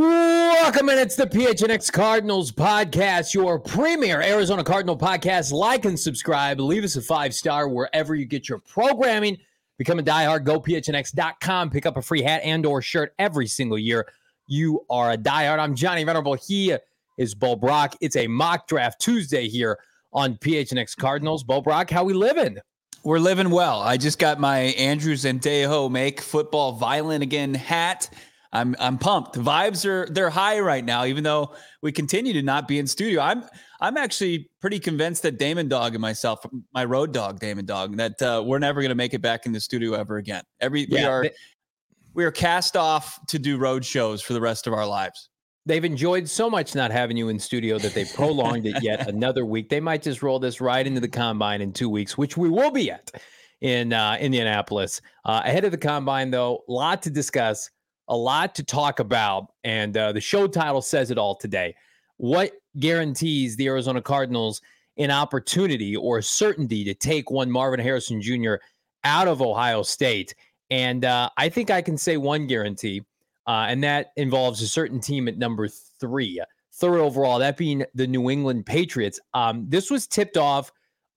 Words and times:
Welcome 0.00 0.88
in. 0.88 0.98
It's 0.98 1.14
the 1.14 1.26
PHNX 1.26 1.92
Cardinals 1.92 2.50
podcast, 2.50 3.34
your 3.34 3.58
premier 3.58 4.22
Arizona 4.22 4.64
Cardinal 4.64 4.96
podcast. 4.96 5.52
Like 5.52 5.84
and 5.84 6.00
subscribe. 6.00 6.58
Leave 6.58 6.84
us 6.84 6.96
a 6.96 7.02
five 7.02 7.34
star 7.34 7.68
wherever 7.68 8.14
you 8.14 8.24
get 8.24 8.48
your 8.48 8.60
programming. 8.60 9.36
Become 9.76 9.98
a 9.98 10.02
diehard. 10.02 10.44
Go 10.44 10.58
phnx.com. 10.58 11.68
Pick 11.68 11.84
up 11.84 11.98
a 11.98 12.02
free 12.02 12.22
hat 12.22 12.40
and 12.42 12.64
or 12.64 12.80
shirt 12.80 13.12
every 13.18 13.46
single 13.46 13.76
year. 13.76 14.10
You 14.46 14.86
are 14.88 15.10
a 15.10 15.18
diehard. 15.18 15.58
I'm 15.58 15.74
Johnny 15.74 16.02
Venerable. 16.02 16.32
He 16.32 16.74
is 17.18 17.34
Bo 17.34 17.54
Brack. 17.54 17.94
It's 18.00 18.16
a 18.16 18.26
mock 18.26 18.68
draft 18.68 19.02
Tuesday 19.02 19.48
here 19.48 19.78
on 20.14 20.36
PHNX 20.36 20.96
Cardinals. 20.96 21.44
Bo 21.44 21.60
Brack, 21.60 21.90
how 21.90 22.04
we 22.04 22.14
living? 22.14 22.56
We're 23.02 23.18
living 23.18 23.50
well. 23.50 23.82
I 23.82 23.98
just 23.98 24.18
got 24.18 24.40
my 24.40 24.60
Andrews 24.60 25.26
and 25.26 25.42
Dejo 25.42 25.90
make 25.90 26.22
football 26.22 26.72
violent 26.72 27.22
again 27.22 27.52
hat. 27.52 28.08
I'm 28.52 28.74
I'm 28.78 28.98
pumped. 28.98 29.34
The 29.34 29.40
vibes 29.40 29.84
are 29.84 30.06
they're 30.06 30.30
high 30.30 30.58
right 30.58 30.84
now, 30.84 31.04
even 31.04 31.22
though 31.22 31.54
we 31.82 31.92
continue 31.92 32.32
to 32.32 32.42
not 32.42 32.66
be 32.66 32.78
in 32.78 32.86
studio. 32.86 33.20
I'm 33.20 33.44
I'm 33.80 33.96
actually 33.96 34.50
pretty 34.60 34.80
convinced 34.80 35.22
that 35.22 35.38
Damon 35.38 35.68
Dog 35.68 35.94
and 35.94 36.02
myself, 36.02 36.44
my 36.74 36.84
road 36.84 37.12
dog 37.12 37.38
Damon 37.38 37.64
Dog, 37.64 37.96
that 37.96 38.20
uh, 38.20 38.42
we're 38.44 38.58
never 38.58 38.80
going 38.80 38.90
to 38.90 38.96
make 38.96 39.14
it 39.14 39.22
back 39.22 39.46
in 39.46 39.52
the 39.52 39.60
studio 39.60 39.92
ever 39.92 40.16
again. 40.16 40.42
Every 40.60 40.82
yeah, 40.88 41.00
we 41.00 41.04
are 41.04 41.22
they, 41.22 41.30
we 42.14 42.24
are 42.24 42.32
cast 42.32 42.76
off 42.76 43.24
to 43.26 43.38
do 43.38 43.56
road 43.56 43.84
shows 43.84 44.20
for 44.20 44.32
the 44.32 44.40
rest 44.40 44.66
of 44.66 44.72
our 44.72 44.86
lives. 44.86 45.28
They've 45.66 45.84
enjoyed 45.84 46.28
so 46.28 46.50
much 46.50 46.74
not 46.74 46.90
having 46.90 47.16
you 47.16 47.28
in 47.28 47.38
studio 47.38 47.78
that 47.78 47.94
they 47.94 48.04
prolonged 48.04 48.66
it 48.66 48.82
yet 48.82 49.08
another 49.14 49.44
week. 49.44 49.68
They 49.68 49.78
might 49.78 50.02
just 50.02 50.22
roll 50.22 50.40
this 50.40 50.60
right 50.60 50.84
into 50.84 51.00
the 51.00 51.08
combine 51.08 51.60
in 51.60 51.72
two 51.72 51.88
weeks, 51.88 52.18
which 52.18 52.36
we 52.36 52.48
will 52.48 52.72
be 52.72 52.90
at 52.90 53.12
in 53.60 53.92
uh, 53.92 54.16
Indianapolis. 54.18 55.00
Uh, 55.24 55.42
ahead 55.44 55.64
of 55.64 55.70
the 55.70 55.78
combine, 55.78 56.30
though, 56.30 56.64
a 56.68 56.72
lot 56.72 57.02
to 57.02 57.10
discuss 57.10 57.70
a 58.10 58.16
lot 58.16 58.56
to 58.56 58.64
talk 58.64 58.98
about, 58.98 59.52
and 59.64 59.96
uh, 59.96 60.12
the 60.12 60.20
show 60.20 60.46
title 60.46 60.82
says 60.82 61.10
it 61.10 61.16
all 61.16 61.36
today. 61.36 61.74
What 62.18 62.52
guarantees 62.78 63.56
the 63.56 63.68
Arizona 63.68 64.02
Cardinals 64.02 64.60
an 64.98 65.10
opportunity 65.10 65.96
or 65.96 66.20
certainty 66.20 66.84
to 66.84 66.92
take 66.92 67.30
one 67.30 67.50
Marvin 67.50 67.80
Harrison 67.80 68.20
Jr. 68.20 68.56
out 69.04 69.28
of 69.28 69.40
Ohio 69.40 69.82
State? 69.82 70.34
And 70.70 71.04
uh, 71.04 71.30
I 71.36 71.48
think 71.48 71.70
I 71.70 71.80
can 71.80 71.96
say 71.96 72.16
one 72.16 72.46
guarantee, 72.46 73.02
uh, 73.46 73.66
and 73.68 73.82
that 73.84 74.08
involves 74.16 74.60
a 74.60 74.68
certain 74.68 75.00
team 75.00 75.28
at 75.28 75.38
number 75.38 75.68
three, 75.68 76.42
third 76.74 76.98
overall, 76.98 77.38
that 77.38 77.56
being 77.56 77.84
the 77.94 78.08
New 78.08 78.28
England 78.28 78.66
Patriots. 78.66 79.20
Um, 79.34 79.66
this 79.68 79.88
was 79.90 80.08
tipped 80.08 80.36
off 80.36 80.72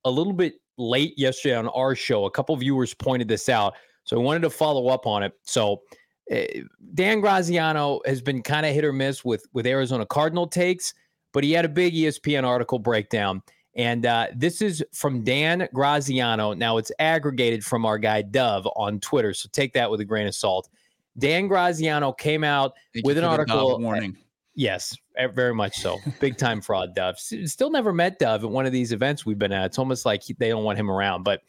a 0.05 0.11
little 0.11 0.33
bit 0.33 0.53
late 0.77 1.17
yesterday 1.17 1.55
on 1.55 1.67
our 1.69 1.95
show. 1.95 2.25
A 2.25 2.31
couple 2.31 2.55
viewers 2.55 2.93
pointed 2.93 3.27
this 3.27 3.49
out. 3.49 3.73
So 4.03 4.19
I 4.19 4.23
wanted 4.23 4.41
to 4.43 4.49
follow 4.49 4.89
up 4.89 5.07
on 5.07 5.23
it. 5.23 5.33
So 5.43 5.81
Eh, 6.29 6.61
Dan 6.93 7.21
Graziano 7.21 7.99
has 8.05 8.21
been 8.21 8.41
kind 8.41 8.65
of 8.65 8.73
hit 8.73 8.85
or 8.85 8.93
miss 8.93 9.25
with 9.25 9.45
with 9.53 9.65
Arizona 9.65 10.05
Cardinal 10.05 10.47
takes, 10.47 10.93
but 11.33 11.43
he 11.43 11.51
had 11.51 11.65
a 11.65 11.69
big 11.69 11.93
ESPN 11.93 12.43
article 12.43 12.79
breakdown. 12.79 13.41
And 13.75 14.05
uh, 14.05 14.27
this 14.35 14.61
is 14.61 14.83
from 14.93 15.23
Dan 15.23 15.67
Graziano. 15.73 16.53
Now 16.53 16.77
it's 16.77 16.91
aggregated 16.99 17.65
from 17.65 17.85
our 17.85 17.97
guy 17.97 18.21
Dove 18.21 18.67
on 18.75 18.99
Twitter, 18.99 19.33
so 19.33 19.49
take 19.51 19.73
that 19.73 19.89
with 19.89 19.99
a 19.99 20.05
grain 20.05 20.27
of 20.27 20.35
salt. 20.35 20.69
Dan 21.17 21.47
Graziano 21.47 22.11
came 22.11 22.43
out 22.43 22.73
with 23.03 23.17
an 23.17 23.23
article. 23.23 23.75
Eh, 23.75 23.83
warning. 23.83 24.17
Yes, 24.55 24.95
eh, 25.17 25.27
very 25.27 25.53
much 25.53 25.75
so. 25.77 25.97
Big 26.19 26.37
time 26.37 26.61
fraud, 26.61 26.95
Dove. 26.95 27.17
Still 27.19 27.71
never 27.71 27.91
met 27.91 28.19
Dove 28.19 28.43
at 28.43 28.49
one 28.49 28.65
of 28.65 28.71
these 28.71 28.91
events 28.91 29.25
we've 29.25 29.39
been 29.39 29.51
at. 29.51 29.65
It's 29.65 29.79
almost 29.79 30.05
like 30.05 30.23
they 30.37 30.49
don't 30.49 30.63
want 30.63 30.77
him 30.77 30.91
around. 30.91 31.23
But 31.23 31.41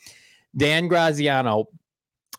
Dan 0.57 0.89
Graziano 0.89 1.69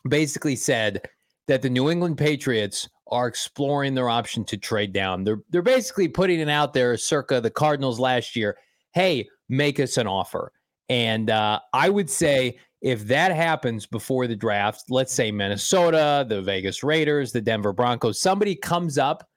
basically 0.07 0.55
said 0.55 1.07
that 1.47 1.61
the 1.61 1.69
New 1.69 1.89
England 1.89 2.17
Patriots 2.17 2.89
are 3.07 3.27
exploring 3.27 3.93
their 3.93 4.09
option 4.09 4.43
to 4.45 4.57
trade 4.57 4.93
down. 4.93 5.23
They're 5.23 5.41
they're 5.49 5.61
basically 5.61 6.07
putting 6.07 6.39
it 6.39 6.49
out 6.49 6.73
there, 6.73 6.97
circa 6.97 7.39
the 7.39 7.51
Cardinals 7.51 7.99
last 7.99 8.35
year. 8.35 8.57
Hey, 8.93 9.27
make 9.49 9.79
us 9.79 9.97
an 9.97 10.07
offer. 10.07 10.51
And 10.89 11.29
uh, 11.29 11.59
I 11.73 11.89
would 11.89 12.09
say 12.09 12.57
if 12.81 13.07
that 13.07 13.35
happens 13.35 13.85
before 13.85 14.27
the 14.27 14.35
draft, 14.35 14.85
let's 14.89 15.13
say 15.13 15.31
Minnesota, 15.31 16.25
the 16.27 16.41
Vegas 16.41 16.83
Raiders, 16.83 17.31
the 17.31 17.41
Denver 17.41 17.73
Broncos, 17.73 18.19
somebody 18.19 18.55
comes 18.55 18.97
up 18.97 19.27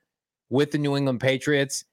with 0.51 0.71
the 0.71 0.79
New 0.79 0.97
England 0.97 1.21
Patriots. 1.21 1.85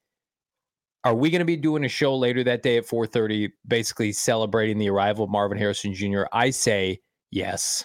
Are 1.04 1.14
we 1.14 1.30
going 1.30 1.40
to 1.40 1.46
be 1.46 1.56
doing 1.56 1.84
a 1.84 1.88
show 1.88 2.16
later 2.16 2.42
that 2.44 2.62
day 2.62 2.76
at 2.76 2.86
4:30, 2.86 3.50
basically 3.66 4.12
celebrating 4.12 4.78
the 4.78 4.90
arrival 4.90 5.24
of 5.24 5.30
Marvin 5.30 5.56
Harrison 5.56 5.94
Jr.? 5.94 6.24
I 6.32 6.50
say 6.50 7.00
yes. 7.30 7.84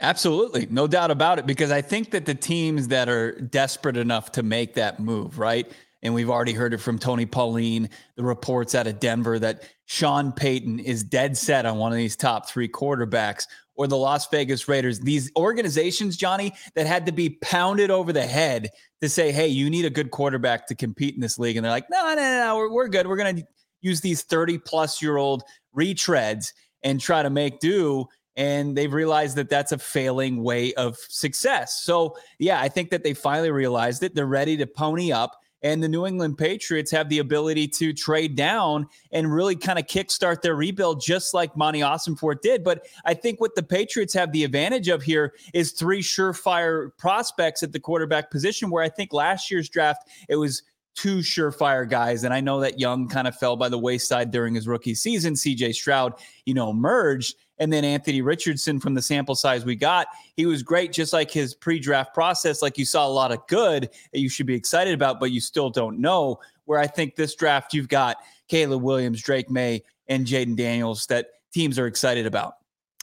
Absolutely. 0.00 0.66
No 0.70 0.86
doubt 0.86 1.10
about 1.10 1.38
it. 1.38 1.46
Because 1.46 1.70
I 1.70 1.80
think 1.80 2.10
that 2.10 2.26
the 2.26 2.34
teams 2.34 2.88
that 2.88 3.08
are 3.08 3.32
desperate 3.40 3.96
enough 3.96 4.32
to 4.32 4.42
make 4.42 4.74
that 4.74 5.00
move, 5.00 5.38
right? 5.38 5.70
And 6.02 6.14
we've 6.14 6.30
already 6.30 6.52
heard 6.52 6.74
it 6.74 6.78
from 6.78 6.98
Tony 6.98 7.26
Pauline, 7.26 7.88
the 8.16 8.22
reports 8.22 8.74
out 8.74 8.86
of 8.86 9.00
Denver 9.00 9.38
that 9.38 9.64
Sean 9.86 10.32
Payton 10.32 10.80
is 10.80 11.02
dead 11.02 11.36
set 11.36 11.64
on 11.64 11.78
one 11.78 11.90
of 11.90 11.98
these 11.98 12.16
top 12.16 12.48
three 12.48 12.68
quarterbacks 12.68 13.46
or 13.74 13.86
the 13.86 13.96
Las 13.96 14.28
Vegas 14.28 14.68
Raiders. 14.68 15.00
These 15.00 15.30
organizations, 15.36 16.16
Johnny, 16.16 16.52
that 16.74 16.86
had 16.86 17.06
to 17.06 17.12
be 17.12 17.30
pounded 17.42 17.90
over 17.90 18.12
the 18.12 18.26
head 18.26 18.70
to 19.00 19.08
say, 19.08 19.32
hey, 19.32 19.48
you 19.48 19.70
need 19.70 19.84
a 19.84 19.90
good 19.90 20.10
quarterback 20.10 20.66
to 20.68 20.74
compete 20.74 21.14
in 21.14 21.20
this 21.20 21.38
league. 21.38 21.56
And 21.56 21.64
they're 21.64 21.72
like, 21.72 21.90
no, 21.90 22.02
no, 22.08 22.14
no, 22.14 22.44
no 22.44 22.56
we're, 22.56 22.72
we're 22.72 22.88
good. 22.88 23.06
We're 23.06 23.16
going 23.16 23.36
to 23.36 23.46
use 23.80 24.00
these 24.00 24.22
30 24.22 24.58
plus 24.58 25.00
year 25.02 25.16
old 25.16 25.42
retreads 25.76 26.52
and 26.82 27.00
try 27.00 27.22
to 27.22 27.30
make 27.30 27.58
do 27.58 28.06
and 28.36 28.76
they've 28.76 28.92
realized 28.92 29.36
that 29.36 29.48
that's 29.48 29.72
a 29.72 29.78
failing 29.78 30.42
way 30.42 30.74
of 30.74 30.96
success. 31.08 31.82
So, 31.82 32.16
yeah, 32.38 32.60
I 32.60 32.68
think 32.68 32.90
that 32.90 33.02
they 33.02 33.14
finally 33.14 33.50
realized 33.50 34.02
it. 34.02 34.14
They're 34.14 34.26
ready 34.26 34.56
to 34.58 34.66
pony 34.66 35.12
up. 35.12 35.40
And 35.62 35.82
the 35.82 35.88
New 35.88 36.06
England 36.06 36.36
Patriots 36.36 36.90
have 36.90 37.08
the 37.08 37.18
ability 37.18 37.66
to 37.68 37.92
trade 37.92 38.36
down 38.36 38.86
and 39.10 39.32
really 39.32 39.56
kind 39.56 39.78
of 39.78 39.86
kickstart 39.86 40.42
their 40.42 40.54
rebuild, 40.54 41.00
just 41.00 41.32
like 41.32 41.56
Monti 41.56 41.80
Ossenfort 41.80 42.42
did. 42.42 42.62
But 42.62 42.86
I 43.04 43.14
think 43.14 43.40
what 43.40 43.54
the 43.54 43.62
Patriots 43.62 44.12
have 44.14 44.30
the 44.32 44.44
advantage 44.44 44.88
of 44.88 45.02
here 45.02 45.34
is 45.54 45.72
three 45.72 46.02
surefire 46.02 46.90
prospects 46.98 47.62
at 47.62 47.72
the 47.72 47.80
quarterback 47.80 48.30
position, 48.30 48.70
where 48.70 48.84
I 48.84 48.90
think 48.90 49.12
last 49.14 49.50
year's 49.50 49.68
draft, 49.68 50.08
it 50.28 50.36
was 50.36 50.62
two 50.96 51.18
surefire 51.18 51.88
guys. 51.88 52.24
And 52.24 52.34
I 52.34 52.40
know 52.40 52.58
that 52.60 52.80
Young 52.80 53.06
kind 53.06 53.28
of 53.28 53.36
fell 53.36 53.54
by 53.54 53.68
the 53.68 53.78
wayside 53.78 54.30
during 54.30 54.54
his 54.54 54.66
rookie 54.66 54.94
season. 54.94 55.34
CJ 55.34 55.74
Stroud, 55.74 56.14
you 56.46 56.54
know, 56.54 56.70
emerged. 56.70 57.36
And 57.58 57.72
then 57.72 57.84
Anthony 57.84 58.22
Richardson, 58.22 58.80
from 58.80 58.94
the 58.94 59.02
sample 59.02 59.34
size 59.34 59.64
we 59.64 59.76
got, 59.76 60.08
he 60.36 60.46
was 60.46 60.62
great, 60.62 60.92
just 60.92 61.12
like 61.12 61.30
his 61.30 61.54
pre 61.54 61.78
draft 61.78 62.12
process. 62.12 62.62
Like 62.62 62.76
you 62.78 62.84
saw 62.84 63.06
a 63.06 63.08
lot 63.08 63.30
of 63.30 63.46
good 63.46 63.90
that 64.12 64.20
you 64.20 64.28
should 64.28 64.46
be 64.46 64.54
excited 64.54 64.94
about, 64.94 65.20
but 65.20 65.30
you 65.30 65.40
still 65.40 65.70
don't 65.70 65.98
know. 66.00 66.40
Where 66.64 66.80
I 66.80 66.88
think 66.88 67.14
this 67.14 67.36
draft, 67.36 67.72
you've 67.72 67.88
got 67.88 68.16
Caleb 68.48 68.82
Williams, 68.82 69.22
Drake 69.22 69.48
Maye, 69.48 69.82
and 70.08 70.26
Jayden 70.26 70.56
Daniels 70.56 71.06
that 71.06 71.28
teams 71.52 71.78
are 71.78 71.86
excited 71.86 72.26
about. 72.26 72.54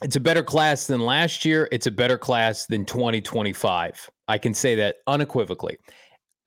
It's 0.02 0.18
a 0.18 0.20
better 0.20 0.44
class 0.44 0.88
than 0.88 1.00
last 1.00 1.46
year. 1.46 1.70
It's 1.72 1.88
a 1.88 1.92
better 1.92 2.18
class 2.18 2.66
than 2.66 2.84
2025. 2.84 4.10
I 4.28 4.38
can 4.38 4.54
say 4.54 4.76
that 4.76 4.98
unequivocally. 5.08 5.78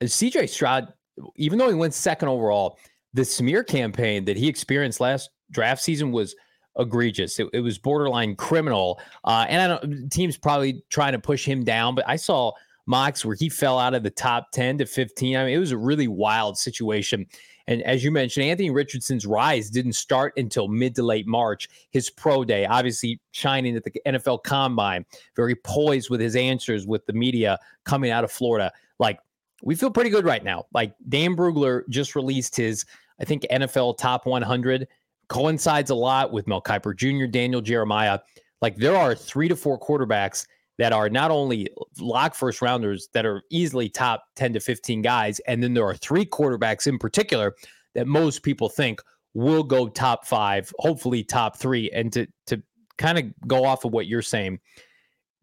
CJ 0.03 0.49
Stroud, 0.49 0.93
even 1.35 1.57
though 1.59 1.69
he 1.69 1.75
went 1.75 1.93
second 1.93 2.29
overall, 2.29 2.77
the 3.13 3.25
smear 3.25 3.63
campaign 3.63 4.25
that 4.25 4.37
he 4.37 4.47
experienced 4.47 4.99
last 4.99 5.29
draft 5.51 5.81
season 5.81 6.11
was– 6.11 6.35
egregious. 6.77 7.39
It, 7.39 7.47
it 7.53 7.61
was 7.61 7.77
borderline 7.77 8.35
criminal. 8.35 8.99
Uh, 9.23 9.45
and 9.49 9.61
I 9.61 9.67
don't 9.67 10.09
teams 10.09 10.37
probably 10.37 10.83
trying 10.89 11.13
to 11.13 11.19
push 11.19 11.45
him 11.45 11.63
down, 11.63 11.95
but 11.95 12.07
I 12.07 12.15
saw 12.15 12.51
mocks 12.85 13.25
where 13.25 13.35
he 13.35 13.49
fell 13.49 13.79
out 13.79 13.93
of 13.93 14.03
the 14.03 14.09
top 14.09 14.51
10 14.51 14.77
to 14.79 14.85
15. 14.85 15.35
I 15.35 15.45
mean, 15.45 15.53
it 15.53 15.59
was 15.59 15.71
a 15.71 15.77
really 15.77 16.07
wild 16.07 16.57
situation. 16.57 17.25
And 17.69 17.81
as 17.83 18.01
you 18.01 18.11
mentioned, 18.11 18.45
Anthony 18.45 18.69
Richardson's 18.69 19.25
rise 19.25 19.69
didn't 19.69 19.93
start 19.93 20.31
until 20.37 20.69
mid 20.69 20.95
to 20.95 21.03
late 21.03 21.27
March. 21.27 21.67
His 21.91 22.09
pro 22.09 22.45
day, 22.45 22.65
obviously 22.65 23.19
shining 23.31 23.75
at 23.75 23.83
the 23.83 23.91
NFL 24.05 24.43
Combine, 24.43 25.05
very 25.35 25.55
poised 25.55 26.09
with 26.09 26.21
his 26.21 26.37
answers 26.37 26.87
with 26.87 27.05
the 27.05 27.13
media 27.13 27.59
coming 27.83 28.09
out 28.09 28.23
of 28.23 28.31
Florida. 28.31 28.71
Like, 28.99 29.19
we 29.63 29.75
feel 29.75 29.91
pretty 29.91 30.09
good 30.09 30.25
right 30.25 30.43
now. 30.43 30.65
Like, 30.73 30.93
Dane 31.09 31.35
Brugler 31.35 31.87
just 31.89 32.15
released 32.15 32.55
his, 32.55 32.85
I 33.19 33.25
think, 33.25 33.45
NFL 33.51 33.97
top 33.97 34.25
100 34.25 34.87
coincides 35.29 35.89
a 35.89 35.95
lot 35.95 36.31
with 36.31 36.47
Mel 36.47 36.61
Kiper 36.61 36.95
Jr., 36.95 37.25
Daniel 37.25 37.61
Jeremiah. 37.61 38.19
Like 38.61 38.77
there 38.77 38.95
are 38.95 39.13
three 39.13 39.47
to 39.47 39.55
four 39.55 39.79
quarterbacks 39.79 40.47
that 40.77 40.93
are 40.93 41.09
not 41.09 41.31
only 41.31 41.69
lock 41.99 42.35
first 42.35 42.61
rounders 42.61 43.09
that 43.13 43.25
are 43.25 43.41
easily 43.49 43.89
top 43.89 44.25
10 44.35 44.53
to 44.53 44.59
15 44.59 45.01
guys, 45.01 45.39
and 45.41 45.61
then 45.61 45.73
there 45.73 45.85
are 45.85 45.95
three 45.95 46.25
quarterbacks 46.25 46.87
in 46.87 46.97
particular 46.97 47.55
that 47.95 48.07
most 48.07 48.43
people 48.43 48.69
think 48.69 49.01
will 49.33 49.63
go 49.63 49.87
top 49.87 50.25
five, 50.25 50.71
hopefully 50.79 51.23
top 51.23 51.57
three. 51.57 51.89
And 51.91 52.11
to 52.13 52.27
to 52.47 52.61
kind 52.97 53.17
of 53.17 53.25
go 53.47 53.65
off 53.65 53.85
of 53.85 53.91
what 53.91 54.07
you're 54.07 54.21
saying, 54.21 54.59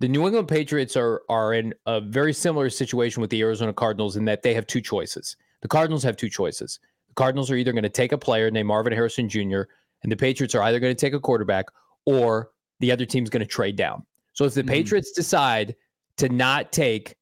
the 0.00 0.08
New 0.08 0.26
England 0.26 0.48
Patriots 0.48 0.96
are 0.96 1.22
are 1.28 1.54
in 1.54 1.74
a 1.86 2.00
very 2.00 2.32
similar 2.32 2.70
situation 2.70 3.20
with 3.20 3.30
the 3.30 3.40
Arizona 3.40 3.72
Cardinals 3.72 4.16
in 4.16 4.24
that 4.26 4.42
they 4.42 4.54
have 4.54 4.66
two 4.66 4.80
choices. 4.80 5.36
The 5.62 5.68
Cardinals 5.68 6.02
have 6.02 6.16
two 6.16 6.28
choices. 6.28 6.80
The 7.08 7.14
Cardinals 7.14 7.50
are 7.50 7.56
either 7.56 7.72
going 7.72 7.84
to 7.84 7.88
take 7.88 8.12
a 8.12 8.18
player 8.18 8.50
named 8.50 8.68
Marvin 8.68 8.92
Harrison 8.92 9.28
Jr. 9.28 9.62
and 10.02 10.10
the 10.10 10.16
Patriots 10.16 10.54
are 10.54 10.62
either 10.62 10.80
going 10.80 10.94
to 10.94 11.00
take 11.00 11.14
a 11.14 11.20
quarterback 11.20 11.66
or 12.06 12.50
the 12.80 12.90
other 12.92 13.06
team's 13.06 13.30
going 13.30 13.40
to 13.40 13.46
trade 13.46 13.76
down. 13.76 14.04
So 14.32 14.44
if 14.44 14.54
the 14.54 14.62
mm-hmm. 14.62 14.70
Patriots 14.70 15.12
decide 15.12 15.74
to 16.18 16.28
not 16.28 16.72
take 16.72 17.16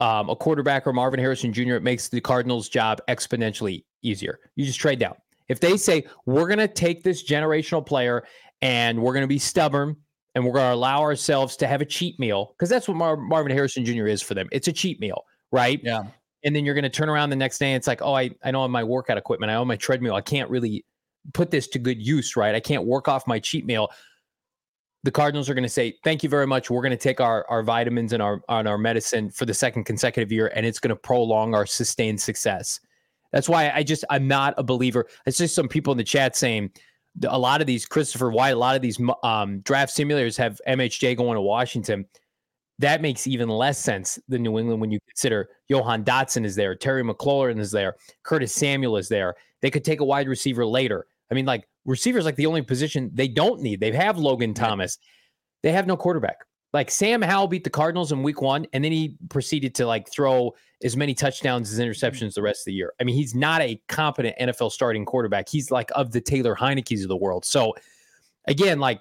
um, 0.00 0.28
a 0.28 0.36
quarterback 0.36 0.86
or 0.86 0.92
Marvin 0.92 1.20
Harrison 1.20 1.52
Jr., 1.52 1.74
it 1.74 1.82
makes 1.82 2.08
the 2.08 2.20
Cardinals' 2.20 2.68
job 2.68 3.00
exponentially 3.08 3.84
easier. 4.02 4.40
You 4.56 4.66
just 4.66 4.80
trade 4.80 4.98
down. 4.98 5.14
If 5.48 5.60
they 5.60 5.76
say 5.76 6.04
we're 6.26 6.46
going 6.46 6.58
to 6.58 6.68
take 6.68 7.02
this 7.02 7.22
generational 7.22 7.84
player 7.84 8.24
and 8.60 9.00
we're 9.00 9.12
going 9.12 9.22
to 9.22 9.28
be 9.28 9.38
stubborn 9.38 9.96
and 10.34 10.44
we're 10.44 10.52
going 10.52 10.70
to 10.70 10.74
allow 10.74 11.00
ourselves 11.00 11.56
to 11.56 11.66
have 11.66 11.80
a 11.80 11.84
cheat 11.84 12.18
meal 12.18 12.54
because 12.56 12.68
that's 12.68 12.88
what 12.88 12.96
Mar- 12.96 13.16
Marvin 13.16 13.52
Harrison 13.52 13.84
Jr. 13.84 14.06
is 14.06 14.22
for 14.22 14.34
them. 14.34 14.48
It's 14.52 14.68
a 14.68 14.72
cheat 14.72 15.00
meal, 15.00 15.24
right? 15.50 15.80
Yeah. 15.82 16.04
And 16.44 16.56
then 16.56 16.64
you're 16.64 16.74
going 16.74 16.82
to 16.84 16.90
turn 16.90 17.08
around 17.08 17.30
the 17.30 17.36
next 17.36 17.58
day 17.58 17.66
and 17.66 17.76
it's 17.76 17.86
like, 17.86 18.02
oh, 18.02 18.14
I, 18.14 18.30
I 18.42 18.50
know 18.50 18.66
my 18.68 18.82
workout 18.82 19.18
equipment. 19.18 19.50
I 19.50 19.54
own 19.54 19.68
my 19.68 19.76
treadmill. 19.76 20.14
I 20.14 20.20
can't 20.20 20.50
really 20.50 20.84
put 21.34 21.50
this 21.50 21.68
to 21.68 21.78
good 21.78 22.04
use, 22.04 22.36
right? 22.36 22.54
I 22.54 22.60
can't 22.60 22.84
work 22.84 23.08
off 23.08 23.26
my 23.26 23.38
cheat 23.38 23.64
meal. 23.64 23.90
The 25.04 25.10
Cardinals 25.10 25.50
are 25.50 25.54
going 25.54 25.64
to 25.64 25.68
say, 25.68 25.96
thank 26.04 26.22
you 26.22 26.28
very 26.28 26.46
much. 26.46 26.70
We're 26.70 26.82
going 26.82 26.90
to 26.90 26.96
take 26.96 27.20
our, 27.20 27.44
our 27.48 27.62
vitamins 27.62 28.12
and 28.12 28.22
our, 28.22 28.40
on 28.48 28.66
our 28.66 28.78
medicine 28.78 29.30
for 29.30 29.46
the 29.46 29.54
second 29.54 29.84
consecutive 29.84 30.30
year, 30.30 30.52
and 30.54 30.64
it's 30.64 30.78
going 30.78 30.90
to 30.90 30.96
prolong 30.96 31.54
our 31.54 31.66
sustained 31.66 32.20
success. 32.20 32.78
That's 33.32 33.48
why 33.48 33.70
I 33.70 33.82
just, 33.82 34.04
I'm 34.10 34.28
not 34.28 34.54
a 34.58 34.62
believer. 34.62 35.06
It's 35.26 35.38
just 35.38 35.54
some 35.56 35.66
people 35.66 35.90
in 35.90 35.98
the 35.98 36.04
chat 36.04 36.36
saying, 36.36 36.70
a 37.28 37.38
lot 37.38 37.60
of 37.60 37.66
these 37.66 37.86
Christopher 37.86 38.30
White, 38.30 38.50
a 38.50 38.56
lot 38.56 38.76
of 38.76 38.82
these 38.82 39.00
um, 39.22 39.60
draft 39.60 39.94
simulators 39.94 40.36
have 40.38 40.60
MHJ 40.66 41.16
going 41.16 41.34
to 41.34 41.40
Washington. 41.40 42.06
That 42.78 43.02
makes 43.02 43.26
even 43.26 43.48
less 43.48 43.78
sense 43.78 44.18
than 44.28 44.42
New 44.42 44.58
England 44.58 44.80
when 44.80 44.90
you 44.90 44.98
consider 45.06 45.50
Jahan 45.70 46.04
Dotson 46.04 46.44
is 46.44 46.56
there, 46.56 46.74
Terry 46.74 47.04
McLaurin 47.04 47.60
is 47.60 47.70
there, 47.70 47.96
Curtis 48.22 48.54
Samuel 48.54 48.96
is 48.96 49.08
there. 49.08 49.34
They 49.60 49.70
could 49.70 49.84
take 49.84 50.00
a 50.00 50.04
wide 50.04 50.28
receiver 50.28 50.66
later. 50.66 51.06
I 51.30 51.34
mean, 51.34 51.46
like 51.46 51.68
receivers, 51.84 52.24
like 52.24 52.36
the 52.36 52.46
only 52.46 52.62
position 52.62 53.10
they 53.14 53.28
don't 53.28 53.60
need. 53.60 53.80
They 53.80 53.92
have 53.92 54.18
Logan 54.18 54.54
Thomas. 54.54 54.98
They 55.62 55.72
have 55.72 55.86
no 55.86 55.96
quarterback. 55.96 56.38
Like 56.72 56.90
Sam 56.90 57.20
Howell 57.20 57.48
beat 57.48 57.64
the 57.64 57.70
Cardinals 57.70 58.12
in 58.12 58.22
week 58.22 58.40
one, 58.40 58.66
and 58.72 58.82
then 58.82 58.92
he 58.92 59.16
proceeded 59.28 59.74
to 59.76 59.86
like 59.86 60.10
throw 60.10 60.54
as 60.82 60.96
many 60.96 61.14
touchdowns 61.14 61.72
as 61.72 61.78
interceptions 61.78 62.34
the 62.34 62.42
rest 62.42 62.62
of 62.62 62.64
the 62.66 62.72
year. 62.72 62.92
I 63.00 63.04
mean, 63.04 63.14
he's 63.14 63.34
not 63.34 63.60
a 63.60 63.80
competent 63.88 64.36
NFL 64.40 64.72
starting 64.72 65.04
quarterback. 65.04 65.48
He's 65.48 65.70
like 65.70 65.90
of 65.94 66.12
the 66.12 66.20
Taylor 66.20 66.56
Heinicke's 66.56 67.02
of 67.02 67.08
the 67.08 67.16
world. 67.16 67.44
So 67.44 67.74
again, 68.46 68.80
like 68.80 69.00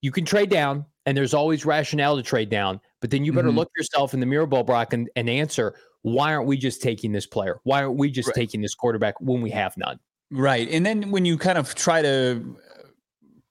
you 0.00 0.10
can 0.10 0.24
trade 0.24 0.50
down, 0.50 0.84
and 1.06 1.16
there's 1.16 1.34
always 1.34 1.64
rationale 1.64 2.16
to 2.16 2.22
trade 2.22 2.50
down, 2.50 2.80
but 3.00 3.10
then 3.10 3.24
you 3.24 3.32
better 3.32 3.48
mm-hmm. 3.48 3.58
look 3.58 3.70
yourself 3.76 4.12
in 4.12 4.20
the 4.20 4.26
mirror, 4.26 4.46
Bo 4.46 4.62
Brack, 4.62 4.92
and, 4.92 5.08
and 5.16 5.30
answer 5.30 5.74
why 6.02 6.34
aren't 6.34 6.46
we 6.46 6.56
just 6.56 6.82
taking 6.82 7.12
this 7.12 7.26
player? 7.26 7.60
Why 7.64 7.82
aren't 7.82 7.98
we 7.98 8.10
just 8.10 8.28
right. 8.28 8.34
taking 8.34 8.62
this 8.62 8.74
quarterback 8.74 9.20
when 9.20 9.42
we 9.42 9.50
have 9.50 9.76
none? 9.76 9.98
Right. 10.30 10.68
And 10.70 10.86
then 10.86 11.10
when 11.10 11.24
you 11.24 11.36
kind 11.36 11.58
of 11.58 11.74
try 11.74 12.02
to 12.02 12.56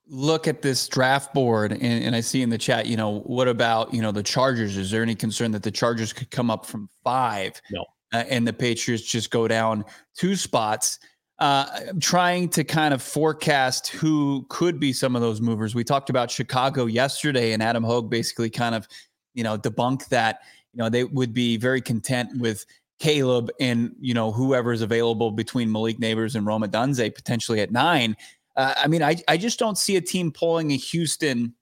look 0.10 0.48
at 0.48 0.62
this 0.62 0.88
draft 0.88 1.34
board 1.34 1.72
and, 1.72 1.84
and, 1.84 2.16
I 2.16 2.22
see 2.22 2.42
in 2.42 2.50
the 2.50 2.58
chat, 2.58 2.88
you 2.88 2.98
know, 2.98 3.20
what 3.22 3.48
about, 3.48 3.94
you 3.94 4.02
know, 4.02 4.12
the 4.12 4.24
Chargers? 4.24 4.76
Is 4.76 4.90
there 4.90 5.04
any 5.04 5.16
concern 5.16 5.52
that 5.52 5.64
the 5.64 5.72
Chargers 5.72 6.12
could 6.12 6.32
come 6.32 6.50
up 6.50 6.66
from 6.66 6.90
five? 7.04 7.62
No. 7.72 7.86
Uh, 8.12 8.24
and 8.28 8.48
the 8.48 8.54
Patriots 8.54 9.04
just 9.04 9.30
go 9.30 9.48
down 9.48 9.86
two 10.16 10.36
spots. 10.36 11.00
Uh, 11.38 11.66
trying 12.02 12.50
to 12.50 12.66
kind 12.66 12.94
of 12.94 13.02
forecast 13.02 13.88
who 13.88 14.46
could 14.50 14.78
be 14.78 14.92
some 14.92 15.16
of 15.16 15.22
those 15.22 15.40
movers. 15.40 15.74
We 15.74 15.86
talked 15.86 16.10
about 16.10 16.30
Chicago 16.30 16.86
yesterday, 16.86 17.54
and 17.54 17.64
Adam 17.64 17.82
Hoge 17.82 18.10
basically 18.10 18.50
kind 18.50 18.76
of, 18.76 18.90
you 19.36 19.44
know, 19.46 19.58
debunked 19.58 20.10
that. 20.10 20.42
You 20.74 20.80
know, 20.80 20.90
they 20.90 21.06
would 21.06 21.34
be 21.34 21.56
very 21.56 21.80
content 21.80 22.42
with 22.42 22.66
Caleb 23.00 23.50
and 23.62 23.96
you 24.00 24.14
know 24.14 24.32
whoever's 24.32 24.82
available 24.82 25.32
between 25.32 25.72
Malik 25.72 25.98
Nabers 26.00 26.36
and 26.36 26.46
Rome 26.46 26.64
Odunze 26.64 27.16
potentially 27.16 27.62
at 27.62 27.72
nine. 27.72 28.16
Uh, 28.60 28.74
I 28.76 28.88
mean, 28.88 29.02
I, 29.02 29.16
I 29.30 29.38
just 29.38 29.58
don't 29.58 29.78
see 29.78 29.96
a 29.96 30.02
team 30.02 30.34
pulling 30.34 30.72
a 30.72 30.76
Houston 30.76 31.54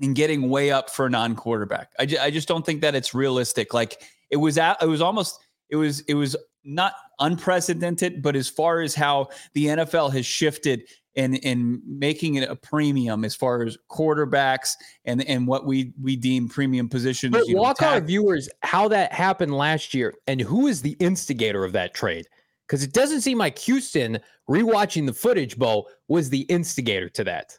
and 0.00 0.14
getting 0.14 0.48
way 0.48 0.70
up 0.70 0.88
for 0.88 1.06
a 1.06 1.10
non-quarterback. 1.10 1.90
I, 1.98 2.06
ju- 2.06 2.18
I 2.20 2.30
just 2.30 2.46
don't 2.46 2.64
think 2.64 2.80
that 2.82 2.94
it's 2.94 3.12
realistic. 3.12 3.74
Like 3.74 4.00
it 4.30 4.36
was 4.36 4.56
at, 4.56 4.80
it 4.80 4.86
was 4.86 5.00
almost 5.00 5.40
it 5.68 5.74
was 5.74 5.98
it 6.02 6.14
was 6.14 6.36
not 6.62 6.92
unprecedented, 7.18 8.22
but 8.22 8.36
as 8.36 8.48
far 8.48 8.82
as 8.82 8.94
how 8.94 9.30
the 9.54 9.66
NFL 9.66 10.12
has 10.12 10.24
shifted 10.24 10.84
and 11.16 11.38
in 11.38 11.82
making 11.84 12.36
it 12.36 12.48
a 12.48 12.54
premium 12.54 13.24
as 13.24 13.34
far 13.34 13.64
as 13.64 13.76
quarterbacks 13.90 14.74
and 15.04 15.28
and 15.28 15.48
what 15.48 15.66
we 15.66 15.92
we 16.00 16.14
deem 16.14 16.48
premium 16.48 16.88
positions. 16.88 17.32
But 17.32 17.46
walk 17.48 17.80
know, 17.80 17.88
our 17.88 18.00
viewers 18.00 18.48
how 18.62 18.86
that 18.88 19.12
happened 19.12 19.56
last 19.56 19.92
year 19.92 20.14
and 20.28 20.40
who 20.40 20.68
is 20.68 20.82
the 20.82 20.96
instigator 21.00 21.64
of 21.64 21.72
that 21.72 21.94
trade 21.94 22.28
because 22.68 22.82
it 22.82 22.92
doesn't 22.92 23.22
seem 23.22 23.38
like 23.38 23.58
Houston 23.60 24.18
rewatching 24.48 25.06
the 25.06 25.12
footage, 25.12 25.56
Bo, 25.56 25.88
was 26.08 26.28
the 26.28 26.42
instigator 26.42 27.08
to 27.10 27.24
that. 27.24 27.58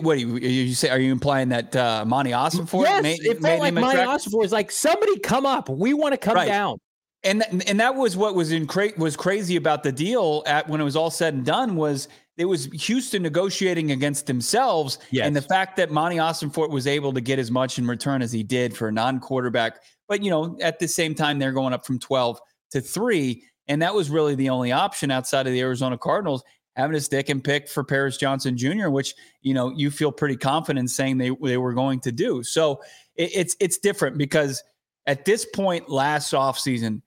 What 0.00 0.18
you, 0.18 0.36
you 0.38 0.74
say? 0.74 0.88
Are 0.88 0.98
you 0.98 1.12
implying 1.12 1.48
that 1.50 1.76
uh, 1.76 2.04
Monti 2.06 2.32
Ossenfort? 2.32 2.84
Yes, 2.84 3.02
made, 3.02 3.24
it 3.24 3.40
felt 3.40 3.60
like 3.60 3.74
Monti 3.74 3.98
Ossenfort 3.98 4.38
was 4.38 4.50
like 4.52 4.72
somebody 4.72 5.18
come 5.20 5.46
up. 5.46 5.68
We 5.68 5.94
want 5.94 6.12
to 6.12 6.18
come 6.18 6.34
right. 6.34 6.48
down. 6.48 6.78
And 7.22 7.44
and 7.68 7.78
that 7.78 7.94
was 7.94 8.16
what 8.16 8.34
was 8.34 8.50
in 8.52 8.66
cra- 8.66 8.92
was 8.96 9.16
crazy 9.16 9.56
about 9.56 9.82
the 9.82 9.92
deal 9.92 10.42
at 10.46 10.68
when 10.68 10.80
it 10.80 10.84
was 10.84 10.96
all 10.96 11.10
said 11.10 11.34
and 11.34 11.44
done 11.44 11.76
was 11.76 12.08
it 12.36 12.44
was 12.44 12.66
Houston 12.66 13.22
negotiating 13.22 13.92
against 13.92 14.26
themselves, 14.26 14.98
yes. 15.10 15.26
and 15.26 15.34
the 15.34 15.42
fact 15.42 15.76
that 15.76 15.90
Monti 15.90 16.16
Ossenfort 16.16 16.70
was 16.70 16.86
able 16.86 17.12
to 17.12 17.20
get 17.20 17.38
as 17.38 17.50
much 17.50 17.78
in 17.78 17.86
return 17.86 18.22
as 18.22 18.32
he 18.32 18.42
did 18.42 18.76
for 18.76 18.88
a 18.88 18.92
non-quarterback, 18.92 19.82
but 20.08 20.22
you 20.22 20.30
know 20.30 20.56
at 20.60 20.78
the 20.78 20.86
same 20.86 21.14
time 21.14 21.38
they're 21.38 21.52
going 21.52 21.72
up 21.72 21.86
from 21.86 21.98
twelve 21.98 22.38
to 22.70 22.80
three. 22.80 23.42
And 23.68 23.82
that 23.82 23.94
was 23.94 24.10
really 24.10 24.34
the 24.34 24.50
only 24.50 24.72
option 24.72 25.10
outside 25.10 25.46
of 25.46 25.52
the 25.52 25.60
Arizona 25.60 25.98
Cardinals 25.98 26.44
having 26.76 26.96
a 26.96 27.00
stick 27.00 27.30
and 27.30 27.42
pick 27.42 27.68
for 27.68 27.82
Paris 27.82 28.16
Johnson 28.16 28.56
Jr., 28.56 28.90
which 28.90 29.14
you 29.42 29.54
know 29.54 29.70
you 29.70 29.90
feel 29.90 30.12
pretty 30.12 30.36
confident 30.36 30.90
saying 30.90 31.18
they 31.18 31.30
they 31.42 31.56
were 31.56 31.74
going 31.74 32.00
to 32.00 32.12
do. 32.12 32.42
So 32.42 32.82
it, 33.16 33.30
it's 33.34 33.56
it's 33.60 33.78
different 33.78 34.18
because 34.18 34.62
at 35.06 35.24
this 35.24 35.44
point 35.44 35.88
last 35.88 36.32
offseason, 36.32 37.02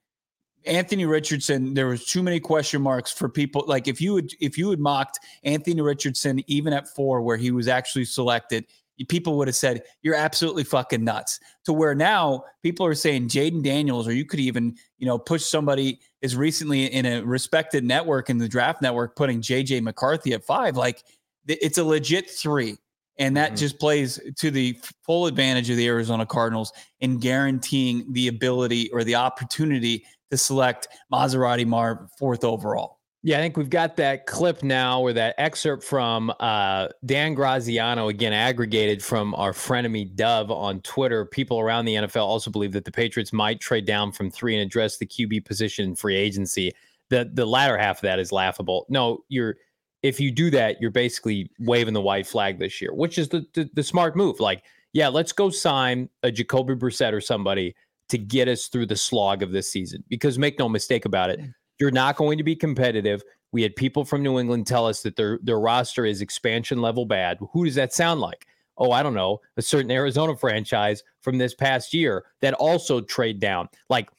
Anthony 0.66 1.06
Richardson, 1.06 1.74
there 1.74 1.88
was 1.88 2.06
too 2.06 2.24
many 2.24 2.40
question 2.40 2.82
marks 2.82 3.12
for 3.12 3.30
people. 3.30 3.64
Like 3.68 3.88
if 3.88 4.02
you 4.02 4.14
would 4.14 4.34
if 4.40 4.58
you 4.58 4.70
had 4.70 4.80
mocked 4.80 5.20
Anthony 5.44 5.82
Richardson 5.82 6.42
even 6.48 6.74
at 6.74 6.88
four, 6.88 7.22
where 7.22 7.38
he 7.38 7.52
was 7.52 7.68
actually 7.68 8.06
selected, 8.06 8.66
people 9.08 9.38
would 9.38 9.48
have 9.48 9.56
said 9.56 9.84
you're 10.02 10.16
absolutely 10.16 10.64
fucking 10.64 11.04
nuts. 11.04 11.40
To 11.66 11.74
where 11.74 11.96
now 11.96 12.44
people 12.64 12.86
are 12.86 12.96
saying 12.96 13.30
Jayden 13.30 13.64
Daniels, 13.64 14.08
or 14.08 14.14
you 14.14 14.26
could 14.26 14.40
even 14.40 14.76
you 14.98 15.06
know 15.06 15.18
push 15.18 15.46
somebody 15.46 16.00
as 16.22 16.36
recently 16.36 16.86
in 16.86 17.06
a 17.06 17.22
respected 17.22 17.84
network 17.84 18.30
in 18.30 18.38
the 18.38 18.50
draft 18.50 18.82
network, 18.82 19.16
putting 19.16 19.42
JJ 19.42 19.82
McCarthy 19.82 20.34
at 20.34 20.44
five. 20.44 20.76
Like 20.76 21.04
it's 21.48 21.78
a 21.78 21.84
legit 21.84 22.30
three. 22.30 22.78
And 23.18 23.36
that 23.36 23.50
mm-hmm. 23.50 23.58
just 23.58 23.80
plays 23.80 24.18
to 24.38 24.50
the 24.50 24.80
full 25.06 25.26
advantage 25.26 25.70
of 25.70 25.76
the 25.76 25.88
Arizona 25.88 26.26
Cardinals 26.26 26.72
in 27.02 27.20
guaranteeing 27.20 28.14
the 28.14 28.30
ability 28.30 28.90
or 28.94 29.04
the 29.04 29.16
opportunity 29.16 30.06
to 30.32 30.38
select 30.38 30.88
Maserati 31.12 31.66
Mar 31.66 32.08
fourth 32.18 32.46
overall. 32.46 32.99
Yeah, 33.22 33.38
I 33.38 33.42
think 33.42 33.58
we've 33.58 33.70
got 33.70 33.98
that 33.98 34.28
clip 34.28 34.64
now 34.64 35.02
or 35.02 35.12
that 35.12 35.36
excerpt 35.38 35.84
from 35.84 36.32
uh, 36.40 36.88
Dan 37.06 37.34
Graziano, 37.34 38.08
again, 38.08 38.32
aggregated 38.32 39.04
from 39.04 39.36
our 39.36 39.52
frenemy 39.52 40.16
Dove 40.16 40.52
on 40.52 40.80
Twitter. 40.82 41.26
People 41.26 41.60
around 41.60 41.84
the 41.84 41.96
NFL 41.96 42.24
also 42.24 42.50
believe 42.50 42.72
that 42.72 42.86
the 42.86 42.92
Patriots 42.92 43.34
might 43.34 43.60
trade 43.60 43.86
down 43.86 44.14
from 44.14 44.32
three 44.32 44.56
and 44.56 44.66
address 44.66 44.98
the 44.98 45.06
QB 45.06 45.44
position 45.44 45.84
in 45.84 45.96
free 45.96 46.16
agency. 46.16 46.72
The 47.10 47.30
the 47.34 47.46
latter 47.46 47.78
half 47.78 47.98
of 47.98 48.02
that 48.04 48.20
is 48.20 48.32
laughable. 48.32 48.86
No, 48.88 49.26
you're 49.28 49.56
if 50.02 50.20
you 50.20 50.32
do 50.32 50.50
that, 50.52 50.80
you're 50.80 50.92
basically 50.92 51.52
waving 51.60 51.94
the 51.94 52.02
white 52.02 52.26
flag 52.26 52.58
this 52.60 52.82
year, 52.82 52.94
which 52.94 53.18
is 53.18 53.30
the, 53.30 53.46
the, 53.54 53.70
the 53.74 53.84
smart 53.84 54.16
move. 54.16 54.40
Like, 54.40 54.64
yeah, 54.94 55.10
let's 55.10 55.34
go 55.34 55.50
sign 55.50 56.10
a 56.24 56.32
Jacoby 56.32 56.76
Brissett 56.76 57.14
or 57.14 57.22
somebody 57.22 57.76
to 58.08 58.18
get 58.18 58.48
us 58.48 58.68
through 58.68 58.86
the 58.86 58.96
slog 58.96 59.44
of 59.44 59.52
this 59.52 59.70
season. 59.70 60.04
Because 60.08 60.40
make 60.40 60.58
no 60.58 60.70
mistake 60.70 61.06
about 61.06 61.30
it, 61.30 61.42
you're 61.80 61.92
not 61.92 62.16
going 62.16 62.38
to 62.38 62.44
be 62.44 62.56
competitive. 62.56 63.24
We 63.52 63.64
had 63.64 63.76
people 63.76 64.06
from 64.06 64.22
New 64.22 64.40
England 64.40 64.68
tell 64.68 64.86
us 64.86 65.02
that 65.02 65.16
their 65.16 65.40
their 65.42 65.60
roster 65.60 66.06
is 66.06 66.22
expansion 66.22 66.82
level 66.82 67.06
bad. 67.06 67.40
Who 67.52 67.66
does 67.66 67.76
that 67.76 67.94
sound 67.94 68.20
like? 68.20 68.46
Oh, 68.78 68.92
I 68.92 69.04
don't 69.04 69.14
know, 69.14 69.42
a 69.58 69.62
certain 69.62 69.92
Arizona 69.92 70.38
franchise 70.38 71.04
from 71.22 71.38
this 71.38 71.54
past 71.54 71.94
year 71.94 72.26
that 72.40 72.54
also 72.54 73.02
trade 73.02 73.42
down. 73.42 73.68
Like, 73.90 74.10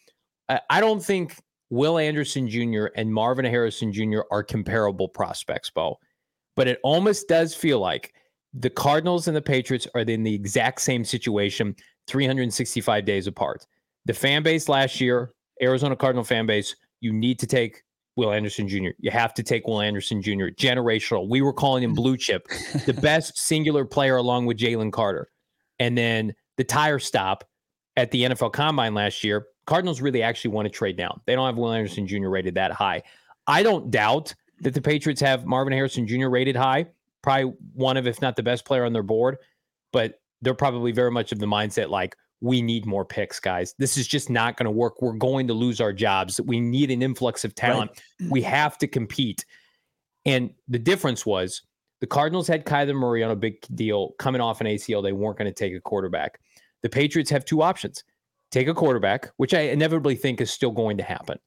I 0.49 0.81
don't 0.81 1.03
think 1.03 1.37
Will 1.71 1.97
Anderson 1.97 2.47
Jr. 2.47 2.87
and 2.97 3.15
Marvin 3.15 3.47
Harrison 3.47 3.91
Jr. 3.91 4.21
are 4.31 4.43
comparable 4.43 5.09
prospects, 5.09 5.71
Bo. 5.71 5.99
but 6.57 6.69
it 6.69 6.79
almost 6.83 7.27
does 7.27 7.55
feel 7.55 7.79
like 7.79 8.13
the 8.53 8.69
Cardinals 8.69 9.29
and 9.29 9.37
the 9.37 9.41
Patriots 9.41 9.87
are 9.95 10.01
in 10.01 10.25
the 10.25 10.35
exact 10.35 10.81
same 10.83 11.05
situation, 11.05 11.75
365 12.09 13.05
days 13.05 13.27
apart. 13.29 13.67
The 14.05 14.13
fan 14.13 14.43
base 14.43 14.69
last 14.69 15.01
year, 15.01 15.33
Arizona 15.63 15.95
Cardinal 15.97 16.25
fan 16.25 16.47
base, 16.47 16.75
you 17.01 17.13
need 17.13 17.39
to 17.41 17.47
take 17.47 17.83
Will 18.17 18.33
Anderson 18.33 18.69
Jr. 18.69 18.91
You 18.99 19.11
have 19.11 19.35
to 19.35 19.43
take 19.43 19.67
Will 19.67 19.81
Anderson 19.81 20.21
Jr. 20.21 20.49
Generational. 20.49 21.29
We 21.29 21.43
were 21.43 21.53
calling 21.53 21.83
him 21.83 21.91
hmm. 21.91 21.97
blue 21.97 22.17
chip, 22.17 22.47
the 22.87 22.93
best 23.03 23.39
singular 23.39 23.85
player 23.85 24.17
along 24.17 24.47
with 24.47 24.59
Jalen 24.59 24.93
Carter. 24.93 25.29
And 25.79 25.97
then 25.97 26.35
the 26.57 26.65
tire 26.65 26.99
stop 26.99 27.45
at 27.97 28.11
the 28.11 28.25
NFL 28.25 28.53
Combine 28.53 28.95
last 28.95 29.25
year, 29.25 29.47
Cardinals 29.67 30.01
really 30.01 30.23
actually 30.23 30.51
want 30.51 30.67
to 30.67 30.71
trade 30.71 30.97
down. 30.97 31.21
They 31.27 31.35
don't 31.35 31.47
have 31.47 31.57
Will 31.57 31.73
Anderson 31.73 32.07
Jr. 32.07 32.29
rated 32.29 32.55
that 32.57 32.73
high. 32.73 33.03
I 33.47 33.63
don't 33.63 33.91
doubt 33.91 34.35
that 34.61 34.75
the 34.75 34.83
Patriots 34.83 35.21
have 35.21 35.47
Marvin 35.47 35.73
Harrison 35.73 36.07
Jr. 36.07 36.29
rated 36.29 36.57
high, 36.57 36.87
probably 37.23 37.55
one 37.75 37.97
of, 37.97 38.07
if 38.07 38.21
not 38.21 38.37
the 38.37 38.43
best 38.43 38.65
player 38.65 38.85
on 38.85 38.93
their 38.93 39.03
board, 39.03 39.39
but 39.93 40.21
they're 40.43 40.55
probably 40.55 40.93
very 40.93 41.11
much 41.11 41.33
of 41.33 41.39
the 41.39 41.47
mindset 41.47 41.89
like, 41.89 42.17
we 42.41 42.63
need 42.63 42.87
more 42.87 43.05
picks, 43.05 43.39
guys. 43.39 43.75
This 43.79 43.97
is 43.97 44.07
just 44.07 44.31
not 44.31 44.57
going 44.57 44.65
to 44.65 44.71
work. 44.71 45.03
We're 45.03 45.13
going 45.13 45.47
to 45.49 45.55
lose 45.55 45.81
our 45.81 45.93
jobs. 45.93 46.41
We 46.41 46.61
need 46.61 46.91
an 46.91 47.03
influx 47.03 47.45
of 47.45 47.55
talent. 47.55 47.91
Right. 48.21 48.31
We 48.31 48.43
have 48.43 48.79
to 48.79 48.89
compete. 48.89 49.45
And 50.25 50.51
the 50.69 50.79
difference 50.79 51.27
was 51.27 51.63
the 52.01 52.07
Cardinals 52.07 52.49
had 52.49 52.65
Kyler 52.65 52.95
Murray 52.95 53.23
on 53.23 53.31
a 53.31 53.37
big 53.37 53.65
deal 53.75 54.13
coming 54.19 54.41
off 54.41 54.61
an 54.61 54.67
ACL. 54.67 55.03
They 55.03 55.13
weren't 55.13 55.39
going 55.39 55.51
to 55.51 55.55
take 55.55 55.75
a 55.75 55.81
quarterback. 55.81 56.41
The 56.83 56.89
Patriots 56.89 57.31
have 57.31 57.45
two 57.45 57.63
options 57.63 58.05
take 58.51 58.69
a 58.69 58.75
quarterback, 58.75 59.31
which 59.37 59.55
I 59.55 59.61
inevitably 59.61 60.17
think 60.17 60.41
is 60.41 60.51
still 60.51 60.73
going 60.73 60.97
to 60.99 61.05
happen, 61.05 61.39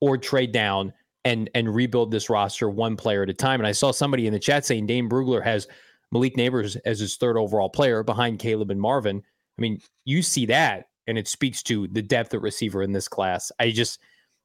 or 0.00 0.16
trade 0.16 0.52
down 0.52 0.92
and 1.24 1.50
and 1.54 1.74
rebuild 1.74 2.10
this 2.10 2.30
roster 2.30 2.68
one 2.68 2.96
player 2.96 3.22
at 3.22 3.30
a 3.30 3.34
time. 3.34 3.60
And 3.60 3.66
I 3.66 3.72
saw 3.72 3.90
somebody 3.90 4.26
in 4.26 4.32
the 4.32 4.38
chat 4.38 4.64
saying 4.64 4.86
Dane 4.86 5.08
Brugler 5.08 5.42
has 5.42 5.66
Malik 6.10 6.36
Nabers 6.36 6.76
as 6.84 7.00
his 7.00 7.16
third 7.16 7.36
overall 7.36 7.70
player 7.70 8.02
behind 8.02 8.38
Caleb 8.38 8.70
and 8.70 8.80
Marvin. 8.80 9.22
I 9.58 9.62
mean, 9.62 9.80
you 10.04 10.22
see 10.22 10.46
that, 10.46 10.86
and 11.06 11.18
it 11.18 11.28
speaks 11.28 11.62
to 11.64 11.88
the 11.88 12.02
depth 12.02 12.34
of 12.34 12.42
receiver 12.42 12.82
in 12.82 12.92
this 12.92 13.08
class. 13.08 13.52
I 13.58 13.70
just 13.70 14.00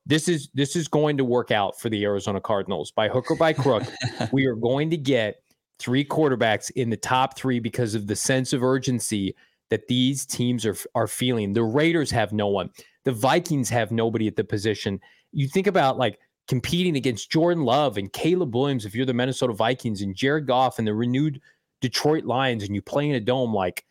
this 0.05 0.29
is 0.29 0.49
this 0.53 0.75
is 0.75 0.87
going 0.87 1.17
to 1.17 1.25
work 1.25 1.51
out 1.51 1.79
for 1.79 1.89
the 1.89 2.03
Arizona 2.05 2.39
Cardinals 2.39 2.91
by 2.91 3.09
hook 3.09 3.29
or 3.29 3.35
by 3.35 3.53
crook. 3.53 3.83
we 4.31 4.45
are 4.45 4.55
going 4.55 4.89
to 4.89 4.97
get 4.97 5.41
three 5.79 6.03
quarterbacks 6.03 6.71
in 6.71 6.89
the 6.89 6.97
top 6.97 7.37
three 7.37 7.59
because 7.59 7.93
of 7.93 8.07
the 8.07 8.15
sense 8.15 8.53
of 8.53 8.63
urgency 8.63 9.35
that 9.69 9.87
these 9.87 10.25
teams 10.25 10.65
are 10.65 10.77
are 10.95 11.07
feeling. 11.07 11.53
The 11.53 11.63
Raiders 11.63 12.09
have 12.11 12.31
no 12.31 12.47
one. 12.47 12.69
The 13.03 13.11
Vikings 13.11 13.69
have 13.69 13.91
nobody 13.91 14.27
at 14.27 14.35
the 14.35 14.43
position. 14.43 14.99
You 15.33 15.47
think 15.47 15.67
about 15.67 15.97
like 15.97 16.19
competing 16.47 16.95
against 16.95 17.29
Jordan 17.29 17.63
Love 17.63 17.97
and 17.97 18.11
Caleb 18.13 18.55
Williams 18.55 18.85
if 18.85 18.95
you're 18.95 19.05
the 19.05 19.13
Minnesota 19.13 19.53
Vikings 19.53 20.01
and 20.01 20.15
Jared 20.15 20.47
Goff 20.47 20.79
and 20.79 20.87
the 20.87 20.93
renewed 20.93 21.41
Detroit 21.81 22.23
Lions 22.23 22.63
and 22.63 22.73
you 22.73 22.81
play 22.81 23.09
in 23.09 23.15
a 23.15 23.19
dome 23.19 23.53
like 23.53 23.83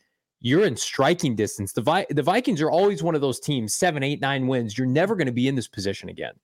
you're 0.46 0.64
in 0.64 0.76
striking 0.76 1.34
distance. 1.34 1.72
The 1.72 1.82
Vi- 1.82 2.06
the 2.10 2.22
Vikings 2.22 2.62
are 2.62 2.70
always 2.70 3.02
one 3.02 3.16
of 3.16 3.20
those 3.20 3.40
teams, 3.40 3.74
seven, 3.74 4.04
eight, 4.04 4.20
nine 4.20 4.46
wins. 4.46 4.78
You're 4.78 4.86
never 4.86 5.16
going 5.16 5.26
to 5.26 5.32
be 5.32 5.48
in 5.48 5.56
this 5.56 5.66
position 5.66 6.08
again. 6.08 6.34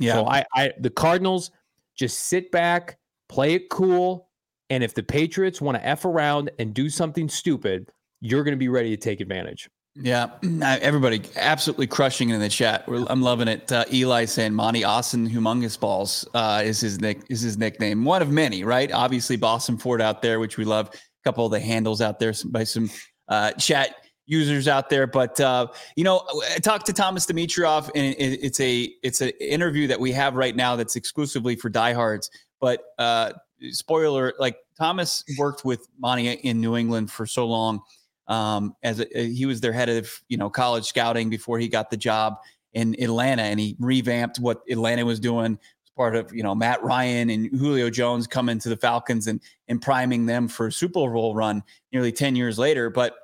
Yeah. 0.00 0.14
So 0.14 0.26
I, 0.26 0.44
I 0.56 0.72
the 0.80 0.90
Cardinals 0.90 1.52
just 1.94 2.18
sit 2.18 2.50
back, 2.50 2.98
play 3.28 3.54
it 3.54 3.70
cool, 3.70 4.30
and 4.68 4.82
if 4.82 4.94
the 4.94 5.02
Patriots 5.04 5.60
want 5.60 5.78
to 5.78 5.86
f 5.86 6.04
around 6.04 6.50
and 6.58 6.74
do 6.74 6.90
something 6.90 7.28
stupid, 7.28 7.92
you're 8.20 8.42
going 8.42 8.50
to 8.50 8.58
be 8.58 8.66
ready 8.66 8.90
to 8.90 8.96
take 8.96 9.20
advantage. 9.20 9.70
Yeah, 9.94 10.30
everybody 10.62 11.22
absolutely 11.36 11.86
crushing 11.86 12.30
it 12.30 12.34
in 12.34 12.40
the 12.40 12.48
chat. 12.48 12.84
I'm 12.88 13.22
loving 13.22 13.46
it. 13.46 13.70
Uh, 13.70 13.84
Eli 13.92 14.24
saying 14.24 14.54
Monty 14.54 14.82
Austin 14.82 15.30
Humongous 15.30 15.78
Balls 15.78 16.26
uh, 16.34 16.62
is 16.64 16.80
his 16.80 17.00
nick 17.00 17.22
is 17.30 17.42
his 17.42 17.56
nickname. 17.56 18.04
One 18.04 18.22
of 18.22 18.28
many, 18.28 18.64
right? 18.64 18.90
Obviously, 18.90 19.36
Boston 19.36 19.78
Ford 19.78 20.02
out 20.02 20.20
there, 20.20 20.40
which 20.40 20.56
we 20.56 20.64
love. 20.64 20.90
A 20.92 20.98
couple 21.28 21.46
of 21.46 21.52
the 21.52 21.60
handles 21.60 22.00
out 22.00 22.20
there 22.20 22.32
by 22.44 22.62
some 22.62 22.88
uh, 23.28 23.52
chat 23.52 23.96
users 24.26 24.68
out 24.68 24.90
there. 24.90 25.06
But 25.06 25.40
uh, 25.40 25.68
you 25.96 26.04
know, 26.04 26.22
I 26.54 26.58
talked 26.58 26.86
to 26.86 26.92
Thomas 26.92 27.26
Dimitroff, 27.26 27.90
and 27.94 28.14
it's 28.18 28.60
a 28.60 28.92
it's 29.02 29.20
an 29.20 29.30
interview 29.40 29.86
that 29.86 30.00
we 30.00 30.12
have 30.12 30.34
right 30.34 30.54
now 30.54 30.76
that's 30.76 30.96
exclusively 30.96 31.56
for 31.56 31.68
diehards. 31.68 32.30
But 32.60 32.82
uh, 32.98 33.32
spoiler, 33.70 34.34
like 34.38 34.56
Thomas 34.78 35.24
worked 35.38 35.64
with 35.64 35.86
Monti 35.98 36.28
in 36.28 36.60
New 36.60 36.76
England 36.76 37.10
for 37.10 37.26
so 37.26 37.46
long. 37.46 37.80
Um, 38.28 38.74
as 38.82 39.00
a, 39.00 39.06
he 39.28 39.46
was 39.46 39.60
their 39.60 39.72
head 39.72 39.88
of 39.88 40.10
you 40.28 40.36
know 40.36 40.50
college 40.50 40.84
scouting 40.84 41.30
before 41.30 41.58
he 41.58 41.68
got 41.68 41.90
the 41.90 41.96
job 41.96 42.34
in 42.72 43.00
Atlanta, 43.00 43.42
and 43.42 43.58
he 43.58 43.76
revamped 43.78 44.38
what 44.38 44.60
Atlanta 44.68 45.04
was 45.04 45.20
doing 45.20 45.58
part 45.96 46.14
of 46.14 46.32
you 46.32 46.42
know 46.42 46.54
Matt 46.54 46.82
Ryan 46.82 47.30
and 47.30 47.46
Julio 47.58 47.90
Jones 47.90 48.26
coming 48.26 48.58
to 48.60 48.68
the 48.68 48.76
Falcons 48.76 49.26
and 49.26 49.40
and 49.68 49.80
priming 49.80 50.26
them 50.26 50.48
for 50.48 50.68
a 50.68 50.72
Super 50.72 51.10
Bowl 51.10 51.34
run 51.34 51.62
nearly 51.92 52.12
10 52.12 52.36
years 52.36 52.58
later. 52.58 52.90
But 52.90 53.14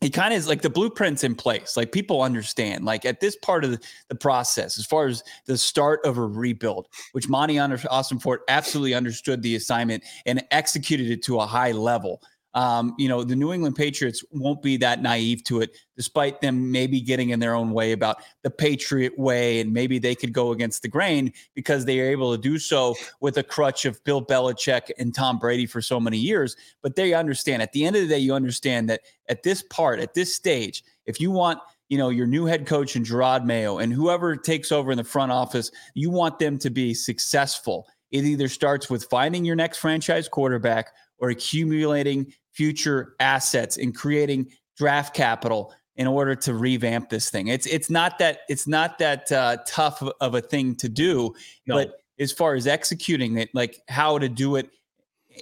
it 0.00 0.10
kind 0.10 0.32
of 0.32 0.38
is 0.38 0.48
like 0.48 0.62
the 0.62 0.70
blueprint's 0.70 1.24
in 1.24 1.34
place. 1.34 1.76
Like 1.76 1.92
people 1.92 2.22
understand, 2.22 2.84
like 2.86 3.04
at 3.04 3.20
this 3.20 3.36
part 3.36 3.64
of 3.64 3.72
the, 3.72 3.80
the 4.08 4.14
process, 4.14 4.78
as 4.78 4.86
far 4.86 5.06
as 5.06 5.22
the 5.44 5.58
start 5.58 6.00
of 6.04 6.16
a 6.16 6.26
rebuild, 6.26 6.88
which 7.12 7.28
Monti 7.28 7.56
Ossenfort 7.56 8.38
absolutely 8.48 8.94
understood 8.94 9.42
the 9.42 9.56
assignment 9.56 10.02
and 10.24 10.42
executed 10.50 11.10
it 11.10 11.22
to 11.24 11.38
a 11.38 11.46
high 11.46 11.72
level 11.72 12.22
um, 12.54 12.94
you 12.98 13.08
know, 13.08 13.22
the 13.22 13.36
New 13.36 13.52
England 13.52 13.76
Patriots 13.76 14.24
won't 14.32 14.62
be 14.62 14.76
that 14.78 15.02
naive 15.02 15.44
to 15.44 15.60
it, 15.60 15.76
despite 15.96 16.40
them 16.40 16.70
maybe 16.70 17.00
getting 17.00 17.30
in 17.30 17.38
their 17.38 17.54
own 17.54 17.70
way 17.70 17.92
about 17.92 18.22
the 18.42 18.50
Patriot 18.50 19.16
way, 19.18 19.60
and 19.60 19.72
maybe 19.72 19.98
they 19.98 20.14
could 20.14 20.32
go 20.32 20.50
against 20.50 20.82
the 20.82 20.88
grain 20.88 21.32
because 21.54 21.84
they 21.84 22.00
are 22.00 22.08
able 22.10 22.32
to 22.32 22.40
do 22.40 22.58
so 22.58 22.96
with 23.20 23.38
a 23.38 23.42
crutch 23.42 23.84
of 23.84 24.02
Bill 24.04 24.24
Belichick 24.24 24.90
and 24.98 25.14
Tom 25.14 25.38
Brady 25.38 25.66
for 25.66 25.80
so 25.80 26.00
many 26.00 26.18
years. 26.18 26.56
But 26.82 26.96
they 26.96 27.14
understand 27.14 27.62
at 27.62 27.72
the 27.72 27.84
end 27.84 27.94
of 27.96 28.02
the 28.02 28.08
day, 28.08 28.18
you 28.18 28.34
understand 28.34 28.90
that 28.90 29.02
at 29.28 29.42
this 29.42 29.62
part, 29.62 30.00
at 30.00 30.14
this 30.14 30.34
stage, 30.34 30.82
if 31.06 31.20
you 31.20 31.30
want 31.30 31.60
you 31.88 31.98
know 31.98 32.08
your 32.08 32.26
new 32.26 32.46
head 32.46 32.66
coach 32.66 32.96
and 32.96 33.04
Jerod 33.04 33.44
Mayo 33.44 33.78
and 33.78 33.92
whoever 33.92 34.36
takes 34.36 34.72
over 34.72 34.90
in 34.90 34.98
the 34.98 35.04
front 35.04 35.30
office, 35.30 35.70
you 35.94 36.10
want 36.10 36.38
them 36.38 36.58
to 36.58 36.70
be 36.70 36.94
successful. 36.94 37.86
It 38.10 38.24
either 38.24 38.48
starts 38.48 38.90
with 38.90 39.04
finding 39.04 39.44
your 39.44 39.56
next 39.56 39.78
franchise 39.78 40.28
quarterback 40.28 40.92
or 41.18 41.30
accumulating 41.30 42.32
future 42.60 43.14
assets 43.20 43.78
and 43.78 43.96
creating 43.96 44.46
draft 44.76 45.14
capital 45.14 45.72
in 45.96 46.06
order 46.06 46.34
to 46.34 46.52
revamp 46.52 47.08
this 47.08 47.30
thing. 47.30 47.48
It's 47.48 47.66
it's 47.66 47.88
not 47.88 48.18
that 48.18 48.40
it's 48.50 48.68
not 48.68 48.98
that 48.98 49.32
uh, 49.32 49.56
tough 49.66 50.02
of 50.20 50.34
a 50.34 50.42
thing 50.42 50.74
to 50.76 50.88
do, 50.90 51.34
no. 51.66 51.76
but 51.76 51.94
as 52.18 52.32
far 52.32 52.54
as 52.54 52.66
executing 52.66 53.38
it, 53.38 53.48
like 53.54 53.80
how 53.88 54.18
to 54.18 54.28
do 54.28 54.56
it 54.56 54.68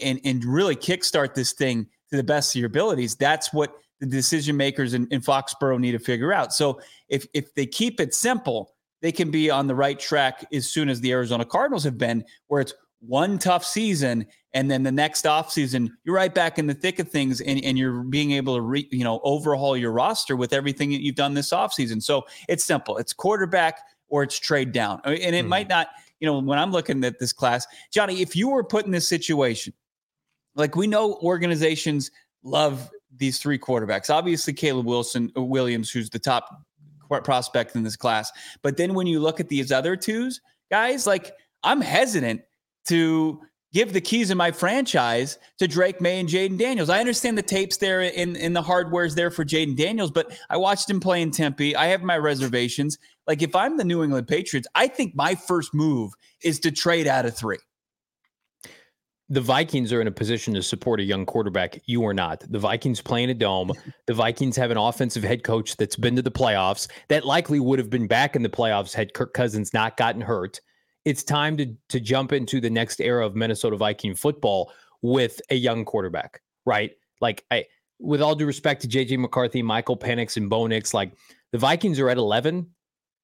and 0.01 0.21
and 0.25 0.45
really 0.45 0.77
kickstart 0.77 1.35
this 1.35 1.55
thing 1.55 1.89
to 2.11 2.17
the 2.17 2.23
best 2.23 2.55
of 2.55 2.61
your 2.61 2.69
abilities, 2.69 3.17
that's 3.17 3.53
what 3.53 3.73
the 3.99 4.07
decision 4.07 4.57
makers 4.57 4.95
in, 4.95 5.09
in 5.11 5.21
Foxborough 5.21 5.81
need 5.81 5.93
to 5.93 5.99
figure 5.99 6.33
out. 6.33 6.53
So 6.53 6.81
if 7.09 7.27
if 7.35 7.53
they 7.57 7.67
keep 7.67 7.99
it 7.99 8.15
simple, 8.15 8.77
they 9.03 9.11
can 9.11 9.33
be 9.33 9.51
on 9.51 9.67
the 9.67 9.75
right 9.75 9.99
track 9.99 10.47
as 10.53 10.69
soon 10.69 10.89
as 10.89 11.01
the 11.01 11.11
Arizona 11.11 11.45
Cardinals 11.45 11.83
have 11.83 11.99
been, 11.99 12.25
where 12.47 12.61
it's 12.61 12.75
one 13.01 13.39
tough 13.39 13.65
season 13.65 14.27
and 14.55 14.71
then 14.71 14.83
the 14.83 14.93
next 14.93 15.25
offseason 15.25 15.89
you're 16.05 16.17
right 16.17 16.35
back 16.35 16.59
in 16.59 16.67
the 16.67 16.75
thick 16.75 16.99
of 16.99 17.09
things 17.09 17.41
and, 17.41 17.63
and 17.63 17.79
you're 17.79 18.03
being 18.03 18.33
able 18.33 18.57
to 18.57 18.61
re, 18.61 18.89
you 18.91 19.05
know 19.05 19.21
overhaul 19.23 19.77
your 19.77 19.93
roster 19.93 20.37
with 20.37 20.53
everything 20.53 20.91
that 20.91 21.03
you've 21.03 21.15
done 21.15 21.35
this 21.35 21.51
offseason 21.51 22.03
so 22.03 22.25
it's 22.49 22.65
simple. 22.65 22.97
It's 22.99 23.13
quarterback 23.13 23.81
or 24.09 24.23
it's 24.23 24.39
trade 24.39 24.73
down. 24.73 25.01
And 25.05 25.35
it 25.35 25.45
mm. 25.45 25.49
might 25.49 25.69
not 25.69 25.89
you 26.21 26.27
know 26.27 26.39
when 26.41 26.59
i'm 26.59 26.73
looking 26.73 27.05
at 27.05 27.19
this 27.21 27.33
class 27.33 27.67
johnny 27.93 28.21
if 28.21 28.35
you 28.35 28.49
were 28.49 28.65
put 28.65 28.85
in 28.85 28.91
this 28.91 29.07
situation 29.07 29.73
like 30.57 30.75
we 30.75 30.89
know 30.89 31.15
organizations 31.23 32.11
love 32.43 32.91
these 33.17 33.39
three 33.39 33.59
quarterbacks. 33.59 34.11
Obviously 34.11 34.53
caleb 34.53 34.87
wilson 34.87 35.31
uh, 35.37 35.43
williams 35.43 35.91
who's 35.91 36.11
the 36.11 36.19
top 36.19 36.63
prospect 37.25 37.75
in 37.75 37.83
this 37.83 37.97
class. 37.97 38.31
But 38.61 38.77
then 38.77 38.93
when 38.93 39.07
you 39.07 39.19
look 39.21 39.41
at 39.41 39.49
these 39.49 39.71
other 39.71 39.97
twos 39.97 40.41
guys 40.71 41.07
like 41.07 41.33
i'm 41.63 41.81
hesitant 41.81 42.43
to 42.89 43.41
give 43.73 43.93
the 43.93 44.01
keys 44.01 44.31
of 44.31 44.37
my 44.37 44.51
franchise 44.51 45.39
to 45.59 45.69
Drake 45.69 46.01
Maye 46.01 46.21
and 46.21 46.29
Jayden 46.29 46.59
Daniels. 46.59 46.89
I 46.89 47.01
understand 47.01 47.37
the 47.37 47.43
tapes 47.43 47.77
there 47.77 48.01
in, 48.01 48.37
in 48.37 48.53
the 48.53 48.63
hardware's 48.63 49.15
there 49.15 49.31
for 49.31 49.45
Jayden 49.45 49.77
Daniels, 49.77 50.11
but 50.11 50.33
I 50.49 50.57
watched 50.57 50.89
him 50.89 51.01
play 51.01 51.23
in 51.23 51.31
Tempe. 51.31 51.77
I 51.77 51.87
have 51.87 52.03
my 52.03 52.17
reservations. 52.17 52.99
Like 53.27 53.43
if 53.43 53.55
I'm 53.55 53.77
the 53.77 53.85
New 53.85 54.03
England 54.03 54.27
Patriots, 54.27 54.69
I 54.75 54.89
think 54.89 55.15
my 55.15 55.35
first 55.35 55.75
move 55.75 56.13
is 56.43 56.59
to 56.61 56.71
trade 56.71 57.07
out 57.07 57.27
of 57.27 57.37
three. 57.37 57.59
The 59.31 59.43
Vikings 59.43 59.93
are 59.93 60.01
in 60.01 60.07
a 60.07 60.13
position 60.13 60.55
to 60.55 60.63
support 60.63 61.01
a 61.01 61.03
young 61.03 61.27
quarterback. 61.27 61.79
You 61.85 62.07
are 62.07 62.15
not. 62.15 62.43
The 62.51 62.59
Vikings 62.59 63.03
play 63.03 63.23
in 63.23 63.29
a 63.29 63.35
dome. 63.35 63.73
The 64.07 64.15
Vikings 64.15 64.57
have 64.57 64.71
an 64.71 64.79
offensive 64.79 65.23
head 65.23 65.45
coach 65.45 65.77
that's 65.77 65.97
been 65.97 66.17
to 66.17 66.23
the 66.23 66.31
playoffs 66.31 66.89
that 67.09 67.27
likely 67.27 67.61
would 67.61 67.79
have 67.79 67.91
been 67.91 68.07
back 68.07 68.35
in 68.35 68.43
the 68.43 68.49
playoffs 68.49 68.95
had 68.95 69.13
Kirk 69.13 69.35
Cousins 69.35 69.75
not 69.75 69.99
gotten 69.99 70.23
hurt 70.23 70.63
it's 71.09 71.25
time 71.25 71.57
to 71.57 71.75
to 71.89 71.99
jump 71.99 72.35
into 72.35 72.61
the 72.61 72.69
next 72.69 73.01
era 73.01 73.25
of 73.25 73.35
Minnesota 73.35 73.79
Viking 73.79 74.15
football 74.15 74.71
with 75.01 75.41
a 75.49 75.55
young 75.55 75.87
quarterback, 75.87 76.43
right? 76.67 76.93
Like 77.23 77.47
I 77.51 77.65
with 77.99 78.21
all 78.21 78.35
due 78.35 78.45
respect 78.45 78.83
to 78.83 78.89
JJ 78.89 79.19
McCarthy, 79.19 79.63
Michael 79.63 79.97
Penix, 79.97 80.37
and 80.37 80.51
Bo 80.51 80.67
Nix, 80.67 80.93
like 80.93 81.13
the 81.51 81.59
Vikings 81.59 81.99
are 81.99 82.11
at 82.11 82.19
11 82.19 82.67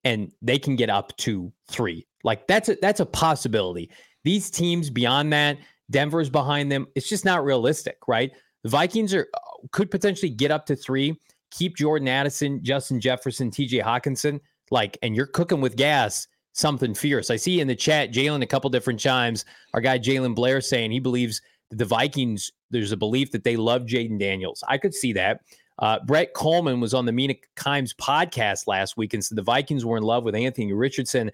and 0.03 0.33
they 0.41 0.59
can 0.59 0.77
get 0.77 0.89
up 0.89 1.15
to 1.19 1.53
three. 1.69 2.07
Like 2.25 2.47
that's 2.47 2.71
a 2.71 2.77
that's 2.81 3.01
a 3.01 3.07
possibility. 3.07 3.91
These 4.25 4.51
teams 4.51 4.89
beyond 4.89 5.31
that, 5.35 5.59
Denver's 5.91 6.31
behind 6.31 6.73
them. 6.73 6.87
It's 6.95 7.09
just 7.09 7.27
not 7.27 7.45
realistic, 7.45 7.99
right? 8.09 8.33
The 8.63 8.71
Vikings 8.71 9.13
are 9.13 9.29
could 9.73 9.91
potentially 9.91 10.31
get 10.31 10.51
up 10.51 10.65
to 10.67 10.77
three, 10.77 11.21
keep 11.51 11.77
Jordan 11.77 12.09
Addison, 12.09 12.65
Justin 12.65 12.99
Jefferson, 12.99 13.51
TJ 13.51 13.83
Hockenson, 13.83 14.41
like, 14.71 14.97
and 15.03 15.15
you're 15.15 15.27
cooking 15.27 15.61
with 15.61 15.77
gas 15.77 16.27
something 16.55 16.95
fierce. 16.95 17.31
I 17.31 17.37
see 17.37 17.61
in 17.61 17.69
the 17.69 17.75
chat, 17.75 18.13
Jalen, 18.13 18.43
a 18.43 18.47
couple 18.47 18.71
different 18.71 18.99
chimes. 18.99 19.45
our 19.75 19.81
guy 19.81 19.99
Jalen 19.99 20.35
Blair 20.35 20.61
saying 20.61 20.91
he 20.91 21.01
believes 21.01 21.43
that 21.71 21.77
the 21.77 21.85
Vikings, 21.85 22.53
there's 22.71 22.93
a 22.93 22.97
belief 22.97 23.31
that 23.33 23.45
they 23.45 23.57
love 23.57 23.83
Jayden 23.83 24.19
Daniels. 24.19 24.65
I 24.67 24.79
could 24.79 24.95
see 24.95 25.13
that. 25.13 25.41
Uh, 25.81 25.99
Brett 26.07 26.33
Kollmann 26.35 26.81
was 26.81 26.95
on 26.95 27.05
the 27.05 27.13
Mina 27.13 27.35
Kimes 27.57 27.95
podcast 27.97 28.69
last 28.69 28.97
week 28.97 29.13
and 29.13 29.25
said 29.25 29.37
the 29.37 29.43
Vikings 29.43 29.85
were 29.85 29.97
in 29.97 30.05
love 30.05 30.23
with 30.23 30.37
Anthony 30.37 30.73
Richardson 30.73 31.31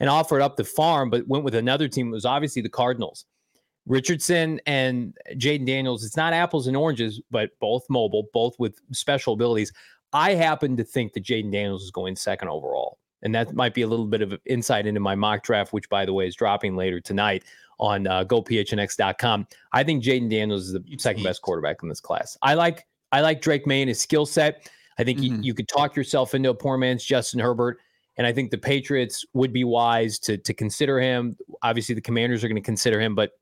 and 0.00 0.10
offered 0.10 0.42
up 0.42 0.56
the 0.56 0.64
farm, 0.64 1.08
but 1.08 1.26
went 1.28 1.44
with 1.44 1.54
another 1.54 1.86
team. 1.86 2.08
It 2.08 2.12
was 2.12 2.24
obviously 2.24 2.60
the 2.60 2.68
Cardinals. 2.68 3.24
Richardson 3.86 4.60
and 4.66 5.16
Jayden 5.34 5.66
Daniels, 5.66 6.04
it's 6.04 6.16
not 6.16 6.32
apples 6.32 6.66
and 6.66 6.76
oranges, 6.76 7.20
but 7.30 7.50
both 7.60 7.84
mobile, 7.88 8.26
both 8.32 8.56
with 8.58 8.80
special 8.92 9.34
abilities. 9.34 9.72
I 10.12 10.34
happen 10.34 10.76
to 10.78 10.84
think 10.84 11.12
that 11.12 11.22
Jayden 11.22 11.52
Daniels 11.52 11.84
is 11.84 11.90
going 11.92 12.16
second 12.16 12.48
overall. 12.48 12.98
And 13.24 13.34
that 13.34 13.54
might 13.54 13.74
be 13.74 13.82
a 13.82 13.86
little 13.86 14.06
bit 14.06 14.22
of 14.22 14.38
insight 14.44 14.86
into 14.86 15.00
my 15.00 15.14
mock 15.14 15.42
draft, 15.42 15.72
which, 15.72 15.88
by 15.88 16.04
the 16.04 16.12
way, 16.12 16.28
is 16.28 16.34
dropping 16.34 16.76
later 16.76 17.00
tonight 17.00 17.44
on 17.80 18.06
uh, 18.06 18.24
gophnx.com. 18.24 19.46
I 19.72 19.82
think 19.82 20.04
Jayden 20.04 20.30
Daniels 20.30 20.66
is 20.68 20.72
the 20.72 20.84
second 20.98 21.22
best 21.22 21.42
quarterback 21.42 21.82
in 21.82 21.88
this 21.88 22.00
class. 22.00 22.36
I 22.42 22.54
like 22.54 22.86
I 23.12 23.20
like 23.20 23.40
Drake 23.40 23.66
Maye 23.66 23.82
and 23.82 23.88
his 23.88 24.00
skill 24.00 24.26
set. 24.26 24.70
I 24.98 25.04
think 25.04 25.18
mm-hmm. 25.18 25.36
you, 25.36 25.42
you 25.42 25.54
could 25.54 25.68
talk 25.68 25.96
yourself 25.96 26.34
into 26.34 26.50
a 26.50 26.54
poor 26.54 26.76
man's 26.76 27.04
Justin 27.04 27.40
Herbert. 27.40 27.78
And 28.16 28.26
I 28.26 28.32
think 28.32 28.50
the 28.50 28.58
Patriots 28.58 29.24
would 29.32 29.52
be 29.52 29.64
wise 29.64 30.18
to 30.20 30.36
to 30.38 30.54
consider 30.54 31.00
him. 31.00 31.36
Obviously, 31.62 31.94
the 31.94 32.00
Commanders 32.00 32.44
are 32.44 32.48
going 32.48 32.56
to 32.56 32.62
consider 32.62 33.00
him, 33.00 33.14
but 33.14 33.32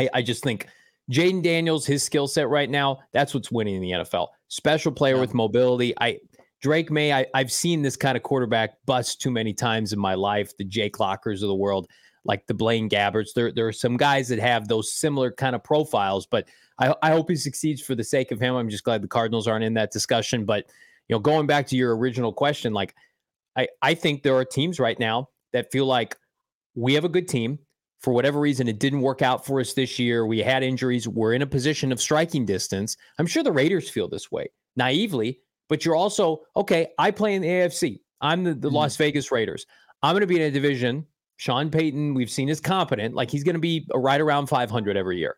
I, 0.00 0.08
I 0.14 0.22
just 0.22 0.42
think 0.42 0.66
Jayden 1.10 1.42
Daniels, 1.42 1.86
his 1.86 2.02
skill 2.02 2.26
set 2.26 2.48
right 2.48 2.70
now, 2.70 3.00
that's 3.12 3.34
what's 3.34 3.50
winning 3.50 3.76
in 3.76 3.82
the 3.82 3.90
NFL. 3.90 4.28
Special 4.48 4.92
player 4.92 5.16
yeah. 5.16 5.20
with 5.20 5.34
mobility. 5.34 5.92
I 6.00 6.18
Drake 6.60 6.90
Maye, 6.90 7.12
I, 7.12 7.26
I've 7.34 7.52
seen 7.52 7.82
this 7.82 7.96
kind 7.96 8.16
of 8.16 8.22
quarterback 8.22 8.74
bust 8.86 9.20
too 9.20 9.30
many 9.30 9.52
times 9.52 9.92
in 9.92 9.98
my 9.98 10.14
life. 10.14 10.56
The 10.56 10.64
Jake 10.64 11.00
Lockers 11.00 11.42
of 11.42 11.48
the 11.48 11.54
world, 11.54 11.88
like 12.24 12.46
the 12.46 12.54
Blaine 12.54 12.88
Gabberts. 12.88 13.32
There, 13.34 13.50
there 13.50 13.66
are 13.66 13.72
some 13.72 13.96
guys 13.96 14.28
that 14.28 14.38
have 14.38 14.68
those 14.68 14.92
similar 14.92 15.32
kind 15.32 15.54
of 15.54 15.64
profiles, 15.64 16.26
but 16.26 16.48
I, 16.78 16.94
I 17.02 17.10
hope 17.10 17.30
he 17.30 17.36
succeeds 17.36 17.80
for 17.80 17.94
the 17.94 18.04
sake 18.04 18.30
of 18.30 18.40
him. 18.40 18.54
I'm 18.54 18.68
just 18.68 18.84
glad 18.84 19.02
the 19.02 19.08
Cardinals 19.08 19.48
aren't 19.48 19.64
in 19.64 19.74
that 19.74 19.90
discussion. 19.90 20.44
But 20.44 20.66
you 21.08 21.16
know, 21.16 21.20
going 21.20 21.46
back 21.46 21.66
to 21.68 21.76
your 21.76 21.96
original 21.96 22.32
question, 22.32 22.72
like 22.72 22.94
I, 23.56 23.68
I 23.82 23.94
think 23.94 24.22
there 24.22 24.36
are 24.36 24.44
teams 24.44 24.78
right 24.78 24.98
now 24.98 25.28
that 25.52 25.72
feel 25.72 25.86
like 25.86 26.16
we 26.74 26.94
have 26.94 27.04
a 27.04 27.08
good 27.08 27.28
team 27.28 27.58
for 28.00 28.14
whatever 28.14 28.40
reason, 28.40 28.66
it 28.66 28.78
didn't 28.78 29.02
work 29.02 29.20
out 29.20 29.44
for 29.44 29.60
us 29.60 29.74
this 29.74 29.98
year. 29.98 30.26
We 30.26 30.38
had 30.38 30.62
injuries. 30.62 31.06
We're 31.06 31.34
in 31.34 31.42
a 31.42 31.46
position 31.46 31.92
of 31.92 32.00
striking 32.00 32.46
distance. 32.46 32.96
I'm 33.18 33.26
sure 33.26 33.42
the 33.42 33.52
Raiders 33.52 33.90
feel 33.90 34.08
this 34.08 34.32
way 34.32 34.48
naively, 34.76 35.40
but 35.70 35.84
you're 35.84 35.94
also, 35.94 36.42
okay, 36.56 36.88
I 36.98 37.12
play 37.12 37.34
in 37.34 37.42
the 37.42 37.48
AFC. 37.48 38.00
I'm 38.20 38.44
the, 38.44 38.52
the 38.52 38.68
mm-hmm. 38.68 38.76
Las 38.76 38.96
Vegas 38.96 39.30
Raiders. 39.30 39.64
I'm 40.02 40.12
going 40.12 40.20
to 40.20 40.26
be 40.26 40.36
in 40.36 40.42
a 40.42 40.50
division. 40.50 41.06
Sean 41.36 41.70
Payton, 41.70 42.12
we've 42.12 42.30
seen 42.30 42.50
is 42.50 42.60
competent. 42.60 43.14
Like 43.14 43.30
he's 43.30 43.44
going 43.44 43.54
to 43.54 43.60
be 43.60 43.86
right 43.94 44.20
around 44.20 44.48
500 44.48 44.96
every 44.96 45.18
year. 45.18 45.36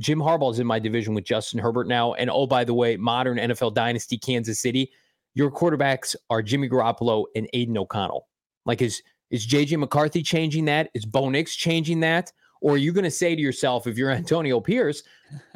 Jim 0.00 0.18
Harbaugh 0.18 0.52
is 0.52 0.58
in 0.58 0.66
my 0.66 0.78
division 0.78 1.12
with 1.12 1.24
Justin 1.24 1.60
Herbert 1.60 1.86
now. 1.86 2.14
And 2.14 2.30
oh, 2.30 2.46
by 2.46 2.64
the 2.64 2.74
way, 2.74 2.96
modern 2.96 3.36
NFL 3.36 3.74
dynasty, 3.74 4.16
Kansas 4.16 4.58
City, 4.58 4.90
your 5.34 5.50
quarterbacks 5.50 6.16
are 6.30 6.42
Jimmy 6.42 6.68
Garoppolo 6.68 7.26
and 7.36 7.46
Aidan 7.52 7.76
O'Connell. 7.76 8.26
Like 8.64 8.80
his 8.80 9.02
is 9.30 9.46
JJ 9.46 9.78
McCarthy 9.78 10.22
changing 10.22 10.64
that? 10.64 10.88
Is 10.94 11.04
Bo 11.04 11.28
Nix 11.28 11.54
changing 11.54 12.00
that? 12.00 12.32
Or 12.62 12.74
are 12.74 12.78
you 12.78 12.92
going 12.92 13.04
to 13.04 13.10
say 13.10 13.36
to 13.36 13.40
yourself, 13.40 13.86
if 13.86 13.98
you're 13.98 14.10
Antonio 14.12 14.60
Pierce, 14.60 15.02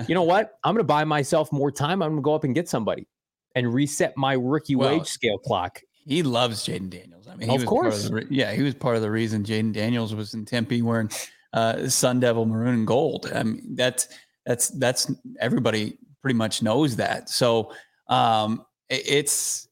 you 0.07 0.14
know 0.14 0.23
what? 0.23 0.59
I'm 0.64 0.75
going 0.75 0.85
to 0.85 0.85
buy 0.85 1.04
myself 1.04 1.50
more 1.50 1.73
time. 1.73 2.02
I'm 2.02 2.11
going 2.11 2.23
to 2.23 2.23
go 2.23 2.35
up 2.35 2.45
and 2.45 2.54
get 2.54 2.69
somebody 2.69 3.06
and 3.54 3.73
reset 3.73 4.17
my 4.17 4.34
rookie 4.34 4.76
well, 4.76 4.99
wage 4.99 5.06
scale 5.06 5.38
clock. 5.38 5.80
He 6.06 6.23
loves 6.23 6.67
Jayden 6.67 6.91
Daniels. 6.91 7.28
I 7.28 7.36
mean, 7.36 7.50
of 7.50 7.65
course. 7.67 8.06
Of 8.06 8.12
the, 8.12 8.26
yeah, 8.30 8.52
he 8.52 8.62
was 8.62 8.75
part 8.75 8.97
of 8.97 9.02
the 9.02 9.10
reason 9.10 9.45
Jayden 9.45 9.73
Daniels 9.73 10.15
was 10.15 10.34
in 10.34 10.45
Tempe 10.45 10.82
wearing 10.82 11.10
uh, 11.52 11.88
Sun 11.88 12.21
Devil 12.21 12.47
maroon 12.47 12.75
and 12.75 12.86
gold. 12.86 13.30
I 13.32 13.43
mean, 13.43 13.75
that's 13.75 14.08
that's 14.45 14.69
that's 14.71 15.12
everybody 15.41 15.99
pretty 16.21 16.36
much 16.36 16.62
knows 16.62 16.97
that. 16.97 17.28
So 17.28 17.73
um, 18.08 18.65
it, 18.88 19.02
it's 19.06 19.69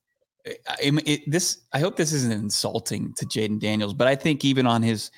I 0.69 0.93
it, 1.07 1.23
this 1.27 1.59
I 1.73 1.81
hope 1.81 1.97
this 1.97 2.13
isn't 2.13 2.33
insulting 2.33 3.13
to 3.17 3.27
Jayden 3.27 3.61
Daniels, 3.61 3.95
but 3.95 4.07
I 4.07 4.15
think 4.15 4.45
even 4.45 4.67
on 4.67 4.83
his 4.83 5.11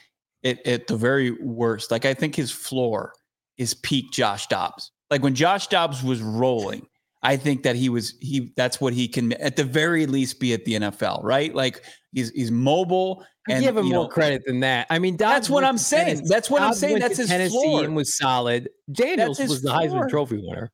it, 0.43 0.67
at 0.67 0.87
the 0.87 0.97
very 0.97 1.31
worst, 1.31 1.91
like 1.91 2.05
I 2.05 2.15
think 2.15 2.35
his 2.35 2.51
floor 2.51 3.13
is 3.59 3.75
peak 3.75 4.11
Josh 4.13 4.47
Dobbs. 4.49 4.91
Like 5.11 5.23
when 5.23 5.35
Josh 5.35 5.67
Dobbs 5.69 6.03
was 6.03 6.23
rolling, 6.23 6.87
I 7.23 7.37
think 7.37 7.63
that 7.63 7.77
he 7.77 7.89
was 7.89 8.15
he 8.21 8.53
that's 8.57 8.81
what 8.81 8.93
he 8.93 9.07
can 9.09 9.33
at 9.35 9.57
the 9.57 9.65
very 9.65 10.07
least 10.07 10.41
be 10.41 10.53
at 10.53 10.65
the 10.65 10.75
NFL, 10.75 11.23
right? 11.23 11.55
Like 11.55 11.85
he's 12.13 12.31
he's 12.31 12.51
mobile. 12.51 13.25
And, 13.49 13.59
I 13.59 13.61
give 13.61 13.77
him 13.77 13.87
more 13.87 14.05
know, 14.05 14.09
credit 14.09 14.43
than 14.47 14.61
that. 14.61 14.87
I 14.89 15.01
mean, 15.01 15.17
Dobbs 15.17 15.33
that's 15.33 15.51
what 15.51 15.65
I'm 15.65 15.77
saying. 15.77 16.07
Tennessee. 16.07 16.25
That's 16.29 16.49
what 16.49 16.61
Dobbs 16.61 16.77
I'm 16.77 16.89
saying. 16.89 16.99
That's 17.01 17.17
his 17.17 17.29
Tennessee 17.29 17.51
floor. 17.51 17.85
and 17.85 17.97
was 17.97 18.17
solid. 18.17 18.69
Daniels 18.93 19.41
was 19.41 19.63
the 19.63 19.71
Heisman 19.71 20.09
Trophy 20.09 20.37
winner. 20.37 20.71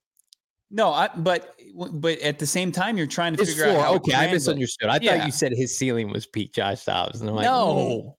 No, 0.70 0.92
I, 0.92 1.08
but 1.16 1.54
but 1.92 2.18
at 2.20 2.38
the 2.38 2.46
same 2.46 2.72
time, 2.72 2.98
you're 2.98 3.06
trying 3.06 3.34
to 3.34 3.40
his 3.40 3.50
figure 3.50 3.72
floor, 3.72 3.86
out. 3.86 3.96
okay, 3.96 4.14
I 4.14 4.30
misunderstood. 4.30 4.90
I 4.90 4.98
yeah. 5.00 5.16
thought 5.16 5.26
you 5.26 5.32
said 5.32 5.52
his 5.52 5.78
ceiling 5.78 6.10
was 6.10 6.26
peak 6.26 6.52
Josh 6.52 6.84
Dobbs. 6.84 7.20
And 7.20 7.30
I'm 7.30 7.36
like, 7.36 7.44
no. 7.44 7.74
Mm. 7.74 8.14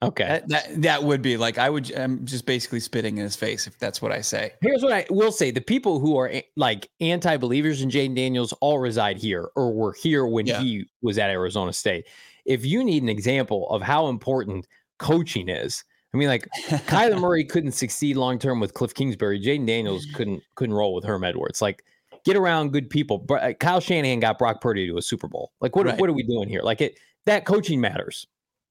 Okay, 0.00 0.26
that, 0.26 0.48
that, 0.48 0.82
that 0.82 1.02
would 1.02 1.22
be 1.22 1.36
like 1.36 1.58
I 1.58 1.68
would. 1.68 1.92
I'm 1.96 2.24
just 2.24 2.46
basically 2.46 2.78
spitting 2.78 3.18
in 3.18 3.24
his 3.24 3.34
face 3.34 3.66
if 3.66 3.78
that's 3.78 4.00
what 4.00 4.12
I 4.12 4.20
say. 4.20 4.52
Here's 4.60 4.82
what 4.82 4.92
I 4.92 5.06
will 5.10 5.32
say: 5.32 5.50
the 5.50 5.60
people 5.60 5.98
who 5.98 6.16
are 6.16 6.32
like 6.56 6.88
anti-believers 7.00 7.82
in 7.82 7.90
Jayden 7.90 8.14
Daniels 8.14 8.52
all 8.60 8.78
reside 8.78 9.18
here 9.18 9.50
or 9.56 9.72
were 9.72 9.94
here 9.94 10.24
when 10.26 10.46
yeah. 10.46 10.60
he 10.60 10.86
was 11.02 11.18
at 11.18 11.30
Arizona 11.30 11.72
State. 11.72 12.06
If 12.44 12.64
you 12.64 12.84
need 12.84 13.02
an 13.02 13.08
example 13.08 13.68
of 13.70 13.82
how 13.82 14.06
important 14.06 14.68
coaching 14.98 15.48
is, 15.48 15.82
I 16.14 16.16
mean, 16.16 16.28
like 16.28 16.48
Kyler 16.86 17.20
Murray 17.20 17.44
couldn't 17.44 17.72
succeed 17.72 18.16
long 18.16 18.38
term 18.38 18.60
with 18.60 18.74
Cliff 18.74 18.94
Kingsbury. 18.94 19.40
Jayden 19.40 19.66
Daniels 19.66 20.06
couldn't 20.14 20.44
couldn't 20.54 20.76
roll 20.76 20.94
with 20.94 21.04
Herm 21.04 21.24
Edwards. 21.24 21.60
Like 21.60 21.82
get 22.24 22.36
around 22.36 22.72
good 22.72 22.90
people. 22.90 23.24
Uh, 23.28 23.52
Kyle 23.58 23.80
Shanahan 23.80 24.20
got 24.20 24.38
Brock 24.38 24.60
Purdy 24.60 24.86
to 24.86 24.98
a 24.98 25.02
Super 25.02 25.28
Bowl. 25.28 25.52
Like, 25.60 25.74
what, 25.74 25.86
right. 25.86 25.98
what 25.98 26.10
are 26.10 26.12
we 26.12 26.22
doing 26.22 26.48
here? 26.48 26.62
Like, 26.62 26.80
it 26.80 26.98
that 27.26 27.44
coaching 27.44 27.80
matters. 27.80 28.26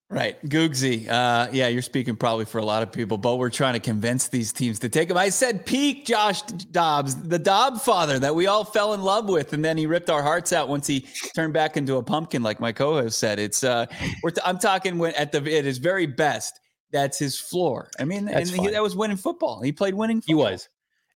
Right. 0.10 0.42
Googsy. 0.46 1.10
Uh, 1.10 1.50
yeah, 1.52 1.68
you're 1.68 1.82
speaking 1.82 2.16
probably 2.16 2.46
for 2.46 2.60
a 2.60 2.66
lot 2.66 2.82
of 2.82 2.94
people, 2.94 3.18
but 3.18 3.36
we're 3.36 3.50
trying 3.50 3.74
to 3.74 3.82
convince 3.82 4.30
these 4.30 4.54
teams 4.54 4.80
to 4.80 4.88
take 4.88 5.10
him. 5.10 5.18
I 5.18 5.28
said 5.28 5.66
peak 5.66 6.06
Josh 6.06 6.44
Dobbs, 6.44 7.16
the 7.16 7.38
Dobb 7.38 7.82
father 7.82 8.18
that 8.20 8.34
we 8.34 8.48
all 8.48 8.64
fell 8.64 8.94
in 8.94 9.02
love 9.02 9.28
with. 9.28 9.52
And 9.52 9.66
then 9.66 9.78
he 9.78 9.86
ripped 9.86 10.10
our 10.10 10.24
hearts 10.24 10.54
out 10.54 10.70
once 10.70 10.88
he 10.88 11.06
turned 11.36 11.52
back 11.54 11.76
into 11.76 11.98
a 11.98 12.04
pumpkin, 12.04 12.42
like 12.42 12.62
my 12.62 12.72
co-host 12.72 13.20
said. 13.20 13.38
It's 13.38 13.66
uh 13.66 13.86
we're 14.24 14.32
t- 14.32 14.42
I'm 14.46 14.60
talking 14.60 14.98
when 14.98 15.14
at 15.16 15.34
the 15.34 15.40
at 15.58 15.66
his 15.66 15.78
very 15.78 16.06
best, 16.06 16.58
that's 16.94 17.20
his 17.20 17.38
floor. 17.38 17.90
I 18.00 18.06
mean, 18.06 18.26
that's 18.26 18.52
and 18.52 18.62
he, 18.62 18.72
that 18.72 18.82
was 18.82 18.96
winning 18.96 19.18
football. 19.18 19.62
He 19.62 19.74
played 19.74 19.94
winning 19.94 20.22
football. 20.22 20.46
He 20.48 20.52
was. 20.54 20.70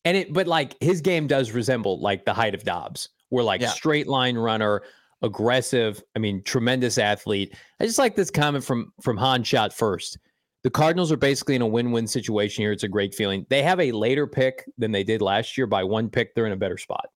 And 0.03 0.17
it, 0.17 0.33
but 0.33 0.47
like 0.47 0.75
his 0.81 0.99
game 0.99 1.27
does 1.27 1.51
resemble 1.51 2.01
like 2.01 2.25
the 2.25 2.33
height 2.33 2.55
of 2.55 2.65
Dobbs. 2.65 3.07
We're 3.29 3.43
like 3.43 3.61
yeah. 3.61 3.69
straight 3.69 4.07
line 4.07 4.37
runner, 4.37 4.81
aggressive. 5.21 6.03
I 6.15 6.19
mean, 6.19 6.43
tremendous 6.43 6.97
athlete. 6.97 7.55
I 7.79 7.85
just 7.85 7.99
like 7.99 8.15
this 8.15 8.31
comment 8.31 8.63
from 8.63 8.93
from 9.01 9.17
Han 9.17 9.43
Shot 9.43 9.73
first. 9.73 10.17
The 10.63 10.69
Cardinals 10.69 11.11
are 11.11 11.17
basically 11.17 11.55
in 11.55 11.63
a 11.63 11.67
win-win 11.67 12.07
situation 12.07 12.61
here. 12.61 12.71
It's 12.71 12.83
a 12.83 12.87
great 12.87 13.15
feeling. 13.15 13.47
They 13.49 13.63
have 13.63 13.79
a 13.79 13.91
later 13.91 14.27
pick 14.27 14.69
than 14.77 14.91
they 14.91 15.03
did 15.03 15.19
last 15.19 15.57
year 15.57 15.65
by 15.65 15.83
one 15.83 16.07
pick. 16.07 16.35
They're 16.35 16.45
in 16.45 16.51
a 16.51 16.57
better 16.57 16.77
spot. 16.77 17.09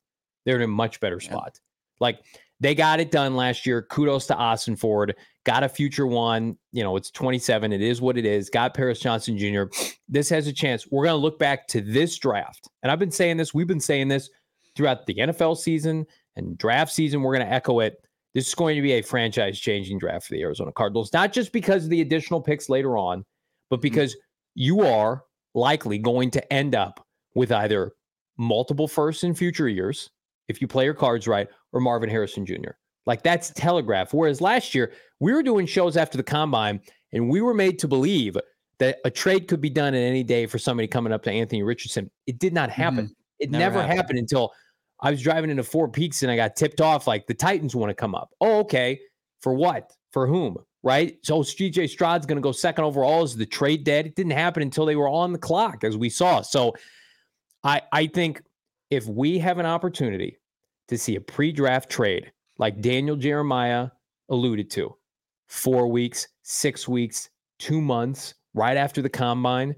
They're 0.45 0.55
in 0.55 0.63
a 0.63 0.67
much 0.67 0.99
better 0.99 1.19
spot. 1.19 1.51
Yeah. 1.53 1.59
Like 1.99 2.19
they 2.59 2.73
got 2.73 2.99
it 2.99 3.11
done 3.11 3.35
last 3.35 3.65
year. 3.65 3.83
Kudos 3.83 4.25
to 4.27 4.35
Austin 4.35 4.75
Ford. 4.75 5.15
Got 5.43 5.63
a 5.63 5.69
future 5.69 6.07
one. 6.07 6.57
You 6.71 6.83
know, 6.83 6.95
it's 6.95 7.11
27. 7.11 7.71
It 7.71 7.81
is 7.81 8.01
what 8.01 8.17
it 8.17 8.25
is. 8.25 8.49
Got 8.49 8.73
Paris 8.73 8.99
Johnson 8.99 9.37
Jr. 9.37 9.63
This 10.09 10.29
has 10.29 10.47
a 10.47 10.53
chance. 10.53 10.87
We're 10.89 11.05
going 11.05 11.17
to 11.17 11.21
look 11.21 11.37
back 11.37 11.67
to 11.67 11.81
this 11.81 12.17
draft. 12.17 12.69
And 12.81 12.91
I've 12.91 12.99
been 12.99 13.11
saying 13.11 13.37
this. 13.37 13.53
We've 13.53 13.67
been 13.67 13.79
saying 13.79 14.07
this 14.07 14.29
throughout 14.75 15.05
the 15.05 15.15
NFL 15.15 15.57
season 15.57 16.05
and 16.35 16.57
draft 16.57 16.91
season. 16.91 17.21
We're 17.21 17.35
going 17.35 17.47
to 17.47 17.53
echo 17.53 17.79
it. 17.79 17.95
This 18.33 18.47
is 18.47 18.55
going 18.55 18.75
to 18.75 18.81
be 18.81 18.93
a 18.93 19.01
franchise 19.01 19.59
changing 19.59 19.99
draft 19.99 20.27
for 20.27 20.33
the 20.33 20.41
Arizona 20.41 20.71
Cardinals, 20.71 21.13
not 21.13 21.31
just 21.31 21.51
because 21.51 21.85
of 21.85 21.89
the 21.89 22.01
additional 22.01 22.41
picks 22.41 22.69
later 22.69 22.97
on, 22.97 23.23
but 23.69 23.77
mm-hmm. 23.77 23.81
because 23.81 24.11
mm-hmm. 24.11 24.19
you 24.55 24.81
are 24.81 25.23
likely 25.53 25.97
going 25.97 26.29
to 26.31 26.53
end 26.53 26.75
up 26.75 27.05
with 27.33 27.51
either 27.51 27.93
multiple 28.37 28.87
firsts 28.87 29.23
in 29.23 29.33
future 29.33 29.69
years 29.69 30.09
if 30.47 30.61
you 30.61 30.67
play 30.67 30.85
your 30.85 30.93
cards 30.93 31.27
right, 31.27 31.47
or 31.73 31.79
Marvin 31.79 32.09
Harrison 32.09 32.45
Jr. 32.45 32.71
Like 33.05 33.23
that's 33.23 33.51
telegraphed. 33.51 34.13
Whereas 34.13 34.41
last 34.41 34.75
year, 34.75 34.91
we 35.19 35.33
were 35.33 35.43
doing 35.43 35.65
shows 35.65 35.97
after 35.97 36.17
the 36.17 36.23
combine 36.23 36.81
and 37.13 37.29
we 37.29 37.41
were 37.41 37.53
made 37.53 37.79
to 37.79 37.87
believe 37.87 38.37
that 38.79 38.97
a 39.05 39.09
trade 39.09 39.47
could 39.47 39.61
be 39.61 39.69
done 39.69 39.93
in 39.93 40.03
any 40.03 40.23
day 40.23 40.45
for 40.45 40.59
somebody 40.59 40.87
coming 40.87 41.13
up 41.13 41.23
to 41.23 41.31
Anthony 41.31 41.63
Richardson. 41.63 42.11
It 42.27 42.39
did 42.39 42.53
not 42.53 42.69
happen. 42.69 43.05
Mm-hmm. 43.05 43.13
It 43.39 43.51
never, 43.51 43.63
never 43.63 43.81
happened. 43.81 43.97
happened. 43.97 44.19
until 44.19 44.51
I 45.05 45.11
was 45.11 45.21
driving 45.21 45.51
into 45.51 45.63
Four 45.63 45.87
Peaks 45.87 46.23
and 46.23 46.31
I 46.31 46.35
got 46.35 46.55
tipped 46.55 46.81
off 46.81 47.05
like 47.05 47.27
the 47.27 47.33
Titans 47.35 47.75
want 47.75 47.91
to 47.91 47.93
come 47.93 48.15
up. 48.15 48.31
Oh, 48.41 48.57
okay. 48.61 48.99
For 49.39 49.53
what? 49.53 49.93
For 50.11 50.25
whom? 50.25 50.57
Right. 50.81 51.19
So 51.21 51.37
oh, 51.37 51.41
CJ 51.41 51.89
Stroud's 51.89 52.25
going 52.25 52.37
to 52.37 52.41
go 52.41 52.51
second 52.51 52.85
overall. 52.85 53.23
Is 53.23 53.35
the 53.35 53.45
trade 53.45 53.83
dead? 53.83 54.07
It 54.07 54.15
didn't 54.15 54.31
happen 54.31 54.63
until 54.63 54.83
they 54.83 54.95
were 54.95 55.07
on 55.07 55.31
the 55.31 55.37
clock, 55.37 55.83
as 55.83 55.95
we 55.95 56.09
saw. 56.09 56.41
So 56.41 56.73
I 57.63 57.83
I 57.91 58.07
think 58.07 58.41
if 58.89 59.05
we 59.05 59.37
have 59.37 59.59
an 59.59 59.67
opportunity 59.67 60.39
to 60.87 60.97
see 60.97 61.17
a 61.17 61.21
pre-draft 61.21 61.87
trade 61.87 62.31
like 62.57 62.81
Daniel 62.81 63.15
Jeremiah 63.15 63.89
alluded 64.29 64.71
to, 64.71 64.95
four 65.45 65.87
weeks, 65.87 66.27
six 66.41 66.87
weeks, 66.87 67.29
two 67.59 67.79
months, 67.79 68.33
right 68.55 68.77
after 68.77 69.03
the 69.03 69.09
combine. 69.09 69.75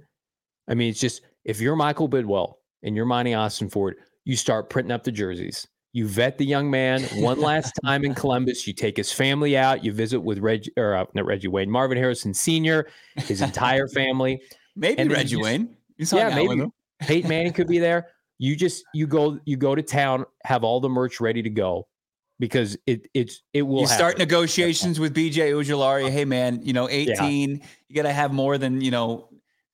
I 0.69 0.73
mean, 0.73 0.89
it's 0.89 1.01
just 1.01 1.23
if 1.43 1.59
you're 1.59 1.75
Michael 1.75 2.07
Bidwill 2.07 2.53
and 2.83 2.95
you're 2.95 3.05
Monti 3.05 3.31
Ossenfort, 3.31 3.95
you 4.27 4.35
start 4.35 4.69
printing 4.69 4.91
up 4.91 5.05
the 5.05 5.11
jerseys. 5.11 5.65
You 5.93 6.05
vet 6.05 6.37
the 6.37 6.45
young 6.45 6.69
man 6.69 7.01
one 7.15 7.39
last 7.51 7.71
time 7.83 8.03
in 8.03 8.13
Columbus. 8.13 8.67
You 8.67 8.73
take 8.73 8.97
his 8.97 9.09
family 9.09 9.55
out. 9.55 9.85
You 9.85 9.93
visit 9.93 10.19
with 10.19 10.39
Reggie, 10.39 10.73
or 10.75 10.95
uh, 10.95 11.05
not 11.13 11.25
Reggie 11.25 11.47
Wayne, 11.47 11.71
Marvin 11.71 11.97
Harrison 11.97 12.33
Sr., 12.33 12.87
his 13.15 13.41
entire 13.41 13.87
family. 13.95 14.41
maybe 14.75 15.07
Reggie 15.07 15.37
just, 15.37 15.41
Wayne. 15.41 15.77
yeah, 15.97 16.35
maybe 16.35 16.65
Peyton 16.99 17.29
Manning 17.29 17.53
could 17.53 17.67
be 17.69 17.79
there. 17.87 18.09
You 18.37 18.57
just 18.57 18.83
you 18.93 19.07
go 19.07 19.39
you 19.45 19.55
go 19.55 19.75
to 19.75 19.81
town, 19.81 20.25
have 20.43 20.65
all 20.65 20.81
the 20.81 20.89
merch 20.89 21.21
ready 21.21 21.41
to 21.41 21.49
go, 21.49 21.87
because 22.37 22.77
it 22.85 23.07
it's 23.13 23.41
it 23.53 23.61
will. 23.61 23.79
You 23.79 23.87
start 23.87 24.17
negotiations 24.17 24.99
with 24.99 25.15
BJ 25.15 25.53
Ojulari. 25.53 26.09
Hey 26.09 26.25
man, 26.25 26.59
you 26.63 26.73
know, 26.73 26.89
18, 26.89 27.49
yeah. 27.49 27.65
you 27.87 27.95
got 27.95 28.03
to 28.03 28.13
have 28.13 28.33
more 28.33 28.57
than 28.57 28.81
you 28.81 28.91
know 28.91 29.29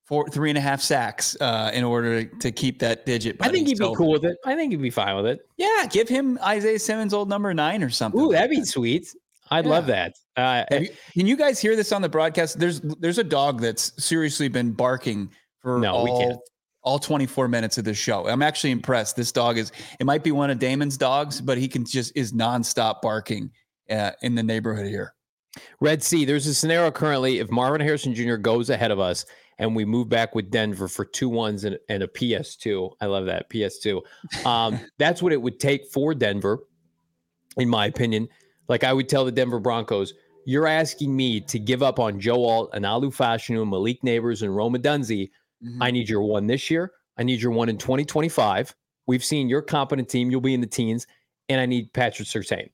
four, 0.05 0.27
three 0.29 0.49
and 0.49 0.57
a 0.57 0.61
half 0.61 0.81
sacks 0.81 1.37
uh, 1.41 1.71
in 1.73 1.83
order 1.83 2.25
to 2.25 2.51
keep 2.51 2.79
that 2.79 3.05
digit. 3.05 3.37
Buddy. 3.37 3.49
I 3.49 3.53
think 3.53 3.67
he'd 3.67 3.77
so, 3.77 3.91
be 3.91 3.95
cool 3.95 4.11
with 4.11 4.25
it. 4.25 4.37
I 4.45 4.55
think 4.55 4.71
he'd 4.71 4.81
be 4.81 4.89
fine 4.89 5.15
with 5.15 5.25
it. 5.25 5.39
Yeah, 5.57 5.87
give 5.89 6.09
him 6.09 6.37
Isaiah 6.43 6.79
Simmons 6.79 7.13
old 7.13 7.29
number 7.29 7.53
nine 7.53 7.83
or 7.83 7.89
something. 7.89 8.19
Ooh, 8.19 8.31
that'd 8.31 8.49
be 8.49 8.63
sweet. 8.63 9.07
I'd 9.51 9.65
yeah. 9.65 9.71
love 9.71 9.87
that. 9.87 10.13
Uh, 10.35 10.63
you, 10.71 10.89
can 11.13 11.27
you 11.27 11.37
guys 11.37 11.59
hear 11.59 11.75
this 11.75 11.91
on 11.91 12.01
the 12.01 12.09
broadcast? 12.09 12.59
There's 12.59 12.81
there's 12.81 13.17
a 13.17 13.23
dog 13.23 13.61
that's 13.61 13.91
seriously 14.03 14.47
been 14.47 14.71
barking 14.71 15.29
for 15.59 15.79
no, 15.79 15.93
all, 15.93 16.03
we 16.03 16.25
can't. 16.25 16.39
all 16.81 16.99
24 16.99 17.47
minutes 17.47 17.77
of 17.77 17.85
the 17.85 17.93
show. 17.93 18.27
I'm 18.27 18.41
actually 18.41 18.71
impressed. 18.71 19.15
This 19.15 19.31
dog 19.31 19.57
is 19.57 19.71
it 19.99 20.05
might 20.05 20.23
be 20.23 20.31
one 20.31 20.49
of 20.49 20.59
Damon's 20.59 20.97
dogs, 20.97 21.39
but 21.39 21.57
he 21.57 21.67
can 21.67 21.85
just 21.85 22.11
is 22.15 22.33
nonstop 22.33 23.01
barking 23.01 23.51
uh, 23.89 24.11
in 24.21 24.35
the 24.35 24.43
neighborhood 24.43 24.87
here. 24.87 25.13
Red 25.79 26.01
Sea, 26.01 26.25
there's 26.25 26.47
a 26.47 26.53
scenario 26.53 26.89
currently 26.89 27.37
if 27.37 27.51
Marvin 27.51 27.81
Harrison 27.81 28.15
Jr. 28.15 28.35
goes 28.35 28.71
ahead 28.71 28.89
of 28.89 28.99
us 28.99 29.25
and 29.59 29.75
we 29.75 29.85
move 29.85 30.09
back 30.09 30.35
with 30.35 30.51
Denver 30.51 30.87
for 30.87 31.05
two 31.05 31.29
ones 31.29 31.63
and, 31.63 31.77
and 31.89 32.03
a 32.03 32.07
PS2. 32.07 32.95
I 33.01 33.05
love 33.05 33.25
that 33.25 33.49
PS2. 33.49 34.01
Um, 34.45 34.79
that's 34.97 35.21
what 35.21 35.33
it 35.33 35.41
would 35.41 35.59
take 35.59 35.85
for 35.91 36.13
Denver, 36.13 36.59
in 37.57 37.69
my 37.69 37.85
opinion. 37.85 38.27
Like 38.67 38.83
I 38.83 38.93
would 38.93 39.09
tell 39.09 39.25
the 39.25 39.31
Denver 39.31 39.59
Broncos, 39.59 40.13
you're 40.45 40.67
asking 40.67 41.15
me 41.15 41.39
to 41.41 41.59
give 41.59 41.83
up 41.83 41.99
on 41.99 42.19
Joe 42.19 42.43
Alt 42.43 42.71
and 42.73 42.85
Olu 42.85 43.15
Fashanu, 43.15 43.67
Malik 43.69 44.01
Nabers, 44.01 44.41
and 44.41 44.55
Rome 44.55 44.75
Odunze. 44.75 45.29
Mm-hmm. 45.63 45.81
I 45.81 45.91
need 45.91 46.09
your 46.09 46.21
one 46.21 46.47
this 46.47 46.69
year. 46.69 46.91
I 47.17 47.23
need 47.23 47.41
your 47.41 47.51
one 47.51 47.69
in 47.69 47.77
2025. 47.77 48.75
We've 49.05 49.23
seen 49.23 49.49
your 49.49 49.61
competent 49.61 50.09
team. 50.09 50.31
You'll 50.31 50.41
be 50.41 50.53
in 50.53 50.61
the 50.61 50.67
teens, 50.67 51.07
and 51.49 51.59
I 51.59 51.65
need 51.65 51.93
Patrick 51.93 52.27
Surtain. 52.27 52.69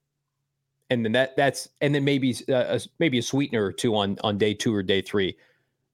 And 0.89 1.05
then 1.05 1.11
that 1.11 1.35
that's 1.35 1.69
and 1.81 1.93
then 1.93 2.03
maybe 2.03 2.35
uh, 2.49 2.77
a, 2.77 2.79
maybe 2.99 3.19
a 3.19 3.23
sweetener 3.23 3.63
or 3.63 3.71
two 3.71 3.95
on 3.95 4.17
on 4.23 4.37
day 4.37 4.53
two 4.53 4.73
or 4.73 4.81
day 4.81 5.01
three. 5.01 5.37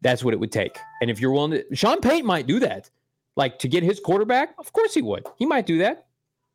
That's 0.05 0.23
what 0.23 0.35
it 0.35 0.39
would 0.39 0.51
take. 0.51 0.77
And 1.01 1.09
if 1.09 1.19
you're 1.19 1.31
willing 1.31 1.53
to, 1.53 1.75
Sean 1.75 1.99
Payton 1.99 2.27
might 2.27 2.45
do 2.45 2.59
that. 2.59 2.91
Like 3.35 3.57
to 3.57 3.67
get 3.67 3.81
his 3.81 3.99
quarterback, 3.99 4.53
of 4.59 4.71
course 4.71 4.93
he 4.93 5.01
would. 5.01 5.25
He 5.35 5.47
might 5.47 5.65
do 5.65 5.79
that. 5.79 6.05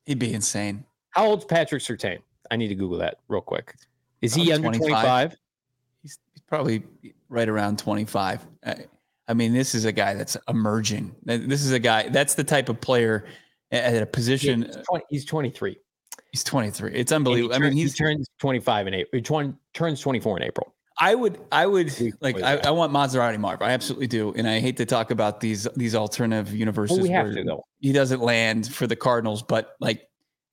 He'd 0.06 0.20
be 0.20 0.32
insane. 0.32 0.84
How 1.10 1.26
old's 1.26 1.44
Patrick 1.44 1.82
Surtain? 1.82 2.20
I 2.52 2.54
need 2.54 2.68
to 2.68 2.76
Google 2.76 2.98
that 2.98 3.18
real 3.26 3.40
quick. 3.40 3.74
Is 4.22 4.34
he 4.34 4.52
under 4.52 4.70
25? 4.70 5.32
He's, 6.00 6.18
he's, 6.32 6.42
probably 6.46 6.84
right 7.28 7.48
around 7.48 7.80
25. 7.80 8.46
I, 8.64 8.76
I, 9.26 9.34
mean, 9.34 9.52
this 9.52 9.74
is 9.74 9.84
a 9.84 9.90
guy 9.90 10.14
that's 10.14 10.36
emerging. 10.48 11.12
This 11.24 11.64
is 11.64 11.72
a 11.72 11.80
guy 11.80 12.08
that's 12.08 12.36
the 12.36 12.44
type 12.44 12.68
of 12.68 12.80
player 12.80 13.24
at 13.72 14.00
a 14.00 14.06
position. 14.06 14.62
he's, 14.62 14.76
uh, 14.76 14.82
20, 14.88 15.04
he's 15.10 15.24
23. 15.24 15.76
He's 16.30 16.44
23. 16.44 16.92
It's 16.94 17.10
unbelievable. 17.10 17.52
Turns, 17.56 17.64
I 17.64 17.68
mean, 17.70 17.76
he 17.76 17.88
turns 17.88 18.28
25 18.38 18.86
in 18.86 18.94
April. 18.94 19.08
He 19.12 19.52
turns 19.74 20.00
24 20.00 20.36
in 20.36 20.42
April. 20.44 20.72
I 21.02 21.14
would, 21.14 21.40
I 21.50 21.66
would 21.66 21.90
like, 22.20 22.42
I, 22.42 22.58
I, 22.58 22.70
want 22.72 22.92
Maserati 22.92 23.38
Marv. 23.38 23.62
I 23.62 23.70
absolutely 23.70 24.06
do, 24.06 24.34
and 24.36 24.46
I 24.46 24.60
hate 24.60 24.76
to 24.76 24.86
talk 24.86 25.10
about 25.10 25.40
these 25.40 25.66
these 25.74 25.94
alternative 25.94 26.54
universes. 26.54 26.98
Well, 26.98 27.06
we 27.06 27.12
have 27.12 27.34
to 27.34 27.42
though. 27.42 27.64
He 27.78 27.92
doesn't 27.92 28.20
land 28.20 28.72
for 28.72 28.86
the 28.86 28.96
Cardinals, 28.96 29.42
but 29.42 29.76
like, 29.80 30.06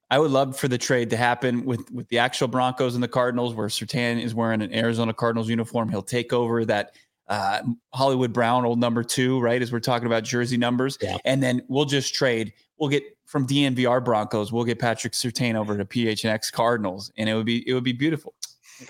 I 0.10 0.20
would 0.20 0.32
love 0.32 0.58
for 0.58 0.70
the 0.70 0.78
trade 0.78 1.10
to 1.10 1.18
happen 1.18 1.66
with 1.66 1.92
with 1.92 2.08
the 2.08 2.20
actual 2.20 2.48
Broncos 2.48 2.96
and 2.96 3.04
the 3.04 3.10
Cardinals, 3.10 3.56
where 3.56 3.68
Surtain 3.68 4.22
is 4.24 4.34
wearing 4.34 4.62
an 4.62 4.74
Arizona 4.74 5.14
Cardinals 5.14 5.50
uniform. 5.50 5.90
He'll 5.90 6.02
take 6.02 6.32
over 6.32 6.64
that 6.64 6.96
uh, 7.28 7.64
Hollywood 7.94 8.32
Brown, 8.32 8.64
old 8.64 8.80
number 8.80 9.04
two, 9.04 9.42
right? 9.42 9.62
As 9.62 9.74
we're 9.74 9.82
talking 9.82 10.06
about 10.06 10.24
jersey 10.24 10.56
numbers, 10.56 10.98
yeah. 11.02 11.18
and 11.26 11.44
then 11.44 11.62
we'll 11.68 11.86
just 11.86 12.16
trade. 12.16 12.54
We'll 12.80 12.90
get 12.90 13.04
from 13.26 13.46
DNVR 13.46 14.02
Broncos. 14.02 14.54
We'll 14.54 14.64
get 14.64 14.80
Patrick 14.80 15.12
Surtain 15.12 15.56
over 15.56 15.78
to 15.78 15.84
PHNX 15.84 16.54
Cardinals, 16.54 17.12
and 17.18 17.28
it 17.28 17.36
would 17.36 17.46
be 17.46 17.68
it 17.68 17.74
would 17.74 17.84
be 17.84 17.92
beautiful 17.92 18.34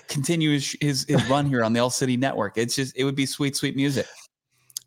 continue 0.08 0.52
his, 0.52 0.76
his, 0.80 1.06
his 1.08 1.24
run 1.28 1.46
here 1.46 1.64
on 1.64 1.72
the 1.72 1.80
All 1.80 1.90
City 1.90 2.16
Network. 2.16 2.56
It's 2.56 2.74
just 2.74 2.96
it 2.96 3.04
would 3.04 3.14
be 3.14 3.26
sweet, 3.26 3.56
sweet 3.56 3.76
music. 3.76 4.06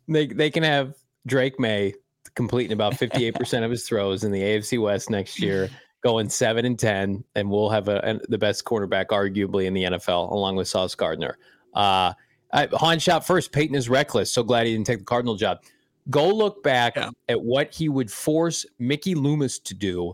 They 0.08 0.26
they 0.26 0.50
can 0.50 0.62
have 0.62 0.94
Drake 1.26 1.58
Maye 1.58 1.94
completing 2.34 2.72
about 2.72 2.94
58% 2.94 3.64
of 3.64 3.70
his 3.70 3.86
throws 3.86 4.24
in 4.24 4.32
the 4.32 4.40
AFC 4.40 4.80
West 4.80 5.10
next 5.10 5.38
year, 5.38 5.68
going 6.02 6.28
7 6.28 6.64
and 6.64 6.78
10 6.78 7.22
and 7.34 7.50
we'll 7.50 7.68
have 7.68 7.88
a, 7.88 7.98
a, 7.98 8.26
the 8.28 8.38
best 8.38 8.64
cornerback 8.64 9.08
arguably 9.08 9.66
in 9.66 9.74
the 9.74 9.84
NFL 9.84 10.32
along 10.32 10.56
with 10.56 10.66
Sauce 10.68 10.94
Gardner. 10.94 11.38
Uh 11.74 12.14
Han 12.54 12.98
shot 12.98 13.26
first. 13.26 13.50
Peyton 13.52 13.74
is 13.74 13.88
reckless. 13.88 14.30
So 14.30 14.42
glad 14.42 14.66
he 14.66 14.74
didn't 14.74 14.86
take 14.86 14.98
the 14.98 15.04
Cardinal 15.04 15.36
job. 15.36 15.62
Go 16.10 16.28
look 16.28 16.62
back 16.62 16.96
yeah. 16.96 17.10
at 17.28 17.40
what 17.40 17.72
he 17.72 17.88
would 17.88 18.10
force 18.10 18.66
Mickey 18.78 19.14
Loomis 19.14 19.58
to 19.60 19.74
do 19.74 20.12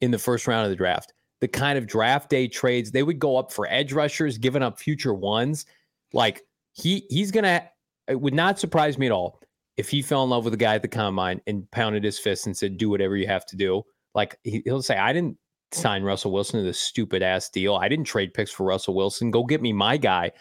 in 0.00 0.10
the 0.10 0.18
first 0.18 0.46
round 0.46 0.64
of 0.64 0.70
the 0.70 0.76
draft 0.76 1.14
the 1.40 1.48
kind 1.48 1.78
of 1.78 1.86
draft 1.86 2.30
day 2.30 2.48
trades 2.48 2.90
they 2.90 3.02
would 3.02 3.18
go 3.18 3.36
up 3.36 3.52
for 3.52 3.66
edge 3.68 3.92
rushers, 3.92 4.38
giving 4.38 4.62
up 4.62 4.78
future 4.78 5.14
ones. 5.14 5.66
Like 6.12 6.42
he 6.72 7.06
he's 7.10 7.30
gonna 7.30 7.68
it 8.08 8.20
would 8.20 8.34
not 8.34 8.58
surprise 8.58 8.98
me 8.98 9.06
at 9.06 9.12
all 9.12 9.40
if 9.76 9.88
he 9.88 10.02
fell 10.02 10.24
in 10.24 10.30
love 10.30 10.44
with 10.44 10.54
a 10.54 10.58
guy 10.58 10.74
at 10.74 10.82
the 10.82 10.88
combine 10.88 11.40
and 11.46 11.70
pounded 11.70 12.04
his 12.04 12.18
fist 12.18 12.46
and 12.46 12.56
said, 12.56 12.76
"Do 12.76 12.90
whatever 12.90 13.16
you 13.16 13.26
have 13.26 13.46
to 13.46 13.56
do." 13.56 13.84
Like 14.14 14.38
he, 14.42 14.62
will 14.66 14.82
say, 14.82 14.96
"I 14.96 15.12
didn't 15.12 15.38
sign 15.70 16.02
Russell 16.02 16.32
Wilson 16.32 16.60
to 16.60 16.66
this 16.66 16.80
stupid 16.80 17.22
ass 17.22 17.50
deal. 17.50 17.76
I 17.76 17.88
didn't 17.88 18.06
trade 18.06 18.34
picks 18.34 18.50
for 18.50 18.64
Russell 18.64 18.94
Wilson. 18.94 19.30
Go 19.30 19.44
get 19.44 19.62
me 19.62 19.72
my 19.72 19.96
guy." 19.96 20.32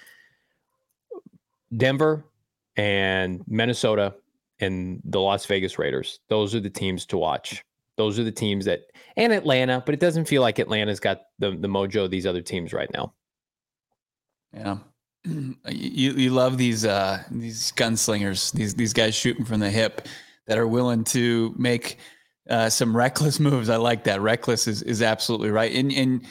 Denver 1.76 2.26
and 2.78 3.44
Minnesota 3.48 4.16
and 4.60 5.02
the 5.04 5.20
Las 5.20 5.46
Vegas 5.46 5.78
Raiders. 5.78 6.20
Those 6.30 6.56
are 6.56 6.60
the 6.60 6.70
teams 6.70 7.06
to 7.08 7.18
watch. 7.18 7.64
Those 7.98 8.20
are 8.20 8.24
the 8.24 8.32
teams 8.32 8.66
that, 8.66 8.82
and 9.16 9.34
Atlanta, 9.34 9.82
but 9.86 9.94
it 9.94 10.00
doesn't 10.00 10.26
feel 10.26 10.42
like 10.42 10.60
Atlanta's 10.60 11.00
got 11.00 11.24
the 11.40 11.52
the 11.52 11.68
mojo 11.68 12.06
of 12.06 12.12
these 12.12 12.26
other 12.26 12.42
teams 12.42 12.72
right 12.72 12.90
now. 12.94 13.14
Yeah, 14.54 14.78
you 15.26 16.12
you 16.12 16.30
love 16.30 16.58
these 16.58 16.86
uh 16.86 17.24
these 17.32 17.72
gunslingers, 17.74 18.54
these 18.54 18.76
these 18.76 18.94
guys 18.94 19.16
shooting 19.16 19.46
from 19.46 19.60
the 19.60 19.70
hip 19.70 20.08
that 20.46 20.58
are 20.58 20.68
willing 20.68 21.04
to 21.06 21.54
make 21.58 21.98
uh, 22.50 22.70
some 22.70 22.96
reckless 22.96 23.40
moves. 23.42 23.70
I 23.70 23.78
like 23.78 24.04
that. 24.06 24.22
Reckless 24.22 24.68
is 24.68 24.82
is 24.84 25.02
absolutely 25.02 25.50
right. 25.50 25.74
And 25.74 25.92
and 25.92 26.26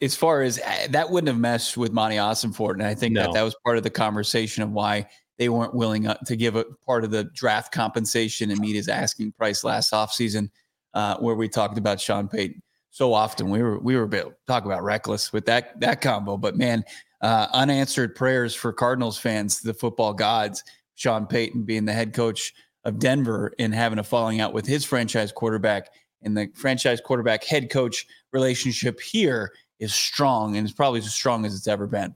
as 0.00 0.16
far 0.16 0.42
as 0.42 0.58
uh, 0.60 0.86
that 0.90 1.10
wouldn't 1.10 1.28
have 1.28 1.38
meshed 1.38 1.76
with 1.76 1.92
Monti 1.92 2.16
Ossenfort, 2.16 2.74
and 2.74 2.82
I 2.82 2.94
think 2.94 3.14
no. 3.14 3.22
that 3.22 3.32
that 3.34 3.42
was 3.42 3.54
part 3.64 3.76
of 3.76 3.82
the 3.82 3.90
conversation 3.90 4.62
of 4.62 4.70
why 4.70 5.06
they 5.38 5.48
weren't 5.48 5.74
willing 5.74 6.06
uh, 6.06 6.14
to 6.26 6.36
give 6.36 6.56
a 6.56 6.64
part 6.86 7.04
of 7.04 7.10
the 7.10 7.24
draft 7.24 7.72
compensation 7.72 8.50
and 8.50 8.60
meet 8.60 8.76
his 8.76 8.88
asking 8.88 9.32
price 9.32 9.64
last 9.64 9.92
offseason 9.92 10.50
uh, 10.94 11.16
where 11.18 11.34
we 11.34 11.48
talked 11.48 11.78
about 11.78 12.00
Sean 12.00 12.28
Payton 12.28 12.62
so 12.90 13.12
often. 13.12 13.50
We 13.50 13.62
were 13.62 13.78
we 13.78 13.96
were 13.96 14.04
a 14.04 14.08
bit 14.08 14.26
talk 14.46 14.64
about 14.64 14.84
reckless 14.84 15.32
with 15.32 15.46
that 15.46 15.80
that 15.80 16.00
combo, 16.00 16.36
but 16.36 16.56
man, 16.56 16.84
uh, 17.20 17.48
unanswered 17.52 18.14
prayers 18.14 18.54
for 18.54 18.72
Cardinals 18.72 19.18
fans, 19.18 19.60
the 19.60 19.74
football 19.74 20.12
gods. 20.12 20.62
Sean 20.94 21.26
Payton 21.26 21.64
being 21.64 21.86
the 21.86 21.92
head 21.92 22.12
coach 22.12 22.52
of 22.84 22.98
Denver 22.98 23.52
and 23.58 23.74
having 23.74 23.98
a 23.98 24.04
falling 24.04 24.40
out 24.40 24.52
with 24.52 24.66
his 24.66 24.84
franchise 24.84 25.32
quarterback, 25.32 25.88
and 26.22 26.36
the 26.36 26.48
franchise 26.54 27.00
quarterback 27.00 27.42
head 27.44 27.70
coach 27.70 28.06
relationship 28.32 29.00
here 29.00 29.52
is 29.80 29.94
strong 29.94 30.56
and 30.56 30.66
it's 30.66 30.74
probably 30.74 31.00
as 31.00 31.12
strong 31.12 31.44
as 31.44 31.56
it's 31.56 31.66
ever 31.66 31.86
been. 31.86 32.14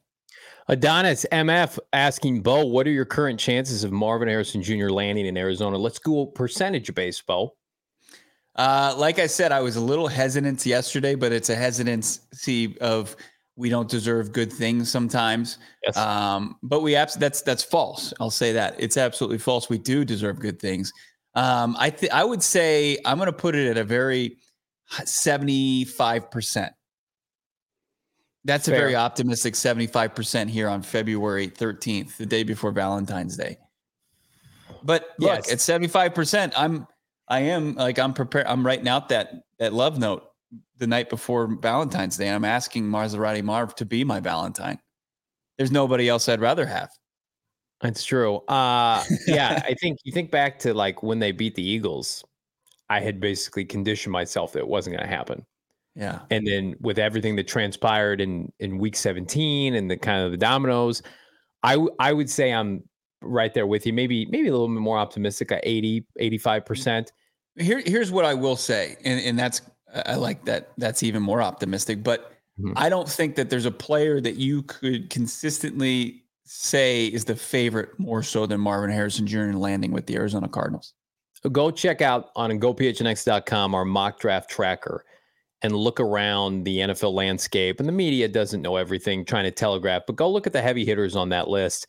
Adonis 0.69 1.25
MF 1.31 1.79
asking 1.93 2.43
Bo, 2.43 2.65
what 2.65 2.87
are 2.87 2.93
your 2.93 3.05
current 3.05 3.39
chances 3.39 3.85
of 3.85 3.93
Marvin 3.93 4.29
Harrison 4.29 4.63
Jr. 4.63 4.89
landing 4.89 5.27
in 5.27 5.37
Arizona? 5.37 5.77
Let's 5.79 5.99
go 5.99 6.27
percentage 6.27 6.93
base, 6.95 7.21
Bo. 7.21 7.55
Uh, 8.57 8.95
like 8.97 9.19
I 9.19 9.27
said, 9.27 9.53
I 9.53 9.61
was 9.61 9.77
a 9.77 9.81
little 9.81 10.09
hesitant 10.09 10.65
yesterday, 10.65 11.15
but 11.15 11.31
it's 11.31 11.51
a 11.51 11.55
hesitancy 11.55 12.79
of 12.81 13.15
we 13.57 13.69
don't 13.69 13.89
deserve 13.89 14.33
good 14.33 14.53
things 14.53 14.91
sometimes. 14.91 15.59
Yes. 15.83 15.97
Um, 15.97 16.57
but 16.63 16.83
we 16.83 16.95
abs- 16.95 17.17
that's 17.17 17.43
that's 17.43 17.63
false. 17.63 18.13
I'll 18.21 18.31
say 18.31 18.53
that 18.53 18.75
it's 18.79 18.97
absolutely 18.97 19.39
false. 19.39 19.69
We 19.69 19.79
do 19.79 20.05
deserve 20.05 20.39
good 20.39 20.59
things. 20.59 20.93
Um, 21.35 21.77
I 21.79 21.91
th- 21.91 22.13
I 22.13 22.25
would 22.25 22.43
say 22.43 22.99
I'm 23.05 23.19
going 23.19 23.27
to 23.27 23.33
put 23.33 23.55
it 23.55 23.69
at 23.69 23.77
a 23.77 23.85
very 23.85 24.39
75 25.05 26.31
percent. 26.31 26.73
That's 28.45 28.67
Fair. 28.67 28.77
a 28.77 28.79
very 28.79 28.97
optimistic 28.97 29.55
75 29.55 30.15
percent 30.15 30.51
here 30.51 30.69
on 30.69 30.81
February 30.81 31.49
13th, 31.49 32.17
the 32.17 32.27
day 32.27 32.43
before 32.43 32.73
Valentine's 32.73 33.37
Day. 33.37 33.59
But 34.83 35.11
look, 35.19 35.31
yes. 35.31 35.53
at 35.53 35.61
75 35.61 36.15
percent, 36.15 36.53
I'm 36.57 36.87
I 37.29 37.41
am 37.41 37.75
like 37.75 37.99
I'm 37.99 38.15
prepared. 38.15 38.47
I'm 38.47 38.65
writing 38.65 38.89
out 38.89 39.09
that 39.09 39.33
that 39.59 39.73
love 39.73 39.99
note 39.99 40.25
the 40.79 40.87
night 40.87 41.09
before 41.09 41.49
Valentine's 41.61 42.17
Day. 42.17 42.29
I'm 42.29 42.45
asking 42.45 42.85
Maserati 42.85 43.43
Marv 43.43 43.75
to 43.77 43.85
be 43.85 44.05
my 44.05 44.21
Valentine. 44.21 44.79
There's 45.59 45.73
nobody 45.73 46.09
else 46.09 46.29
I'd 46.29 46.41
rather 46.41 46.67
have. 46.67 46.91
That's 47.81 48.05
true. 48.05 48.37
Uh, 48.49 49.05
yeah, 49.27 49.63
I 49.65 49.75
think 49.75 49.99
you 50.05 50.13
think 50.13 50.31
back 50.31 50.59
to 50.61 50.75
like 50.75 51.03
when 51.03 51.19
they 51.19 51.33
beat 51.33 51.55
the 51.55 51.67
Eagles. 51.67 52.25
I 52.89 53.01
had 53.01 53.19
basically 53.19 53.65
conditioned 53.65 54.13
myself 54.13 54.53
that 54.53 54.61
it 54.61 54.69
wasn't 54.69 54.97
going 54.97 55.09
to 55.09 55.13
happen. 55.13 55.45
Yeah. 55.97 56.21
And 56.31 56.47
then 56.47 56.77
with 56.81 56.99
everything 56.99 57.35
that 57.37 57.49
transpired 57.49 58.21
in 58.21 58.53
in 58.61 58.79
week 58.79 58.97
17 58.97 59.75
and 59.75 59.91
the 59.91 59.97
kind 59.97 60.25
of 60.25 60.31
the 60.31 60.37
dominoes, 60.37 61.03
I 61.63 61.73
w- 61.73 61.95
I 61.99 62.13
would 62.13 62.31
say 62.31 62.53
I'm 62.53 62.85
right 63.23 63.53
there 63.53 63.67
with 63.67 63.87
you. 63.87 63.93
Maybe 63.93 64.27
maybe 64.27 64.49
a 64.49 64.53
little 64.53 64.69
bit 64.69 64.81
more 64.81 64.99
optimistic 64.99 65.53
at 65.53 65.61
80, 65.63 66.05
85%. 66.21 67.09
Here 67.59 67.83
here's 67.85 68.11
what 68.11 68.25
I 68.25 68.35
will 68.35 68.57
say 68.57 68.97
and 69.05 69.21
and 69.21 69.39
that's 69.39 69.63
I 69.95 70.17
like 70.17 70.45
that 70.45 70.73
that's 70.77 71.03
even 71.03 71.23
more 71.23 71.41
optimistic, 71.41 72.03
but 72.03 72.33
mm-hmm. 72.61 72.73
I 72.77 72.89
don't 72.89 73.09
think 73.09 73.37
that 73.37 73.51
there's 73.51 73.67
a 73.67 73.71
player 73.71 74.21
that 74.21 74.37
you 74.37 74.63
could 74.63 75.09
consistently 75.11 76.25
say 76.45 77.07
is 77.07 77.25
the 77.25 77.37
favorite 77.37 77.99
more 77.99 78.23
so 78.23 78.47
than 78.47 78.61
Marvin 78.61 78.91
Harrison 78.91 79.27
Jr. 79.27 79.53
landing 79.53 79.93
with 79.93 80.07
the 80.07 80.17
Arizona 80.17 80.49
Cardinals. 80.49 80.95
So 81.43 81.51
Go 81.51 81.71
check 81.71 82.03
out 82.03 82.31
on 82.37 82.51
gophnx.com 82.51 83.75
our 83.75 83.85
mock 83.85 84.21
draft 84.21 84.51
tracker 84.51 85.05
and 85.63 85.75
look 85.75 86.01
around 86.01 86.65
the 86.65 86.79
NFL 86.79 87.13
landscape. 87.13 87.81
And 87.81 87.89
the 87.89 87.93
media 87.93 88.29
doesn't 88.29 88.63
know 88.63 88.77
everything, 88.77 89.25
trying 89.25 89.45
to 89.45 89.51
telegraph, 89.51 90.03
but 90.07 90.17
go 90.17 90.31
look 90.31 90.47
at 90.47 90.53
the 90.53 90.63
heavy 90.63 90.85
hitters 90.85 91.17
on 91.17 91.31
that 91.31 91.49
list. 91.49 91.87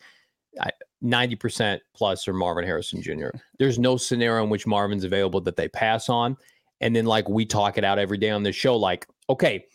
90% 1.04 1.80
plus 1.96 2.28
are 2.28 2.34
Marvin 2.34 2.66
Harrison 2.66 3.02
Jr. 3.02 3.30
There's 3.60 3.80
no 3.80 3.98
scenario 3.98 4.44
in 4.44 4.50
which 4.50 4.68
Marvin's 4.68 5.04
available 5.04 5.42
that 5.42 5.56
they 5.56 5.68
pass 5.68 6.10
on. 6.10 6.38
And 6.82 6.96
then, 6.96 7.06
like, 7.06 7.28
we 7.28 7.46
talk 7.46 7.78
it 7.78 7.84
out 7.84 7.98
every 7.98 8.18
day 8.18 8.30
on 8.30 8.44
the 8.44 8.52
show, 8.52 8.76
like, 8.76 9.08
okay, 9.30 9.66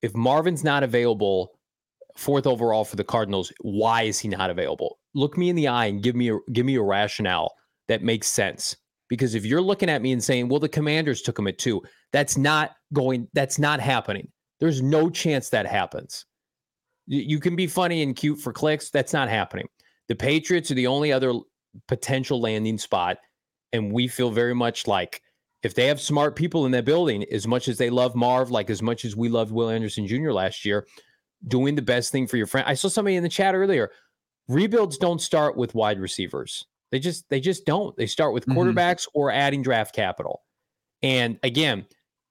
if 0.00 0.14
Marvin's 0.14 0.64
not 0.64 0.82
available, 0.82 1.52
fourth 2.16 2.46
overall 2.46 2.84
for 2.84 2.96
the 2.96 3.04
Cardinals, 3.04 3.52
why 3.60 4.02
is 4.02 4.18
he 4.18 4.28
not 4.28 4.50
available? 4.50 4.98
Look 5.14 5.36
me 5.36 5.50
in 5.50 5.56
the 5.56 5.68
eye 5.68 5.86
and 5.86 6.02
give 6.02 6.14
me 6.14 6.30
a 6.30 6.38
give 6.52 6.64
me 6.64 6.76
a 6.76 6.82
rationale 6.82 7.54
that 7.88 8.02
makes 8.02 8.28
sense. 8.28 8.76
Because 9.08 9.34
if 9.34 9.44
you're 9.44 9.60
looking 9.60 9.90
at 9.90 10.02
me 10.02 10.12
and 10.12 10.22
saying, 10.22 10.48
well, 10.48 10.60
the 10.60 10.68
commanders 10.68 11.20
took 11.20 11.38
him 11.38 11.48
at 11.48 11.58
two, 11.58 11.82
that's 12.12 12.38
not 12.38 12.76
going, 12.92 13.26
that's 13.34 13.58
not 13.58 13.80
happening. 13.80 14.28
There's 14.60 14.80
no 14.80 15.10
chance 15.10 15.48
that 15.50 15.66
happens. 15.66 16.26
You 17.06 17.40
can 17.40 17.56
be 17.56 17.66
funny 17.66 18.02
and 18.04 18.14
cute 18.14 18.38
for 18.38 18.52
clicks. 18.52 18.90
That's 18.90 19.12
not 19.12 19.28
happening. 19.28 19.66
The 20.10 20.16
Patriots 20.16 20.72
are 20.72 20.74
the 20.74 20.88
only 20.88 21.12
other 21.12 21.32
potential 21.86 22.40
landing 22.40 22.78
spot. 22.78 23.18
And 23.72 23.92
we 23.92 24.08
feel 24.08 24.32
very 24.32 24.56
much 24.56 24.88
like 24.88 25.22
if 25.62 25.74
they 25.74 25.86
have 25.86 26.00
smart 26.00 26.34
people 26.34 26.66
in 26.66 26.72
that 26.72 26.84
building, 26.84 27.24
as 27.30 27.46
much 27.46 27.68
as 27.68 27.78
they 27.78 27.90
love 27.90 28.16
Marv, 28.16 28.50
like 28.50 28.70
as 28.70 28.82
much 28.82 29.04
as 29.04 29.14
we 29.14 29.28
loved 29.28 29.52
Will 29.52 29.70
Anderson 29.70 30.08
Jr. 30.08 30.32
last 30.32 30.64
year, 30.64 30.84
doing 31.46 31.76
the 31.76 31.82
best 31.82 32.10
thing 32.10 32.26
for 32.26 32.36
your 32.36 32.48
friend. 32.48 32.66
I 32.66 32.74
saw 32.74 32.88
somebody 32.88 33.14
in 33.14 33.22
the 33.22 33.28
chat 33.28 33.54
earlier. 33.54 33.92
Rebuilds 34.48 34.98
don't 34.98 35.20
start 35.20 35.56
with 35.56 35.76
wide 35.76 36.00
receivers. 36.00 36.66
They 36.90 36.98
just 36.98 37.28
they 37.28 37.38
just 37.38 37.64
don't. 37.64 37.96
They 37.96 38.06
start 38.06 38.32
with 38.32 38.46
mm-hmm. 38.46 38.58
quarterbacks 38.58 39.02
mm-hmm. 39.02 39.20
or 39.20 39.30
adding 39.30 39.62
draft 39.62 39.94
capital. 39.94 40.42
And 41.02 41.38
again, 41.44 41.86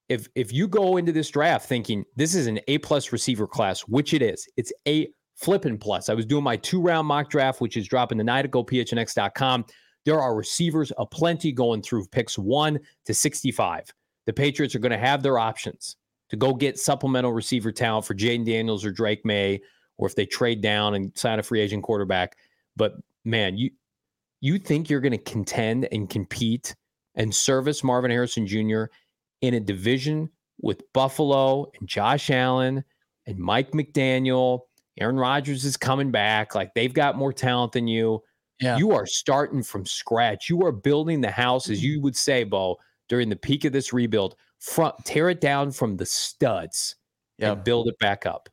if 0.10 0.28
if 0.36 0.52
you 0.52 0.68
go 0.68 0.98
into 0.98 1.14
this 1.14 1.30
draft 1.30 1.66
thinking 1.70 2.04
this 2.18 2.36
is 2.36 2.48
an 2.48 2.60
A 2.68 2.80
plus 2.80 3.14
receiver 3.14 3.48
class, 3.48 3.82
which 3.82 4.14
it 4.14 4.22
is, 4.22 4.46
it's 4.58 4.74
a 4.86 5.08
flipping 5.40 5.78
plus. 5.78 6.10
I 6.10 6.14
was 6.14 6.26
doing 6.26 6.44
my 6.44 6.58
two 6.58 6.82
round 6.82 7.08
mock 7.08 7.30
draft, 7.30 7.62
which 7.62 7.78
is 7.78 7.88
dropping 7.88 8.18
the 8.18 8.24
night 8.24 8.46
at 8.46 8.52
gophnx.com. 8.52 9.66
There 10.06 10.20
are 10.20 10.36
receivers 10.36 10.92
aplenty 10.98 11.52
going 11.52 11.82
through 11.82 12.06
picks 12.08 12.38
one 12.38 12.80
to 13.06 13.14
65. 13.14 13.94
The 14.26 14.34
Patriots 14.34 14.76
are 14.76 14.80
going 14.80 14.92
to 14.92 14.98
have 14.98 15.24
their 15.24 15.38
options 15.38 15.96
to 16.30 16.38
go 16.38 16.54
get 16.54 16.80
supplemental 16.80 17.34
receiver 17.34 17.72
talent 17.72 18.06
for 18.06 18.14
Jayden 18.14 18.46
Daniels 18.46 18.86
or 18.86 18.92
Drake 18.92 19.26
Maye, 19.26 19.62
or 19.98 20.08
if 20.08 20.16
they 20.16 20.26
trade 20.26 20.62
down 20.62 20.96
and 20.96 21.16
sign 21.18 21.40
a 21.40 21.44
free 21.44 21.62
agent 21.62 21.84
quarterback. 21.84 22.38
But 22.76 22.94
man, 23.26 23.58
you 23.58 23.72
you 24.42 24.58
think 24.58 24.90
you're 24.90 25.02
going 25.02 25.12
to 25.12 25.18
contend 25.18 25.88
and 25.92 26.10
compete 26.10 26.76
and 27.16 27.34
service 27.34 27.84
Marvin 27.84 28.12
Harrison 28.12 28.48
Jr. 28.48 28.86
in 29.42 29.56
a 29.56 29.60
division 29.60 30.30
with 30.62 30.82
Buffalo 30.94 31.70
and 31.78 31.90
Josh 31.90 32.30
Allen 32.30 32.84
and 33.26 33.38
Mike 33.38 33.72
McDaniel. 33.72 34.62
Aaron 34.98 35.18
Rodgers 35.18 35.66
is 35.66 35.78
coming 35.78 36.12
back. 36.12 36.56
Like 36.56 36.74
they've 36.74 36.94
got 36.94 37.18
more 37.18 37.34
talent 37.34 37.72
than 37.72 37.88
you. 37.88 38.22
Yeah. 38.60 38.78
You 38.78 38.92
are 38.92 39.06
starting 39.06 39.64
from 39.64 39.86
scratch. 39.86 40.50
You 40.50 40.64
are 40.66 40.72
building 40.72 41.22
the 41.22 41.32
house, 41.32 41.70
as 41.70 41.82
you 41.84 42.02
would 42.02 42.16
say, 42.16 42.44
Bo, 42.44 42.78
during 43.08 43.30
the 43.30 43.36
peak 43.36 43.64
of 43.64 43.72
this 43.72 43.94
rebuild. 43.94 44.36
Front, 44.60 44.96
tear 45.06 45.30
it 45.30 45.40
down 45.40 45.72
from 45.72 45.96
the 45.96 46.06
studs 46.06 46.96
yep. 47.38 47.54
and 47.54 47.64
build 47.64 47.88
it 47.88 47.98
back 48.00 48.26
up. 48.26 48.50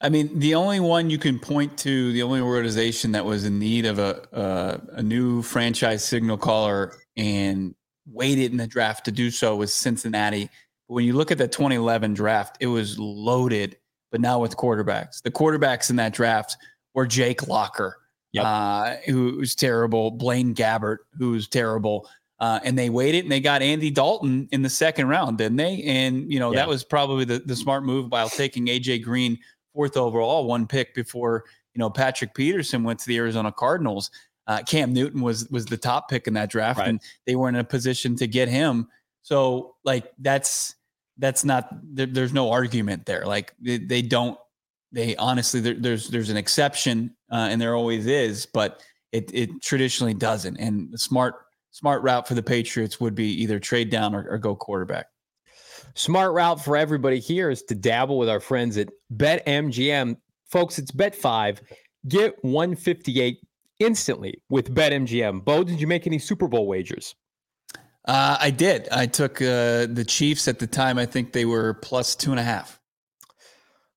I 0.00 0.10
mean, 0.10 0.38
the 0.38 0.54
only 0.54 0.78
one 0.78 1.08
you 1.08 1.16
can 1.16 1.38
point 1.38 1.78
to, 1.78 2.12
the 2.12 2.22
only 2.22 2.40
organization 2.40 3.12
that 3.12 3.24
was 3.24 3.46
in 3.46 3.58
need 3.58 3.86
of 3.86 3.98
a 3.98 4.36
uh, 4.36 4.78
a 4.92 5.02
new 5.02 5.40
franchise 5.40 6.04
signal 6.04 6.36
caller 6.36 6.92
and 7.16 7.74
waited 8.06 8.50
in 8.50 8.58
the 8.58 8.66
draft 8.66 9.06
to 9.06 9.12
do 9.12 9.30
so 9.30 9.56
was 9.56 9.72
Cincinnati. 9.72 10.50
But 10.86 10.94
when 10.94 11.04
you 11.06 11.14
look 11.14 11.30
at 11.30 11.38
the 11.38 11.48
2011 11.48 12.12
draft, 12.12 12.58
it 12.60 12.66
was 12.66 12.98
loaded, 12.98 13.78
but 14.10 14.20
now 14.20 14.38
with 14.38 14.56
quarterbacks. 14.56 15.22
The 15.22 15.30
quarterbacks 15.30 15.90
in 15.90 15.96
that 15.96 16.12
draft 16.12 16.56
were 16.94 17.06
Jake 17.06 17.48
Locker, 17.48 17.98
yep. 18.32 18.44
uh, 18.44 18.96
who 19.06 19.36
was 19.36 19.54
terrible, 19.54 20.10
Blaine 20.10 20.54
Gabbert, 20.54 20.98
who 21.18 21.32
was 21.32 21.48
terrible. 21.48 22.08
Uh, 22.38 22.60
and 22.64 22.78
they 22.78 22.90
waited 22.90 23.24
and 23.24 23.32
they 23.32 23.40
got 23.40 23.62
Andy 23.62 23.90
Dalton 23.90 24.46
in 24.52 24.60
the 24.60 24.68
second 24.68 25.08
round, 25.08 25.38
didn't 25.38 25.56
they? 25.56 25.82
And, 25.84 26.30
you 26.30 26.38
know, 26.38 26.52
yeah. 26.52 26.60
that 26.60 26.68
was 26.68 26.84
probably 26.84 27.24
the, 27.24 27.38
the 27.38 27.56
smart 27.56 27.82
move 27.82 28.12
while 28.12 28.28
taking 28.28 28.66
AJ 28.66 29.02
Green 29.04 29.38
fourth 29.76 29.96
overall, 29.96 30.46
one 30.46 30.66
pick 30.66 30.94
before 30.94 31.44
you 31.74 31.78
know 31.78 31.90
Patrick 31.90 32.34
Peterson 32.34 32.82
went 32.82 32.98
to 33.00 33.06
the 33.06 33.18
Arizona 33.18 33.52
Cardinals. 33.52 34.10
Uh, 34.48 34.62
Cam 34.66 34.92
Newton 34.92 35.20
was 35.20 35.48
was 35.50 35.66
the 35.66 35.76
top 35.76 36.08
pick 36.08 36.26
in 36.26 36.34
that 36.34 36.50
draft, 36.50 36.78
right. 36.78 36.88
and 36.88 37.00
they 37.26 37.36
were 37.36 37.48
in 37.48 37.56
a 37.56 37.64
position 37.64 38.16
to 38.16 38.26
get 38.26 38.48
him. 38.48 38.88
So 39.22 39.76
like 39.84 40.10
that's 40.18 40.74
that's 41.18 41.44
not 41.44 41.68
there, 41.82 42.06
there's 42.06 42.32
no 42.32 42.50
argument 42.50 43.06
there. 43.06 43.26
Like 43.26 43.54
they, 43.60 43.78
they 43.78 44.02
don't 44.02 44.38
they 44.92 45.16
honestly 45.16 45.60
there, 45.60 45.74
there's 45.74 46.08
there's 46.08 46.30
an 46.30 46.36
exception 46.36 47.14
uh, 47.30 47.48
and 47.50 47.60
there 47.60 47.74
always 47.74 48.06
is, 48.06 48.46
but 48.46 48.82
it 49.12 49.30
it 49.34 49.62
traditionally 49.62 50.14
doesn't. 50.14 50.56
And 50.56 50.90
the 50.92 50.98
smart 50.98 51.34
smart 51.70 52.02
route 52.02 52.26
for 52.26 52.34
the 52.34 52.42
Patriots 52.42 53.00
would 53.00 53.14
be 53.14 53.30
either 53.42 53.58
trade 53.58 53.90
down 53.90 54.14
or, 54.14 54.26
or 54.28 54.38
go 54.38 54.54
quarterback. 54.54 55.06
Smart 55.94 56.32
route 56.32 56.62
for 56.62 56.76
everybody 56.76 57.18
here 57.18 57.50
is 57.50 57.62
to 57.64 57.74
dabble 57.74 58.18
with 58.18 58.28
our 58.28 58.40
friends 58.40 58.76
at 58.76 58.88
BetMGM. 59.14 60.16
Folks, 60.46 60.78
it's 60.78 60.90
bet 60.90 61.14
five. 61.14 61.60
Get 62.08 62.36
158 62.44 63.38
instantly 63.78 64.42
with 64.48 64.74
BetMGM. 64.74 65.44
Bo, 65.44 65.64
did 65.64 65.80
you 65.80 65.86
make 65.86 66.06
any 66.06 66.18
Super 66.18 66.48
Bowl 66.48 66.66
wagers? 66.66 67.14
Uh, 68.06 68.36
I 68.40 68.50
did. 68.50 68.88
I 68.90 69.06
took 69.06 69.42
uh, 69.42 69.86
the 69.86 70.04
Chiefs 70.06 70.46
at 70.46 70.58
the 70.58 70.66
time. 70.66 70.96
I 70.96 71.06
think 71.06 71.32
they 71.32 71.44
were 71.44 71.74
plus 71.74 72.14
two 72.14 72.30
and 72.30 72.38
a 72.38 72.42
half. 72.42 72.78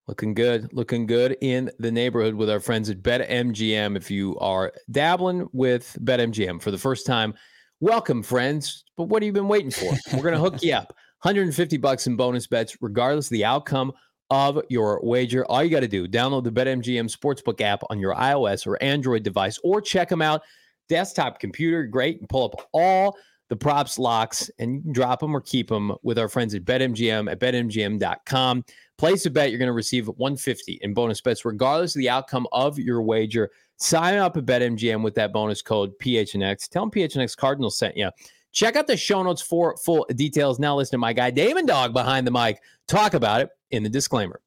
Looking 0.07 0.33
good. 0.33 0.73
Looking 0.73 1.05
good 1.05 1.37
in 1.41 1.69
the 1.77 1.91
neighborhood 1.91 2.33
with 2.33 2.49
our 2.49 2.59
friends 2.59 2.89
at 2.89 3.03
BetMGM. 3.03 3.95
If 3.95 4.09
you 4.09 4.35
are 4.39 4.73
dabbling 4.89 5.47
with 5.53 5.95
BetMGM 6.01 6.59
for 6.59 6.71
the 6.71 6.77
first 6.79 7.05
time, 7.05 7.35
welcome, 7.79 8.23
friends. 8.23 8.83
But 8.97 9.03
what 9.03 9.21
have 9.21 9.27
you 9.27 9.33
been 9.33 9.47
waiting 9.47 9.69
for? 9.69 9.93
We're 10.11 10.23
going 10.23 10.33
to 10.33 10.39
hook 10.39 10.63
you 10.63 10.73
up. 10.73 10.95
150 11.21 11.77
bucks 11.77 12.07
in 12.07 12.15
bonus 12.15 12.47
bets, 12.47 12.77
regardless 12.81 13.27
of 13.27 13.31
the 13.31 13.43
outcome 13.43 13.91
of 14.29 14.61
your 14.69 15.01
wager. 15.03 15.45
All 15.45 15.61
you 15.61 15.69
got 15.69 15.81
to 15.81 15.87
do, 15.87 16.07
download 16.07 16.45
the 16.45 16.51
BetMGM 16.51 17.13
Sportsbook 17.13 17.59
app 17.61 17.83
on 17.89 17.99
your 17.99 18.15
iOS 18.15 18.65
or 18.65 18.81
Android 18.81 19.21
device, 19.23 19.59
or 19.63 19.81
check 19.81 20.07
them 20.07 20.21
out. 20.21 20.41
Desktop 20.87 21.39
computer, 21.39 21.83
great, 21.83 22.19
and 22.19 22.29
pull 22.29 22.45
up 22.45 22.69
all 22.71 23.17
the 23.49 23.55
props 23.55 23.99
locks 23.99 24.49
and 24.59 24.75
you 24.75 24.81
can 24.81 24.93
drop 24.93 25.19
them 25.19 25.35
or 25.35 25.41
keep 25.41 25.67
them 25.67 25.93
with 26.03 26.17
our 26.17 26.29
friends 26.29 26.55
at 26.55 26.63
BetMGM 26.63 27.31
at 27.31 27.39
BetMGM.com. 27.39 28.63
Place 28.97 29.25
a 29.25 29.29
bet, 29.29 29.49
you're 29.49 29.59
going 29.59 29.67
to 29.67 29.73
receive 29.73 30.07
150 30.07 30.79
in 30.81 30.93
bonus 30.93 31.21
bets, 31.21 31.45
regardless 31.45 31.95
of 31.95 31.99
the 31.99 32.09
outcome 32.09 32.47
of 32.51 32.77
your 32.77 33.01
wager. 33.01 33.49
Sign 33.77 34.17
up 34.17 34.37
at 34.37 34.45
BetMGM 34.45 35.03
with 35.03 35.15
that 35.15 35.33
bonus 35.33 35.61
code 35.61 35.91
PHNX. 35.99 36.69
Tell 36.69 36.83
them 36.83 36.91
PHNX 36.91 37.35
Cardinals 37.35 37.77
sent 37.77 37.97
you. 37.97 38.09
Check 38.51 38.75
out 38.75 38.87
the 38.87 38.97
show 38.97 39.21
notes 39.23 39.41
for 39.41 39.77
full 39.77 40.05
details. 40.15 40.59
Now 40.59 40.75
listen 40.75 40.91
to 40.91 40.97
my 40.97 41.13
guy, 41.13 41.31
Damon 41.31 41.65
Dog, 41.65 41.93
behind 41.93 42.25
the 42.25 42.31
mic, 42.31 42.61
talk 42.87 43.13
about 43.13 43.41
it 43.41 43.49
in 43.71 43.83
the 43.83 43.89
disclaimer. 43.89 44.41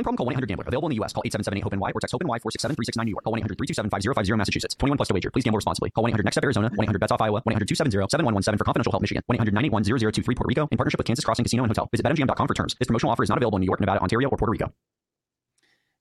One 0.00 0.16
problem, 0.16 0.16
call 0.16 0.40
1-800-GAMBLER. 0.40 0.64
Available 0.66 0.88
in 0.88 0.90
the 0.92 0.96
U.S. 0.96 1.12
Call 1.12 1.22
877-8-HOPE-NY 1.24 1.92
or 1.94 2.00
text 2.00 2.12
HOPE-NY 2.12 2.38
467-369 2.38 3.04
New 3.04 3.10
York. 3.10 3.24
Call 3.24 3.34
1-800-327-5050 3.34 4.38
Massachusetts. 4.38 4.74
21 4.78 4.96
plus 4.96 5.08
to 5.08 5.14
wager. 5.14 5.30
Please 5.30 5.44
gamble 5.44 5.58
responsibly. 5.58 5.90
Call 5.90 6.04
1-800-NEXT-STEP 6.04 6.44
Arizona. 6.44 6.70
1-800-BETS-OFF 6.70 7.20
Iowa. 7.20 7.42
1-800-270-7117 7.42 8.56
for 8.56 8.64
confidential 8.64 8.92
help 8.92 9.02
Michigan. 9.02 9.22
1-800-981-0023 9.30 10.24
Puerto 10.24 10.44
Rico 10.46 10.68
in 10.70 10.78
partnership 10.78 10.98
with 10.98 11.06
Kansas 11.06 11.22
Crossing 11.22 11.44
Casino 11.44 11.64
and 11.64 11.70
Hotel. 11.70 11.86
Visit 11.92 12.06
BetMGM.com 12.06 12.48
for 12.48 12.54
terms. 12.54 12.76
This 12.78 12.86
promotional 12.86 13.12
offer 13.12 13.24
is 13.24 13.28
not 13.28 13.36
available 13.36 13.58
in 13.58 13.60
New 13.60 13.66
York, 13.66 13.80
Nevada, 13.80 14.00
Ontario, 14.00 14.30
or 14.30 14.38
Puerto 14.38 14.52
Rico. 14.52 14.72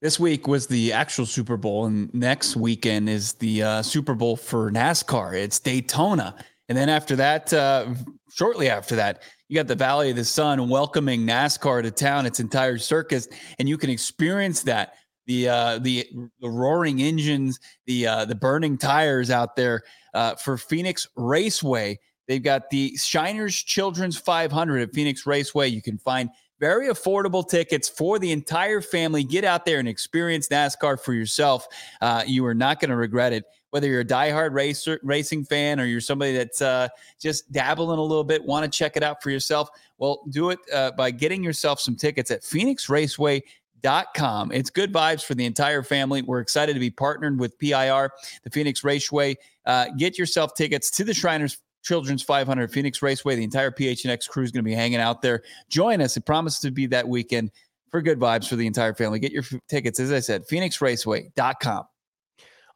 This 0.01 0.17
week 0.17 0.47
was 0.47 0.67
the 0.67 0.93
actual 0.93 1.25
Super 1.25 1.57
Bowl, 1.57 1.85
and 1.85 2.13
next 2.13 2.55
weekend 2.55 3.09
is 3.09 3.33
the 3.33 3.63
uh, 3.63 3.81
Super 3.81 4.15
Bowl 4.15 4.37
for 4.37 4.71
NASCAR. 4.71 5.33
It's 5.35 5.59
Daytona. 5.59 6.35
And 6.69 6.77
then 6.77 6.87
after 6.87 7.15
that, 7.15 7.51
uh, 7.51 7.93
shortly 8.31 8.69
after 8.69 8.95
that, 8.95 9.23
you 9.47 9.55
got 9.55 9.67
the 9.67 9.75
Valley 9.75 10.11
of 10.11 10.15
the 10.15 10.23
Sun 10.23 10.69
welcoming 10.69 11.25
NASCAR 11.25 11.81
to 11.81 11.89
town, 11.89 12.27
its 12.27 12.39
entire 12.39 12.77
circus, 12.77 13.27
and 13.57 13.67
you 13.67 13.77
can 13.77 13.89
experience 13.89 14.61
that 14.61 14.93
the 15.25 15.49
uh, 15.49 15.79
the 15.79 16.07
the 16.39 16.49
roaring 16.49 17.01
engines, 17.01 17.59
the 17.87 18.05
uh, 18.05 18.25
the 18.25 18.35
burning 18.35 18.77
tires 18.77 19.31
out 19.31 19.55
there 19.55 19.81
uh, 20.13 20.35
for 20.35 20.57
Phoenix 20.57 21.07
Raceway. 21.15 21.99
They've 22.27 22.43
got 22.43 22.69
the 22.69 22.95
Shriners 22.95 23.55
Children's 23.55 24.17
500 24.17 24.81
at 24.81 24.93
Phoenix 24.93 25.25
Raceway. 25.25 25.69
You 25.69 25.81
can 25.81 25.97
find 25.97 26.29
very 26.59 26.89
affordable 26.89 27.47
tickets 27.47 27.87
for 27.87 28.19
the 28.19 28.31
entire 28.31 28.81
family. 28.81 29.23
Get 29.23 29.43
out 29.43 29.65
there 29.65 29.79
and 29.79 29.87
experience 29.87 30.47
NASCAR 30.49 30.99
for 30.99 31.13
yourself. 31.13 31.67
Uh, 32.01 32.23
you 32.25 32.45
are 32.45 32.55
not 32.55 32.79
going 32.79 32.89
to 32.89 32.95
regret 32.95 33.33
it 33.33 33.45
whether 33.71 33.87
you're 33.87 34.01
a 34.01 34.05
diehard 34.05 34.53
racer, 34.53 34.99
racing 35.03 35.45
fan 35.45 35.79
or 35.79 35.85
you're 35.85 36.01
somebody 36.01 36.33
that's 36.33 36.61
uh, 36.61 36.87
just 37.19 37.51
dabbling 37.51 37.97
a 37.99 38.03
little 38.03 38.23
bit, 38.23 38.43
want 38.43 38.63
to 38.63 38.77
check 38.77 38.97
it 38.97 39.03
out 39.03 39.21
for 39.21 39.29
yourself, 39.29 39.69
well, 39.97 40.23
do 40.29 40.49
it 40.49 40.57
uh, 40.73 40.89
by 40.91 41.11
getting 41.11 41.43
yourself 41.43 41.79
some 41.79 41.95
tickets 41.95 42.31
at 42.31 42.41
phoenixraceway.com. 42.41 44.51
It's 44.51 44.69
good 44.69 44.93
vibes 44.93 45.23
for 45.23 45.35
the 45.35 45.45
entire 45.45 45.83
family. 45.83 46.21
We're 46.21 46.41
excited 46.41 46.73
to 46.73 46.79
be 46.79 46.89
partnered 46.89 47.39
with 47.39 47.57
PIR, 47.59 48.11
the 48.43 48.49
Phoenix 48.49 48.83
Raceway. 48.83 49.37
Uh, 49.65 49.87
get 49.97 50.17
yourself 50.17 50.53
tickets 50.55 50.89
to 50.91 51.03
the 51.03 51.13
Shriners 51.13 51.59
Children's 51.83 52.23
500 52.23 52.71
Phoenix 52.71 53.01
Raceway. 53.01 53.35
The 53.35 53.43
entire 53.43 53.71
PHNX 53.71 54.27
crew 54.27 54.43
is 54.43 54.51
going 54.51 54.63
to 54.63 54.69
be 54.69 54.75
hanging 54.75 54.99
out 54.99 55.21
there. 55.21 55.43
Join 55.69 56.01
us. 56.01 56.17
It 56.17 56.25
promises 56.25 56.59
to 56.61 56.71
be 56.71 56.87
that 56.87 57.07
weekend 57.07 57.51
for 57.89 58.01
good 58.01 58.19
vibes 58.19 58.47
for 58.47 58.55
the 58.55 58.67
entire 58.67 58.93
family. 58.93 59.19
Get 59.19 59.31
your 59.31 59.43
f- 59.43 59.59
tickets, 59.67 59.99
as 59.99 60.11
I 60.11 60.19
said, 60.19 60.47
phoenixraceway.com. 60.47 61.83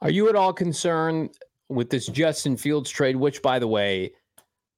Are 0.01 0.09
you 0.09 0.29
at 0.29 0.35
all 0.35 0.53
concerned 0.53 1.31
with 1.69 1.89
this 1.89 2.07
Justin 2.07 2.57
Fields 2.57 2.89
trade? 2.89 3.15
Which, 3.15 3.41
by 3.41 3.59
the 3.59 3.67
way, 3.67 4.11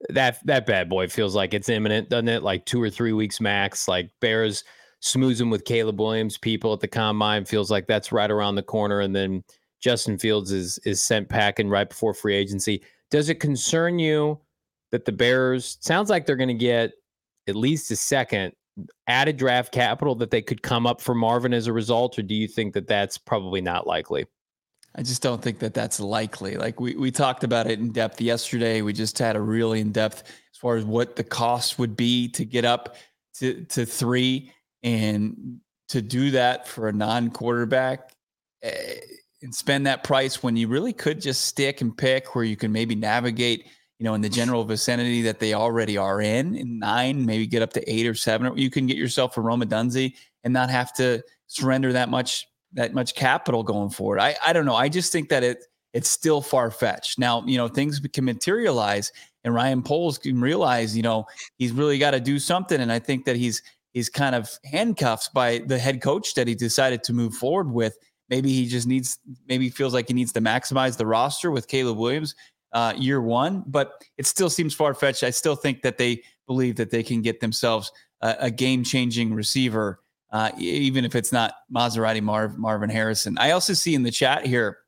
that 0.09 0.45
that 0.45 0.65
bad 0.65 0.89
boy 0.89 1.07
feels 1.07 1.35
like 1.35 1.53
it's 1.53 1.69
imminent, 1.69 2.09
doesn't 2.09 2.27
it? 2.27 2.43
Like 2.43 2.65
two 2.65 2.81
or 2.81 2.89
three 2.89 3.13
weeks 3.13 3.41
max. 3.41 3.87
Like 3.87 4.11
Bears 4.21 4.63
smoozing 5.01 5.51
with 5.51 5.65
Caleb 5.65 5.99
Williams, 5.99 6.37
people 6.37 6.73
at 6.73 6.79
the 6.79 6.87
combine 6.87 7.45
feels 7.45 7.71
like 7.71 7.87
that's 7.87 8.11
right 8.11 8.29
around 8.29 8.55
the 8.55 8.63
corner, 8.63 8.99
and 8.99 9.15
then 9.15 9.43
Justin 9.79 10.17
Fields 10.17 10.51
is 10.51 10.79
is 10.85 11.01
sent 11.01 11.29
packing 11.29 11.69
right 11.69 11.89
before 11.89 12.13
free 12.13 12.35
agency. 12.35 12.81
Does 13.15 13.29
it 13.29 13.39
concern 13.39 13.97
you 13.97 14.41
that 14.91 15.05
the 15.05 15.13
Bears 15.13 15.77
sounds 15.79 16.09
like 16.09 16.25
they're 16.25 16.35
going 16.35 16.49
to 16.49 16.53
get 16.53 16.91
at 17.47 17.55
least 17.55 17.89
a 17.89 17.95
second 17.95 18.51
added 19.07 19.37
draft 19.37 19.71
capital 19.71 20.15
that 20.15 20.31
they 20.31 20.41
could 20.41 20.61
come 20.61 20.85
up 20.85 20.99
for 20.99 21.15
Marvin 21.15 21.53
as 21.53 21.67
a 21.67 21.71
result, 21.71 22.19
or 22.19 22.23
do 22.23 22.35
you 22.35 22.45
think 22.45 22.73
that 22.73 22.87
that's 22.89 23.17
probably 23.17 23.61
not 23.61 23.87
likely? 23.87 24.25
I 24.95 25.01
just 25.01 25.21
don't 25.21 25.41
think 25.41 25.59
that 25.59 25.73
that's 25.73 26.01
likely. 26.01 26.57
Like 26.57 26.81
we 26.81 26.97
we 26.97 27.09
talked 27.09 27.45
about 27.45 27.67
it 27.67 27.79
in 27.79 27.93
depth 27.93 28.19
yesterday. 28.19 28.81
We 28.81 28.91
just 28.91 29.17
had 29.17 29.37
a 29.37 29.41
really 29.41 29.79
in 29.79 29.93
depth 29.93 30.23
as 30.23 30.57
far 30.59 30.75
as 30.75 30.83
what 30.83 31.15
the 31.15 31.23
cost 31.23 31.79
would 31.79 31.95
be 31.95 32.27
to 32.27 32.43
get 32.43 32.65
up 32.65 32.97
to 33.35 33.63
to 33.69 33.85
three 33.85 34.51
and 34.83 35.61
to 35.87 36.01
do 36.01 36.31
that 36.31 36.67
for 36.67 36.89
a 36.89 36.91
non 36.91 37.29
quarterback 37.29 38.11
eh, 38.61 38.95
and 39.45 39.55
spend 39.55 39.87
that 39.87 40.03
price 40.03 40.43
when 40.43 40.57
you 40.57 40.67
really 40.67 40.93
could 40.93 41.21
just 41.21 41.45
stick 41.45 41.79
and 41.81 41.97
pick 41.97 42.35
where 42.35 42.43
you 42.43 42.57
can 42.57 42.71
maybe 42.71 42.95
navigate 42.95 43.65
you 43.99 44.03
know 44.03 44.13
in 44.13 44.21
the 44.21 44.29
general 44.29 44.65
vicinity 44.65 45.21
that 45.21 45.39
they 45.39 45.53
already 45.53 45.97
are 45.97 46.19
in 46.19 46.55
in 46.55 46.79
nine 46.79 47.25
maybe 47.25 47.47
get 47.47 47.61
up 47.61 47.71
to 47.71 47.89
eight 47.89 48.05
or 48.05 48.13
seven 48.13 48.57
you 48.57 48.69
can 48.69 48.85
get 48.87 48.97
yourself 48.97 49.37
a 49.37 49.41
Rome 49.41 49.61
Odunze 49.61 50.13
and 50.43 50.53
not 50.53 50.69
have 50.69 50.93
to 50.93 51.23
surrender 51.47 51.93
that 51.93 52.09
much 52.09 52.45
that 52.75 52.93
much 52.93 53.15
capital 53.15 53.63
going 53.63 53.89
forward. 53.89 54.19
I, 54.19 54.35
I 54.45 54.53
don't 54.53 54.65
know. 54.65 54.75
I 54.75 54.89
just 54.89 55.11
think 55.11 55.29
that 55.29 55.43
it 55.43 55.65
it's 55.93 56.09
still 56.09 56.41
far 56.41 56.69
fetched. 56.71 57.17
Now, 57.17 57.43
you 57.45 57.57
know, 57.57 57.69
things 57.69 57.99
can 57.99 58.25
materialize 58.25 59.13
and 59.45 59.53
Ryan 59.53 59.81
Poles 59.81 60.17
can 60.17 60.41
realize, 60.41 60.95
you 60.95 61.03
know, 61.03 61.25
he's 61.57 61.71
really 61.71 61.97
got 61.97 62.11
to 62.11 62.19
do 62.19 62.37
something. 62.37 62.81
And 62.81 62.91
I 62.91 62.99
think 62.99 63.25
that 63.25 63.37
he's 63.37 63.61
he's 63.93 64.09
kind 64.09 64.35
of 64.35 64.49
handcuffed 64.65 65.33
by 65.33 65.59
the 65.59 65.79
head 65.79 66.01
coach 66.01 66.33
that 66.35 66.47
he 66.47 66.55
decided 66.55 67.03
to 67.05 67.13
move 67.13 67.33
forward 67.33 67.71
with. 67.71 67.97
Maybe 68.29 68.51
he 68.51 68.67
just 68.67 68.87
needs, 68.87 69.19
maybe 69.47 69.69
feels 69.69 69.93
like 69.93 70.07
he 70.07 70.13
needs 70.13 70.31
to 70.33 70.41
maximize 70.41 70.97
the 70.97 71.05
roster 71.05 71.51
with 71.51 71.67
Caleb 71.67 71.97
Williams 71.97 72.35
uh, 72.73 72.93
year 72.97 73.21
one, 73.21 73.63
but 73.67 74.03
it 74.17 74.25
still 74.25 74.49
seems 74.49 74.73
far 74.73 74.93
fetched. 74.93 75.23
I 75.23 75.29
still 75.29 75.55
think 75.55 75.81
that 75.83 75.97
they 75.97 76.21
believe 76.47 76.75
that 76.77 76.89
they 76.89 77.03
can 77.03 77.21
get 77.21 77.39
themselves 77.39 77.91
a, 78.21 78.35
a 78.39 78.51
game 78.51 78.83
changing 78.83 79.33
receiver 79.33 79.99
uh, 80.35 80.51
even 80.57 81.05
if 81.05 81.15
it's 81.15 81.31
not 81.31 81.53
Maserati 81.73 82.21
Marv, 82.21 82.57
Marvin 82.57 82.89
Harrison. 82.89 83.37
I 83.37 83.51
also 83.51 83.71
see 83.71 83.95
in 83.95 84.03
the 84.03 84.11
chat 84.11 84.45
here 84.45 84.79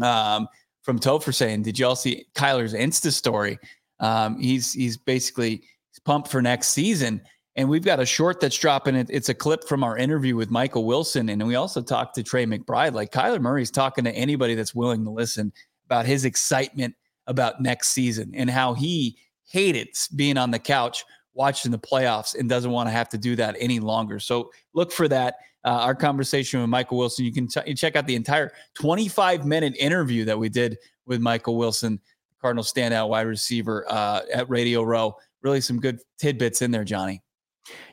um, 0.00 0.46
from 0.82 1.00
Topher 1.00 1.34
saying, 1.34 1.62
"Did 1.62 1.80
y'all 1.80 1.96
see 1.96 2.26
Kyler's 2.34 2.74
Insta 2.74 3.10
story? 3.10 3.58
Um, 3.98 4.38
he's 4.38 4.72
he's 4.72 4.96
basically 4.96 5.64
he's 5.90 5.98
pumped 6.04 6.30
for 6.30 6.40
next 6.40 6.68
season." 6.68 7.22
And 7.58 7.68
we've 7.68 7.84
got 7.84 7.98
a 7.98 8.06
short 8.06 8.38
that's 8.38 8.56
dropping. 8.56 8.94
It's 8.94 9.30
a 9.30 9.34
clip 9.34 9.64
from 9.64 9.82
our 9.82 9.98
interview 9.98 10.36
with 10.36 10.48
Michael 10.48 10.84
Wilson, 10.84 11.28
and 11.28 11.44
we 11.44 11.56
also 11.56 11.82
talked 11.82 12.14
to 12.14 12.22
Trey 12.22 12.46
McBride. 12.46 12.92
Like 12.92 13.10
Kyler 13.10 13.40
Murray's 13.40 13.72
talking 13.72 14.04
to 14.04 14.12
anybody 14.12 14.54
that's 14.54 14.76
willing 14.76 15.04
to 15.04 15.10
listen 15.10 15.52
about 15.86 16.06
his 16.06 16.24
excitement 16.24 16.94
about 17.26 17.60
next 17.60 17.88
season 17.88 18.30
and 18.36 18.48
how 18.48 18.74
he 18.74 19.18
hated 19.44 19.88
being 20.14 20.38
on 20.38 20.52
the 20.52 20.58
couch 20.60 21.04
watching 21.34 21.72
the 21.72 21.78
playoffs 21.80 22.38
and 22.38 22.48
doesn't 22.48 22.70
want 22.70 22.86
to 22.86 22.92
have 22.92 23.08
to 23.08 23.18
do 23.18 23.34
that 23.34 23.56
any 23.58 23.80
longer. 23.80 24.20
So 24.20 24.52
look 24.72 24.92
for 24.92 25.08
that. 25.08 25.34
Uh, 25.64 25.80
our 25.80 25.96
conversation 25.96 26.60
with 26.60 26.70
Michael 26.70 26.96
Wilson. 26.96 27.24
You 27.24 27.32
can 27.32 27.48
you 27.66 27.74
check 27.74 27.96
out 27.96 28.06
the 28.06 28.14
entire 28.14 28.52
25 28.74 29.44
minute 29.44 29.74
interview 29.80 30.24
that 30.26 30.38
we 30.38 30.48
did 30.48 30.78
with 31.06 31.20
Michael 31.20 31.56
Wilson, 31.56 31.98
Cardinal 32.40 32.62
standout 32.62 33.08
wide 33.08 33.26
receiver 33.26 33.84
uh, 33.88 34.20
at 34.32 34.48
Radio 34.48 34.84
Row. 34.84 35.16
Really 35.42 35.60
some 35.60 35.80
good 35.80 35.98
tidbits 36.18 36.62
in 36.62 36.70
there, 36.70 36.84
Johnny. 36.84 37.20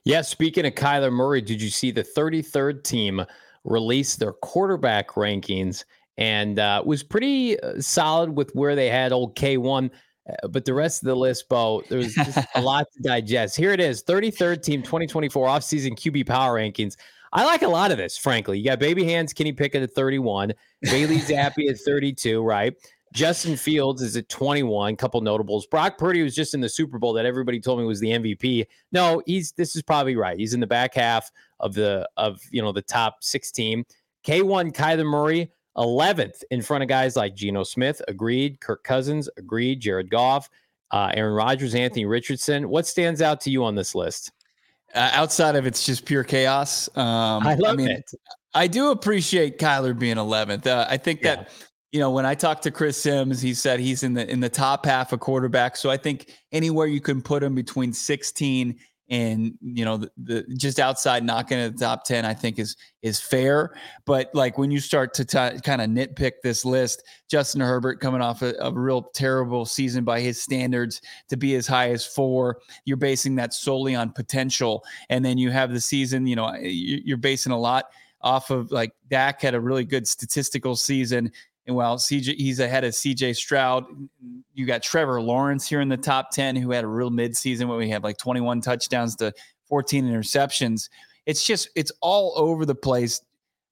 Yeah. 0.04 0.22
Speaking 0.22 0.66
of 0.66 0.74
Kyler 0.74 1.12
Murray, 1.12 1.42
did 1.42 1.62
you 1.62 1.70
see 1.70 1.92
the 1.92 2.04
33rd 2.04 2.84
team 2.84 3.26
release 3.64 4.16
their 4.16 4.34
quarterback 4.34 5.10
rankings? 5.12 5.86
And 6.18 6.60
uh, 6.60 6.82
was 6.86 7.04
pretty 7.04 7.60
uh, 7.60 7.82
solid 7.82 8.30
with 8.36 8.52
where 8.56 8.76
they 8.76 8.90
had 8.90 9.12
old 9.12 9.36
K1 9.36 9.92
uh, 10.28 10.48
but 10.48 10.66
the 10.66 10.74
rest 10.74 11.04
of 11.04 11.08
the 11.08 11.16
list, 11.16 11.48
Bo, 11.50 11.84
there's 11.90 12.14
just 12.14 12.40
a 12.56 12.62
lot 12.62 12.88
to 12.94 13.04
digest. 13.04 13.56
Here 13.56 13.72
it 13.72 13.80
is 13.80 14.04
33rd 14.04 14.64
team 14.64 14.82
2024 14.82 15.48
offseason 15.48 15.92
QB 15.92 16.28
power 16.28 16.56
rankings. 16.60 16.96
I 17.34 17.44
like 17.46 17.64
a 17.64 17.68
lot 17.68 17.92
of 17.92 17.98
this, 17.98 18.18
frankly. 18.18 18.58
You 18.58 18.66
got 18.66 18.80
Baby 18.80 19.04
Hands, 19.04 19.32
Kenny 19.34 19.52
Pickett 19.52 19.84
at 19.84 19.92
31, 19.92 20.54
Bailey 20.84 21.18
Zappe 21.18 21.70
at 21.70 21.78
32, 21.80 22.42
right? 22.42 22.74
Justin 23.16 23.56
Fields 23.56 24.02
is 24.02 24.18
at 24.18 24.28
21. 24.28 24.98
Couple 24.98 25.22
notables. 25.22 25.66
Brock 25.66 25.98
Purdy 25.98 26.22
was 26.22 26.36
just 26.36 26.54
in 26.54 26.60
the 26.60 26.68
Super 26.68 27.00
Bowl 27.00 27.14
that 27.14 27.26
everybody 27.26 27.62
told 27.62 27.80
me 27.80 27.86
was 27.86 28.02
the 28.02 28.10
MVP. 28.10 28.66
No, 28.92 29.24
he's 29.26 29.54
this 29.54 29.76
is 29.76 29.82
probably 29.82 30.18
right. 30.18 30.38
He's 30.38 30.54
in 30.54 30.60
the 30.60 30.68
back 30.68 30.94
half 30.94 31.32
of 31.62 31.74
the 31.74 32.08
of 32.18 32.42
you 32.52 32.62
know 32.62 32.74
the 32.74 32.82
top 32.82 33.24
16. 33.24 33.86
K1 34.26 34.74
Kyler 34.74 35.06
Murray 35.06 35.50
11th 35.78 36.44
in 36.52 36.62
front 36.62 36.84
of 36.84 36.90
guys 36.90 37.16
like 37.16 37.36
Geno 37.36 37.64
Smith, 37.64 38.02
agreed. 38.10 38.60
Kirk 38.60 38.84
Cousins, 38.84 39.30
agreed. 39.38 39.80
Jared 39.80 40.10
Goff, 40.10 40.50
uh, 40.92 41.12
Aaron 41.14 41.34
Rodgers, 41.34 41.74
Anthony 41.74 42.06
Richardson. 42.06 42.68
What 42.68 42.86
stands 42.86 43.22
out 43.22 43.40
to 43.42 43.50
you 43.50 43.64
on 43.64 43.76
this 43.76 43.96
list? 43.96 44.34
Uh, 44.94 45.10
outside 45.14 45.56
of 45.56 45.66
it's 45.66 45.86
just 45.86 46.06
pure 46.06 46.24
chaos. 46.24 46.90
Um, 46.98 47.48
I 47.48 47.56
love 47.56 47.74
I 47.74 47.76
mean, 47.78 47.90
it. 47.92 48.12
I 48.54 48.68
do 48.68 48.92
appreciate 48.92 49.58
Kyler 49.58 49.98
being 49.98 50.18
11th. 50.18 50.68
Uh, 50.68 50.86
I 50.90 50.98
think 50.98 51.22
yeah. 51.22 51.36
that 51.36 51.50
you 51.96 52.02
know 52.02 52.12
when 52.12 52.26
I 52.26 52.36
talked 52.36 52.64
to 52.64 52.72
Chris 52.72 52.98
Sims, 52.98 53.42
he 53.42 53.54
said 53.54 53.80
he's 53.80 54.04
in 54.04 54.16
the 54.16 54.30
in 54.30 54.42
the 54.42 54.50
top 54.50 54.86
half 54.86 55.14
of 55.14 55.22
quarterbacks. 55.22 55.78
So 55.78 55.90
I 55.90 55.96
think 55.96 56.34
anywhere 56.52 56.88
you 56.88 57.00
can 57.00 57.22
put 57.22 57.42
him 57.42 57.56
between 57.56 57.94
16 57.94 58.78
and 59.08 59.54
you 59.62 59.86
know 59.86 59.96
the, 59.96 60.12
the, 60.18 60.46
just 60.58 60.78
outside 60.78 61.24
knocking 61.24 61.58
at 61.58 61.78
the 61.78 61.86
top 61.86 62.04
10 62.04 62.26
i 62.26 62.34
think 62.34 62.60
is 62.60 62.76
is 63.02 63.22
fair. 63.22 63.78
But 64.06 64.30
like 64.34 64.58
when 64.58 64.72
you 64.72 64.82
start 64.82 65.14
to 65.14 65.24
t- 65.24 65.62
kind 65.62 65.80
of 65.80 65.90
nitpick 65.90 66.34
this 66.44 66.66
list 66.66 67.02
justin 67.32 67.62
herbert 67.62 68.02
coming 68.02 68.20
off 68.20 68.42
a, 68.42 68.56
a, 68.60 68.74
real 68.74 69.04
terrible 69.14 69.66
season 69.66 70.04
by 70.04 70.20
his 70.20 70.42
standards 70.42 71.00
to 71.30 71.38
be 71.38 71.56
as 71.56 71.66
high 71.66 71.92
as 71.92 72.06
four 72.06 72.58
you're 72.84 72.98
basing 72.98 73.36
that 73.36 73.54
solely 73.54 73.96
on 73.96 74.10
potential. 74.10 74.84
And 75.10 75.24
then 75.24 75.38
you 75.38 75.50
have 75.52 75.72
the 75.72 75.80
season 75.80 76.28
you 76.28 76.36
know 76.36 76.54
you're 76.60 77.16
basing 77.16 77.54
a 77.54 77.58
lot 77.58 77.86
off 78.20 78.50
of 78.50 78.72
like 78.72 78.92
Dak 79.08 79.42
had 79.42 79.54
a 79.54 79.62
really 79.62 79.86
good 79.86 80.08
statistical 80.08 80.76
season 80.76 81.32
and 81.68 81.76
while 81.76 81.98
CJ 81.98 82.36
he's 82.36 82.60
ahead 82.60 82.84
of 82.84 82.94
CJ 82.94 83.36
Stroud, 83.36 83.86
you 84.54 84.66
got 84.66 84.84
Trevor 84.84 85.22
Lawrence 85.22 85.68
here 85.68 85.82
in 85.82 85.90
the 85.90 85.98
top 85.98 86.32
10 86.32 86.56
who 86.56 86.72
had 86.72 86.84
a 86.84 86.88
real 86.88 87.10
midseason 87.10 87.68
where 87.68 87.78
we 87.78 87.90
had 87.90 88.04
like 88.04 88.18
21 88.18 88.62
touchdowns 88.62 89.16
to 89.18 89.34
14 89.68 90.06
interceptions. 90.06 90.90
It's 91.26 91.46
just 91.46 91.70
it's 91.76 91.92
all 92.02 92.34
over 92.36 92.66
the 92.66 92.76
place. 92.76 93.22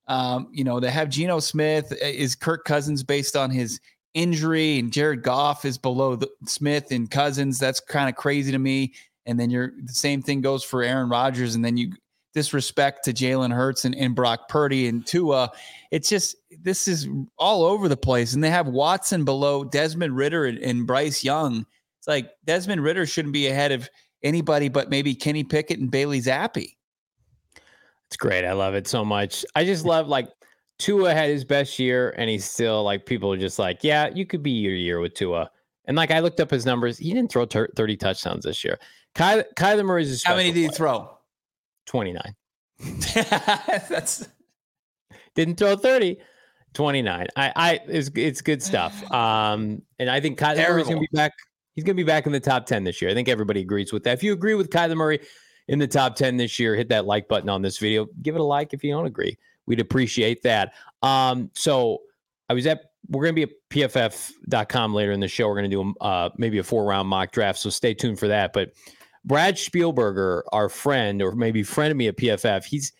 Um, 0.08 0.50
you 0.52 0.64
know, 0.64 0.80
they 0.80 0.90
have 0.90 1.10
Geno 1.10 1.40
Smith 1.40 1.94
is 2.02 2.36
Kirk 2.36 2.66
Cousins 2.66 3.04
based 3.04 3.36
on 3.36 3.52
his 3.52 3.80
injury 4.14 4.80
and 4.80 4.92
Jared 4.92 5.24
Goff 5.24 5.64
is 5.64 5.78
below 5.78 6.16
the, 6.16 6.30
Smith 6.46 6.92
and 6.92 7.10
Cousins. 7.10 7.60
That's 7.60 7.80
kind 7.80 8.10
of 8.10 8.16
crazy 8.16 8.52
to 8.52 8.60
me. 8.60 8.94
And 9.26 9.40
then 9.40 9.50
you're 9.50 9.72
the 9.82 9.94
same 9.94 10.22
thing 10.22 10.42
goes 10.42 10.64
for 10.64 10.84
Aaron 10.84 11.10
Rodgers 11.10 11.56
and 11.56 11.64
then 11.64 11.78
you 11.78 11.94
disrespect 12.34 13.06
to 13.06 13.14
Jalen 13.14 13.54
Hurts 13.54 13.86
and, 13.86 13.96
and 13.96 14.16
Brock 14.16 14.50
Purdy 14.50 14.88
and 14.88 15.06
Tua. 15.06 15.52
It's 15.92 16.10
just 16.10 16.36
this 16.62 16.88
is 16.88 17.08
all 17.38 17.64
over 17.64 17.88
the 17.88 17.98
place. 17.98 18.34
And 18.34 18.44
they 18.44 18.50
have 18.50 18.68
Watson 18.68 19.24
below 19.26 19.64
Desmond 19.64 20.16
Ridder 20.16 20.46
and, 20.46 20.58
and 20.60 20.88
Bryce 20.88 21.24
Young 21.24 21.66
It's 22.00 22.08
like 22.08 22.32
Desmond 22.46 22.84
Ridder 22.84 23.06
shouldn't 23.06 23.34
be 23.34 23.48
ahead 23.48 23.72
of 23.72 23.90
anybody 24.24 24.70
but 24.70 24.90
maybe 24.90 25.14
Kenny 25.14 25.44
Pickett 25.44 25.80
and 25.80 25.92
Bailey 25.92 26.22
Zappe. 26.22 26.76
It's 28.08 28.18
great. 28.18 28.46
I 28.46 28.54
love 28.54 28.76
it 28.76 28.88
so 28.88 29.04
much. 29.04 29.46
I 29.56 29.66
just 29.66 29.86
love 29.86 30.08
like 30.08 30.30
Tua 30.80 31.14
had 31.14 31.30
his 31.30 31.46
best 31.46 31.80
year, 31.80 32.14
and 32.18 32.30
he's 32.30 32.46
still 32.46 32.84
like 32.84 33.06
people 33.06 33.32
are 33.32 33.38
just 33.38 33.58
like, 33.58 33.84
yeah, 33.84 34.10
you 34.14 34.26
could 34.26 34.44
be 34.44 34.52
your 34.52 34.76
year 34.76 35.00
with 35.00 35.14
Tua. 35.14 35.50
And 35.86 35.98
like 35.98 36.12
I 36.12 36.20
looked 36.20 36.40
up 36.40 36.52
his 36.52 36.66
numbers, 36.66 36.98
he 36.98 37.14
didn't 37.14 37.32
throw 37.32 37.46
ter- 37.46 37.70
30 37.76 37.98
touchdowns 37.98 38.46
this 38.46 38.64
year. 38.64 38.80
Ky- 39.16 39.44
Kyler 39.56 39.86
Murray's 39.86 40.24
how 40.24 40.36
many 40.36 40.52
did 40.52 40.60
he 40.60 40.68
player. 40.68 40.78
throw? 40.78 41.18
29. 41.86 42.36
That's 43.14 44.28
Didn't 45.36 45.58
throw 45.58 45.76
30. 45.76 46.18
29. 46.74 47.28
I, 47.36 47.54
I, 47.56 47.80
it's, 47.88 48.10
it's 48.16 48.42
good 48.42 48.62
stuff. 48.62 49.04
Um, 49.14 49.82
and 50.00 50.10
I 50.10 50.20
think 50.20 50.40
Kyler 50.40 50.70
Murray's 50.70 50.88
gonna 50.88 51.00
be 51.00 51.08
back. 51.14 51.34
He's 51.76 51.84
gonna 51.84 51.96
be 51.96 52.04
back 52.04 52.26
in 52.26 52.32
the 52.32 52.40
top 52.40 52.66
10 52.66 52.84
this 52.84 53.02
year. 53.02 53.12
I 53.12 53.14
think 53.14 53.30
everybody 53.30 53.62
agrees 53.62 53.94
with 53.94 54.04
that. 54.04 54.14
If 54.14 54.24
you 54.24 54.34
agree 54.34 54.56
with 54.56 54.70
Kyler 54.70 54.96
Murray 54.96 55.20
in 55.68 55.80
the 55.80 55.88
top 55.88 56.16
10 56.16 56.38
this 56.38 56.60
year, 56.60 56.76
hit 56.76 56.90
that 56.90 57.06
like 57.06 57.28
button 57.28 57.50
on 57.50 57.62
this 57.62 57.78
video. 57.78 58.08
Give 58.22 58.36
it 58.36 58.42
a 58.42 58.44
like 58.44 58.74
if 58.74 58.84
you 58.84 58.92
don't 58.92 59.06
agree. 59.06 59.38
We'd 59.66 59.80
appreciate 59.80 60.42
that. 60.44 60.74
Um, 61.04 61.52
so 61.54 62.00
I 62.50 62.54
was 62.54 62.66
at 62.66 62.82
we're 63.10 63.24
going 63.24 63.36
to 63.36 63.48
be 63.70 63.84
at 63.84 63.92
pff.com 64.00 64.94
later 64.94 65.12
in 65.12 65.20
the 65.20 65.28
show. 65.28 65.48
We're 65.48 65.56
going 65.56 65.70
to 65.70 65.84
do 65.84 65.94
uh, 66.00 66.30
maybe 66.38 66.58
a 66.60 66.64
four 66.64 66.86
round 66.86 67.08
mock 67.08 67.32
draft. 67.32 67.60
So 67.60 67.70
stay 67.70 67.94
tuned 67.94 68.20
for 68.20 68.28
that. 68.30 68.54
But 68.54 68.72
Brad 69.26 69.56
Spielberger, 69.56 70.44
our 70.52 70.70
friend, 70.70 71.22
or 71.22 71.34
maybe 71.34 71.64
friend 71.64 71.92
of 71.92 71.98
me 71.98 72.08
at 72.08 72.18
PFF, 72.18 72.66
he's 72.66 72.92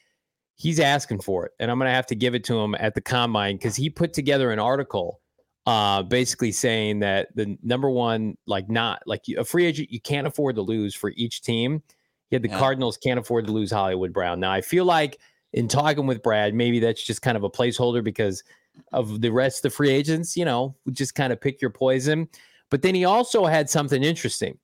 he's 0.56 0.80
asking 0.80 1.20
for 1.20 1.46
it, 1.46 1.52
and 1.60 1.70
I'm 1.70 1.78
going 1.78 1.90
to 1.90 1.96
have 1.96 2.08
to 2.08 2.16
give 2.16 2.36
it 2.36 2.44
to 2.46 2.60
him 2.60 2.76
at 2.76 2.96
the 2.96 3.02
combine 3.02 3.58
because 3.58 3.76
he 3.76 3.90
put 3.90 4.14
together 4.14 4.52
an 4.52 4.60
article, 4.60 5.20
uh, 5.66 6.04
basically 6.04 6.52
saying 6.52 7.00
that 7.00 7.36
the 7.36 7.58
number 7.64 7.90
one, 7.90 8.38
like 8.46 8.70
not 8.70 9.02
like 9.06 9.24
a 9.38 9.44
free 9.44 9.66
agent, 9.66 9.92
you 9.92 10.00
can't 10.00 10.28
afford 10.28 10.56
to 10.56 10.62
lose 10.62 10.96
for 10.96 11.12
each 11.16 11.42
team. 11.42 11.82
He 12.30 12.36
had 12.36 12.44
the 12.44 12.50
Yeah. 12.50 12.60
Cardinals 12.60 12.98
can't 12.98 13.20
afford 13.20 13.48
to 13.48 13.52
lose 13.52 13.72
Hollywood 13.72 14.14
Brown. 14.14 14.40
Now 14.40 14.52
I 14.52 14.62
feel 14.62 14.86
like 14.86 15.20
in 15.52 15.68
talking 15.68 16.08
with 16.08 16.24
Brad, 16.24 16.54
maybe 16.54 16.80
that's 16.80 17.04
just 17.04 17.22
kind 17.22 17.38
of 17.38 17.44
a 17.44 17.50
placeholder 17.50 18.04
because 18.04 18.44
of 18.92 19.22
the 19.22 19.30
rest 19.30 19.60
of 19.60 19.64
the 19.64 19.76
free 19.76 19.92
agents, 19.92 20.36
you 20.36 20.46
know, 20.46 20.76
just 20.92 21.14
kind 21.16 21.32
of 21.32 21.40
pick 21.40 21.62
your 21.62 21.70
poison. 21.70 22.28
But 22.70 22.82
then 22.82 22.96
he 22.96 23.06
also 23.06 23.46
had 23.46 23.70
something 23.70 24.02
interesting. 24.04 24.58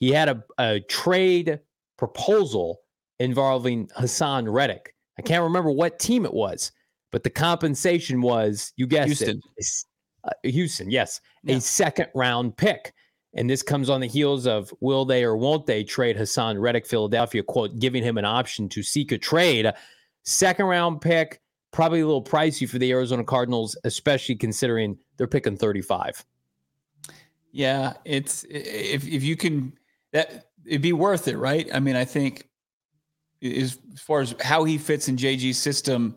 He 0.00 0.10
had 0.10 0.28
a, 0.28 0.42
a 0.58 0.80
trade 0.80 1.60
proposal 1.96 2.80
involving 3.18 3.86
Haason 3.88 4.50
Reddick. 4.52 4.94
I 5.18 5.22
can't 5.22 5.42
remember 5.44 5.70
what 5.70 5.98
team 5.98 6.24
it 6.24 6.32
was, 6.32 6.72
but 7.12 7.22
the 7.22 7.30
compensation 7.30 8.22
was, 8.22 8.72
you 8.76 8.86
guessed 8.86 9.06
Houston. 9.08 9.42
it, 9.58 9.66
uh, 10.24 10.30
Houston, 10.42 10.90
yes, 10.90 11.20
Yeah. 11.44 11.56
a 11.56 11.60
second 11.60 12.08
round 12.14 12.56
pick. 12.56 12.94
And 13.34 13.48
this 13.48 13.62
comes 13.62 13.88
on 13.88 14.00
the 14.00 14.08
heels 14.08 14.46
of 14.46 14.72
will 14.80 15.04
they 15.04 15.22
or 15.22 15.36
won't 15.36 15.64
they 15.66 15.84
trade 15.84 16.16
Haason 16.16 16.60
Reddick, 16.60 16.86
Philadelphia, 16.86 17.42
quote, 17.44 17.78
giving 17.78 18.02
him 18.02 18.18
an 18.18 18.24
option 18.24 18.68
to 18.70 18.82
seek 18.82 19.12
a 19.12 19.18
trade. 19.18 19.70
Second 20.24 20.66
round 20.66 21.00
pick, 21.00 21.40
probably 21.70 22.00
a 22.00 22.06
little 22.06 22.24
pricey 22.24 22.68
for 22.68 22.78
the 22.78 22.90
Arizona 22.90 23.22
Cardinals, 23.22 23.76
especially 23.84 24.34
considering 24.34 24.98
they're 25.16 25.28
picking 25.28 25.56
35. 25.56 26.24
Yeah, 27.52 27.94
it's 28.04 28.44
if 28.48 29.06
if 29.06 29.22
you 29.22 29.36
can 29.36 29.72
that 30.12 30.46
it'd 30.66 30.82
be 30.82 30.92
worth 30.92 31.28
it, 31.28 31.36
right? 31.36 31.68
I 31.72 31.80
mean, 31.80 31.96
I 31.96 32.04
think 32.04 32.48
as 33.42 33.78
far 33.96 34.20
as 34.20 34.34
how 34.40 34.64
he 34.64 34.78
fits 34.78 35.08
in 35.08 35.16
JG's 35.16 35.58
system, 35.58 36.16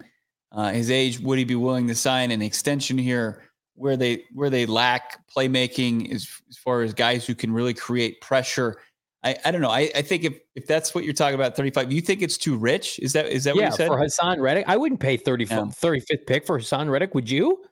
uh, 0.51 0.71
his 0.71 0.91
age, 0.91 1.19
would 1.19 1.37
he 1.37 1.45
be 1.45 1.55
willing 1.55 1.87
to 1.87 1.95
sign 1.95 2.31
an 2.31 2.41
extension 2.41 2.97
here? 2.97 3.43
Where 3.75 3.97
they 3.97 4.25
where 4.33 4.51
they 4.51 4.67
lack 4.67 5.25
playmaking 5.35 6.13
as 6.13 6.27
as 6.47 6.57
far 6.57 6.83
as 6.83 6.93
guys 6.93 7.25
who 7.25 7.33
can 7.33 7.51
really 7.51 7.73
create 7.73 8.21
pressure. 8.21 8.77
I, 9.23 9.35
I 9.45 9.51
don't 9.51 9.61
know. 9.61 9.71
I, 9.71 9.89
I 9.95 10.03
think 10.03 10.25
if 10.25 10.37
if 10.53 10.67
that's 10.67 10.93
what 10.93 11.05
you're 11.05 11.13
talking 11.13 11.33
about, 11.33 11.55
35, 11.55 11.91
you 11.91 12.01
think 12.01 12.21
it's 12.21 12.37
too 12.37 12.55
rich? 12.55 12.99
Is 12.99 13.13
that 13.13 13.25
is 13.27 13.45
that 13.45 13.55
yeah, 13.55 13.63
what 13.63 13.71
you 13.71 13.77
said? 13.77 13.87
for 13.87 13.97
Haason 13.97 14.39
Reddick, 14.39 14.65
I 14.67 14.77
wouldn't 14.77 14.99
pay 14.99 15.17
30, 15.17 15.45
Yeah. 15.45 15.61
35th 15.61 16.27
pick 16.27 16.45
for 16.45 16.59
Haason 16.59 16.87
Reddick, 16.91 17.15
would 17.15 17.27
you? 17.27 17.63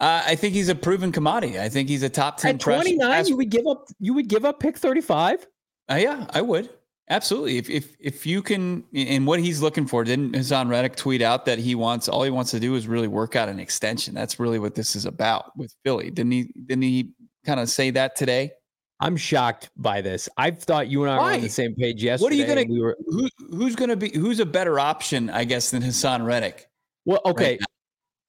Uh, 0.00 0.22
I 0.26 0.34
think 0.34 0.54
he's 0.54 0.68
a 0.68 0.74
proven 0.74 1.12
commodity. 1.12 1.58
I 1.58 1.68
think 1.70 1.88
he's 1.88 2.02
a 2.02 2.10
top 2.10 2.36
10 2.36 2.56
At 2.56 2.60
29, 2.60 2.98
pass- 3.10 3.28
you 3.28 3.36
would 3.36 3.48
give 3.50 3.66
up 3.66 3.86
you 4.00 4.12
would 4.12 4.28
give 4.28 4.44
up 4.44 4.60
pick 4.60 4.76
35? 4.76 5.46
Uh, 5.90 5.96
yeah, 5.96 6.26
I 6.30 6.40
would 6.42 6.70
absolutely. 7.10 7.56
If 7.58 7.70
if 7.70 7.96
if 8.00 8.26
you 8.26 8.42
can, 8.42 8.84
and 8.94 9.26
what 9.26 9.40
he's 9.40 9.62
looking 9.62 9.86
for, 9.86 10.04
didn't 10.04 10.32
Haason 10.32 10.68
Reddick 10.68 10.96
tweet 10.96 11.22
out 11.22 11.46
that 11.46 11.58
he 11.58 11.74
wants 11.74 12.08
all 12.08 12.22
he 12.22 12.30
wants 12.30 12.50
to 12.52 12.60
do 12.60 12.74
is 12.74 12.86
really 12.86 13.08
work 13.08 13.36
out 13.36 13.48
an 13.48 13.58
extension? 13.60 14.14
That's 14.14 14.38
really 14.38 14.58
what 14.58 14.74
this 14.74 14.94
is 14.96 15.06
about 15.06 15.56
with 15.56 15.74
Philly. 15.84 16.10
Didn't 16.10 16.32
he? 16.32 16.52
Didn't 16.66 16.82
he 16.82 17.12
kind 17.46 17.60
of 17.60 17.70
say 17.70 17.90
that 17.90 18.16
today? 18.16 18.52
I'm 19.00 19.16
shocked 19.16 19.70
by 19.76 20.00
this. 20.00 20.28
I 20.36 20.50
thought 20.50 20.88
you 20.88 21.04
and 21.04 21.12
I 21.12 21.16
were 21.16 21.32
on 21.34 21.40
the 21.40 21.48
same 21.48 21.74
page 21.76 22.02
yesterday. 22.02 22.22
What 22.24 22.32
are 22.32 22.36
you 22.36 22.46
gonna- 22.46 22.66
We 22.68 22.80
were 22.82 22.96
Who 23.06 23.28
who's 23.56 23.76
going 23.76 23.90
to 23.90 23.96
be 23.96 24.10
who's 24.10 24.40
a 24.40 24.46
better 24.46 24.80
option, 24.80 25.30
I 25.30 25.44
guess, 25.44 25.70
than 25.70 25.82
Haason 25.82 26.24
Reddick? 26.26 26.66
well. 27.04 27.20
Okay, 27.24 27.58
now? 27.60 27.66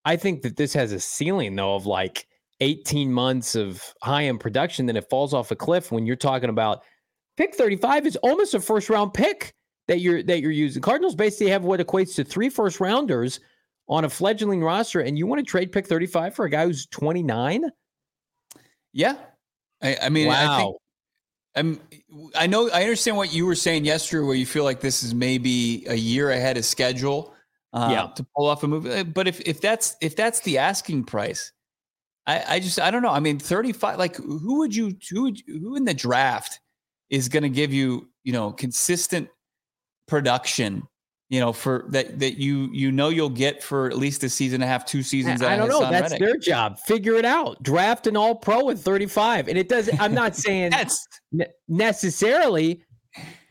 I 0.05 0.15
think 0.15 0.43
that 0.43 0.55
this 0.57 0.73
has 0.73 0.91
a 0.91 0.99
ceiling 0.99 1.55
though 1.55 1.75
of 1.75 1.85
like 1.87 2.27
18 2.61 3.11
months 3.11 3.55
of 3.55 3.83
high 4.03 4.25
end 4.25 4.39
production. 4.39 4.85
Then 4.85 4.95
it 4.95 5.09
falls 5.09 5.33
off 5.33 5.49
a 5.51 5.55
cliff 5.55 5.91
when 5.91 6.05
you're 6.05 6.15
talking 6.15 6.49
about 6.49 6.83
pick 7.39 7.55
35 7.55 8.05
is 8.05 8.15
almost 8.17 8.53
a 8.53 8.59
first 8.59 8.89
round 8.89 9.13
pick 9.13 9.53
that 9.87 10.01
you're 10.01 10.21
that 10.23 10.41
you're 10.41 10.51
using. 10.51 10.81
Cardinals 10.81 11.15
basically 11.15 11.49
have 11.49 11.63
what 11.63 11.79
equates 11.79 12.13
to 12.15 12.23
three 12.23 12.49
first 12.49 12.79
rounders 12.79 13.39
on 13.87 14.05
a 14.05 14.09
fledgling 14.09 14.61
roster, 14.61 14.99
and 14.99 15.17
you 15.17 15.25
want 15.25 15.39
to 15.39 15.45
trade 15.45 15.71
pick 15.71 15.87
35 15.87 16.35
for 16.35 16.45
a 16.45 16.49
guy 16.49 16.65
who's 16.65 16.85
29? 16.87 17.63
Yeah, 18.93 19.15
I, 19.81 19.97
I 20.03 20.09
mean, 20.09 20.27
I 20.29 20.57
think 20.57 20.69
wow. 20.69 20.77
I'm, 21.55 21.79
I 22.35 22.45
know 22.45 22.69
I 22.69 22.81
understand 22.83 23.17
what 23.17 23.33
you 23.33 23.45
were 23.45 23.55
saying 23.55 23.85
yesterday, 23.85 24.23
where 24.25 24.35
you 24.35 24.45
feel 24.45 24.63
like 24.65 24.81
this 24.81 25.01
is 25.01 25.15
maybe 25.15 25.85
a 25.87 25.95
year 25.95 26.31
ahead 26.31 26.57
of 26.57 26.65
schedule. 26.65 27.33
Uh, 27.71 27.89
Yeah. 27.91 28.07
to 28.15 28.25
pull 28.35 28.47
off 28.47 28.63
a 28.63 28.67
move, 28.67 28.85
Uh, 28.87 29.03
but 29.03 29.27
if 29.27 29.39
if 29.41 29.61
that's 29.61 29.95
if 30.01 30.15
that's 30.15 30.39
the 30.41 30.57
asking 30.57 31.05
price, 31.05 31.51
I 32.27 32.55
I 32.55 32.59
just 32.59 32.79
I 32.79 32.91
don't 32.91 33.01
know. 33.03 33.11
I 33.11 33.19
mean, 33.19 33.39
thirty 33.39 33.71
five. 33.73 33.97
Like, 33.97 34.15
who 34.17 34.57
would 34.59 34.75
you 34.75 34.97
who 35.09 35.23
would 35.23 35.39
you- 35.39 35.59
who 35.59 35.75
in 35.75 35.85
the 35.85 35.93
draft 35.93 36.59
is 37.09 37.29
going 37.29 37.43
to 37.43 37.49
give 37.49 37.73
you 37.73 38.09
you 38.23 38.33
know 38.33 38.51
consistent 38.51 39.29
production? 40.07 40.83
You 41.29 41.39
know, 41.39 41.53
for 41.53 41.85
that 41.89 42.19
that 42.19 42.39
you 42.39 42.69
you 42.71 42.91
know 42.91 43.09
you'll 43.09 43.29
get 43.29 43.61
for 43.61 43.87
at 43.87 43.97
least 43.97 44.23
a 44.23 44.29
season 44.29 44.55
and 44.55 44.63
a 44.63 44.67
half, 44.67 44.83
two 44.83 45.03
seasons. 45.03 45.43
I 45.43 45.55
don't 45.55 45.69
know. 45.69 45.81
That's 45.81 46.13
Reddick. 46.13 46.19
their 46.19 46.37
job. 46.37 46.79
Figure 46.79 47.13
it 47.15 47.25
out. 47.25 47.61
Draft 47.61 48.07
an 48.07 48.17
all 48.17 48.33
pro 48.33 48.71
at 48.71 48.79
35. 48.79 49.47
And 49.47 49.55
it 49.55 49.69
does 49.69 49.91
I'm 49.99 50.13
not 50.15 50.35
saying 50.35 50.71
That's 50.71 51.07
ne- 51.31 51.45
necessarily. 51.67 52.83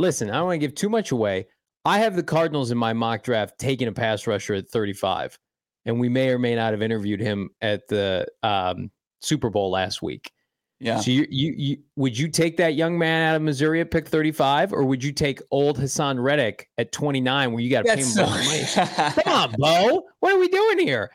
Listen, 0.00 0.28
I 0.28 0.34
don't 0.34 0.46
want 0.46 0.60
to 0.60 0.66
give 0.66 0.74
too 0.74 0.88
much 0.88 1.12
away. 1.12 1.46
I 1.84 2.00
have 2.00 2.16
the 2.16 2.22
Cardinals 2.22 2.70
in 2.72 2.78
my 2.78 2.92
mock 2.92 3.22
draft 3.22 3.58
taking 3.58 3.88
a 3.88 3.92
pass 3.92 4.26
rusher 4.26 4.54
at 4.54 4.68
35, 4.68 5.38
and 5.86 5.98
we 5.98 6.08
may 6.08 6.30
or 6.30 6.38
may 6.38 6.54
not 6.54 6.72
have 6.72 6.82
interviewed 6.82 7.20
him 7.20 7.50
at 7.62 7.86
the 7.88 8.26
um, 8.42 8.90
Super 9.20 9.50
Bowl 9.50 9.70
last 9.70 10.02
week. 10.02 10.30
Yeah. 10.80 11.00
So 11.00 11.10
you, 11.10 11.26
you, 11.28 11.54
you, 11.56 11.76
would 11.96 12.16
you 12.16 12.28
take 12.28 12.56
that 12.58 12.74
young 12.74 12.98
man 12.98 13.30
out 13.30 13.36
of 13.36 13.42
Missouri 13.42 13.80
at 13.80 13.90
pick 13.90 14.06
35, 14.08 14.72
or 14.72 14.84
would 14.84 15.02
you 15.02 15.12
take 15.12 15.40
old 15.50 15.78
Haason 15.78 16.22
Reddick 16.22 16.68
at 16.78 16.92
29, 16.92 17.52
where 17.52 17.60
you 17.60 17.70
got 17.70 17.84
to 17.84 17.94
pay 17.96 18.00
him 18.02 18.08
That's 18.14 18.16
a 18.16 18.22
bunch 18.22 18.78
of 18.78 18.96
money? 18.96 19.22
Come 19.24 19.32
on, 19.32 19.54
Bo. 19.58 20.02
What 20.20 20.34
are 20.34 20.38
we 20.38 20.48
doing 20.48 20.78
here? 20.78 21.10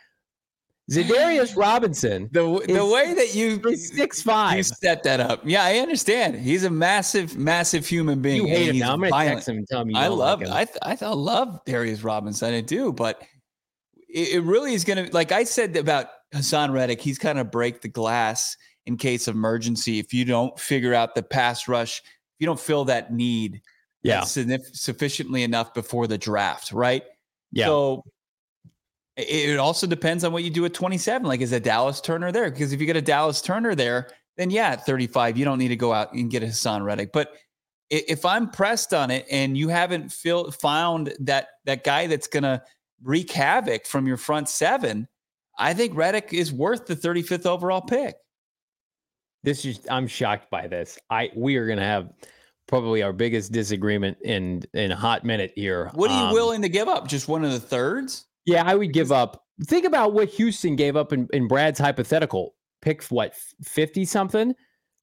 Zadarius 0.92 1.56
Robinson 1.58 2.30
the 2.34 2.44
the 2.68 2.84
Is- 2.84 2.94
way 2.94 3.14
that 3.14 3.34
you 3.34 3.76
six 3.78 4.26
You 4.26 4.64
set 4.64 5.04
that 5.04 5.22
up. 5.22 5.42
Yeah, 5.46 5.64
I 5.64 5.78
understand. 5.78 6.36
He's 6.36 6.66
a 6.66 6.70
massive, 6.70 7.38
massive 7.38 7.88
human 7.88 8.22
being. 8.22 8.42
You 8.42 8.48
hate 8.48 8.70
him 8.70 8.80
now. 8.80 8.94
I'm 8.94 9.00
going 9.00 9.08
to 9.08 9.12
violent. 9.12 9.36
text 9.38 9.50
him 9.50 9.58
and 9.58 9.68
tell 9.68 9.82
him 9.82 9.96
I 9.96 10.08
love. 10.08 10.42
like 10.42 10.48
him. 10.50 10.54
I 10.54 10.66
th- 10.66 10.78
I, 10.82 10.96
th- 10.96 11.04
I 11.10 11.14
love 11.14 11.62
Darius 11.66 12.04
Robinson. 12.04 12.54
I 12.54 12.60
do, 12.60 12.92
but 12.92 13.22
it, 14.10 14.34
it 14.34 14.44
really 14.44 14.74
is 14.74 14.84
going 14.84 15.06
to. 15.06 15.14
Like 15.14 15.32
I 15.32 15.46
said 15.46 15.78
about 15.78 16.08
Haason 16.36 16.74
Reddick, 16.74 17.00
he's 17.00 17.18
kind 17.18 17.40
of 17.40 17.50
break 17.50 17.80
the 17.82 17.88
glass 17.88 18.58
in 18.86 18.98
case 18.98 19.28
of 19.28 19.36
emergency. 19.36 20.00
If 20.00 20.14
you 20.14 20.26
don't 20.26 20.58
figure 20.60 20.94
out 20.94 21.16
the 21.16 21.24
pass 21.24 21.68
rush, 21.68 22.00
if 22.00 22.36
you 22.40 22.46
don't 22.48 22.60
fill 22.60 22.86
that 22.86 23.14
need, 23.14 23.62
yeah, 24.02 24.22
sufficiently 24.24 25.44
enough 25.44 25.74
before 25.74 26.08
the 26.08 26.18
draft, 26.18 26.72
right? 26.72 27.04
yeah. 27.54 27.68
So 27.68 28.04
it 29.16 29.60
also 29.60 29.86
depends 29.86 30.24
on 30.24 30.34
what 30.34 30.44
you 30.44 30.50
do 30.50 30.66
at 30.66 30.74
27. 30.74 31.28
Like, 31.28 31.42
is 31.42 31.52
a 31.52 31.60
Dallas 31.60 32.02
Turner 32.02 32.32
there? 32.32 32.50
Because 32.50 32.74
if 32.74 32.82
you 32.82 32.88
get 32.88 32.98
a 32.98 33.02
Dallas 33.02 33.42
Turner 33.42 33.76
there, 33.76 34.10
then 34.38 34.50
yeah, 34.50 34.70
at 34.70 34.86
35, 34.86 35.38
you 35.38 35.46
don't 35.46 35.60
need 35.60 35.68
to 35.68 35.76
go 35.76 35.94
out 35.94 36.14
and 36.14 36.32
get 36.32 36.42
a 36.42 36.48
Haason 36.48 36.84
Reddick. 36.84 37.12
But 37.14 37.34
if 37.92 38.26
I'm 38.26 38.50
pressed 38.50 38.94
on 38.94 39.12
it 39.12 39.28
and 39.30 39.56
you 39.56 39.70
haven't 39.70 40.12
feel, 40.12 40.50
found 40.52 41.14
that 41.20 41.50
that 41.66 41.84
guy 41.84 42.08
that's 42.08 42.28
gonna 42.28 42.64
wreak 43.04 43.32
havoc 43.32 43.86
from 43.86 44.08
your 44.08 44.18
front 44.18 44.50
seven, 44.50 45.08
I 45.60 45.76
think 45.76 45.96
Reddick 45.96 46.34
is 46.34 46.52
worth 46.52 46.88
the 46.88 46.96
35th 46.96 47.46
overall 47.46 47.82
pick. 47.82 48.16
This 49.44 49.66
is 49.66 49.80
I'm 49.90 50.08
shocked 50.08 50.50
by 50.50 50.68
this. 50.68 50.98
I 51.10 51.30
we 51.36 51.56
are 51.58 51.68
gonna 51.68 51.86
have 51.86 52.10
probably 52.68 53.04
our 53.04 53.14
biggest 53.14 53.52
disagreement 53.52 54.18
in 54.24 54.64
in 54.74 54.92
a 54.92 54.96
hot 54.96 55.24
minute 55.24 55.52
here. 55.56 55.92
What 55.94 56.12
are 56.12 56.18
you 56.20 56.28
Um, 56.28 56.34
willing 56.34 56.62
to 56.62 56.70
give 56.70 56.88
up? 56.88 57.08
Just 57.08 57.28
one 57.28 57.44
of 57.44 57.52
the 57.52 57.60
thirds? 57.60 58.26
Yeah, 58.46 58.64
I 58.66 58.76
would 58.76 58.94
give 58.94 59.12
up. 59.12 59.44
Think 59.66 59.86
about 59.86 60.14
what 60.14 60.30
Houston 60.30 60.76
gave 60.76 60.96
up 60.96 61.14
in, 61.14 61.28
in 61.34 61.48
Brad's 61.48 61.80
hypothetical. 61.80 62.56
Pick 62.82 63.04
what 63.06 63.36
fifty 63.64 64.06
something. 64.06 64.54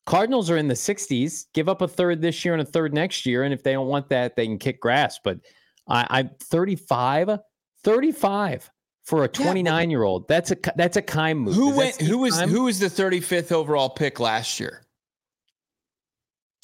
Cardinals 0.07 0.51
are 0.51 0.57
in 0.57 0.67
the 0.67 0.75
60s. 0.75 1.45
Give 1.55 1.69
up 1.69 1.83
a 1.83 1.87
third 1.87 2.21
this 2.21 2.45
year 2.45 2.55
and 2.55 2.63
a 2.63 2.65
third 2.65 2.93
next 2.93 3.27
year. 3.27 3.45
And 3.45 3.55
if 3.55 3.63
they 3.63 3.73
don't 3.75 3.87
want 3.87 4.09
that, 4.09 4.35
they 4.35 4.47
can 4.47 4.59
kick 4.59 4.81
grass. 4.81 5.21
But 5.23 5.39
I, 5.87 6.07
I'm 6.11 6.31
35, 6.43 7.39
35 7.85 8.71
for 9.11 9.25
a 9.25 9.29
29 9.29 9.91
year 9.91 10.05
old. 10.05 10.29
That's 10.29 10.53
a 10.53 10.57
that's 10.77 10.97
a 10.97 11.03
Keim 11.03 11.39
move. 11.39 11.57
Who 11.57 11.77
went? 11.77 12.01
Who 12.01 12.19
was 12.19 12.41
who 12.41 12.65
was 12.65 12.79
the 12.79 12.87
35th 12.87 13.51
overall 13.51 13.91
pick 13.91 14.21
last 14.21 14.61
year? 14.61 14.83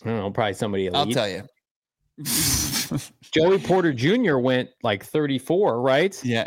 I 0.04 0.10
don't 0.10 0.18
know, 0.18 0.30
probably 0.30 0.54
somebody 0.54 0.86
elite. 0.86 0.96
I'll 0.96 1.12
tell 1.12 1.28
you. 1.28 1.42
Joey 3.32 3.58
Porter 3.58 3.92
Jr. 3.92 4.36
went 4.36 4.70
like 4.84 5.04
34, 5.04 5.80
right? 5.80 6.24
yeah, 6.24 6.46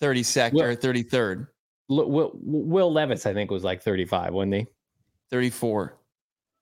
32nd 0.00 0.52
Well- 0.52 0.66
or 0.66 0.76
33rd, 0.76 1.48
Will, 1.88 2.30
Will 2.34 2.92
Levis, 2.92 3.26
I 3.26 3.34
think, 3.34 3.50
was 3.50 3.64
like 3.64 3.82
35, 3.82 4.32
wasn't 4.32 4.54
he? 4.54 4.66
34. 5.30 5.98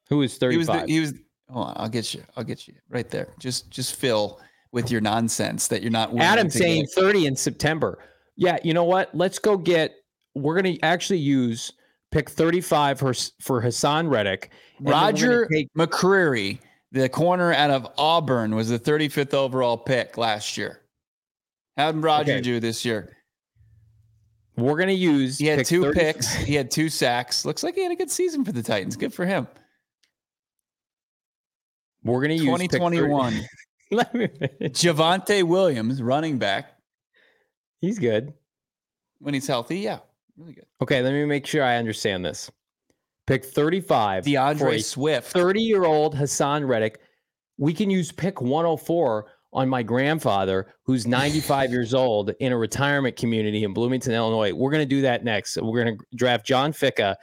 Who 0.09 0.19
was 0.19 0.39
He 0.39 0.57
was 0.57 0.67
35? 0.67 0.87
the, 0.87 0.93
he 0.93 1.01
was. 1.01 1.15
Hold 1.51 1.67
on, 1.69 1.75
I'll 1.77 1.89
get 1.91 2.15
you. 2.15 2.23
I'll 2.37 2.45
get 2.45 2.67
you 2.67 2.75
right 2.89 3.09
there. 3.11 3.29
Just 3.39 3.71
just 3.71 3.97
fill 3.97 4.41
with 4.73 4.91
your 4.91 5.03
nonsense 5.03 5.69
that 5.69 5.83
you're 5.83 5.91
not. 5.91 6.19
Adam 6.19 6.49
saying 6.49 6.87
30 6.87 7.27
in 7.27 7.37
September. 7.37 7.99
Yeah, 8.39 8.57
you 8.63 8.73
know 8.73 8.85
what? 8.85 9.15
Let's 9.15 9.39
go 9.39 9.57
get. 9.57 9.97
We're 10.35 10.55
going 10.61 10.77
to 10.77 10.81
actually 10.85 11.19
use 11.19 11.73
pick 12.13 12.31
35 12.31 12.99
for, 13.01 13.13
for 13.43 13.61
Haason 13.61 14.09
Reddick. 14.09 14.51
and 14.79 14.87
then 14.87 14.93
we're 14.95 15.01
gonna 15.01 15.07
Roger 15.07 15.47
take- 15.53 15.75
McCreary, 15.77 16.61
the 16.93 17.09
corner 17.09 17.53
out 17.53 17.71
of 17.71 17.87
Auburn, 17.99 18.55
was 18.55 18.69
the 18.69 18.79
35th 18.79 19.35
overall 19.35 19.77
pick 19.77 20.17
last 20.17 20.57
year. 20.57 20.81
How 21.77 21.91
did 21.93 22.03
Roger 22.03 22.33
Okay. 22.35 22.41
do 22.41 22.61
this 22.61 22.85
year? 22.85 23.15
We're 24.57 24.77
going 24.77 24.89
to 24.89 24.95
use. 24.95 25.39
He 25.39 25.47
had 25.47 25.59
pick 25.59 25.67
two 25.69 25.83
30 25.83 25.99
picks. 26.01 26.33
He 26.35 26.55
had 26.55 26.71
two 26.71 26.89
sacks. 26.89 27.45
Looks 27.45 27.63
like 27.63 27.75
he 27.75 27.83
had 27.83 27.93
a 27.93 27.97
good 27.97 28.11
season 28.11 28.45
for 28.45 28.53
the 28.53 28.63
Titans. 28.63 28.97
Good 28.97 29.13
for 29.15 29.25
him. 29.27 29.47
We're 32.05 32.21
going 32.21 32.37
to 32.39 32.45
use 32.45 32.45
2021. 32.45 33.41
Let 33.91 34.15
me. 34.15 34.29
Javonte 34.63 35.43
Williams, 35.45 36.03
running 36.03 36.39
back, 36.39 36.73
He's 37.81 37.99
good. 37.99 38.35
when 39.21 39.35
he's 39.35 39.47
healthy. 39.47 39.81
Yeah, 39.81 39.99
really 40.37 40.55
good. 40.55 40.67
Okay, 40.83 41.03
let 41.03 41.13
me 41.13 41.25
make 41.25 41.47
sure 41.47 41.63
I 41.63 41.77
understand 41.77 42.25
this. 42.25 42.51
Pick 43.27 43.45
35 43.45 44.25
for 44.25 44.31
D'Andre 44.31 44.79
Swift. 44.79 45.31
30 45.33 45.61
year 45.61 45.85
old 45.85 46.15
Haason 46.15 46.67
Reddick. 46.67 47.01
We 47.59 47.75
can 47.75 47.91
use 47.91 48.11
pick 48.11 48.41
104 48.41 49.27
on 49.53 49.69
my 49.69 49.83
grandfather, 49.83 50.75
who's 50.85 51.07
95 51.09 51.71
years 51.71 51.95
old 51.95 52.31
in 52.41 52.53
a 52.53 52.57
retirement 52.57 53.17
community 53.17 53.65
in 53.65 53.73
Bloomington, 53.73 54.13
Illinois. 54.13 54.53
We're 54.53 54.71
going 54.71 54.83
to 54.83 54.87
do 54.87 55.03
that 55.03 55.25
next. 55.25 55.57
We're 55.57 55.85
going 55.85 55.99
to 55.99 56.05
draft 56.17 56.47
John 56.47 56.73
Ficca 56.73 57.17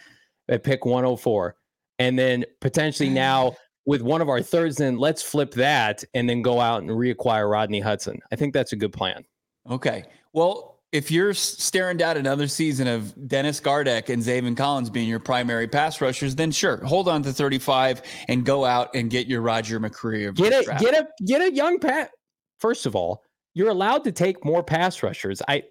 at 0.50 0.64
pick 0.64 0.86
104. 0.86 1.56
And 2.00 2.20
then 2.20 2.46
potentially 2.62 3.10
now 3.12 3.56
with 3.86 4.02
one 4.02 4.22
of 4.22 4.30
our 4.30 4.42
thirds, 4.42 4.78
then 4.78 4.98
let's 4.98 5.22
flip 5.22 5.52
that 5.54 6.04
and 6.14 6.30
then 6.30 6.42
go 6.42 6.60
out 6.60 6.82
and 6.82 6.92
reacquire 6.92 7.50
Rodney 7.50 7.80
Hudson. 7.80 8.20
I 8.32 8.36
think 8.36 8.54
that's 8.54 8.74
a 8.74 8.76
good 8.76 8.94
plan. 8.94 9.24
Okay. 9.70 10.06
Well, 10.36 10.82
if 10.92 11.10
you're 11.10 11.34
staring 11.34 11.96
down 11.96 12.18
another 12.18 12.50
season 12.50 12.88
of 12.88 13.28
Dennis 13.30 13.62
Gardeck 13.62 14.10
and 14.10 14.22
Zaven 14.22 14.56
Collins 14.56 14.90
being 14.90 15.08
your 15.08 15.20
primary 15.20 15.66
pass 15.66 16.02
rushers, 16.02 16.36
then 16.36 16.52
sure, 16.52 16.84
hold 16.84 17.08
on 17.08 17.24
to 17.24 17.32
35 17.32 18.02
and 18.28 18.46
go 18.46 18.66
out 18.66 18.94
and 18.94 19.10
get 19.10 19.28
your 19.28 19.42
Roger 19.42 19.80
McCreary. 19.80 20.36
Get 20.36 20.62
a 20.62 20.66
draft. 20.66 20.84
get 20.84 20.94
a 20.94 21.08
get 21.26 21.42
a 21.42 21.54
young 21.54 21.80
pat. 21.80 22.12
First 22.60 22.86
of 22.86 22.98
all, 22.98 23.24
you're 23.54 23.70
allowed 23.70 24.04
to 24.04 24.12
take 24.12 24.44
more 24.44 24.62
pass 24.62 25.02
rushers. 25.02 25.42
I 25.48 25.64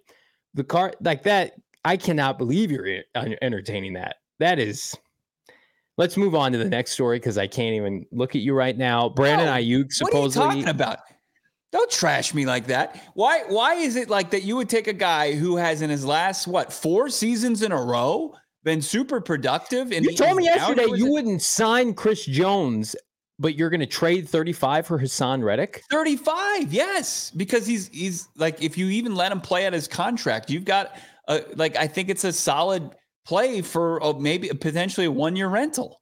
the 0.55 0.65
car 0.65 0.95
like 1.03 1.23
that. 1.25 1.53
I 1.85 1.99
cannot 1.99 2.39
believe 2.39 2.71
you're 2.71 3.03
entertaining 3.43 3.93
that. 3.95 4.17
That 4.39 4.59
is. 4.59 4.97
Let's 5.99 6.17
move 6.17 6.35
on 6.35 6.53
to 6.53 6.59
the 6.59 6.65
next 6.65 6.93
story 6.93 7.19
because 7.19 7.37
I 7.37 7.47
can't 7.47 7.75
even 7.75 8.07
look 8.11 8.35
at 8.35 8.41
you 8.41 8.55
right 8.55 8.77
now. 8.77 9.11
Brandon 9.11 9.47
No, 9.47 9.53
Aiyuk 9.53 9.57
What 9.57 9.61
are 9.61 9.61
you 9.61 9.87
supposedly. 9.91 10.47
talking 10.49 10.69
about? 10.69 10.99
Don't 11.75 11.91
trash 11.91 12.33
me 12.33 12.47
like 12.47 12.69
that. 12.69 13.03
Why? 13.15 13.43
Why 13.49 13.75
is 13.75 13.97
it 13.97 14.09
like 14.09 14.31
that? 14.31 14.45
You 14.45 14.55
would 14.55 14.69
take 14.69 14.87
a 14.87 14.93
guy 14.93 15.33
who 15.33 15.57
has 15.57 15.83
in 15.83 15.91
his 15.91 16.05
last 16.05 16.47
what 16.47 16.73
four 16.73 17.09
seasons 17.09 17.63
in 17.63 17.73
a 17.73 17.83
row 17.83 18.33
been 18.63 18.81
super 18.81 19.21
productive, 19.21 19.91
and 19.91 20.05
you 20.05 20.15
told 20.15 20.37
me 20.37 20.45
yesterday 20.45 20.87
you 20.95 21.11
wouldn't 21.11 21.43
sign 21.43 21.93
Chris 21.93 22.25
Jones, 22.27 22.95
but 23.41 23.57
you're 23.57 23.71
going 23.71 23.81
to 23.81 23.87
trade 23.87 24.29
35 24.29 24.87
for 24.87 25.01
Haason 25.01 25.43
Reddick. 25.43 25.83
35 25.91 26.73
yes 26.73 27.33
because 27.33 27.67
he's 27.67 27.89
he's 27.89 28.29
like 28.37 28.63
if 28.63 28.79
you 28.79 28.87
even 28.87 29.17
let 29.17 29.33
him 29.33 29.41
play 29.41 29.67
out 29.67 29.73
his 29.73 29.89
contract 29.89 30.49
you've 30.51 30.65
got 30.65 30.97
a, 31.29 31.43
like 31.57 31.77
i 31.77 31.87
think 31.87 32.09
it's 32.09 32.25
a 32.25 32.33
solid 32.33 32.95
play 33.27 33.63
for 33.63 34.03
uh, 34.03 34.13
maybe 34.13 34.49
potentially 34.49 35.07
a 35.07 35.11
one 35.11 35.35
year 35.35 35.49
rental 35.49 36.01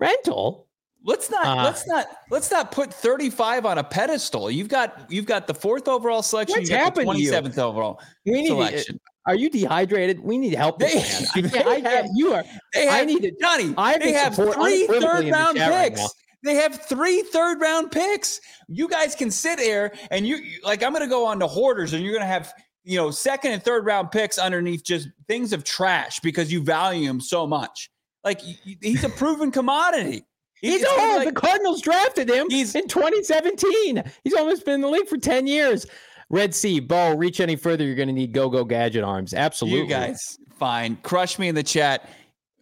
Rental. 0.00 0.66
Let's 1.04 1.30
not 1.30 1.46
Uh, 1.46 1.64
let's 1.64 1.86
not 1.86 2.06
let's 2.30 2.50
not 2.50 2.72
put 2.72 2.92
35 2.92 3.64
on 3.66 3.78
a 3.78 3.84
pedestal 3.84 4.50
you've 4.50 4.68
got 4.68 5.06
you've 5.10 5.26
got 5.26 5.46
the 5.46 5.54
fourth 5.54 5.88
overall 5.88 6.22
selection 6.22 6.58
What's 6.58 6.68
got 6.70 6.76
the 6.94 7.02
happened 7.02 7.10
to 7.16 7.22
you? 7.22 7.30
27th 7.32 7.58
overall 7.58 8.00
We 8.26 8.32
need. 8.42 8.48
To, 8.48 8.54
selection 8.54 9.00
are 9.26 9.34
you 9.34 9.50
dehydrated? 9.50 10.18
We 10.20 10.38
need 10.38 10.54
help. 10.54 10.78
They- 10.78 10.94
man. 10.94 11.04
I 11.34 11.40
can't, 11.42 11.66
I 11.66 11.88
have- 11.90 12.08
you 12.14 12.32
are. 12.32 12.42
they 12.72 12.88
I 12.88 12.96
have, 12.98 13.06
need 13.06 13.20
to. 13.22 13.32
Johnny, 13.40 13.74
I 13.76 13.92
have 13.92 14.00
they 14.00 14.12
have 14.12 14.34
three 14.34 14.86
third 14.86 15.30
round 15.30 15.56
chat 15.58 15.70
right 15.70 15.94
picks. 15.94 16.14
they 16.42 16.54
have 16.54 16.82
three 16.86 17.22
third 17.22 17.60
round 17.60 17.92
picks. 17.92 18.40
You 18.68 18.88
guys 18.88 19.14
can 19.14 19.30
sit 19.30 19.58
here 19.60 19.92
and 20.10 20.26
you 20.26 20.38
like 20.64 20.82
I'm 20.82 20.92
going 20.92 21.02
to 21.04 21.08
go 21.08 21.26
on 21.26 21.38
to 21.40 21.46
hoarders 21.46 21.92
and 21.92 22.02
you're 22.02 22.12
going 22.14 22.22
to 22.22 22.26
have 22.26 22.52
you 22.82 22.96
know 22.96 23.10
second 23.10 23.52
and 23.52 23.62
third 23.62 23.84
round 23.84 24.10
picks 24.10 24.38
underneath 24.38 24.82
just 24.84 25.08
things 25.28 25.52
of 25.52 25.64
trash 25.64 26.18
because 26.20 26.50
you 26.50 26.62
value 26.62 27.08
him 27.08 27.20
so 27.20 27.46
much. 27.46 27.90
Like 28.24 28.40
he's 28.40 29.04
a 29.04 29.10
proven 29.10 29.50
commodity. 29.50 30.24
He's 30.60 30.84
old. 30.84 30.98
like- 30.98 31.28
the 31.28 31.32
Cardinals 31.40 31.80
drafted 31.80 32.28
him 32.28 32.48
He's- 32.50 32.74
in 32.74 32.86
2017. 32.88 34.02
He's 34.24 34.34
almost 34.34 34.64
been 34.64 34.74
in 34.74 34.80
the 34.80 34.88
league 34.88 35.08
for 35.08 35.16
10 35.16 35.46
years. 35.46 35.86
Red 36.28 36.54
Sea, 36.54 36.78
Bo, 36.80 37.16
reach 37.16 37.40
any 37.40 37.56
further, 37.56 37.84
you're 37.84 37.96
going 37.96 38.08
to 38.08 38.14
need 38.14 38.32
go-go 38.32 38.64
gadget 38.64 39.02
arms. 39.02 39.34
Absolutely. 39.34 39.80
you 39.80 39.86
guys 39.86 40.38
fine. 40.58 40.96
Crush 41.02 41.38
me 41.38 41.48
in 41.48 41.54
the 41.54 41.62
chat. 41.62 42.08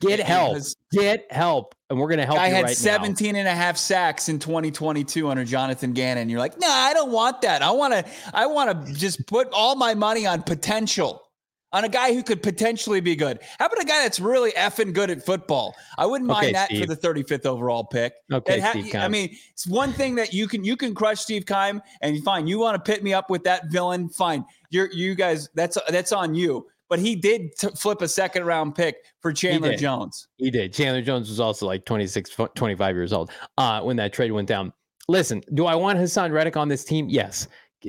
get 0.01 0.21
help. 0.21 0.59
Get 0.93 1.31
help. 1.31 1.75
And 1.91 1.99
we're 1.99 2.07
going 2.09 2.21
to 2.21 2.27
help 2.27 2.39
I 2.39 2.49
you 2.49 2.55
had 2.55 2.65
right 2.67 2.77
17 2.77 3.35
and 3.37 3.49
a 3.49 3.53
half 3.55 3.77
sacks 3.77 4.29
in 4.29 4.39
2022 4.39 5.29
under 5.29 5.45
Jonathan 5.45 5.93
Gannon. 5.93 6.29
You're 6.29 6.39
like, 6.39 6.59
no, 6.61 6.69
I 6.71 6.95
don't 6.95 7.11
want 7.11 7.43
that. 7.43 7.61
I 7.63 7.71
want 7.73 7.93
to, 7.95 8.05
I 8.33 8.47
want 8.47 8.87
to 8.87 8.93
just 8.95 9.27
put 9.27 9.49
all 9.53 9.75
my 9.75 9.95
money 9.95 10.25
on 10.27 10.43
potential, 10.43 11.28
on 11.73 11.85
a 11.85 11.89
guy 11.89 12.15
who 12.15 12.23
could 12.23 12.43
potentially 12.43 13.01
be 13.01 13.15
good. 13.15 13.41
How 13.59 13.67
about 13.67 13.81
a 13.83 13.85
guy 13.85 14.03
that's 14.03 14.21
really 14.21 14.53
effing 14.53 14.93
good 14.93 15.11
at 15.11 15.25
football? 15.25 15.75
I 15.99 16.07
wouldn't 16.07 16.29
mind 16.29 16.45
Okay, 16.47 16.53
that 16.53 16.67
Steve. 16.71 16.81
for 16.81 16.87
the 16.87 16.97
35th 16.97 17.47
overall 17.47 17.85
pick. 17.85 18.15
Okay, 18.33 18.59
ha- 18.61 18.71
Steve 18.71 18.95
I 18.95 19.09
mean, 19.09 19.37
it's 19.51 19.67
one 19.67 19.93
thing 19.93 20.15
that 20.17 20.33
you 20.33 20.49
can 20.49 20.65
you 20.65 20.77
can 20.77 20.95
crush 20.95 21.21
Steve 21.21 21.45
Keim, 21.47 21.83
and 22.01 22.23
fine. 22.25 22.47
You 22.47 22.59
want 22.59 22.83
to 22.83 22.91
pit 22.93 23.03
me 23.03 23.13
up 23.13 23.29
with 23.31 23.45
that 23.45 23.67
villain? 23.71 24.09
Fine. 24.09 24.45
You're 24.71 24.91
you 24.93 25.15
guys. 25.15 25.49
That's 25.55 25.77
that's 25.89 26.13
on 26.13 26.35
you. 26.35 26.67
But 26.89 27.01
he 27.01 27.15
did 27.17 27.55
t- 27.59 27.69
flip 27.77 28.01
a 28.01 28.09
second 28.09 28.45
round 28.47 28.75
pick 28.75 28.97
for 29.21 29.31
Chandler 29.31 29.73
did. 29.73 29.81
Jones. 29.81 30.29
He 30.39 30.51
did. 30.51 30.73
Chandler 30.73 31.03
Jones 31.03 31.29
was 31.29 31.39
also 31.39 31.67
like 31.67 31.85
26, 31.85 32.31
25 32.55 32.95
years 32.97 33.13
old 33.13 33.31
uh, 33.59 33.83
when 33.83 33.97
that 33.97 34.15
trade 34.15 34.33
went 34.33 34.49
down. 34.49 34.73
Listen, 35.07 35.43
do 35.53 35.67
I 35.67 35.75
want 35.75 35.99
Haason 35.99 36.33
Reddick 36.33 36.57
on 36.57 36.67
this 36.69 36.87
team? 36.87 37.07
Yes. 37.11 37.47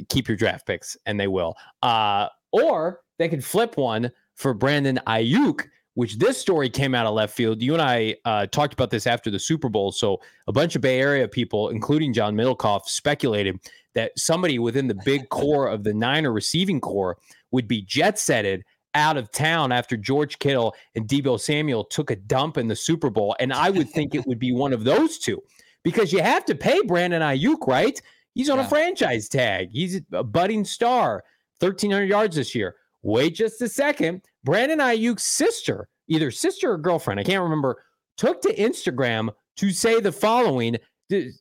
Keep 0.10 0.28
your 0.28 0.36
draft 0.36 0.68
picks, 0.68 0.98
and 1.06 1.18
they 1.18 1.28
will. 1.28 1.56
Uh, 1.82 2.28
or 2.52 3.00
they 3.20 3.30
could 3.30 3.46
flip 3.46 3.78
one 3.78 4.12
for 4.34 4.54
Brandon 4.56 5.00
Aiyuk, 5.06 5.68
which 5.94 6.18
this 6.18 6.38
story 6.40 6.70
came 6.70 6.96
out 6.96 7.06
of 7.06 7.14
left 7.14 7.36
field. 7.36 7.62
You 7.62 7.74
and 7.74 7.82
I 7.82 8.16
uh, 8.26 8.48
talked 8.48 8.74
about 8.74 8.90
this 8.90 9.06
after 9.06 9.30
the 9.30 9.38
Super 9.40 9.70
Bowl. 9.70 9.92
So 9.92 10.20
a 10.48 10.52
bunch 10.52 10.76
of 10.76 10.82
Bay 10.82 11.00
Area 11.00 11.28
people, 11.28 11.70
including 11.70 12.14
John 12.14 12.36
Middlekauff, 12.36 12.86
speculated 12.86 13.60
that 13.96 14.18
somebody 14.18 14.58
within 14.58 14.88
the 14.88 14.98
big 15.06 15.30
core 15.30 15.68
of 15.68 15.84
the 15.84 15.94
Niner 15.94 16.32
receiving 16.32 16.80
core 16.82 17.18
would 17.52 17.68
be 17.68 17.82
jet 17.82 18.18
setted 18.18 18.64
out 18.96 19.18
of 19.18 19.32
town 19.32 19.72
after 19.72 19.96
George 19.98 20.40
Kittle 20.40 20.74
and 20.96 21.08
Deebo 21.08 21.40
Samuel 21.40 21.84
took 21.84 22.10
a 22.10 22.16
dump 22.16 22.58
in 22.58 22.68
the 22.68 22.76
Super 22.76 23.10
Bowl. 23.12 23.36
And 23.40 23.54
I 23.54 23.70
would 23.70 23.90
think 23.90 24.16
it 24.16 24.26
would 24.26 24.40
be 24.40 24.52
one 24.52 24.74
of 24.74 24.84
those 24.84 25.20
two 25.20 25.42
because 25.84 26.12
you 26.12 26.22
have 26.24 26.46
to 26.46 26.56
pay 26.56 26.82
Brandon 26.82 27.22
Aiyuk, 27.22 27.68
right? 27.68 28.02
He's 28.34 28.50
on 28.50 28.58
Yeah. 28.58 28.66
a 28.66 28.70
franchise 28.70 29.28
tag. 29.30 29.70
He's 29.72 30.02
a 30.14 30.24
budding 30.24 30.64
star, 30.66 31.24
1,300 31.60 32.06
yards 32.06 32.36
this 32.36 32.56
year. 32.56 32.76
Wait 33.04 33.36
just 33.36 33.62
a 33.62 33.70
second. 33.70 34.22
Brandon 34.44 34.80
Aiyuk's 34.80 35.24
sister, 35.24 35.88
either 36.08 36.32
sister 36.32 36.72
or 36.72 36.78
girlfriend, 36.78 37.20
I 37.20 37.24
can't 37.24 37.44
remember, 37.44 37.84
took 38.18 38.42
to 38.42 38.54
Instagram 38.56 39.30
to 39.58 39.72
say 39.72 40.00
the 40.00 40.12
following. 40.12 40.78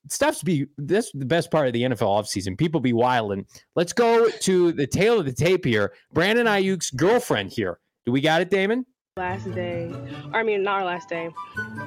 Stuff's 0.08 0.42
be 0.42 0.66
this 0.78 1.12
the 1.12 1.26
best 1.26 1.50
part 1.50 1.66
of 1.66 1.72
the 1.74 1.82
NFL 1.82 1.98
offseason. 1.98 2.56
People 2.56 2.80
be 2.80 2.94
wilding. 2.94 3.44
Let's 3.76 3.92
go 3.92 4.30
to 4.30 4.72
the 4.72 4.86
tail 4.86 5.18
of 5.18 5.26
the 5.26 5.32
tape 5.32 5.64
here. 5.64 5.92
Brandon 6.12 6.46
Aiyuk's 6.46 6.90
girlfriend 6.90 7.52
here. 7.52 7.78
Do 8.06 8.12
we 8.12 8.20
got 8.20 8.40
it, 8.40 8.50
Damon? 8.50 8.86
last 9.18 9.52
day 9.52 9.90
or 10.32 10.38
i 10.38 10.42
mean 10.44 10.62
not 10.62 10.78
our 10.78 10.84
last 10.84 11.08
day 11.08 11.28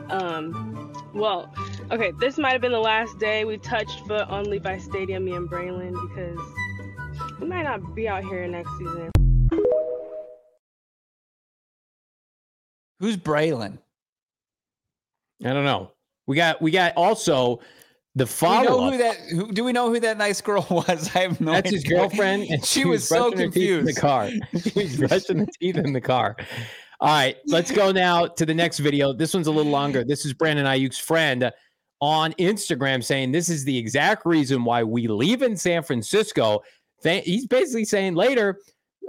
um 0.10 0.94
well 1.14 1.50
okay 1.90 2.12
this 2.20 2.38
might 2.38 2.52
have 2.52 2.60
been 2.60 2.74
the 2.74 2.78
last 2.80 3.18
day 3.20 3.46
we 3.46 3.58
touched 3.58 4.06
foot 4.06 4.28
on 4.28 4.44
levi 4.44 4.78
stadium 4.78 5.24
me 5.24 5.32
and 5.32 5.50
braylon 5.50 5.96
because 6.10 6.38
we 7.40 7.48
might 7.48 7.64
not 7.64 7.96
be 7.96 8.06
out 8.10 8.22
here 8.26 8.46
next 8.48 8.70
season 8.78 9.10
Who's 13.00 13.18
Braylon? 13.18 13.80
I 15.44 15.54
don't 15.54 15.66
know. 15.66 15.92
We 16.28 16.36
got 16.36 16.62
we 16.62 16.70
got 16.70 16.94
also 16.96 17.62
the 18.14 18.28
follow. 18.28 18.64
Do 18.64 18.70
we 18.70 18.78
know 18.78 18.92
who 18.92 18.98
that? 18.98 19.18
Who, 19.32 19.52
do 19.52 19.64
we 19.64 19.74
know 19.74 19.90
who 19.90 20.00
that 20.00 20.18
nice 20.18 20.40
girl 20.40 20.66
was? 20.70 21.10
I 21.16 21.22
have 21.22 21.42
no. 21.42 21.54
That's 21.54 21.68
idea. 21.68 21.80
his 21.80 21.84
girlfriend, 21.84 22.44
and 22.50 22.66
she, 22.74 22.86
was, 22.86 23.08
so 23.08 23.32
confused 23.32 23.80
in 23.80 23.86
the 23.86 23.94
car. 23.94 24.30
she 24.62 24.72
was 24.76 24.98
brushing 24.98 25.40
the 25.40 25.48
teeth 25.60 25.78
in 25.78 25.94
the 25.94 26.02
car. 26.02 26.36
All 27.00 27.10
right, 27.10 27.38
let's 27.48 27.72
go 27.72 27.92
now 27.92 28.28
to 28.28 28.46
the 28.46 28.54
next 28.54 28.78
video. 28.78 29.12
This 29.12 29.34
one's 29.34 29.48
a 29.48 29.52
little 29.52 29.72
longer. 29.72 30.04
This 30.04 30.24
is 30.24 30.34
Brandon 30.34 30.68
Aiyuk's 30.68 31.00
friend 31.00 31.52
on 32.00 32.34
Instagram 32.34 33.04
saying 33.04 33.32
this 33.32 33.50
is 33.50 33.64
the 33.64 33.76
exact 33.76 34.26
reason 34.26 34.64
why 34.64 34.84
we 34.84 35.08
leave 35.08 35.42
in 35.42 35.58
San 35.58 35.82
Francisco. 35.82 36.62
He's 37.04 37.48
basically 37.48 37.86
saying 37.86 38.14
later, 38.14 38.60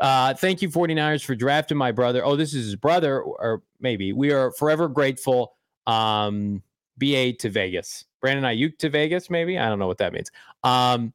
uh, 0.03 0.35
thank 0.35 0.61
you 0.61 0.69
49ers 0.69 1.25
for 1.25 1.35
drafting 1.35 1.79
my 1.79 1.93
brother. 1.93 2.25
Oh, 2.25 2.37
this 2.37 2.53
is 2.53 2.67
his 2.67 2.77
brother, 2.77 3.23
or 3.23 3.63
maybe 3.81 4.13
we 4.13 4.33
are 4.33 4.51
forever 4.53 4.89
grateful. 4.89 5.55
Um, 5.87 6.63
BA 6.99 7.33
to 7.35 7.51
Vegas. 7.51 8.05
Brandon 8.21 8.45
Aiyuk 8.45 8.79
to 8.79 8.91
Vegas, 8.91 9.31
maybe. 9.31 9.59
I 9.59 9.69
don't 9.69 9.79
know 9.79 9.87
what 9.87 9.99
that 9.99 10.13
means. 10.13 10.31
Um, 10.63 11.13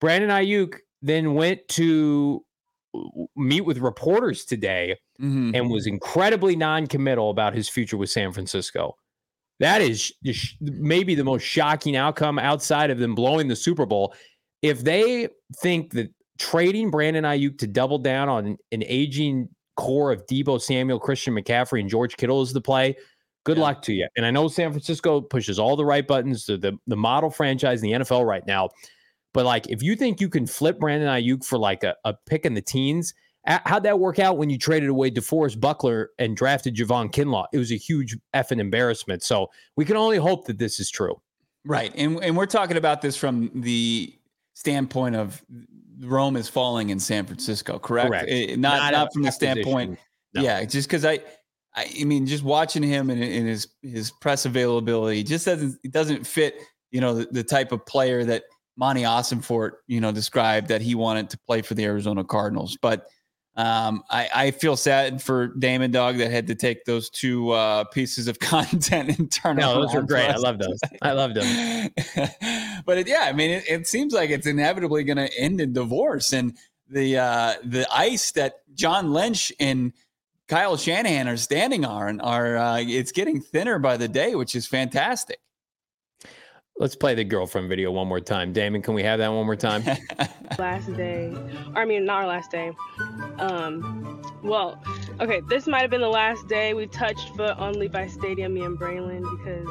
Brandon 0.00 0.30
Aiyuk 0.30 0.76
then 1.02 1.34
went 1.34 1.66
to 1.68 2.44
meet 3.34 3.62
with 3.62 3.78
reporters 3.78 4.44
today 4.44 4.98
mm-hmm. 5.20 5.52
and 5.54 5.70
was 5.70 5.86
incredibly 5.86 6.54
non-committal 6.54 7.30
about 7.30 7.54
his 7.54 7.68
future 7.68 7.96
with 7.96 8.10
San 8.10 8.32
Francisco. 8.32 8.96
That 9.60 9.80
is 9.80 10.12
maybe 10.60 11.14
the 11.14 11.24
most 11.24 11.42
shocking 11.42 11.96
outcome 11.96 12.38
outside 12.38 12.90
of 12.90 12.98
them 12.98 13.14
blowing 13.14 13.48
the 13.48 13.56
Super 13.56 13.86
Bowl. 13.86 14.14
If 14.62 14.84
they 14.84 15.28
think 15.60 15.92
that 15.92 16.10
trading 16.38 16.90
Brandon 16.90 17.24
Aiyuk 17.24 17.58
to 17.58 17.66
double 17.66 17.98
down 17.98 18.28
on 18.28 18.56
an 18.72 18.84
aging 18.86 19.48
core 19.76 20.12
of 20.12 20.26
Deebo 20.26 20.60
Samuel, 20.60 20.98
Christian 20.98 21.34
McCaffrey, 21.34 21.80
and 21.80 21.88
George 21.88 22.16
Kittle 22.16 22.42
is 22.42 22.52
the 22.52 22.60
play, 22.60 22.96
good 23.44 23.56
yeah. 23.56 23.62
luck 23.62 23.82
to 23.82 23.92
you. 23.92 24.08
And 24.16 24.26
I 24.26 24.30
know 24.30 24.48
San 24.48 24.70
Francisco 24.70 25.20
pushes 25.20 25.58
all 25.58 25.76
the 25.76 25.84
right 25.84 26.06
buttons 26.06 26.44
to 26.46 26.56
the, 26.56 26.76
the 26.86 26.96
model 26.96 27.30
franchise 27.30 27.82
in 27.82 27.90
the 27.90 27.98
NFL 27.98 28.26
right 28.26 28.46
now. 28.46 28.70
But 29.32 29.44
like, 29.44 29.68
if 29.68 29.82
you 29.82 29.96
think 29.96 30.20
you 30.20 30.28
can 30.28 30.46
flip 30.46 30.78
Brandon 30.78 31.08
Aiyuk 31.08 31.44
for 31.44 31.58
like 31.58 31.82
a, 31.82 31.96
a 32.04 32.14
pick 32.26 32.46
in 32.46 32.54
the 32.54 32.62
teens, 32.62 33.14
how'd 33.44 33.82
that 33.82 33.98
work 33.98 34.18
out 34.18 34.38
when 34.38 34.48
you 34.48 34.58
traded 34.58 34.88
away 34.88 35.10
DeForest 35.10 35.60
Buckner 35.60 36.10
and 36.18 36.36
drafted 36.36 36.76
Javon 36.76 37.12
Kinlaw? 37.12 37.46
It 37.52 37.58
was 37.58 37.72
a 37.72 37.76
huge 37.76 38.16
effing 38.34 38.60
embarrassment. 38.60 39.22
So 39.22 39.50
we 39.76 39.84
can 39.84 39.96
only 39.96 40.18
hope 40.18 40.46
that 40.46 40.58
this 40.58 40.78
is 40.78 40.90
true. 40.90 41.20
Right. 41.64 41.92
And, 41.96 42.22
and 42.22 42.36
we're 42.36 42.46
talking 42.46 42.76
about 42.76 43.02
this 43.02 43.16
from 43.16 43.50
the 43.54 44.16
standpoint 44.54 45.16
of 45.16 45.42
Rome 46.04 46.36
is 46.36 46.48
falling 46.48 46.90
in 46.90 47.00
San 47.00 47.26
Francisco, 47.26 47.78
correct? 47.78 48.08
correct. 48.08 48.28
It, 48.28 48.50
eh, 48.50 48.56
not, 48.56 48.78
not, 48.78 48.92
not 48.92 49.12
from 49.12 49.22
the 49.22 49.32
standpoint. 49.32 49.98
No. 50.34 50.42
Yeah. 50.42 50.64
Just 50.64 50.88
because 50.88 51.04
I, 51.04 51.20
I, 51.74 51.90
I 52.00 52.04
mean, 52.04 52.26
just 52.26 52.44
watching 52.44 52.82
him 52.82 53.10
and, 53.10 53.22
and 53.22 53.48
his 53.48 53.68
his 53.82 54.10
press 54.10 54.46
availability 54.46 55.22
just 55.22 55.46
doesn't 55.46 55.78
it 55.82 55.92
doesn't 55.92 56.26
fit. 56.26 56.56
You 56.90 57.00
know, 57.00 57.14
the, 57.14 57.26
the 57.30 57.42
type 57.42 57.72
of 57.72 57.84
player 57.86 58.24
that 58.24 58.44
Monti 58.76 59.02
Ossenfort, 59.02 59.72
you 59.86 60.00
know, 60.00 60.12
described 60.12 60.68
that 60.68 60.80
he 60.80 60.94
wanted 60.94 61.30
to 61.30 61.38
play 61.46 61.62
for 61.62 61.74
the 61.74 61.84
Arizona 61.84 62.24
Cardinals. 62.24 62.76
But 62.80 63.06
um, 63.56 64.02
I, 64.10 64.28
I 64.34 64.50
feel 64.50 64.76
sad 64.76 65.22
for 65.22 65.48
Damon 65.48 65.92
Dog 65.92 66.16
that 66.18 66.30
had 66.30 66.48
to 66.48 66.56
take 66.56 66.84
those 66.84 67.08
two 67.08 67.50
uh, 67.50 67.84
pieces 67.84 68.26
of 68.26 68.38
content 68.40 69.18
and 69.18 69.30
turn. 69.30 69.56
No, 69.56 69.80
those 69.82 69.94
were 69.94 70.02
great. 70.02 70.28
I 70.28 70.36
love 70.36 70.58
those. 70.58 70.78
I 71.02 71.12
love 71.12 71.34
them. 71.34 71.90
but 72.84 72.98
it, 72.98 73.06
yeah, 73.06 73.24
I 73.26 73.32
mean, 73.32 73.50
it, 73.50 73.64
it 73.68 73.86
seems 73.86 74.12
like 74.12 74.30
it's 74.30 74.46
inevitably 74.46 75.04
going 75.04 75.18
to 75.18 75.30
end 75.38 75.60
in 75.60 75.72
divorce, 75.72 76.32
and 76.32 76.56
the 76.88 77.18
uh, 77.18 77.54
the 77.64 77.86
ice 77.92 78.32
that 78.32 78.56
John 78.74 79.12
Lynch 79.12 79.52
and 79.60 79.92
Kyle 80.48 80.76
Shanahan 80.76 81.28
are 81.28 81.36
standing 81.36 81.84
on 81.84 82.20
are 82.20 82.56
uh, 82.56 82.78
it's 82.80 83.12
getting 83.12 83.40
thinner 83.40 83.78
by 83.78 83.96
the 83.96 84.08
day, 84.08 84.34
which 84.34 84.56
is 84.56 84.66
fantastic. 84.66 85.38
Let's 86.76 86.96
play 86.96 87.14
the 87.14 87.22
girlfriend 87.22 87.68
video 87.68 87.92
one 87.92 88.08
more 88.08 88.18
time. 88.18 88.52
Damon, 88.52 88.82
can 88.82 88.94
we 88.94 89.04
have 89.04 89.20
that 89.20 89.28
one 89.28 89.46
more 89.46 89.54
time? 89.54 89.84
last 90.58 90.92
day, 90.96 91.32
or 91.74 91.82
I 91.82 91.84
mean, 91.84 92.04
not 92.04 92.22
our 92.22 92.26
last 92.26 92.50
day. 92.50 92.72
Um, 93.38 94.20
well, 94.42 94.82
okay, 95.20 95.40
this 95.48 95.68
might 95.68 95.82
have 95.82 95.90
been 95.90 96.00
the 96.00 96.08
last 96.08 96.48
day 96.48 96.74
we 96.74 96.88
touched 96.88 97.28
foot 97.36 97.56
on 97.58 97.78
Levi 97.78 98.08
Stadium, 98.08 98.54
me 98.54 98.62
and 98.62 98.76
Braylon, 98.76 99.22
because 99.38 99.68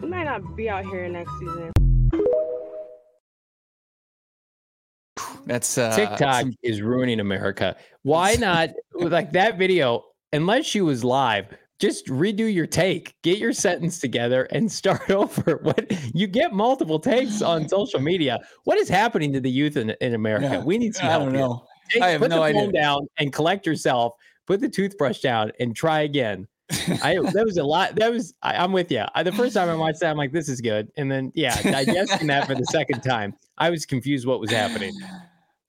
we 0.00 0.08
might 0.08 0.24
not 0.24 0.54
be 0.54 0.70
out 0.70 0.84
here 0.84 1.08
next 1.08 1.32
season. 1.40 1.72
That's 5.44 5.76
uh, 5.76 5.94
TikTok 5.94 6.40
some- 6.40 6.54
is 6.62 6.82
ruining 6.82 7.18
America. 7.18 7.74
Why 8.02 8.34
not 8.38 8.70
like 8.94 9.32
that 9.32 9.58
video? 9.58 10.04
Unless 10.32 10.66
she 10.66 10.80
was 10.80 11.02
live, 11.02 11.46
just 11.78 12.06
redo 12.06 12.52
your 12.52 12.66
take, 12.66 13.14
get 13.22 13.38
your 13.38 13.52
sentence 13.52 13.98
together, 13.98 14.44
and 14.50 14.70
start 14.70 15.10
over. 15.10 15.58
What 15.62 15.90
you 16.14 16.26
get 16.26 16.52
multiple 16.52 16.98
takes 16.98 17.42
on 17.42 17.68
social 17.70 18.00
media. 18.00 18.40
What 18.64 18.78
is 18.78 18.88
happening 18.88 19.32
to 19.32 19.40
the 19.40 19.50
youth 19.50 19.76
in, 19.76 19.90
in 20.00 20.14
America? 20.14 20.46
Yeah, 20.46 20.64
we 20.64 20.78
need 20.78 20.94
some 20.94 21.06
help. 21.06 21.22
I 21.22 21.24
don't 21.24 21.34
know. 21.34 21.66
Take, 21.90 22.02
I 22.02 22.08
have 22.10 22.20
put 22.20 22.30
no 22.30 22.36
the 22.36 22.42
idea. 22.42 22.60
phone 22.62 22.72
down 22.72 23.08
and 23.18 23.32
collect 23.32 23.66
yourself. 23.66 24.14
Put 24.46 24.60
the 24.60 24.68
toothbrush 24.68 25.20
down 25.20 25.52
and 25.60 25.74
try 25.74 26.02
again. 26.02 26.46
I 27.02 27.18
that 27.32 27.44
was 27.44 27.58
a 27.58 27.64
lot. 27.64 27.94
That 27.96 28.10
was 28.10 28.34
I, 28.42 28.62
am 28.62 28.72
with 28.72 28.90
you. 28.90 29.04
I, 29.14 29.22
the 29.22 29.32
first 29.32 29.54
time 29.54 29.68
I 29.68 29.74
watched 29.74 30.00
that, 30.00 30.10
I'm 30.10 30.16
like, 30.16 30.32
this 30.32 30.48
is 30.48 30.60
good, 30.60 30.90
and 30.96 31.10
then 31.10 31.30
yeah, 31.34 31.60
digesting 31.62 32.26
that 32.28 32.46
for 32.46 32.54
the 32.54 32.64
second 32.66 33.02
time, 33.02 33.34
I 33.58 33.70
was 33.70 33.86
confused 33.86 34.26
what 34.26 34.40
was 34.40 34.50
happening. 34.50 34.92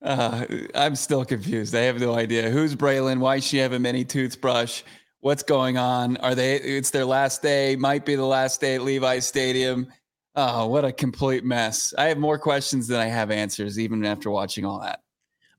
Uh, 0.02 0.46
I'm 0.74 0.96
still 0.96 1.26
confused. 1.26 1.76
I 1.76 1.82
have 1.82 2.00
no 2.00 2.16
idea 2.16 2.50
who's 2.50 2.76
Braylon. 2.76 3.20
Why 3.20 3.40
she 3.40 3.58
have 3.58 3.74
a 3.74 3.80
mini 3.80 4.06
toothbrush? 4.06 4.84
What's 5.22 5.44
going 5.44 5.78
on? 5.78 6.18
Are 6.18 6.36
they? 6.36 6.56
It's 6.56 6.92
their 6.92 7.06
last 7.06 7.42
day. 7.42 7.76
Might 7.76 8.06
be 8.06 8.16
the 8.16 8.26
last 8.26 8.62
day 8.62 8.76
at 8.76 8.84
Levi 8.84 9.20
Stadium. 9.20 9.88
Oh, 10.36 10.68
what 10.68 10.86
a 10.86 10.92
complete 10.92 11.44
mess! 11.44 11.94
I 11.98 12.06
have 12.06 12.20
more 12.20 12.38
questions 12.38 12.88
than 12.88 13.00
I 13.00 13.06
have 13.06 13.32
answers, 13.32 13.80
even 13.80 14.06
after 14.06 14.30
watching 14.30 14.66
all 14.66 14.80
that. 14.82 15.02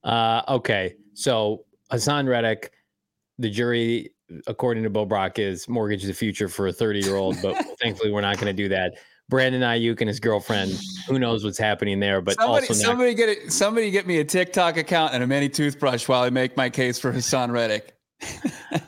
Uh, 0.04 0.42
okay, 0.48 0.94
so 1.14 1.64
Haason 1.90 2.28
Reddick, 2.28 2.70
the 3.38 3.50
jury, 3.50 4.12
according 4.46 4.84
to 4.84 4.90
Bo 4.90 5.04
Brack, 5.04 5.40
is 5.40 5.68
mortgage 5.68 6.04
the 6.04 6.14
future 6.14 6.48
for 6.48 6.68
a 6.68 6.72
30 6.72 7.00
year 7.00 7.16
old, 7.16 7.36
but 7.42 7.56
thankfully 7.82 8.12
we're 8.12 8.20
not 8.20 8.36
going 8.36 8.46
to 8.46 8.62
do 8.62 8.68
that. 8.68 8.94
Brandon 9.28 9.60
Aiyuk 9.60 10.00
and 10.00 10.08
his 10.08 10.20
girlfriend. 10.20 10.80
Who 11.06 11.18
knows 11.18 11.44
what's 11.44 11.58
happening 11.58 12.00
there? 12.00 12.22
But 12.22 12.36
somebody, 12.36 12.68
also 12.68 12.74
somebody 12.74 13.14
get 13.14 13.28
it. 13.28 13.52
Somebody 13.52 13.90
get 13.90 14.06
me 14.06 14.20
a 14.20 14.24
TikTok 14.24 14.78
account 14.78 15.12
and 15.12 15.22
a 15.22 15.26
mini 15.26 15.50
toothbrush 15.50 16.08
while 16.08 16.22
I 16.22 16.30
make 16.30 16.56
my 16.56 16.70
case 16.70 16.98
for 16.98 17.12
Haason 17.12 17.50
Reddick. 17.50 17.94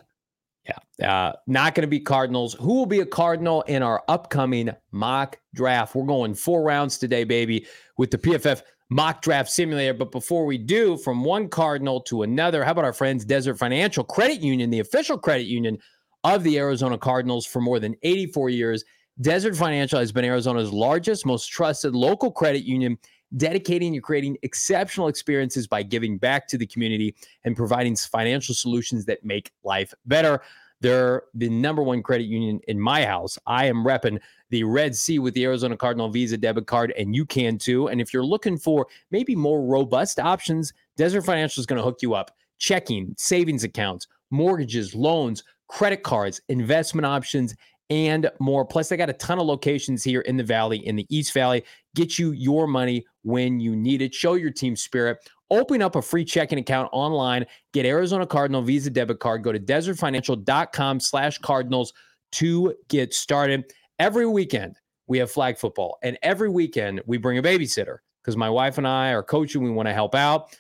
uh, 1.02 1.32
not 1.46 1.74
going 1.74 1.82
to 1.82 1.88
be 1.88 2.00
Cardinals. 2.00 2.54
Who 2.54 2.74
will 2.74 2.86
be 2.86 3.00
a 3.00 3.06
Cardinal 3.06 3.62
in 3.62 3.82
our 3.82 4.02
upcoming 4.08 4.70
mock 4.92 5.38
draft? 5.54 5.94
We're 5.94 6.04
going 6.04 6.34
four 6.34 6.62
rounds 6.62 6.98
today, 6.98 7.24
baby, 7.24 7.66
with 7.96 8.10
the 8.10 8.18
PFF 8.18 8.62
mock 8.90 9.22
draft 9.22 9.50
simulator. 9.50 9.94
But 9.94 10.12
before 10.12 10.44
we 10.44 10.58
do, 10.58 10.96
from 10.98 11.24
one 11.24 11.48
Cardinal 11.48 12.00
to 12.02 12.22
another, 12.22 12.64
how 12.64 12.72
about 12.72 12.84
our 12.84 12.92
friends 12.92 13.24
Desert 13.24 13.56
Financial 13.56 14.04
Credit 14.04 14.40
Union, 14.40 14.70
the 14.70 14.80
official 14.80 15.16
credit 15.16 15.46
union 15.46 15.78
of 16.24 16.42
the 16.42 16.58
Arizona 16.58 16.98
Cardinals 16.98 17.46
for 17.46 17.60
more 17.60 17.78
than 17.80 17.96
84 18.02 18.50
years? 18.50 18.84
Desert 19.20 19.56
Financial 19.56 19.98
has 19.98 20.12
been 20.12 20.24
Arizona's 20.24 20.72
largest, 20.72 21.26
most 21.26 21.46
trusted 21.46 21.94
local 21.94 22.30
credit 22.30 22.64
union, 22.64 22.98
dedicating 23.36 23.92
to 23.92 24.00
creating 24.00 24.36
exceptional 24.42 25.08
experiences 25.08 25.66
by 25.66 25.82
giving 25.82 26.18
back 26.18 26.48
to 26.48 26.58
the 26.58 26.66
community 26.66 27.14
and 27.44 27.56
providing 27.56 27.94
financial 27.96 28.54
solutions 28.54 29.04
that 29.04 29.24
make 29.24 29.52
life 29.62 29.94
better. 30.06 30.40
They're 30.80 31.24
the 31.34 31.48
number 31.48 31.82
one 31.82 32.02
credit 32.02 32.24
union 32.24 32.60
in 32.68 32.80
my 32.80 33.04
house. 33.04 33.38
I 33.46 33.66
am 33.66 33.84
repping 33.84 34.18
the 34.48 34.64
Red 34.64 34.96
Sea 34.96 35.18
with 35.18 35.34
the 35.34 35.44
Arizona 35.44 35.76
Cardinal 35.76 36.08
Visa 36.08 36.36
debit 36.36 36.66
card, 36.66 36.92
and 36.98 37.14
you 37.14 37.26
can 37.26 37.58
too. 37.58 37.88
And 37.88 38.00
if 38.00 38.14
you're 38.14 38.24
looking 38.24 38.56
for 38.56 38.86
maybe 39.10 39.36
more 39.36 39.62
robust 39.62 40.18
options, 40.18 40.72
Desert 40.96 41.22
Financial 41.22 41.60
is 41.60 41.66
going 41.66 41.78
to 41.78 41.84
hook 41.84 41.98
you 42.02 42.14
up. 42.14 42.30
Checking, 42.58 43.14
savings 43.16 43.64
accounts, 43.64 44.06
mortgages, 44.30 44.94
loans, 44.94 45.44
credit 45.68 46.02
cards, 46.02 46.40
investment 46.48 47.06
options, 47.06 47.54
and 47.90 48.30
more. 48.38 48.64
Plus, 48.64 48.88
they 48.88 48.96
got 48.96 49.10
a 49.10 49.14
ton 49.14 49.38
of 49.38 49.46
locations 49.46 50.02
here 50.02 50.20
in 50.22 50.36
the 50.36 50.44
Valley, 50.44 50.86
in 50.86 50.96
the 50.96 51.06
East 51.10 51.34
Valley. 51.34 51.64
Get 51.94 52.18
you 52.18 52.30
your 52.30 52.66
money 52.66 53.04
when 53.22 53.60
you 53.60 53.76
need 53.76 54.00
it. 54.00 54.14
Show 54.14 54.34
your 54.34 54.52
team 54.52 54.76
spirit. 54.76 55.18
Open 55.50 55.82
up 55.82 55.96
a 55.96 56.02
free 56.02 56.24
checking 56.24 56.58
account 56.58 56.88
online. 56.92 57.44
Get 57.72 57.84
Arizona 57.84 58.24
Cardinal 58.24 58.62
Visa 58.62 58.90
debit 58.90 59.18
card. 59.18 59.42
Go 59.42 59.50
to 59.50 59.58
desertfinancial.com 59.58 61.00
slash 61.00 61.38
cardinals 61.38 61.92
to 62.32 62.74
get 62.88 63.12
started. 63.12 63.64
Every 63.98 64.26
weekend, 64.26 64.76
we 65.08 65.18
have 65.18 65.30
flag 65.30 65.58
football. 65.58 65.98
And 66.04 66.16
every 66.22 66.48
weekend, 66.48 67.02
we 67.06 67.18
bring 67.18 67.38
a 67.38 67.42
babysitter 67.42 67.98
because 68.22 68.36
my 68.36 68.48
wife 68.48 68.78
and 68.78 68.86
I 68.86 69.10
are 69.12 69.24
coaching. 69.24 69.62
We 69.64 69.70
want 69.70 69.88
to 69.88 69.92
help 69.92 70.14
out. 70.14 70.56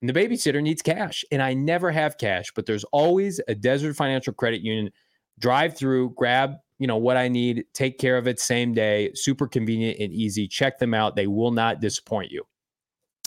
And 0.00 0.08
the 0.08 0.12
babysitter 0.12 0.62
needs 0.62 0.80
cash. 0.80 1.24
And 1.32 1.42
I 1.42 1.54
never 1.54 1.90
have 1.90 2.18
cash, 2.18 2.52
but 2.54 2.66
there's 2.66 2.84
always 2.84 3.40
a 3.48 3.56
Desert 3.56 3.96
Financial 3.96 4.32
Credit 4.32 4.60
Union 4.60 4.92
drive 5.40 5.76
through, 5.76 6.10
grab 6.10 6.54
you 6.78 6.86
know 6.86 6.96
what 6.96 7.16
I 7.16 7.28
need, 7.28 7.64
take 7.74 7.98
care 7.98 8.16
of 8.16 8.26
it 8.26 8.40
same 8.40 8.72
day, 8.74 9.12
super 9.14 9.46
convenient 9.46 9.98
and 9.98 10.12
easy. 10.12 10.46
Check 10.48 10.78
them 10.78 10.94
out; 10.94 11.16
they 11.16 11.26
will 11.26 11.50
not 11.50 11.80
disappoint 11.80 12.30
you. 12.30 12.44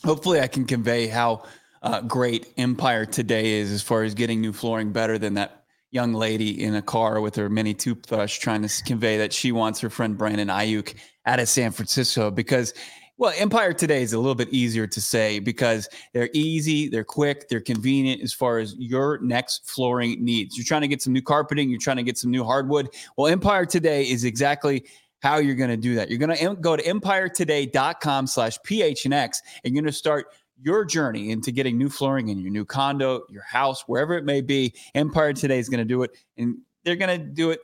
Hopefully, 0.05 0.39
I 0.39 0.47
can 0.47 0.65
convey 0.65 1.07
how 1.07 1.43
uh, 1.81 2.01
great 2.01 2.53
Empire 2.57 3.05
today 3.05 3.53
is 3.53 3.71
as 3.71 3.81
far 3.81 4.03
as 4.03 4.13
getting 4.13 4.41
new 4.41 4.53
flooring 4.53 4.91
better 4.91 5.17
than 5.17 5.35
that 5.35 5.65
young 5.91 6.13
lady 6.13 6.63
in 6.63 6.75
a 6.75 6.81
car 6.81 7.19
with 7.19 7.35
her 7.35 7.49
mini 7.49 7.73
toothbrush 7.73 8.39
trying 8.39 8.65
to 8.65 8.83
convey 8.83 9.17
that 9.17 9.33
she 9.33 9.51
wants 9.51 9.81
her 9.81 9.89
friend 9.89 10.17
Brandon 10.17 10.47
Aiyuk 10.47 10.95
out 11.25 11.39
of 11.39 11.49
San 11.49 11.71
Francisco 11.71 12.31
because 12.31 12.73
well, 13.17 13.33
Empire 13.37 13.73
today 13.73 14.01
is 14.01 14.13
a 14.13 14.17
little 14.19 14.35
bit 14.35 14.49
easier 14.49 14.87
to 14.87 15.01
say 15.01 15.39
because 15.39 15.87
they're 16.13 16.29
easy, 16.33 16.89
they're 16.89 17.03
quick, 17.03 17.49
they're 17.49 17.61
convenient 17.61 18.21
as 18.21 18.33
far 18.33 18.59
as 18.59 18.75
your 18.77 19.19
next 19.21 19.69
flooring 19.69 20.23
needs. 20.23 20.57
You're 20.57 20.65
trying 20.65 20.81
to 20.81 20.87
get 20.87 21.01
some 21.01 21.13
new 21.13 21.21
carpeting, 21.21 21.69
you're 21.69 21.79
trying 21.79 21.97
to 21.97 22.03
get 22.03 22.17
some 22.17 22.31
new 22.31 22.43
hardwood. 22.43 22.89
Well, 23.17 23.27
Empire 23.27 23.65
today 23.65 24.03
is 24.03 24.23
exactly 24.23 24.85
how 25.21 25.37
you're 25.37 25.55
going 25.55 25.69
to 25.69 25.77
do 25.77 25.95
that. 25.95 26.09
You're 26.09 26.19
going 26.19 26.35
to 26.35 26.55
go 26.55 26.75
to 26.75 26.83
empiretoday.com 26.83 28.27
slash 28.27 28.57
PHNX 28.65 29.37
and 29.63 29.73
you're 29.73 29.83
going 29.83 29.91
to 29.91 29.97
start 29.97 30.27
your 30.59 30.85
journey 30.85 31.31
into 31.31 31.51
getting 31.51 31.77
new 31.77 31.89
flooring 31.89 32.29
in 32.29 32.39
your 32.39 32.51
new 32.51 32.65
condo, 32.65 33.21
your 33.29 33.43
house, 33.43 33.83
wherever 33.87 34.13
it 34.13 34.25
may 34.25 34.41
be. 34.41 34.73
Empire 34.95 35.33
Today 35.33 35.59
is 35.59 35.69
going 35.69 35.79
to 35.79 35.85
do 35.85 36.03
it. 36.03 36.11
And 36.37 36.57
they're 36.83 36.95
going 36.95 37.19
to 37.19 37.25
do 37.25 37.51
it 37.51 37.59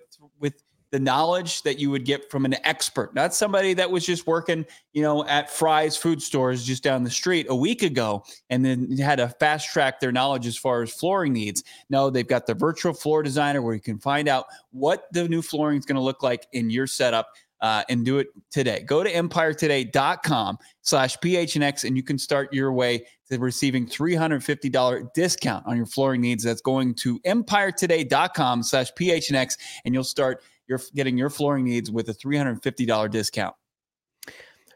the 0.91 0.99
knowledge 0.99 1.63
that 1.63 1.79
you 1.79 1.91
would 1.91 2.05
get 2.05 2.29
from 2.31 2.45
an 2.45 2.55
expert, 2.63 3.13
not 3.13 3.33
somebody 3.33 3.73
that 3.73 3.91
was 3.91 4.05
just 4.05 4.25
working, 4.25 4.65
you 4.93 5.01
know, 5.01 5.25
at 5.25 5.49
Fry's 5.49 5.97
food 5.97 6.21
stores 6.21 6.63
just 6.63 6.83
down 6.83 7.03
the 7.03 7.09
street 7.09 7.45
a 7.49 7.55
week 7.55 7.83
ago 7.83 8.23
and 8.49 8.63
then 8.63 8.97
had 8.97 9.17
to 9.17 9.27
fast 9.39 9.69
track 9.71 9.99
their 9.99 10.13
knowledge 10.13 10.47
as 10.47 10.57
far 10.57 10.81
as 10.81 10.93
flooring 10.93 11.33
needs. 11.33 11.63
No, 11.89 12.09
they've 12.09 12.27
got 12.27 12.45
the 12.45 12.53
virtual 12.53 12.93
floor 12.93 13.21
designer 13.21 13.61
where 13.61 13.73
you 13.73 13.81
can 13.81 13.99
find 13.99 14.29
out 14.29 14.45
what 14.71 15.07
the 15.11 15.27
new 15.27 15.41
flooring 15.41 15.77
is 15.77 15.85
going 15.85 15.97
to 15.97 16.01
look 16.01 16.23
like 16.23 16.47
in 16.53 16.69
your 16.69 16.87
setup. 16.87 17.29
Uh, 17.59 17.81
and 17.89 18.05
do 18.05 18.19
it 18.19 18.27
today. 18.51 18.83
Go 18.85 19.03
to 19.03 19.11
empiretoday.com 19.11 20.59
slash 20.83 21.17
PHNX 21.17 21.85
and 21.85 21.97
you 21.97 22.03
can 22.03 22.19
start 22.19 22.53
your 22.53 22.71
way 22.71 23.03
to 23.31 23.39
receiving 23.39 23.87
$350 23.87 25.11
discount 25.15 25.65
on 25.65 25.75
your 25.75 25.87
flooring 25.87 26.21
needs. 26.21 26.43
That's 26.43 26.61
going 26.61 26.93
to 26.97 27.19
empiretoday.com 27.21 28.61
slash 28.61 28.93
PHNX 28.93 29.57
and 29.85 29.95
you'll 29.95 30.03
start– 30.03 30.43
you're 30.67 30.81
getting 30.95 31.17
your 31.17 31.29
flooring 31.29 31.65
needs 31.65 31.91
with 31.91 32.09
a 32.09 32.13
$350 32.13 33.09
discount. 33.09 33.55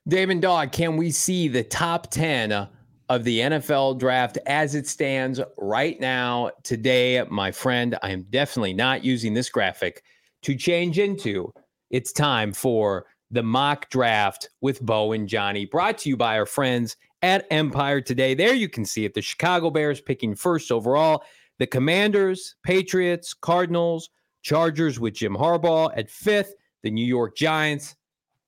David 0.07 0.41
Dog, 0.41 0.71
can 0.71 0.97
we 0.97 1.11
see 1.11 1.47
the 1.47 1.63
top 1.63 2.09
10 2.09 2.67
of 3.09 3.23
the 3.23 3.39
NFL 3.39 3.99
draft 3.99 4.37
as 4.47 4.73
it 4.73 4.87
stands 4.87 5.39
right 5.57 5.99
now, 5.99 6.51
today, 6.63 7.23
my 7.29 7.51
friend? 7.51 7.97
I 8.01 8.09
am 8.11 8.23
definitely 8.29 8.73
not 8.73 9.03
using 9.03 9.33
this 9.33 9.49
graphic 9.49 10.03
to 10.41 10.55
change 10.55 10.97
into. 10.97 11.53
It's 11.91 12.11
time 12.11 12.51
for 12.51 13.05
the 13.29 13.43
mock 13.43 13.89
draft 13.89 14.49
with 14.61 14.81
Bo 14.81 15.11
and 15.11 15.27
Johnny, 15.27 15.65
brought 15.65 15.99
to 15.99 16.09
you 16.09 16.17
by 16.17 16.37
our 16.37 16.45
friends 16.45 16.97
at 17.21 17.45
Empire 17.51 18.01
Today. 18.01 18.33
There 18.33 18.53
you 18.53 18.67
can 18.67 18.85
see 18.85 19.05
it. 19.05 19.13
The 19.13 19.21
Chicago 19.21 19.69
Bears 19.69 20.01
picking 20.01 20.35
first 20.35 20.71
overall, 20.71 21.23
the 21.59 21.67
Commanders, 21.67 22.55
Patriots, 22.63 23.33
Cardinals, 23.33 24.09
Chargers 24.41 24.99
with 24.99 25.13
Jim 25.13 25.35
Harbaugh 25.35 25.91
at 25.95 26.09
fifth, 26.09 26.55
the 26.83 26.91
New 26.91 27.05
York 27.05 27.35
Giants. 27.35 27.95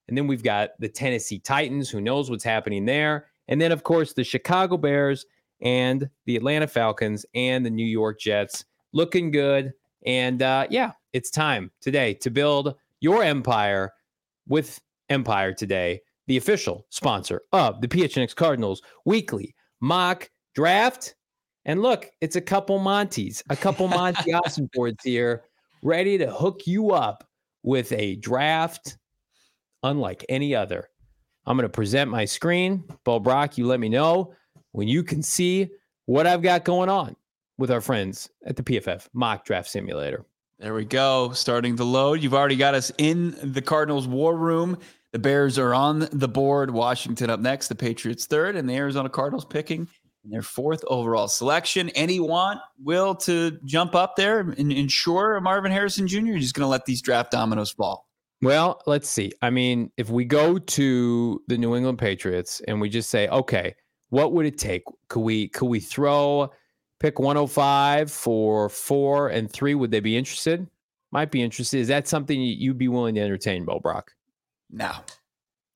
And 0.08 0.18
then 0.18 0.28
we've 0.28 0.44
got 0.44 0.72
the 0.80 0.90
Tennessee 0.90 1.40
Titans. 1.40 1.90
Who 1.90 2.02
knows 2.02 2.30
what's 2.30 2.44
happening 2.44 2.86
there? 2.86 3.28
And 3.48 3.60
then, 3.62 3.72
of 3.72 3.84
course, 3.84 4.14
the 4.14 4.24
Chicago 4.24 4.78
Bears 4.78 5.26
and 5.62 6.10
the 6.26 6.36
Atlanta 6.36 6.68
Falcons 6.68 7.26
and 7.36 7.66
the 7.66 7.70
New 7.70 7.86
York 7.86 8.20
Jets 8.20 8.66
looking 8.92 9.32
good. 9.32 9.74
And 10.06 10.42
uh, 10.42 10.68
yeah, 10.70 10.92
it's 11.14 11.30
time 11.30 11.72
today 11.82 12.14
to 12.16 12.30
build 12.30 12.76
your 13.00 13.24
empire 13.24 13.94
with 14.48 14.80
Empire 15.10 15.54
Today, 15.54 16.02
the 16.28 16.38
official 16.38 16.86
sponsor 16.90 17.42
of 17.52 17.82
the 17.82 17.88
PHNX 17.88 18.36
Cardinals 18.36 18.82
weekly 19.06 19.56
mock 19.80 20.30
draft. 20.56 21.16
And 21.66 21.82
look, 21.82 22.10
it's 22.20 22.36
a 22.36 22.42
couple 22.42 22.80
Monties, 22.80 23.44
a 23.50 23.56
couple 23.56 23.88
Monty 23.90 24.34
Austin 24.34 24.70
boards 24.74 25.04
here 25.04 25.44
ready 25.84 26.18
to 26.18 26.32
hook 26.32 26.66
you 26.66 26.92
up 26.92 27.28
with 27.62 27.92
a 27.92 28.16
draft 28.16 28.98
unlike 29.84 30.26
any 30.30 30.56
other. 30.56 30.90
I'm 31.46 31.58
going 31.58 31.64
to 31.64 31.70
present 31.70 32.10
my 32.10 32.26
screen. 32.26 32.84
Bo 33.04 33.20
Brack, 33.20 33.58
you 33.58 33.68
let 33.68 33.82
me 33.82 33.90
know 33.90 34.34
when 34.72 34.88
you 34.88 35.04
can 35.04 35.22
see 35.22 35.70
what 36.06 36.26
I've 36.26 36.42
got 36.42 36.64
going 36.64 36.90
on 36.90 37.16
with 37.58 37.70
our 37.70 37.82
friends 37.82 38.30
at 38.46 38.56
the 38.56 38.64
PFF 38.64 39.08
Mock 39.14 39.46
Draft 39.46 39.70
Simulator. 39.70 40.26
There 40.60 40.74
we 40.74 40.86
go. 40.86 41.32
Starting 41.34 41.76
to 41.76 41.84
load. 41.84 42.24
You've 42.24 42.34
already 42.34 42.56
got 42.56 42.76
us 42.76 42.92
in 42.98 43.36
the 43.52 43.62
Cardinals 43.62 44.08
war 44.08 44.38
room. 44.38 44.78
The 45.12 45.20
Bears 45.20 45.60
are 45.60 45.74
on 45.74 46.08
the 46.14 46.28
board. 46.28 46.72
Washington 46.72 47.30
up 47.30 47.42
next. 47.42 47.68
The 47.68 47.76
Patriots 47.76 48.26
third, 48.26 48.56
and 48.56 48.70
the 48.70 48.76
Arizona 48.76 49.10
Cardinals 49.10 49.46
picking 49.46 49.88
their 50.32 50.42
fourth 50.42 50.84
overall 50.88 51.28
selection. 51.28 51.90
Any 51.90 52.20
want 52.20 52.60
Will 52.82 53.16
to 53.16 53.60
jump 53.66 53.96
up 53.96 54.16
there 54.16 54.40
and 54.40 54.72
ensure 54.72 55.40
Marvin 55.42 55.72
Harrison 55.72 56.08
Jr. 56.08 56.20
You're 56.20 56.40
just 56.40 56.54
going 56.54 56.66
to 56.66 56.70
let 56.70 56.86
these 56.86 57.02
draft 57.02 57.32
dominoes 57.32 57.72
fall. 57.72 58.08
Well, 58.42 58.82
let's 58.86 59.08
see. 59.08 59.32
I 59.42 59.50
mean, 59.50 59.92
if 59.98 60.10
we 60.10 60.26
go 60.26 60.58
to 60.58 61.42
the 61.48 61.58
New 61.58 61.76
England 61.76 61.98
Patriots 61.98 62.62
and 62.68 62.82
we 62.82 62.90
just 62.90 63.10
say, 63.10 63.28
okay, 63.30 63.76
what 64.10 64.34
would 64.34 64.46
it 64.46 64.58
take? 64.58 64.84
Could 65.08 65.22
we 65.22 65.48
could 65.48 65.68
we 65.68 65.80
throw 65.80 66.52
pick 67.00 67.20
105 67.20 68.12
for 68.12 68.70
four 68.70 69.30
and 69.30 69.52
three? 69.52 69.76
Would 69.76 69.92
they 69.92 70.02
be 70.02 70.18
interested? 70.18 70.68
Might 71.12 71.32
be 71.32 71.42
interested. 71.42 71.80
Is 71.80 71.88
that 71.88 72.08
something 72.08 72.42
you'd 72.42 72.78
be 72.78 72.88
willing 72.88 73.16
to 73.16 73.22
entertain, 73.22 73.66
Bo 73.66 73.80
Brack? 73.80 74.12
No. 74.70 74.92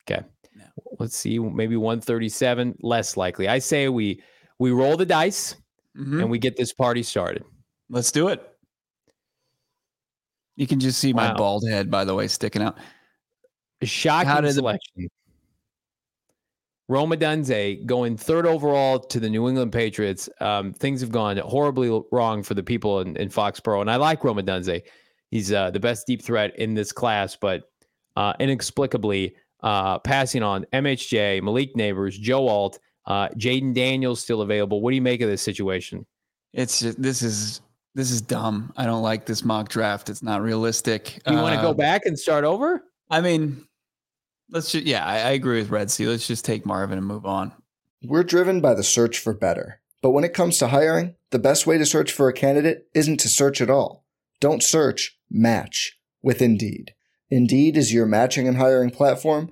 Okay. 0.09 0.23
No. 0.55 0.65
Let's 0.99 1.15
see. 1.15 1.39
Maybe 1.39 1.77
137. 1.77 2.77
Less 2.81 3.15
likely. 3.15 3.47
I 3.47 3.59
say 3.59 3.87
we 3.87 4.21
we 4.59 4.71
roll 4.71 4.97
the 4.97 5.05
dice 5.05 5.55
mm-hmm. 5.97 6.21
and 6.21 6.29
we 6.29 6.39
get 6.39 6.57
this 6.57 6.73
party 6.73 7.03
started. 7.03 7.43
Let's 7.89 8.11
do 8.11 8.27
it. 8.29 8.41
You 10.55 10.67
can 10.67 10.79
just 10.79 10.99
see 10.99 11.13
wow. 11.13 11.29
my 11.29 11.33
bald 11.35 11.67
head, 11.69 11.91
by 11.91 12.03
the 12.03 12.15
way, 12.15 12.27
sticking 12.27 12.61
out. 12.61 12.77
A 13.81 13.85
shocking 13.85 14.27
How 14.27 14.41
did 14.41 14.53
selection. 14.53 14.93
The- 14.95 15.09
Rome 16.89 17.11
Odunze 17.11 17.85
going 17.85 18.15
third 18.15 18.45
overall 18.45 18.99
to 18.99 19.19
the 19.19 19.29
New 19.29 19.49
England 19.49 19.73
Patriots. 19.73 20.29
Um, 20.39 20.73
things 20.73 21.01
have 21.01 21.11
gone 21.11 21.37
horribly 21.37 22.01
wrong 22.11 22.43
for 22.43 22.53
the 22.53 22.63
people 22.63 23.01
in, 23.01 23.17
in 23.17 23.29
Foxborough, 23.29 23.81
and 23.81 23.91
I 23.91 23.97
like 23.97 24.23
Rome 24.23 24.37
Odunze. 24.37 24.83
He's 25.29 25.51
uh, 25.51 25.69
the 25.71 25.81
best 25.81 26.07
deep 26.07 26.21
threat 26.21 26.57
in 26.57 26.73
this 26.73 26.93
class, 26.93 27.35
but 27.35 27.63
uh, 28.15 28.33
inexplicably 28.39 29.35
uh, 29.63 29.99
passing 29.99 30.43
on 30.43 30.65
MHJ, 30.71 31.43
Malik 31.43 31.75
Nabers, 31.75 32.13
Joe 32.13 32.47
Alt, 32.47 32.79
uh, 33.07 33.29
Jayden 33.29 33.73
Daniels 33.73 34.21
still 34.21 34.41
available. 34.41 34.81
What 34.81 34.91
do 34.91 34.95
you 34.95 35.01
make 35.01 35.21
of 35.21 35.29
this 35.29 35.41
situation? 35.41 36.05
It's 36.53 36.81
just, 36.81 37.01
this 37.01 37.21
is 37.21 37.61
this 37.95 38.11
is 38.11 38.21
dumb. 38.21 38.73
I 38.77 38.85
don't 38.85 39.01
like 39.01 39.25
this 39.25 39.43
mock 39.43 39.69
draft. 39.69 40.09
It's 40.09 40.21
not 40.21 40.43
realistic. 40.43 41.19
You 41.25 41.37
uh, 41.37 41.41
want 41.41 41.55
to 41.55 41.61
go 41.61 41.73
back 41.73 42.05
and 42.05 42.19
start 42.19 42.43
over? 42.43 42.83
I 43.09 43.21
mean, 43.21 43.65
let's 44.51 44.71
just 44.71 44.85
yeah, 44.85 45.05
I, 45.05 45.15
I 45.15 45.29
agree 45.31 45.59
with 45.59 45.71
Red 45.71 45.89
Sea. 45.89 46.07
Let's 46.07 46.27
just 46.27 46.45
take 46.45 46.65
Marvin 46.65 46.97
and 46.97 47.07
move 47.07 47.25
on. 47.25 47.53
We're 48.03 48.23
driven 48.23 48.61
by 48.61 48.75
the 48.75 48.83
search 48.83 49.17
for 49.17 49.33
better. 49.33 49.81
But 50.03 50.11
when 50.11 50.23
it 50.23 50.33
comes 50.33 50.59
to 50.59 50.67
hiring, 50.67 51.15
the 51.31 51.39
best 51.39 51.65
way 51.65 51.77
to 51.77 51.85
search 51.85 52.11
for 52.11 52.27
a 52.27 52.33
candidate 52.33 52.87
isn't 52.93 53.19
to 53.21 53.29
search 53.29 53.61
at 53.61 53.69
all. 53.69 54.05
Don't 54.39 54.61
search, 54.61 55.17
match 55.31 55.97
with 56.21 56.41
Indeed. 56.41 56.93
Indeed 57.29 57.75
is 57.75 57.93
your 57.93 58.05
matching 58.05 58.47
and 58.47 58.57
hiring 58.57 58.91
platform 58.91 59.51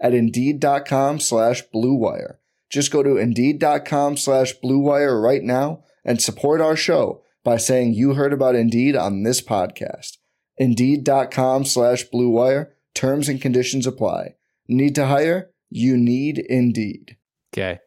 at 0.00 0.14
Indeed.com 0.14 1.20
slash 1.20 1.62
BlueWire. 1.74 2.36
Just 2.70 2.90
go 2.90 3.02
to 3.02 3.16
Indeed.com 3.16 4.16
slash 4.16 4.54
BlueWire 4.62 5.22
right 5.22 5.42
now 5.42 5.84
and 6.04 6.20
support 6.20 6.60
our 6.60 6.76
show 6.76 7.22
by 7.44 7.56
saying 7.56 7.94
you 7.94 8.14
heard 8.14 8.32
about 8.32 8.54
Indeed 8.54 8.94
on 8.96 9.22
this 9.22 9.40
podcast. 9.40 10.18
Indeed.com 10.58 11.64
slash 11.64 12.04
BlueWire. 12.12 12.70
Terms 12.94 13.28
and 13.28 13.40
conditions 13.40 13.86
apply. 13.86 14.34
Need 14.66 14.94
to 14.96 15.06
hire? 15.06 15.50
You 15.70 15.96
need 15.96 16.38
Indeed. 16.38 17.16
Okay. 17.54 17.78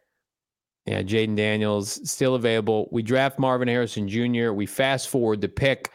Yeah, 0.86 1.04
Jayden 1.04 1.36
Daniels 1.36 2.10
still 2.10 2.34
available. 2.34 2.90
We 2.92 3.04
draft 3.04 3.38
Marvin 3.38 3.68
Harrison 3.68 4.08
Jr. 4.08 4.52
We 4.52 4.66
fast 4.66 5.10
forward 5.10 5.42
to 5.42 5.48
pick 5.48 5.92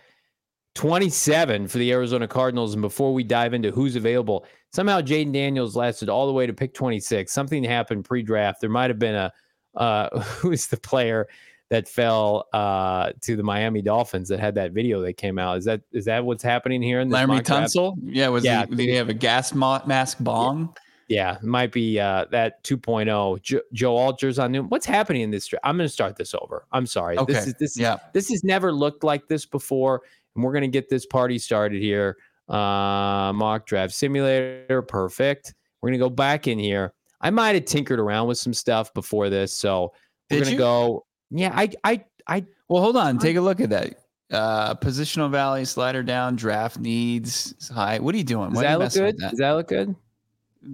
27 0.76 1.66
for 1.68 1.78
the 1.78 1.90
Arizona 1.90 2.28
Cardinals. 2.28 2.74
And 2.74 2.82
before 2.82 3.12
we 3.12 3.24
dive 3.24 3.54
into 3.54 3.70
who's 3.72 3.96
available, 3.96 4.46
somehow 4.72 5.00
Jayden 5.00 5.32
Daniels 5.32 5.74
lasted 5.74 6.08
all 6.08 6.26
the 6.26 6.32
way 6.32 6.46
to 6.46 6.52
pick 6.52 6.74
26. 6.74 7.32
Something 7.32 7.64
happened 7.64 8.04
pre 8.04 8.22
draft. 8.22 8.60
There 8.60 8.70
might 8.70 8.90
have 8.90 8.98
been 8.98 9.14
a, 9.14 9.32
uh, 9.74 10.20
who 10.20 10.52
is 10.52 10.66
the 10.68 10.76
player 10.76 11.26
that 11.70 11.88
fell 11.88 12.46
uh, 12.52 13.10
to 13.22 13.34
the 13.34 13.42
Miami 13.42 13.82
Dolphins 13.82 14.28
that 14.28 14.38
had 14.38 14.54
that 14.54 14.70
video 14.70 15.00
that 15.00 15.14
came 15.14 15.38
out. 15.38 15.58
Is 15.58 15.64
that 15.64 15.80
is 15.92 16.04
that 16.04 16.24
what's 16.24 16.42
happening 16.42 16.80
here 16.80 17.00
in 17.00 17.08
mock 17.08 17.26
draft? 17.26 17.46
Tunsil? 17.74 17.96
Yeah, 18.04 18.28
was 18.28 18.44
Yeah. 18.44 18.66
he, 18.66 18.76
did 18.76 18.88
he 18.88 18.94
have 18.94 19.08
a 19.08 19.14
gas 19.14 19.52
mask 19.52 20.18
bong? 20.20 20.76
Yeah, 21.08 21.36
it 21.36 21.42
might 21.44 21.72
be 21.72 21.98
uh, 22.00 22.26
that 22.32 22.62
2.0. 22.64 23.40
Jo- 23.42 23.60
Joe 23.72 23.96
Alters 23.96 24.38
on 24.38 24.52
new. 24.52 24.64
What's 24.64 24.86
happening 24.86 25.22
in 25.22 25.30
this? 25.30 25.52
I'm 25.64 25.76
going 25.76 25.86
to 25.88 25.92
start 25.92 26.16
this 26.16 26.34
over. 26.34 26.66
I'm 26.72 26.84
sorry. 26.86 27.16
Okay. 27.16 27.32
This 27.32 27.46
is 27.46 27.54
this 27.54 27.70
is 27.72 27.78
Yeah. 27.78 27.96
this 28.12 28.28
has 28.28 28.42
never 28.44 28.72
looked 28.72 29.04
like 29.04 29.26
this 29.28 29.46
before, 29.46 30.02
and 30.36 30.44
we're 30.44 30.52
going 30.52 30.62
to 30.62 30.68
get 30.68 30.88
this 30.88 31.06
party 31.06 31.38
started 31.38 31.82
here. 31.82 32.16
Uh, 32.48 33.32
mock 33.34 33.66
draft 33.66 33.92
simulator, 33.92 34.82
perfect. 34.82 35.54
We're 35.82 35.88
going 35.90 35.98
to 36.00 36.04
go 36.04 36.10
back 36.10 36.46
in 36.46 36.58
here. 36.58 36.92
I 37.20 37.30
might 37.30 37.54
have 37.56 37.64
tinkered 37.64 37.98
around 37.98 38.28
with 38.28 38.38
some 38.38 38.54
stuff 38.54 38.94
before 38.94 39.28
this, 39.30 39.52
so 39.52 39.92
we're 40.30 40.38
Did 40.38 40.44
going 40.44 40.44
to 40.44 40.52
you? 40.52 40.58
go. 40.58 41.06
Yeah, 41.30 41.52
I, 41.54 41.70
I, 41.82 42.04
I. 42.28 42.44
Well, 42.68 42.82
hold 42.82 42.96
on. 42.96 43.18
Take 43.18 43.36
a 43.36 43.40
look 43.40 43.60
at 43.60 43.70
that. 43.70 43.94
Uh, 44.30 44.74
positional 44.74 45.30
valley, 45.30 45.64
slider 45.64 46.02
down, 46.02 46.36
draft 46.36 46.78
needs 46.78 47.54
high. 47.72 47.98
What 47.98 48.14
are 48.14 48.18
you 48.18 48.24
doing? 48.24 48.50
Does 48.50 48.56
Why 48.56 48.62
that 48.64 48.78
look 48.78 48.92
good? 48.92 49.18
that? 49.18 49.30
Does 49.30 49.38
that 49.38 49.50
look 49.52 49.68
good? 49.68 49.94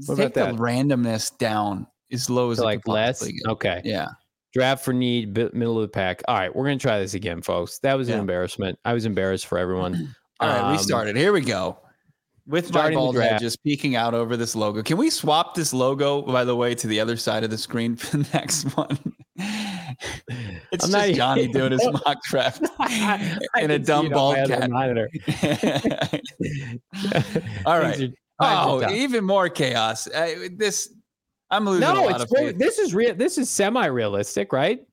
what 0.07 0.17
Take 0.17 0.37
about 0.37 0.57
the 0.57 0.63
randomness 0.63 1.37
down 1.37 1.87
as 2.11 2.31
low 2.31 2.51
as 2.51 2.59
So 2.59 2.65
like 2.65 2.87
less. 2.89 3.23
get. 3.23 3.35
Okay. 3.47 3.83
Yeah. 3.85 4.09
Draft 4.53 4.85
for 4.85 4.93
need, 4.93 5.35
middle 5.35 5.77
of 5.77 5.83
the 5.83 5.89
pack. 5.89 6.23
All 6.29 6.35
right, 6.37 6.55
we're 6.55 6.65
going 6.67 6.79
to 6.79 6.83
try 6.83 6.99
this 6.99 7.15
again, 7.15 7.41
folks. 7.43 7.79
That 7.79 7.95
was 7.95 8.09
an 8.11 8.19
embarrassment. 8.19 8.79
I 8.85 8.93
was 8.93 9.07
embarrassed 9.07 9.47
for 9.47 9.57
everyone. 9.59 10.15
All 10.41 10.49
right, 10.49 10.71
we 10.73 10.77
Um, 10.77 10.83
started. 10.83 11.17
Here 11.17 11.33
we 11.33 11.41
go. 11.41 11.79
With 12.47 12.73
my 12.75 12.93
bald 12.93 13.17
head 13.17 13.39
just 13.41 13.63
peeking 13.63 13.95
out 13.97 14.15
over 14.15 14.37
this 14.37 14.57
logo. 14.57 14.83
Can 14.83 14.97
we 14.97 15.11
swap 15.11 15.55
this 15.55 15.73
logo, 15.73 16.23
by 16.23 16.45
the 16.45 16.57
way, 16.57 16.75
to 16.75 16.87
the 16.89 16.99
other 17.01 17.17
side 17.17 17.45
of 17.45 17.51
the 17.51 17.57
screen 17.59 17.95
for 17.97 18.17
the 18.19 18.29
next 18.35 18.65
one? 18.77 18.99
It's 20.73 20.85
I'm 20.87 20.91
just 20.91 21.09
not 21.11 21.15
Johnny 21.15 21.49
doing 21.49 21.73
his 21.73 21.87
mock 22.07 22.23
draft 22.25 22.65
I 22.81 23.39
in 23.61 23.71
a 23.71 23.79
dumb 23.79 24.09
bald 24.09 24.37
cat. 24.49 24.71
monitor. 24.71 25.09
All 27.67 27.75
are- 27.81 27.95
Oh, 28.41 28.81
times 28.81 28.83
are 28.83 28.87
tough. 28.89 28.93
even 28.93 29.25
more 29.25 29.49
chaos. 29.51 30.09
Uh, 30.09 30.49
this, 30.57 30.93
I'm 31.53 31.65
losing 31.67 31.85
a 31.89 31.93
no, 31.95 32.03
lot 32.05 32.21
it's 32.21 32.25
of 32.25 32.31
faith. 32.37 32.59
this 32.59 32.79
is 32.79 32.95
real. 32.95 33.15
This 33.15 33.39
is 33.39 33.49
semi-realistic, 33.51 34.53
right? 34.53 34.85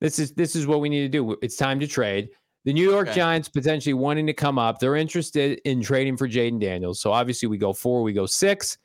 This 0.00 0.18
is 0.18 0.32
this 0.32 0.54
is 0.56 0.66
what 0.66 0.80
we 0.80 0.88
need 0.88 1.00
to 1.02 1.08
do. 1.08 1.36
It's 1.42 1.56
time 1.56 1.78
to 1.80 1.86
trade. 1.86 2.30
The 2.64 2.72
New 2.72 2.88
York 2.88 3.08
Okay. 3.08 3.16
Giants 3.16 3.48
potentially 3.48 3.94
wanting 3.94 4.26
to 4.26 4.32
come 4.32 4.58
up. 4.58 4.78
They're 4.78 4.96
interested 4.96 5.60
in 5.64 5.82
trading 5.82 6.16
for 6.16 6.28
Jayden 6.28 6.60
Daniels. 6.60 7.00
So 7.00 7.12
obviously 7.12 7.48
we 7.48 7.58
go 7.58 7.72
four, 7.72 8.02
we 8.02 8.12
go 8.12 8.26
six, 8.26 8.78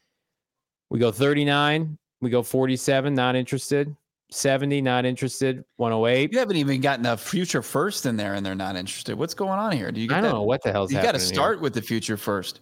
we 0.90 1.00
go 1.00 1.12
39, 1.12 1.98
we 2.22 2.30
go 2.30 2.42
47, 2.44 3.14
not 3.14 3.36
interested. 3.36 3.96
70, 4.32 4.82
not 4.82 5.06
interested. 5.06 5.64
108. 5.78 6.32
You 6.34 6.40
haven't 6.40 6.56
even 6.56 6.82
gotten 6.82 7.06
a 7.06 7.16
future 7.18 7.62
first 7.62 8.08
in 8.08 8.16
there, 8.16 8.34
and 8.34 8.44
they're 8.44 8.56
not 8.56 8.76
interested. 8.76 9.16
What's 9.16 9.36
going 9.36 9.60
on 9.60 9.74
here? 9.74 9.92
Do 9.92 10.02
you 10.02 10.08
get 10.08 10.18
I 10.18 10.22
don't 10.22 10.32
that? 10.32 10.36
know 10.38 10.44
what 10.44 10.64
the 10.64 10.72
hell's 10.72 10.92
You 10.92 11.00
got 11.02 11.12
to 11.12 11.20
here. 11.20 11.28
start 11.28 11.62
with 11.62 11.74
the 11.76 11.82
future 11.84 12.18
first. 12.18 12.62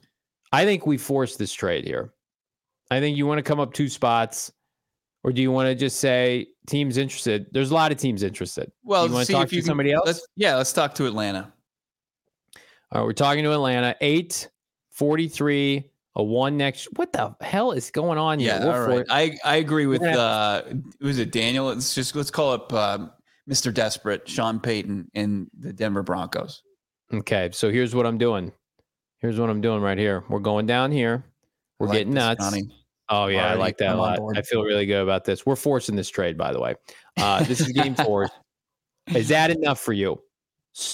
I 0.51 0.66
think 0.66 0.86
we 0.86 0.97
force 0.97 1.38
this 1.38 1.53
trade 1.53 1.86
here. 1.86 2.12
I 2.92 3.00
think 3.00 3.18
you 3.18 3.26
want 3.26 3.39
to 3.39 3.44
come 3.44 3.62
up 3.62 3.74
two 3.74 3.88
spots, 3.88 4.52
or 5.24 5.32
do 5.32 5.42
you 5.42 5.50
want 5.50 5.68
to 5.68 5.76
just 5.76 6.02
say 6.02 6.48
teams 6.68 6.98
interested? 6.98 7.46
There's 7.52 7.72
a 7.72 7.74
lot 7.74 7.94
of 7.94 7.98
teams 7.98 8.22
interested. 8.22 8.70
Well, 8.84 9.08
you 9.08 9.14
want 9.14 9.28
to 9.28 9.34
talk 9.34 9.48
to 9.48 9.56
can- 9.56 9.66
somebody 9.66 9.94
else? 9.94 10.06
Let's, 10.06 10.28
yeah, 10.36 10.56
let's 10.58 10.74
talk 10.74 10.94
to 10.96 11.06
Atlanta. 11.08 11.54
All 12.92 13.00
right, 13.00 13.06
we're 13.06 13.14
talking 13.14 13.46
to 13.46 13.54
Atlanta. 13.54 13.96
Eight, 14.02 14.50
43, 14.89 15.89
a 16.16 16.24
one 16.24 16.58
next. 16.58 16.89
What 16.98 17.14
the 17.14 17.34
hell 17.39 17.72
is 17.72 17.89
going 17.92 18.18
on 18.18 18.39
here? 18.39 18.60
Yeah, 18.60 18.68
all 18.70 18.82
right. 18.82 19.06
I 19.10 19.38
I 19.46 19.56
agree 19.56 19.86
with 19.86 20.04
uh 20.04 20.64
was 21.00 21.18
it 21.18 21.32
Daniel? 21.32 21.68
Let's 21.68 21.96
just 21.96 22.14
let's 22.14 22.30
call 22.30 22.52
up 22.52 22.74
uh, 22.74 23.08
Mr. 23.50 23.74
Desperate, 23.74 24.28
Sean 24.28 24.60
Payton 24.60 25.10
in 25.14 25.50
the 25.58 25.72
Denver 25.72 26.04
Broncos. 26.04 26.62
Okay, 27.14 27.50
so 27.54 27.72
here's 27.72 27.96
what 27.96 28.06
I'm 28.06 28.18
doing. 28.18 28.52
Here's 29.20 29.39
what 29.39 29.50
I'm 29.50 29.62
doing 29.62 29.82
right 29.82 29.98
here. 29.98 30.26
We're 30.28 30.39
going 30.39 30.66
down 30.66 30.92
here. 30.92 31.24
We're 31.80 31.88
like 31.88 32.00
getting 32.00 32.14
nuts. 32.14 32.44
Johnny. 32.44 32.70
Oh 33.12 33.28
yeah, 33.28 33.47
I 33.47 33.55
like 33.55 33.78
that 33.80 33.89
a 33.89 33.91
I'm 33.91 33.99
on 33.99 34.18
lot. 34.18 34.38
I 34.38 34.41
feel 34.41 34.64
really 34.64 34.86
good 34.86 35.03
about 35.03 35.26
this. 35.26 35.45
We're 35.45 35.57
forcing 35.57 35.97
this 35.97 36.09
trade, 36.09 36.38
by 36.38 36.53
the 36.53 36.62
way. 36.62 36.76
Uh, 37.18 37.43
this 37.43 37.59
is 37.59 37.68
game 37.68 37.93
four. 37.93 38.30
Is 39.14 39.28
that 39.28 39.51
enough 39.51 39.82
for 39.82 39.91
you? 39.91 40.22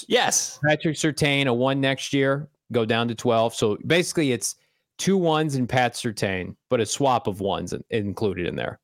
Yes. 0.08 0.58
Patrick 0.66 0.96
Surtain, 0.96 1.46
a 1.46 1.54
one 1.54 1.80
next 1.80 2.12
year, 2.12 2.48
go 2.72 2.84
down 2.84 3.06
to 3.08 3.14
12. 3.14 3.54
So 3.54 3.78
basically, 3.86 4.32
it's 4.32 4.56
two 4.96 5.16
ones 5.16 5.54
and 5.54 5.68
Pat 5.68 5.94
Surtain, 5.94 6.56
but 6.68 6.80
a 6.80 6.86
swap 6.86 7.28
of 7.28 7.40
ones 7.40 7.72
included 7.90 8.46
in 8.46 8.56
there. 8.56 8.80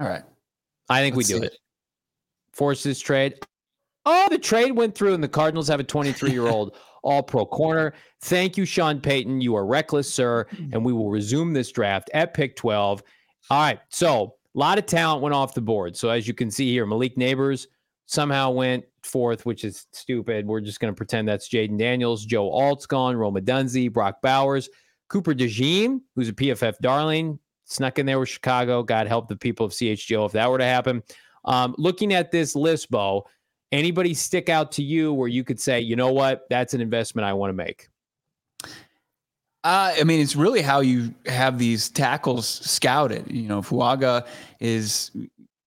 All 0.00 0.08
right. 0.08 0.24
I 0.88 1.00
think 1.00 1.14
Let's 1.14 1.28
we 1.28 1.34
do 1.34 1.40
see 1.40 1.46
it. 1.46 1.58
Force 2.52 2.82
this 2.82 2.98
trade. 2.98 3.34
Oh, 4.04 4.26
the 4.30 4.38
trade 4.38 4.72
went 4.72 4.94
through, 4.94 5.14
and 5.14 5.22
the 5.22 5.28
Cardinals 5.28 5.68
have 5.68 5.80
a 5.80 5.84
23 5.84 6.30
year 6.30 6.48
old 6.48 6.76
all 7.02 7.22
pro 7.22 7.46
corner. 7.46 7.94
Thank 8.22 8.56
you, 8.56 8.64
Sean 8.64 9.00
Payton. 9.00 9.40
You 9.40 9.56
are 9.56 9.66
reckless, 9.66 10.12
sir. 10.12 10.46
And 10.72 10.84
we 10.84 10.92
will 10.92 11.10
resume 11.10 11.52
this 11.52 11.70
draft 11.70 12.10
at 12.14 12.34
pick 12.34 12.56
12. 12.56 13.02
All 13.50 13.60
right. 13.60 13.80
So, 13.88 14.34
a 14.54 14.58
lot 14.58 14.78
of 14.78 14.86
talent 14.86 15.22
went 15.22 15.34
off 15.34 15.54
the 15.54 15.60
board. 15.60 15.96
So, 15.96 16.08
as 16.08 16.26
you 16.26 16.34
can 16.34 16.50
see 16.50 16.70
here, 16.72 16.86
Malik 16.86 17.16
Nabers 17.16 17.66
somehow 18.06 18.50
went 18.50 18.84
fourth, 19.02 19.46
which 19.46 19.64
is 19.64 19.86
stupid. 19.92 20.46
We're 20.46 20.60
just 20.60 20.80
going 20.80 20.92
to 20.92 20.96
pretend 20.96 21.28
that's 21.28 21.48
Jayden 21.48 21.78
Daniels, 21.78 22.24
Joe 22.24 22.48
Alt's 22.48 22.86
gone, 22.86 23.16
Rome 23.16 23.34
Odunze, 23.34 23.92
Brock 23.92 24.20
Bowers, 24.22 24.68
Cooper 25.08 25.34
DeJean, 25.34 26.00
who's 26.14 26.28
a 26.28 26.32
PFF 26.32 26.78
darling, 26.80 27.38
snuck 27.64 27.98
in 27.98 28.06
there 28.06 28.18
with 28.18 28.28
Chicago. 28.28 28.82
God 28.82 29.06
help 29.06 29.28
the 29.28 29.36
people 29.36 29.66
of 29.66 29.72
CHGO 29.72 30.26
if 30.26 30.32
that 30.32 30.50
were 30.50 30.58
to 30.58 30.64
happen. 30.64 31.02
Um, 31.44 31.74
looking 31.78 32.12
at 32.12 32.32
this 32.32 32.56
list, 32.56 32.90
Bo, 32.90 33.26
anybody 33.72 34.14
stick 34.14 34.48
out 34.48 34.72
to 34.72 34.82
you 34.82 35.12
where 35.12 35.28
you 35.28 35.44
could 35.44 35.60
say, 35.60 35.80
you 35.80 35.96
know 35.96 36.12
what, 36.12 36.46
that's 36.50 36.74
an 36.74 36.80
investment 36.80 37.26
I 37.26 37.32
want 37.32 37.50
to 37.50 37.54
make? 37.54 37.88
Uh, 39.64 39.94
I 39.98 40.04
mean, 40.04 40.20
it's 40.20 40.36
really 40.36 40.62
how 40.62 40.80
you 40.80 41.12
have 41.26 41.58
these 41.58 41.88
tackles 41.88 42.46
scouted. 42.48 43.28
You 43.30 43.48
know, 43.48 43.62
Fuaga 43.62 44.26
is 44.60 45.10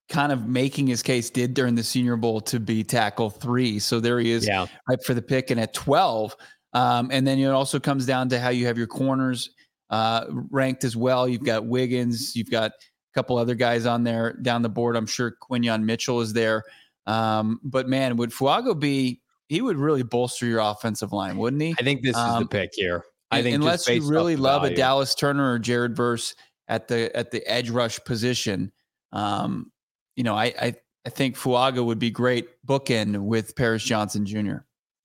kind 0.08 0.32
of 0.32 0.48
making 0.48 0.88
his 0.88 1.04
case, 1.04 1.30
did 1.30 1.54
during 1.54 1.76
the 1.76 1.84
Senior 1.84 2.16
Bowl 2.16 2.40
to 2.42 2.60
be 2.60 2.84
tackle 2.84 3.30
three. 3.30 3.78
So 3.78 4.00
there 4.00 4.20
he 4.20 4.32
is 4.32 4.48
Yeah. 4.48 4.68
right 4.88 5.04
for 5.04 5.14
the 5.14 5.22
pick 5.22 5.52
and 5.52 5.60
at 5.60 5.74
12. 5.74 6.36
Um, 6.74 7.10
and 7.12 7.28
then 7.28 7.40
it 7.40 7.48
also 7.48 7.80
comes 7.80 8.06
down 8.06 8.30
to 8.30 8.40
how 8.40 8.50
you 8.50 8.66
have 8.68 8.78
your 8.78 8.88
corners 8.88 9.50
uh, 9.90 10.26
ranked 10.50 10.84
as 10.84 10.96
well. 10.96 11.28
You've 11.28 11.44
got 11.44 11.66
Wiggins, 11.66 12.36
you've 12.36 12.50
got 12.50 12.72
a 12.72 13.14
couple 13.14 13.38
other 13.38 13.56
guys 13.56 13.86
on 13.86 14.04
there 14.04 14.34
down 14.34 14.62
the 14.62 14.70
board. 14.70 14.96
I'm 14.96 15.08
sure 15.08 15.36
Quinyon 15.42 15.84
Mitchell 15.84 16.22
is 16.22 16.32
there. 16.32 16.64
Um, 17.10 17.60
but 17.64 17.88
man, 17.88 18.18
would 18.18 18.30
Fuaga 18.30 18.80
be, 18.80 19.22
he 19.48 19.62
would 19.62 19.78
really 19.78 20.04
bolster 20.04 20.46
your 20.46 20.60
offensive 20.60 21.12
line, 21.12 21.38
wouldn't 21.38 21.62
he? 21.62 21.76
I 21.80 21.84
think 21.84 22.04
this 22.04 22.16
is 22.16 22.24
the 22.24 22.30
Um, 22.30 22.48
pick 22.48 22.70
here. 22.74 23.04
I 23.32 23.42
think 23.42 23.56
unless 23.56 23.88
you 23.88 24.08
really 24.08 24.36
love 24.36 24.64
a. 24.64 24.74
Dallas 24.74 25.16
Turner 25.16 25.52
or 25.52 25.60
Jared 25.60 25.96
Verse 25.96 26.36
at 26.68 26.88
the 26.88 27.16
at 27.16 27.32
the 27.32 27.46
edge 27.48 27.70
rush 27.70 28.00
position, 28.04 28.72
um, 29.12 29.72
you 30.16 30.24
know, 30.24 30.36
I, 30.36 30.54
I 30.62 30.74
I 31.06 31.10
think 31.10 31.36
Fuaga 31.36 31.84
would 31.84 32.00
be 32.00 32.12
great 32.12 32.48
bookend 32.68 33.18
with 33.18 33.56
Paris 33.56 33.84
Johnson 33.84 34.26
Jr. 34.26 34.58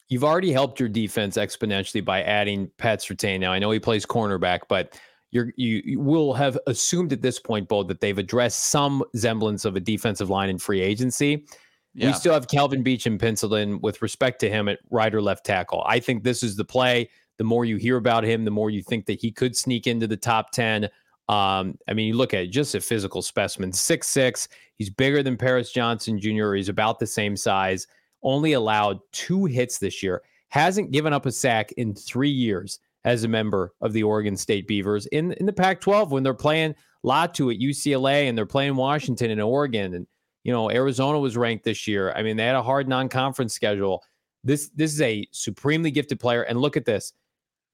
You've 0.08 0.24
already 0.24 0.52
helped 0.52 0.78
your 0.78 0.90
defense 0.90 1.36
exponentially 1.38 2.04
by 2.04 2.22
adding 2.22 2.70
Pat 2.76 3.00
Surtain. 3.00 3.40
Now 3.40 3.52
I 3.52 3.58
know 3.58 3.70
he 3.70 3.80
plays 3.80 4.04
cornerback, 4.04 4.60
but 4.68 4.98
you're, 5.30 5.52
you 5.56 5.82
you 5.84 6.00
will 6.00 6.34
have 6.34 6.58
assumed 6.66 7.12
at 7.12 7.22
this 7.22 7.40
point, 7.40 7.68
Bo, 7.68 7.82
that 7.84 8.00
they've 8.00 8.18
addressed 8.18 8.68
some 8.68 9.02
semblance 9.14 9.64
of 9.64 9.74
a 9.76 9.80
defensive 9.80 10.30
line 10.30 10.50
in 10.50 10.58
free 10.58 10.80
agency. 10.80 11.46
Yeah, 11.94 12.08
We 12.08 12.12
still 12.14 12.34
have 12.34 12.48
Kelvin 12.48 12.82
Beachum 12.82 13.20
penciled 13.20 13.54
in 13.54 13.80
with 13.80 14.02
respect 14.02 14.40
to 14.40 14.50
him 14.50 14.68
at 14.68 14.80
right 14.90 15.14
or 15.14 15.22
left 15.22 15.46
tackle. 15.46 15.84
I 15.86 16.00
think 16.00 16.24
this 16.24 16.42
is 16.42 16.56
the 16.56 16.64
play. 16.64 17.08
The 17.38 17.44
more 17.44 17.64
you 17.64 17.76
hear 17.76 17.96
about 17.96 18.24
him, 18.24 18.44
the 18.44 18.50
more 18.50 18.70
you 18.70 18.82
think 18.82 19.06
that 19.06 19.20
he 19.20 19.30
could 19.30 19.56
sneak 19.56 19.86
into 19.86 20.06
the 20.06 20.16
top 20.16 20.50
10. 20.50 20.88
Um, 21.28 21.78
I 21.88 21.94
mean, 21.94 22.08
you 22.08 22.14
look 22.14 22.34
at 22.34 22.42
it, 22.44 22.46
just 22.48 22.74
a 22.74 22.80
physical 22.80 23.22
specimen, 23.22 23.72
six 23.72 24.08
six. 24.08 24.48
He's 24.76 24.90
bigger 24.90 25.22
than 25.22 25.36
Paris 25.36 25.72
Johnson 25.72 26.18
Jr. 26.18 26.54
He's 26.54 26.68
about 26.68 26.98
the 26.98 27.06
same 27.06 27.36
size. 27.36 27.86
Only 28.22 28.52
allowed 28.52 29.00
two 29.12 29.46
hits 29.46 29.78
this 29.78 30.02
year. 30.02 30.22
Hasn't 30.48 30.90
given 30.90 31.12
up 31.12 31.26
a 31.26 31.32
sack 31.32 31.72
in 31.72 31.94
three 31.94 32.30
years 32.30 32.78
as 33.04 33.24
a 33.24 33.28
member 33.28 33.72
of 33.80 33.92
the 33.92 34.02
Oregon 34.02 34.36
State 34.36 34.66
Beavers 34.66 35.06
in 35.06 35.32
in 35.32 35.46
the 35.46 35.52
Pac-12 35.52 36.10
when 36.10 36.22
they're 36.22 36.34
playing 36.34 36.74
Latu 37.04 37.52
at 37.54 37.60
UCLA 37.60 38.28
and 38.28 38.36
they're 38.36 38.46
playing 38.46 38.76
Washington 38.76 39.30
and 39.30 39.40
Oregon 39.40 39.94
and 39.94 40.06
you 40.44 40.52
know 40.52 40.70
Arizona 40.70 41.18
was 41.18 41.36
ranked 41.36 41.64
this 41.64 41.86
year. 41.86 42.12
I 42.12 42.22
mean, 42.22 42.36
they 42.36 42.44
had 42.44 42.54
a 42.54 42.62
hard 42.62 42.88
non-conference 42.88 43.52
schedule. 43.52 44.02
This 44.44 44.70
this 44.76 44.92
is 44.92 45.00
a 45.00 45.26
supremely 45.32 45.90
gifted 45.90 46.20
player, 46.20 46.42
and 46.42 46.60
look 46.60 46.76
at 46.76 46.84
this. 46.84 47.12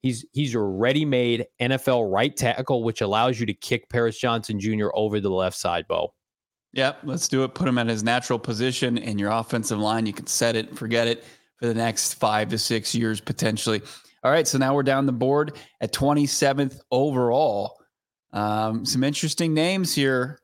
He's 0.02 0.24
he's 0.32 0.54
a 0.54 0.60
ready-made 0.60 1.46
NFL 1.60 2.10
right 2.10 2.34
tackle, 2.34 2.82
which 2.84 3.02
allows 3.02 3.38
you 3.38 3.46
to 3.46 3.52
kick 3.52 3.90
Paris 3.90 4.18
Johnson 4.18 4.58
Jr. 4.58 4.88
over 4.94 5.16
to 5.16 5.20
the 5.20 5.30
left 5.30 5.56
side, 5.56 5.86
Bo. 5.86 6.14
Yep, 6.72 7.00
let's 7.02 7.28
do 7.28 7.42
it. 7.42 7.54
Put 7.54 7.68
him 7.68 7.78
at 7.78 7.88
his 7.88 8.02
natural 8.02 8.38
position 8.38 8.96
in 8.96 9.18
your 9.18 9.30
offensive 9.30 9.78
line. 9.78 10.06
You 10.06 10.12
can 10.12 10.26
set 10.26 10.54
it, 10.54 10.76
forget 10.78 11.08
it 11.08 11.24
for 11.56 11.66
the 11.66 11.74
next 11.74 12.14
five 12.14 12.48
to 12.50 12.58
six 12.58 12.94
years 12.94 13.20
potentially. 13.20 13.82
All 14.22 14.30
right, 14.30 14.46
so 14.46 14.58
now 14.58 14.74
we're 14.74 14.82
down 14.82 15.06
the 15.06 15.12
board 15.12 15.56
at 15.80 15.92
27th 15.92 16.78
overall. 16.90 17.78
Um, 18.32 18.84
some 18.84 19.02
interesting 19.02 19.54
names 19.54 19.94
here. 19.94 20.40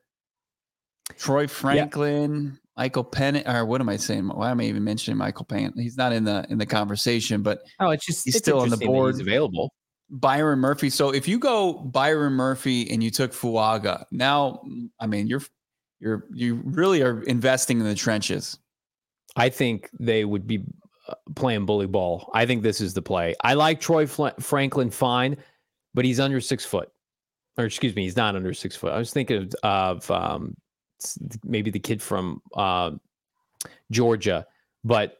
Troy 1.17 1.47
Franklin, 1.47 2.59
Michael 2.75 3.03
Penn, 3.03 3.41
or 3.47 3.65
what 3.65 3.81
am 3.81 3.89
I 3.89 3.97
saying? 3.97 4.27
Why 4.27 4.51
am 4.51 4.59
I 4.59 4.65
even 4.65 4.83
mentioning 4.83 5.17
Michael 5.17 5.45
Penn? 5.45 5.73
He's 5.75 5.97
not 5.97 6.13
in 6.13 6.23
the 6.23 6.45
in 6.49 6.57
the 6.57 6.65
conversation, 6.65 7.41
but 7.41 7.61
oh, 7.79 7.91
it's 7.91 8.05
just 8.05 8.25
he's 8.25 8.35
it's 8.35 8.43
still 8.43 8.59
on 8.59 8.69
the 8.69 8.77
board. 8.77 9.15
He's 9.15 9.21
available. 9.21 9.73
Byron 10.09 10.59
Murphy. 10.59 10.89
So 10.89 11.09
if 11.09 11.27
you 11.27 11.39
go 11.39 11.73
Byron 11.73 12.33
Murphy 12.33 12.89
and 12.89 13.03
you 13.03 13.11
took 13.11 13.31
Fuaga, 13.33 14.05
now 14.11 14.61
I 14.99 15.07
mean 15.07 15.27
you're 15.27 15.41
you're 15.99 16.25
you 16.33 16.61
really 16.65 17.01
are 17.01 17.21
investing 17.23 17.79
in 17.79 17.85
the 17.85 17.95
trenches. 17.95 18.59
I 19.35 19.49
think 19.49 19.89
they 19.99 20.25
would 20.25 20.47
be 20.47 20.63
uh, 21.07 21.15
playing 21.35 21.65
bully 21.65 21.87
ball. 21.87 22.29
I 22.33 22.45
think 22.45 22.63
this 22.63 22.81
is 22.81 22.93
the 22.93 23.01
play. 23.01 23.35
I 23.43 23.53
like 23.53 23.79
Troy 23.79 24.07
Franklin 24.07 24.91
fine, 24.91 25.37
but 25.93 26.05
he's 26.05 26.19
under 26.19 26.41
six 26.41 26.65
foot, 26.65 26.89
or 27.57 27.65
excuse 27.65 27.95
me, 27.95 28.03
he's 28.03 28.17
not 28.17 28.35
under 28.35 28.53
six 28.53 28.75
foot. 28.75 28.93
I 28.93 28.97
was 28.97 29.11
thinking 29.11 29.37
of, 29.37 29.53
of 29.63 30.11
um, 30.11 30.55
maybe 31.43 31.71
the 31.71 31.79
kid 31.79 32.01
from 32.01 32.41
uh, 32.55 32.91
Georgia. 33.91 34.45
But 34.83 35.17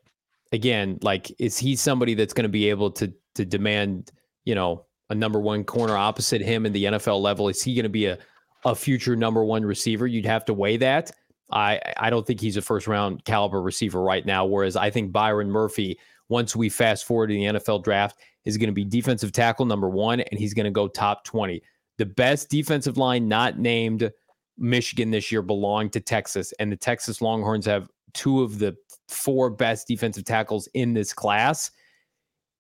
again, 0.52 1.00
like, 1.02 1.32
is 1.40 1.58
he 1.58 1.76
somebody 1.76 2.14
that's 2.14 2.34
going 2.34 2.44
to 2.44 2.50
be 2.50 2.70
able 2.70 2.92
to 2.92 3.14
to 3.36 3.46
demand, 3.46 4.12
you 4.46 4.56
know, 4.56 4.86
a 5.10 5.16
number 5.16 5.40
one 5.40 5.64
corner 5.64 5.96
opposite 5.96 6.42
him 6.42 6.66
in 6.66 6.74
the 6.74 6.86
NFL 6.86 7.22
level? 7.22 7.50
Is 7.50 7.62
he 7.62 7.76
going 7.76 7.84
to 7.84 7.90
be 7.90 8.08
a 8.08 8.18
a 8.66 8.76
future 8.76 9.16
number 9.16 9.44
one 9.44 9.64
receiver? 9.64 10.08
You'd 10.08 10.26
have 10.26 10.46
to 10.46 10.54
weigh 10.54 10.78
that. 10.78 11.12
I 11.52 11.80
I 11.98 12.10
don't 12.10 12.26
think 12.26 12.42
he's 12.42 12.58
a 12.58 12.62
first 12.62 12.88
round 12.88 13.24
caliber 13.26 13.62
receiver 13.62 14.02
right 14.02 14.26
now. 14.26 14.46
Whereas 14.46 14.76
I 14.76 14.90
think 14.90 15.12
Byron 15.12 15.50
Murphy, 15.50 16.00
once 16.30 16.56
we 16.56 16.70
fast 16.70 17.06
forward 17.06 17.28
to 17.28 17.34
the 17.34 17.60
NFL 17.60 17.84
draft, 17.84 18.20
is 18.46 18.58
going 18.58 18.70
to 18.70 18.74
be 18.74 18.86
defensive 18.86 19.32
tackle 19.32 19.66
number 19.66 19.90
one, 19.90 20.20
and 20.20 20.40
he's 20.40 20.54
going 20.54 20.66
to 20.66 20.72
go 20.72 20.88
top 20.88 21.24
twenty. 21.24 21.62
The 21.98 22.06
best 22.06 22.50
defensive 22.50 22.98
line 22.98 23.28
not 23.28 23.58
named 23.58 24.12
Michigan 24.58 25.12
this 25.12 25.32
year 25.32 25.42
belonged 25.42 25.94
to 25.94 26.00
Texas, 26.00 26.54
and 26.60 26.72
the 26.72 26.78
Texas 26.78 27.22
Longhorns 27.22 27.66
have 27.66 27.90
two 28.14 28.42
of 28.42 28.60
the 28.60 28.76
four 29.08 29.50
best 29.50 29.88
defensive 29.88 30.26
tackles 30.26 30.68
in 30.74 30.94
this 30.94 31.14
class. 31.14 31.72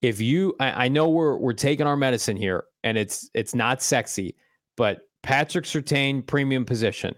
If 0.01 0.21
you, 0.21 0.55
I, 0.59 0.85
I 0.85 0.87
know 0.87 1.09
we're 1.09 1.37
we're 1.37 1.53
taking 1.53 1.87
our 1.87 1.97
medicine 1.97 2.37
here, 2.37 2.65
and 2.83 2.97
it's 2.97 3.29
it's 3.33 3.55
not 3.55 3.81
sexy, 3.81 4.35
but 4.75 5.01
Patrick 5.23 5.65
Surtain 5.65 6.25
premium 6.25 6.65
position, 6.65 7.15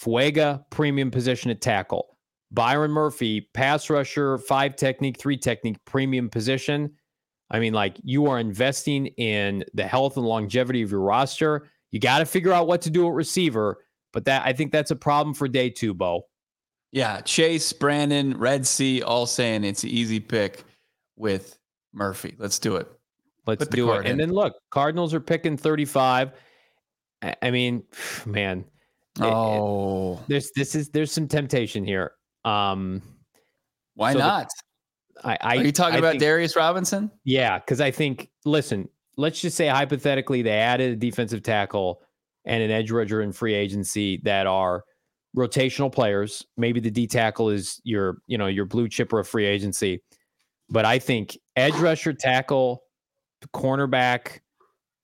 Fuaga 0.00 0.64
premium 0.70 1.10
position 1.10 1.50
at 1.50 1.60
tackle, 1.60 2.16
Byron 2.50 2.92
Murphy 2.92 3.42
pass 3.52 3.90
rusher, 3.90 4.38
five 4.38 4.76
technique, 4.76 5.18
three 5.18 5.36
technique 5.36 5.76
premium 5.84 6.30
position. 6.30 6.90
I 7.50 7.58
mean, 7.58 7.74
like 7.74 7.98
you 8.02 8.26
are 8.26 8.38
investing 8.38 9.06
in 9.06 9.64
the 9.74 9.86
health 9.86 10.16
and 10.16 10.24
longevity 10.24 10.82
of 10.82 10.90
your 10.90 11.00
roster. 11.00 11.68
You 11.90 12.00
got 12.00 12.20
to 12.20 12.26
figure 12.26 12.52
out 12.52 12.66
what 12.66 12.80
to 12.82 12.90
do 12.90 13.06
at 13.06 13.12
receiver 13.12 13.83
but 14.14 14.24
that 14.24 14.46
I 14.46 14.54
think 14.54 14.72
that's 14.72 14.92
a 14.92 14.96
problem 14.96 15.34
for 15.34 15.48
day 15.48 15.68
two, 15.68 15.92
Bo. 15.92 16.22
Yeah, 16.92 17.20
Chase, 17.22 17.72
Brandon, 17.72 18.38
Red 18.38 18.64
Sea, 18.66 19.02
all 19.02 19.26
saying 19.26 19.64
it's 19.64 19.82
an 19.82 19.90
easy 19.90 20.20
pick 20.20 20.64
with 21.16 21.58
Murphy. 21.92 22.36
Let's 22.38 22.60
do 22.60 22.76
it. 22.76 22.88
Let's 23.46 23.66
do 23.66 23.90
it. 23.92 24.06
In. 24.06 24.12
And 24.12 24.20
then 24.20 24.32
look, 24.32 24.54
Cardinals 24.70 25.12
are 25.12 25.20
picking 25.20 25.56
35. 25.56 26.30
I 27.42 27.50
mean, 27.50 27.82
man. 28.24 28.64
Oh, 29.20 30.12
it, 30.12 30.14
it, 30.14 30.28
there's 30.28 30.50
this 30.56 30.74
is 30.74 30.88
there's 30.90 31.12
some 31.12 31.28
temptation 31.28 31.84
here. 31.84 32.12
Um, 32.44 33.02
why 33.94 34.12
so 34.12 34.20
not? 34.20 34.48
The, 35.16 35.28
I, 35.28 35.38
I, 35.40 35.56
are 35.56 35.64
you 35.64 35.72
talking 35.72 35.96
I 35.96 35.98
about 35.98 36.12
think, 36.12 36.22
Darius 36.22 36.56
Robinson? 36.56 37.10
Yeah, 37.24 37.58
because 37.58 37.80
I 37.80 37.90
think 37.90 38.30
listen, 38.44 38.88
let's 39.16 39.40
just 39.40 39.56
say 39.56 39.66
hypothetically 39.66 40.42
they 40.42 40.50
added 40.50 40.92
a 40.92 40.96
defensive 40.96 41.42
tackle 41.42 42.03
and 42.44 42.62
an 42.62 42.70
edge 42.70 42.90
rusher 42.90 43.22
in 43.22 43.32
free 43.32 43.54
agency 43.54 44.20
that 44.24 44.46
are 44.46 44.84
rotational 45.36 45.92
players. 45.92 46.44
Maybe 46.56 46.80
the 46.80 46.90
D 46.90 47.06
tackle 47.06 47.50
is 47.50 47.80
your, 47.84 48.18
you 48.26 48.38
know, 48.38 48.46
your 48.46 48.64
blue 48.64 48.88
chipper 48.88 49.18
of 49.18 49.28
free 49.28 49.46
agency. 49.46 50.02
But 50.70 50.84
I 50.84 50.98
think 50.98 51.38
edge 51.56 51.74
rusher, 51.74 52.12
tackle, 52.12 52.82
cornerback, 53.54 54.40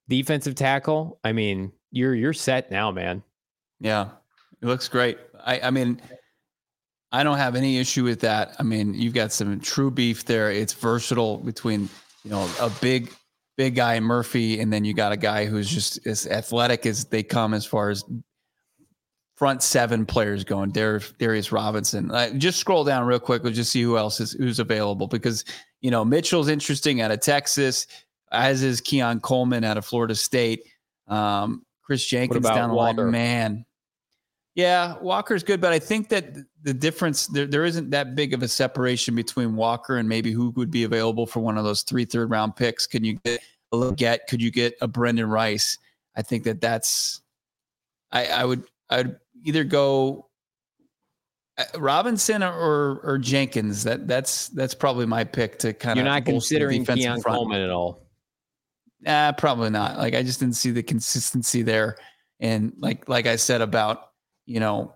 defensive 0.09 0.55
tackle. 0.55 1.19
I 1.25 1.33
mean, 1.33 1.73
you're 1.91 2.15
you're 2.15 2.33
set 2.33 2.71
now, 2.71 2.91
man. 2.91 3.23
Yeah, 3.81 4.11
it 4.63 4.67
looks 4.67 4.89
great. 4.89 5.19
I 5.45 5.61
I 5.61 5.71
mean, 5.71 6.01
I 7.13 7.23
don't 7.23 7.39
have 7.39 7.57
any 7.57 7.79
issue 7.79 8.05
with 8.05 8.21
that. 8.21 8.55
I 8.59 8.63
mean, 8.63 8.95
you've 8.95 9.15
got 9.15 9.33
some 9.33 9.61
true 9.61 9.91
beef 9.91 10.25
there. 10.25 10.51
It's 10.51 10.73
versatile 10.73 11.39
between 11.39 11.89
you 12.25 12.31
know 12.31 12.49
a 12.61 12.71
big 12.81 13.13
big 13.61 13.75
guy 13.75 14.01
Murphy, 14.01 14.59
and 14.59 14.73
then 14.73 14.87
you 14.87 14.95
got 14.95 15.13
a 15.13 15.19
guy 15.19 15.45
who's 15.45 15.69
just 15.69 16.07
as 16.07 16.27
athletic 16.27 16.87
as 16.87 17.05
they 17.05 17.23
come 17.23 17.53
as 17.53 17.67
far 17.67 17.91
as 17.91 18.03
front 19.35 19.63
seven 19.63 20.07
players 20.07 20.45
going. 20.45 20.71
Dar- 20.71 21.03
Darius 21.19 21.53
Robinson. 21.53 22.11
Uh, 22.11 22.31
just 22.39 22.59
scroll 22.59 22.85
down 22.85 23.05
real 23.05 23.19
quick. 23.19 23.43
We'll 23.43 23.53
just 23.53 23.71
see 23.71 23.83
who 23.83 23.99
else 23.99 24.19
is 24.19 24.33
who's 24.33 24.61
available 24.61 25.09
because 25.09 25.45
you 25.83 25.91
know 25.91 26.07
Mitchell's 26.07 26.49
interesting 26.49 27.03
out 27.03 27.11
of 27.11 27.21
Texas, 27.21 27.87
as 28.33 28.63
is 28.63 28.81
Keon 28.81 29.21
Coleman 29.21 29.63
out 29.63 29.77
of 29.77 29.85
Florida 29.85 30.15
State. 30.15 30.67
Um, 31.07 31.67
Kris 31.83 32.07
Jenkins 32.07 32.47
down 32.47 32.71
the 32.71 32.75
Walker? 32.75 33.03
line, 33.03 33.11
man. 33.11 33.67
Yeah, 34.61 34.97
Walker's 35.01 35.43
good, 35.43 35.59
but 35.59 35.73
I 35.73 35.79
think 35.79 36.11
that 36.11 36.35
the 36.63 36.75
difference 36.75 37.29
there, 37.29 37.47
there 37.47 37.65
isn't 37.65 37.89
that 37.91 38.15
big 38.15 38.35
of 38.35 38.43
a 38.43 38.49
separation 38.49 39.15
between 39.15 39.57
Walker 39.57 39.97
and 39.97 40.07
maybe 40.07 40.33
who 40.33 40.51
would 40.51 40.71
be 40.71 40.85
available 40.85 41.27
for 41.27 41.41
one 41.41 41.57
of 41.57 41.65
those 41.65 41.81
three 41.81 42.05
third 42.05 42.29
round 42.29 42.57
picks. 42.57 42.87
Can 42.87 43.03
you 43.03 43.19
get 43.25 43.41
a? 43.73 44.19
Could 44.29 44.43
you 44.43 44.51
get 44.51 44.75
a 44.83 44.87
Brenden 44.87 45.31
Rice? 45.31 45.79
I 46.15 46.21
think 46.21 46.45
that 46.45 46.61
that's. 46.61 47.23
I, 48.13 48.27
I 48.27 48.45
would 48.45 48.65
I 48.91 48.99
would 48.99 49.19
either 49.45 49.65
go 49.65 50.29
uh, 51.57 51.65
Robinson 51.79 52.43
or 52.43 53.01
or 53.03 53.17
Jenkins. 53.17 53.85
That 53.85 54.07
that's 54.07 54.49
that's 54.49 54.75
probably 54.75 55.07
my 55.07 55.25
pick 55.25 55.59
to 55.61 55.73
kind 55.73 55.99
of. 55.99 56.05
You're 56.05 56.13
not 56.13 56.27
considering 56.27 56.85
Keon 56.85 57.23
Coleman 57.23 57.63
at 57.63 57.71
all. 57.71 58.07
Uh, 59.07 59.33
probably 59.33 59.71
not. 59.71 59.97
Like 59.97 60.15
I 60.15 60.23
just 60.23 60.39
didn't 60.39 60.57
see 60.57 60.71
the 60.71 60.83
consistency 60.83 61.63
there, 61.63 61.97
and 62.41 62.75
like 62.77 63.09
like 63.09 63.27
I 63.27 63.37
said 63.37 63.63
about 63.63 64.10
you 64.47 64.61
know 64.61 64.95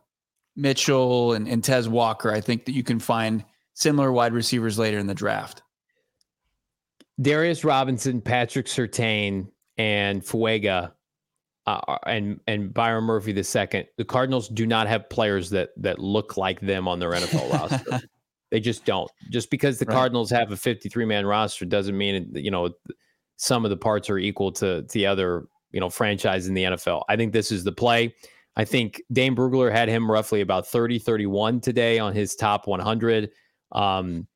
Mitchell 0.57 1.33
and, 1.33 1.49
and 1.49 1.63
Tez 1.63 1.89
Walker, 1.89 2.31
I 2.31 2.41
think 2.41 2.65
that 2.67 2.73
you 2.73 2.83
can 2.83 2.99
find 2.99 3.45
similar 3.75 4.13
wide 4.13 4.33
receivers 4.33 4.79
later 4.79 4.99
in 4.99 5.07
the 5.07 5.15
draft. 5.15 5.63
Darius 7.21 7.65
Robinson, 7.65 8.21
Patrick 8.21 8.67
Surtain, 8.67 9.49
and 9.77 10.23
Fuaga, 10.23 10.93
uh, 11.67 11.97
and 12.07 12.41
and 12.47 12.73
Byron 12.75 13.05
Murphy 13.05 13.33
the 13.33 13.45
second. 13.45 13.87
The 13.97 14.05
Cardinals 14.05 14.49
do 14.49 14.67
not 14.67 14.89
have 14.89 15.09
players 15.09 15.51
that 15.51 15.71
that 15.77 15.99
look 15.99 16.37
like 16.37 16.61
them 16.61 16.89
on 16.89 16.99
their 16.99 17.11
NFL 17.11 17.53
roster. 17.61 18.09
They 18.51 18.61
just 18.61 18.85
don't. 18.85 19.11
Just 19.31 19.51
because 19.51 19.79
the 19.79 19.87
right. 19.87 19.95
Cardinals 19.95 20.31
have 20.31 20.53
a 20.53 20.57
53 20.57 21.05
man 21.05 21.27
roster 21.27 21.65
doesn't 21.65 21.97
mean 21.97 22.31
you 22.35 22.51
know 22.51 22.71
some 23.37 23.65
of 23.65 23.71
the 23.71 23.77
parts 23.77 24.09
are 24.09 24.19
equal 24.19 24.53
to, 24.53 24.83
to 24.83 24.93
the 24.93 25.07
other 25.07 25.47
you 25.71 25.81
know 25.81 25.91
franchise 25.91 26.47
in 26.47 26.55
the 26.55 26.65
NFL. 26.65 27.03
I 27.09 27.17
think 27.17 27.33
this 27.33 27.51
is 27.51 27.65
the 27.65 27.73
play. 27.73 28.15
I 28.57 28.65
think 28.65 29.03
Dane 29.13 29.35
Brugler 29.35 29.73
had 29.73 29.89
him 29.89 30.11
roughly 30.11 30.41
about 30.41 30.67
30, 30.67 30.99
31 30.99 31.61
today 31.61 31.99
on 31.99 32.13
his 32.13 32.37
top 32.37 32.67
100. 32.67 33.31
Um, 33.73 34.29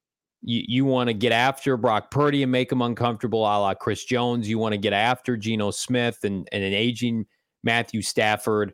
you, 0.43 0.63
you 0.67 0.85
want 0.85 1.09
to 1.09 1.15
get 1.15 1.33
after 1.33 1.77
Brock 1.77 2.11
Purdy 2.11 2.43
and 2.43 2.51
make 2.51 2.71
him 2.71 2.83
uncomfortable, 2.83 3.41
a 3.41 3.59
la 3.59 3.75
Chris 3.75 4.05
Jones. 4.05 4.49
You 4.49 4.59
want 4.59 4.73
to 4.73 4.79
get 4.79 4.93
after 4.93 5.37
Geno 5.37 5.71
Smith 5.71 6.19
and, 6.25 6.49
and 6.53 6.65
an 6.65 6.73
aging 6.73 7.27
Matthew 7.63 8.03
Stafford. 8.03 8.73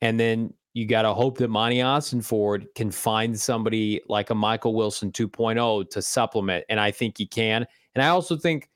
And 0.00 0.18
then 0.18 0.52
you 0.74 0.86
got 0.86 1.02
to 1.02 1.14
hope 1.14 1.38
that 1.38 1.48
Monti 1.48 1.78
Ossenfort 1.78 2.66
can 2.76 2.90
find 2.90 3.38
somebody 3.38 4.00
like 4.08 4.30
a 4.30 4.34
Michael 4.34 4.74
Wilson 4.74 5.10
2.0 5.10 5.90
to 5.90 6.02
supplement. 6.02 6.64
And 6.68 6.78
I 6.78 6.92
think 6.92 7.18
he 7.18 7.26
can. 7.26 7.66
And 7.94 8.02
I 8.02 8.08
also 8.08 8.36
think, 8.36 8.68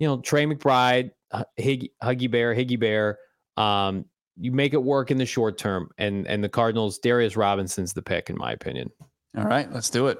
you 0.00 0.08
know, 0.08 0.20
Trey 0.20 0.44
McBride, 0.44 1.10
Huggy 1.32 2.30
Bear, 2.30 2.54
Higgy 2.54 2.78
Bear, 2.78 3.18
um, 3.56 4.06
you 4.38 4.52
make 4.52 4.74
it 4.74 4.82
work 4.82 5.10
in 5.10 5.18
the 5.18 5.26
short 5.26 5.58
term. 5.58 5.90
And 5.98 6.26
and 6.26 6.42
the 6.42 6.48
Cardinals, 6.48 6.98
Darius 6.98 7.36
Robinson's 7.36 7.92
the 7.92 8.02
pick, 8.02 8.30
in 8.30 8.36
my 8.36 8.52
opinion. 8.52 8.90
All 9.36 9.44
right, 9.44 9.70
let's 9.72 9.90
do 9.90 10.06
it. 10.08 10.18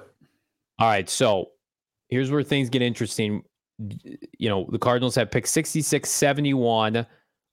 All 0.79 0.89
right, 0.89 1.09
so 1.09 1.51
here's 2.09 2.31
where 2.31 2.43
things 2.43 2.69
get 2.69 2.83
interesting. 2.83 3.43
You 4.39 4.49
know, 4.49 4.67
the 4.71 4.79
Cardinals 4.79 5.15
have 5.15 5.31
picked 5.31 5.49
66, 5.49 6.09
71, 6.09 7.07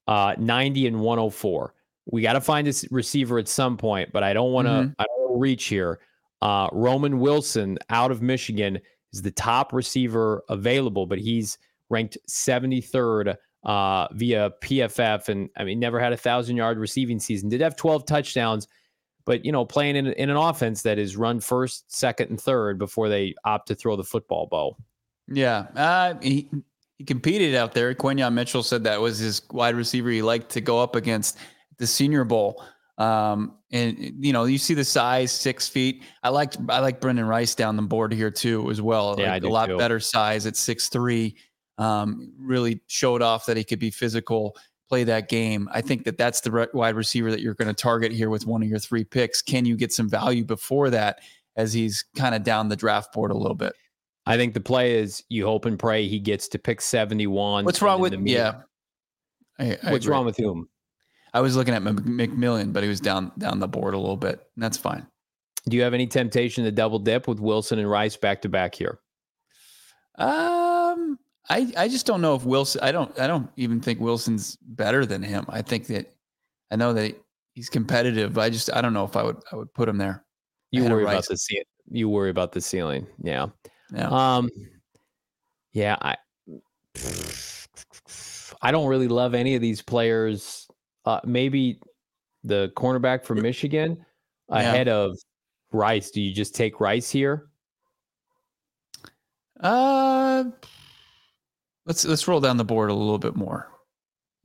uh, 0.07 0.35
90, 0.37 0.87
and 0.87 0.99
104. 0.99 1.73
We 2.11 2.21
got 2.21 2.33
to 2.33 2.41
find 2.41 2.67
this 2.67 2.85
receiver 2.91 3.39
at 3.39 3.47
some 3.47 3.77
point, 3.77 4.11
but 4.11 4.23
I 4.23 4.33
don't 4.33 4.51
want 4.51 4.67
to. 4.67 4.71
Mm-hmm. 4.71 4.91
I 4.99 5.05
don't 5.05 5.39
reach 5.39 5.65
here. 5.65 5.99
Uh, 6.41 6.67
Roman 6.73 7.19
Wilson 7.19 7.77
out 7.89 8.11
of 8.11 8.21
Michigan 8.21 8.79
is 9.13 9.21
the 9.21 9.31
top 9.31 9.71
receiver 9.71 10.43
available, 10.49 11.05
but 11.05 11.17
he's 11.17 11.57
ranked 11.89 12.17
73rd 12.29 13.35
uh, 13.63 14.07
via 14.11 14.51
PFF, 14.61 15.29
and 15.29 15.49
I 15.57 15.63
mean, 15.63 15.79
never 15.79 15.99
had 15.99 16.13
a 16.13 16.17
thousand 16.17 16.57
yard 16.57 16.77
receiving 16.77 17.19
season. 17.19 17.49
Did 17.49 17.61
have 17.61 17.75
12 17.75 18.05
touchdowns, 18.05 18.67
but 19.25 19.45
you 19.45 19.51
know, 19.51 19.65
playing 19.65 19.95
in, 19.95 20.07
in 20.07 20.29
an 20.29 20.37
offense 20.37 20.81
that 20.83 20.99
is 20.99 21.15
run 21.15 21.39
first, 21.39 21.85
second, 21.93 22.29
and 22.29 22.39
third 22.39 22.77
before 22.77 23.09
they 23.09 23.35
opt 23.45 23.67
to 23.69 23.75
throw 23.75 23.95
the 23.95 24.03
football 24.03 24.47
Bo. 24.47 24.77
Yeah, 25.27 25.67
uh, 25.75 26.15
he 26.21 26.49
he 26.97 27.05
competed 27.05 27.55
out 27.55 27.73
there. 27.73 27.93
Quinyon 27.95 28.33
Mitchell 28.33 28.63
said 28.63 28.83
that 28.83 28.99
was 28.99 29.19
his 29.19 29.41
wide 29.51 29.75
receiver 29.75 30.09
he 30.09 30.21
liked 30.21 30.49
to 30.51 30.61
go 30.61 30.81
up 30.81 30.95
against 30.95 31.37
the 31.77 31.87
Senior 31.87 32.23
Bowl. 32.23 32.63
Um, 32.97 33.57
and 33.71 33.97
you 34.19 34.33
know, 34.33 34.43
you 34.43 34.57
see 34.57 34.73
the 34.73 34.83
size, 34.83 35.31
six 35.31 35.67
feet. 35.67 36.03
I 36.21 36.29
liked 36.29 36.57
I 36.69 36.79
like 36.79 36.99
Brenden 37.01 37.27
Rice 37.27 37.55
down 37.55 37.75
the 37.75 37.81
board 37.81 38.13
here 38.13 38.29
too 38.29 38.69
as 38.69 38.81
well. 38.81 39.15
Yeah, 39.17 39.31
I 39.31 39.33
like 39.35 39.43
a 39.43 39.49
lot 39.49 39.65
too. 39.67 39.77
better 39.77 39.99
size 39.99 40.45
at 40.45 40.55
six 40.55 40.89
three. 40.89 41.35
Um, 41.77 42.31
really 42.37 42.81
showed 42.87 43.21
off 43.21 43.47
that 43.47 43.57
he 43.57 43.63
could 43.63 43.79
be 43.79 43.89
physical, 43.89 44.55
play 44.89 45.03
that 45.05 45.27
game. 45.27 45.67
I 45.71 45.81
think 45.81 46.05
that 46.05 46.17
that's 46.17 46.41
the 46.41 46.69
wide 46.73 46.95
receiver 46.95 47.31
that 47.31 47.41
you're 47.41 47.55
going 47.55 47.67
to 47.67 47.73
target 47.73 48.11
here 48.11 48.29
with 48.29 48.45
one 48.45 48.61
of 48.61 48.69
your 48.69 48.79
three 48.79 49.03
picks. 49.03 49.41
Can 49.41 49.65
you 49.65 49.75
get 49.75 49.91
some 49.91 50.07
value 50.07 50.45
before 50.45 50.91
that 50.91 51.19
as 51.55 51.73
he's 51.73 52.05
kind 52.15 52.35
of 52.35 52.43
down 52.43 52.69
the 52.69 52.75
draft 52.75 53.11
board 53.11 53.31
a 53.31 53.37
little 53.37 53.55
bit? 53.55 53.73
I 54.25 54.37
think 54.37 54.53
the 54.53 54.61
play 54.61 54.95
is 54.95 55.23
you 55.29 55.45
hope 55.45 55.65
and 55.65 55.77
pray 55.77 56.07
he 56.07 56.19
gets 56.19 56.47
to 56.49 56.59
pick 56.59 56.79
71. 56.79 57.65
What's 57.65 57.81
wrong 57.81 57.99
with 57.99 58.13
yeah? 58.25 58.61
I, 59.59 59.77
I 59.83 59.91
What's 59.91 60.05
agree. 60.05 60.11
wrong 60.13 60.25
with 60.25 60.37
whom? 60.37 60.69
I 61.33 61.41
was 61.41 61.55
looking 61.55 61.73
at 61.73 61.81
Mc- 61.81 61.95
McMillan, 62.05 62.71
but 62.71 62.83
he 62.83 62.89
was 62.89 62.99
down 62.99 63.31
down 63.37 63.59
the 63.59 63.67
board 63.67 63.95
a 63.95 63.99
little 63.99 64.17
bit. 64.17 64.39
And 64.55 64.63
that's 64.63 64.77
fine. 64.77 65.07
Do 65.67 65.75
you 65.77 65.83
have 65.83 65.93
any 65.93 66.07
temptation 66.07 66.63
to 66.65 66.71
double 66.71 66.99
dip 66.99 67.27
with 67.27 67.39
Wilson 67.39 67.79
and 67.79 67.89
Rice 67.89 68.15
back 68.15 68.41
to 68.43 68.49
back 68.49 68.75
here? 68.75 68.99
Um, 70.19 70.72
I 71.49 71.71
I 71.77 71.87
just 71.87 72.05
don't 72.05 72.21
know 72.21 72.35
if 72.35 72.45
Wilson. 72.45 72.81
I 72.83 72.91
don't 72.91 73.17
I 73.19 73.27
don't 73.27 73.49
even 73.57 73.81
think 73.81 73.99
Wilson's 73.99 74.57
better 74.61 75.05
than 75.05 75.21
him. 75.21 75.45
I 75.49 75.61
think 75.61 75.87
that 75.87 76.13
I 76.71 76.75
know 76.75 76.93
that 76.93 77.15
he's 77.53 77.69
competitive. 77.69 78.33
But 78.33 78.41
I 78.41 78.49
just 78.49 78.73
I 78.73 78.81
don't 78.81 78.93
know 78.93 79.05
if 79.05 79.15
I 79.15 79.23
would 79.23 79.37
I 79.51 79.55
would 79.55 79.73
put 79.73 79.89
him 79.89 79.97
there. 79.97 80.23
You 80.71 80.85
worry 80.85 81.03
about 81.03 81.27
the 81.27 81.37
ceiling. 81.37 81.65
You 81.91 82.09
worry 82.09 82.29
about 82.29 82.51
the 82.51 82.61
ceiling. 82.61 83.05
Yeah. 83.21 83.47
Yeah. 83.93 84.07
Um, 84.09 84.49
yeah, 85.73 85.97
I 86.01 86.15
I 88.61 88.71
don't 88.71 88.87
really 88.87 89.07
love 89.07 89.33
any 89.33 89.55
of 89.55 89.61
these 89.61 89.81
players. 89.81 90.67
Uh, 91.05 91.19
maybe 91.25 91.79
the 92.43 92.71
cornerback 92.75 93.25
from 93.25 93.41
Michigan 93.41 94.03
Yeah. 94.49 94.59
ahead 94.59 94.87
of 94.87 95.17
Rice. 95.71 96.11
Do 96.11 96.21
you 96.21 96.33
just 96.33 96.55
take 96.55 96.79
Rice 96.79 97.09
here? 97.09 97.49
Uh, 99.59 100.45
let's 101.85 102.05
let's 102.05 102.27
roll 102.27 102.39
down 102.39 102.57
the 102.57 102.63
board 102.65 102.89
a 102.89 102.93
little 102.93 103.17
bit 103.19 103.35
more. 103.35 103.69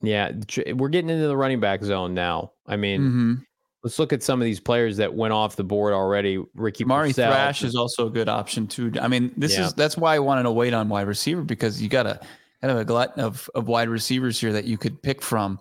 Yeah, 0.00 0.32
we're 0.74 0.88
getting 0.88 1.10
into 1.10 1.26
the 1.26 1.36
running 1.36 1.60
back 1.60 1.82
zone 1.82 2.14
now. 2.14 2.52
I 2.66 2.76
mean, 2.76 3.00
Mm-hmm. 3.00 3.34
let's 3.82 3.98
look 3.98 4.12
at 4.12 4.22
some 4.22 4.40
of 4.40 4.44
these 4.44 4.60
players 4.60 4.96
that 4.98 5.12
went 5.12 5.32
off 5.32 5.56
the 5.56 5.64
board 5.64 5.92
already. 5.92 6.42
Ricky 6.54 6.84
Mari 6.84 7.08
Pearsall. 7.08 7.32
Thrash 7.32 7.62
is 7.64 7.74
also 7.74 8.06
a 8.06 8.10
good 8.10 8.28
option 8.28 8.66
too. 8.68 8.92
I 9.00 9.08
mean, 9.08 9.32
this 9.36 9.54
Yeah. 9.56 9.66
is 9.66 9.74
that's 9.74 9.96
why 9.96 10.14
I 10.14 10.20
wanted 10.20 10.44
to 10.44 10.52
wait 10.52 10.72
on 10.72 10.88
wide 10.88 11.08
receiver 11.08 11.42
because 11.42 11.82
you 11.82 11.88
got 11.88 12.06
a 12.06 12.20
kind 12.60 12.70
of 12.70 12.78
a 12.78 12.84
glut 12.84 13.18
of 13.18 13.48
of 13.56 13.66
wide 13.66 13.88
receivers 13.88 14.38
here 14.40 14.52
that 14.52 14.64
you 14.66 14.78
could 14.78 15.02
pick 15.02 15.20
from, 15.20 15.58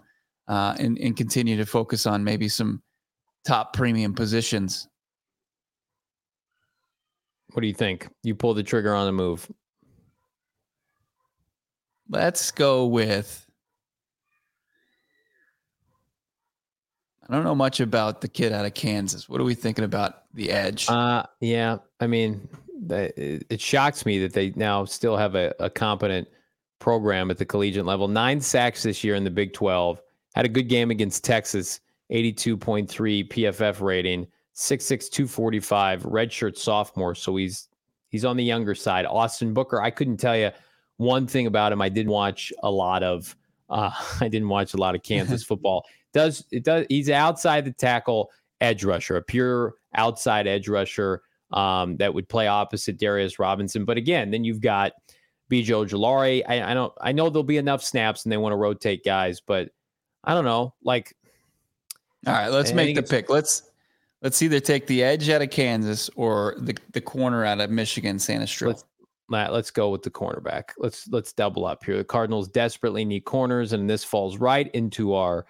uh, 0.47 0.75
and 0.79 0.97
and 0.99 1.17
continue 1.17 1.57
to 1.57 1.65
focus 1.65 2.05
on 2.05 2.23
maybe 2.23 2.47
some 2.47 2.81
top 3.45 3.73
premium 3.73 4.13
positions. 4.13 4.87
What 7.53 7.61
do 7.61 7.67
you 7.67 7.73
think? 7.73 8.07
You 8.23 8.35
pull 8.35 8.53
the 8.53 8.61
trigger 8.63 8.93
on 8.93 9.05
the 9.07 9.11
move. 9.13 9.49
Let's 12.09 12.51
go 12.51 12.85
with. 12.85 13.45
I 17.29 17.33
don't 17.33 17.43
know 17.43 17.55
much 17.55 17.81
about 17.81 18.21
the 18.21 18.29
kid 18.29 18.53
out 18.53 18.65
of 18.65 18.73
Kansas. 18.73 19.27
What 19.27 19.41
are 19.41 19.43
we 19.43 19.53
thinking 19.53 19.83
about 19.83 20.23
the 20.33 20.49
edge? 20.49 20.89
Uh, 20.89 21.23
yeah. 21.41 21.77
I 21.99 22.07
mean, 22.07 22.47
it, 22.89 23.59
shocks 23.59 24.05
me 24.05 24.19
that 24.19 24.33
they 24.33 24.51
now 24.55 24.85
still 24.85 25.17
have 25.17 25.35
a, 25.35 25.53
a 25.59 25.69
competent 25.69 26.27
program 26.79 27.29
at 27.29 27.37
the 27.37 27.45
collegiate 27.45 27.85
level. 27.85 28.07
Nine 28.07 28.39
sacks 28.39 28.83
this 28.83 29.03
year 29.03 29.15
in 29.15 29.23
the 29.25 29.29
Big 29.29 29.53
12. 29.53 30.01
Had 30.35 30.45
a 30.45 30.49
good 30.49 30.69
game 30.69 30.91
against 30.91 31.25
Texas, 31.25 31.81
82.3 32.11 32.87
PFF 33.29 33.81
rating, 33.81 34.27
6'6, 34.55 35.09
245, 35.09 36.03
redshirt 36.03 36.57
sophomore. 36.57 37.15
So 37.15 37.35
he's 37.35 37.67
he's 38.09 38.23
on 38.23 38.37
the 38.37 38.43
younger 38.43 38.75
side. 38.75 39.05
Austin 39.05 39.53
Booker, 39.53 39.81
I 39.81 39.89
couldn't 39.89 40.17
tell 40.17 40.37
you 40.37 40.51
one 40.97 41.27
thing 41.27 41.47
about 41.47 41.71
him. 41.71 41.81
I 41.81 41.89
didn't 41.89 42.11
watch 42.11 42.51
a 42.63 42.69
lot 42.69 43.03
of 43.03 43.35
uh, 43.69 43.91
I 44.21 44.27
didn't 44.27 44.49
watch 44.49 44.73
a 44.73 44.77
lot 44.77 44.95
of 44.95 45.03
Kansas 45.03 45.43
football. 45.45 45.85
Does 46.13 46.45
it 46.51 46.63
does 46.63 46.85
he's 46.89 47.09
outside 47.09 47.65
the 47.65 47.71
tackle 47.71 48.31
edge 48.61 48.83
rusher, 48.83 49.17
a 49.17 49.21
pure 49.21 49.75
outside 49.95 50.47
edge 50.47 50.67
rusher 50.67 51.21
um, 51.51 51.97
that 51.97 52.13
would 52.13 52.27
play 52.27 52.47
opposite 52.47 52.97
Darius 52.97 53.39
Robinson. 53.39 53.85
But 53.85 53.97
again, 53.97 54.31
then 54.31 54.43
you've 54.43 54.61
got 54.61 54.93
BJ 55.49 55.67
Ojulari. 55.67 56.43
I, 56.47 56.71
I 56.71 56.73
don't 56.73 56.93
I 56.99 57.11
know 57.11 57.29
there'll 57.29 57.43
be 57.43 57.57
enough 57.57 57.83
snaps 57.83 58.25
and 58.25 58.31
they 58.31 58.37
want 58.37 58.53
to 58.53 58.57
rotate 58.57 59.03
guys, 59.03 59.41
but 59.41 59.69
I 60.23 60.33
don't 60.33 60.45
know. 60.45 60.73
Like 60.83 61.15
All 62.25 62.33
right, 62.33 62.49
let's 62.49 62.73
make 62.73 62.95
the 62.95 63.03
pick. 63.03 63.29
Let's 63.29 63.63
let's 64.21 64.41
either 64.41 64.59
take 64.59 64.87
the 64.87 65.03
edge 65.03 65.29
out 65.29 65.41
of 65.41 65.49
Kansas 65.49 66.09
or 66.15 66.55
the 66.59 66.75
the 66.93 67.01
corner 67.01 67.45
out 67.45 67.59
of 67.61 67.69
Michigan, 67.69 68.19
Santa. 68.19 68.47
Let's- 68.65 68.83
Matt, 69.29 69.53
let's 69.53 69.71
go 69.71 69.89
with 69.89 70.03
the 70.03 70.11
cornerback. 70.11 70.69
Let's 70.77 71.07
let's 71.09 71.33
double 71.33 71.65
up 71.65 71.83
here. 71.83 71.97
The 71.97 72.03
Cardinals 72.03 72.47
desperately 72.47 73.03
need 73.03 73.21
corners, 73.21 73.73
and 73.73 73.89
this 73.89 74.03
falls 74.03 74.37
right 74.37 74.69
into 74.73 75.13
our 75.13 75.45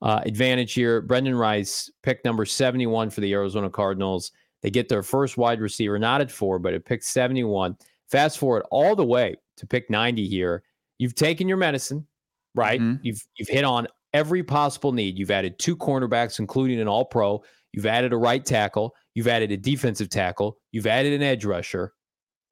uh, 0.00 0.20
advantage 0.24 0.72
here. 0.74 1.02
Brenden 1.02 1.38
Rice, 1.38 1.90
pick 2.02 2.24
number 2.24 2.44
71 2.44 3.10
for 3.10 3.20
the 3.20 3.32
Arizona 3.32 3.68
Cardinals. 3.68 4.32
They 4.62 4.70
get 4.70 4.88
their 4.88 5.02
first 5.02 5.36
wide 5.36 5.60
receiver, 5.60 5.98
not 5.98 6.20
at 6.20 6.30
four, 6.30 6.58
but 6.58 6.74
at 6.74 6.84
pick 6.84 7.02
71. 7.02 7.76
Fast 8.10 8.38
forward 8.38 8.64
all 8.70 8.96
the 8.96 9.04
way 9.04 9.36
to 9.56 9.66
pick 9.66 9.90
90 9.90 10.26
here. 10.26 10.62
You've 10.98 11.14
taken 11.14 11.46
your 11.46 11.58
medicine, 11.58 12.06
right? 12.54 12.80
Mhm. 12.80 13.00
You've 13.02 13.22
you've 13.36 13.48
hit 13.48 13.64
on 13.64 13.86
every 14.14 14.42
possible 14.42 14.92
need. 14.92 15.18
You've 15.18 15.30
added 15.30 15.58
two 15.58 15.76
cornerbacks, 15.76 16.38
including 16.38 16.80
an 16.80 16.88
all 16.88 17.04
pro. 17.04 17.42
You've 17.72 17.86
added 17.86 18.12
a 18.12 18.16
right 18.16 18.44
tackle. 18.44 18.94
You've 19.14 19.28
added 19.28 19.52
a 19.52 19.56
defensive 19.56 20.08
tackle. 20.08 20.58
You've 20.72 20.86
added 20.86 21.12
an 21.12 21.22
edge 21.22 21.44
rusher. 21.44 21.92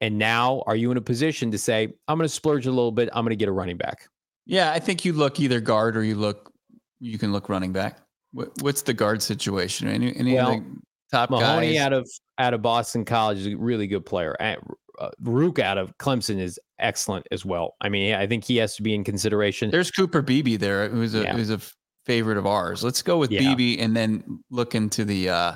And 0.01 0.17
now 0.17 0.63
are 0.67 0.75
you 0.75 0.91
in 0.91 0.97
a 0.97 1.01
position 1.01 1.49
to 1.51 1.57
say, 1.57 1.87
I'm 2.07 2.17
going 2.17 2.27
to 2.27 2.33
splurge 2.33 2.67
a 2.67 2.71
little 2.71 2.91
bit. 2.91 3.09
I'm 3.13 3.23
going 3.23 3.31
to 3.31 3.35
get 3.35 3.49
a 3.49 3.51
running 3.53 3.77
back? 3.77 4.07
yeah, 4.45 4.71
I 4.71 4.79
think 4.79 5.03
you 5.03 5.11
look 5.11 5.39
either 5.41 5.59
guard 5.59 5.97
or 5.97 6.03
you 6.03 6.15
look 6.15 6.51
you 6.99 7.17
can 7.19 7.31
look 7.33 7.49
running 7.49 7.73
back. 7.73 7.97
What, 8.31 8.49
what's 8.61 8.81
the 8.81 8.93
guard 8.93 9.21
situation? 9.21 9.87
Any 9.89 10.15
any 10.15 10.35
Well, 10.35 10.63
top 11.11 11.29
Mahogany 11.29 11.73
guys? 11.73 11.81
out 11.81 11.93
of 11.93 12.09
out 12.37 12.53
of 12.53 12.61
Boston 12.61 13.03
College 13.05 13.39
is 13.39 13.47
a 13.47 13.55
really 13.57 13.87
good 13.87 14.05
player. 14.05 14.35
And 14.39 14.59
uh, 14.99 15.09
Rook 15.21 15.59
out 15.59 15.77
of 15.77 15.95
Clemson 15.97 16.39
is 16.39 16.59
excellent 16.79 17.27
as 17.31 17.43
well. 17.45 17.75
I 17.81 17.89
mean, 17.89 18.15
I 18.15 18.25
think 18.25 18.43
he 18.45 18.55
has 18.57 18.75
to 18.77 18.83
be 18.83 18.93
in 18.95 19.03
consideration. 19.03 19.69
There's 19.69 19.91
Cooper 19.91 20.21
Beebe 20.21 20.55
there, 20.55 20.87
who's 20.89 21.13
a 21.13 21.23
Yeah. 21.23 21.35
who's 21.35 21.49
a 21.49 21.59
favorite 22.05 22.37
of 22.37 22.45
ours. 22.45 22.83
Let's 22.83 23.01
go 23.01 23.17
with 23.17 23.31
Yeah. 23.31 23.39
Beebe 23.41 23.79
and 23.81 23.95
then 23.95 24.39
look 24.49 24.75
into 24.75 25.03
the 25.03 25.29
uh 25.29 25.55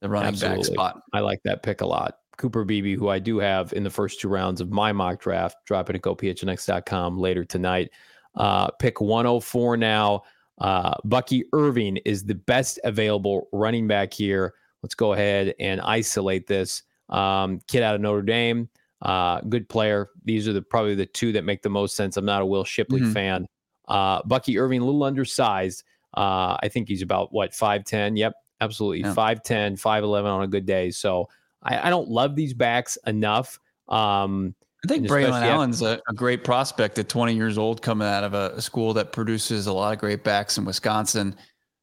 the 0.00 0.08
running 0.08 0.38
back 0.38 0.64
spot. 0.64 1.00
I 1.12 1.20
like 1.20 1.40
that 1.44 1.62
pick 1.62 1.82
a 1.82 1.86
lot. 1.86 2.16
Cooper 2.36 2.64
Beebe, 2.64 2.94
who 2.96 3.08
I 3.08 3.18
do 3.18 3.38
have 3.38 3.72
in 3.72 3.84
the 3.84 3.90
first 3.90 4.20
two 4.20 4.28
rounds 4.28 4.60
of 4.60 4.70
my 4.70 4.92
mock 4.92 5.20
draft, 5.20 5.56
dropping 5.66 5.96
at 5.96 6.02
gophnx.com 6.02 7.18
later 7.18 7.44
tonight. 7.44 7.90
Uh, 8.34 8.70
pick 8.72 9.00
104 9.00 9.76
now. 9.76 10.22
Uh, 10.58 10.94
Bucky 11.04 11.44
Irving 11.52 11.96
is 11.98 12.24
the 12.24 12.34
best 12.34 12.78
available 12.84 13.48
running 13.52 13.86
back 13.86 14.12
here. 14.12 14.54
Let's 14.82 14.94
go 14.94 15.12
ahead 15.12 15.54
and 15.58 15.80
isolate 15.80 16.46
this 16.46 16.82
um, 17.08 17.60
kid 17.68 17.82
out 17.82 17.94
of 17.94 18.00
Notre 18.00 18.22
Dame. 18.22 18.68
Uh, 19.02 19.40
good 19.42 19.68
player. 19.68 20.08
These 20.24 20.48
are 20.48 20.52
the 20.52 20.62
probably 20.62 20.94
the 20.94 21.06
two 21.06 21.32
that 21.32 21.44
make 21.44 21.62
the 21.62 21.68
most 21.68 21.96
sense. 21.96 22.16
I'm 22.16 22.24
not 22.24 22.42
a 22.42 22.46
Will 22.46 22.64
Shipley 22.64 23.00
Mhm. 23.00 23.12
fan. 23.12 23.46
Uh, 23.88 24.22
Bucky 24.24 24.58
Irving, 24.58 24.80
a 24.80 24.84
little 24.84 25.02
undersized. 25.04 25.84
Uh, 26.16 26.56
I 26.62 26.68
think 26.68 26.88
he's 26.88 27.02
about 27.02 27.32
what 27.32 27.52
5'10. 27.52 28.16
Yep, 28.16 28.32
absolutely. 28.60 29.00
Yeah. 29.00 29.12
5'10, 29.14 29.76
5'11 29.76 30.30
on 30.30 30.42
a 30.42 30.46
good 30.48 30.64
day. 30.64 30.90
So 30.90 31.28
I, 31.64 31.88
I 31.88 31.90
don't 31.90 32.08
love 32.08 32.36
these 32.36 32.54
backs 32.54 32.98
enough. 33.06 33.58
Um, 33.88 34.54
I 34.84 34.88
think 34.88 35.06
Braylon 35.06 35.42
Allen's 35.42 35.80
a, 35.80 36.00
a 36.08 36.12
great 36.12 36.44
prospect 36.44 36.98
at 36.98 37.08
20 37.08 37.34
years 37.34 37.56
old, 37.56 37.80
coming 37.80 38.06
out 38.06 38.22
of 38.22 38.34
a, 38.34 38.52
a 38.56 38.60
school 38.60 38.92
that 38.94 39.12
produces 39.12 39.66
a 39.66 39.72
lot 39.72 39.94
of 39.94 39.98
great 39.98 40.22
backs 40.22 40.58
in 40.58 40.64
Wisconsin. 40.64 41.36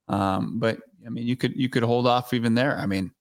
Um, 0.08 0.60
but 0.60 0.80
I 1.06 1.10
mean, 1.10 1.26
you 1.26 1.36
could 1.36 1.56
you 1.56 1.68
could 1.68 1.84
hold 1.84 2.06
off 2.06 2.34
even 2.34 2.54
there. 2.54 2.78
I 2.78 2.86
mean, 2.86 3.12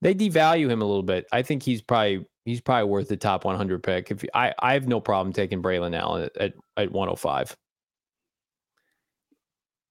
they 0.00 0.14
devalue 0.14 0.70
him 0.70 0.80
a 0.80 0.86
little 0.86 1.02
bit. 1.02 1.26
I 1.32 1.42
think 1.42 1.62
he's 1.62 1.82
probably 1.82 2.26
he's 2.44 2.60
probably 2.60 2.88
worth 2.88 3.08
the 3.08 3.16
top 3.16 3.44
100 3.44 3.82
pick. 3.82 4.10
If 4.10 4.24
I 4.34 4.54
I 4.58 4.72
have 4.72 4.88
no 4.88 5.00
problem 5.00 5.32
taking 5.32 5.62
Braylon 5.62 5.94
Allen 5.94 6.24
at, 6.24 6.36
at, 6.36 6.52
at 6.76 6.92
105. 6.92 7.56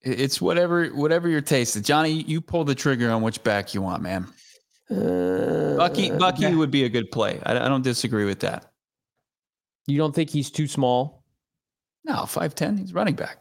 it's 0.02 0.40
whatever 0.40 0.88
whatever 0.88 1.28
your 1.28 1.40
taste. 1.40 1.76
is. 1.76 1.82
Johnny, 1.82 2.10
you 2.10 2.40
pull 2.40 2.64
the 2.64 2.74
trigger 2.74 3.10
on 3.10 3.22
which 3.22 3.42
back 3.44 3.74
you 3.74 3.82
want, 3.82 4.02
man. 4.02 4.26
Bucky 4.90 6.10
Uh, 6.10 6.18
Bucky 6.18 6.46
okay. 6.46 6.54
would 6.54 6.70
be 6.70 6.84
a 6.84 6.88
good 6.88 7.10
play. 7.10 7.40
I, 7.44 7.52
I 7.52 7.68
don't 7.68 7.82
disagree 7.82 8.24
with 8.24 8.40
that. 8.40 8.72
You 9.86 9.98
don't 9.98 10.14
think 10.14 10.30
he's 10.30 10.50
too 10.50 10.66
small? 10.66 11.24
No, 12.04 12.26
five 12.26 12.54
ten. 12.54 12.76
He's 12.76 12.92
running 12.94 13.14
back. 13.14 13.38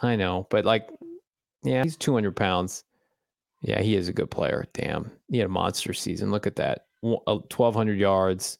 I 0.00 0.16
know, 0.16 0.46
but 0.50 0.64
like, 0.64 0.88
yeah, 1.62 1.82
he's 1.84 1.96
200 1.96 2.34
pounds. 2.36 2.84
Yeah, 3.62 3.80
he 3.80 3.96
is 3.96 4.08
a 4.08 4.12
good 4.12 4.30
player. 4.30 4.66
Damn, 4.74 5.10
he 5.28 5.38
had 5.38 5.46
a 5.46 5.50
monster 5.50 5.94
season. 5.94 6.30
Look 6.30 6.46
at 6.46 6.56
that, 6.56 6.86
uh, 7.02 7.38
1,200 7.48 7.98
yards, 7.98 8.58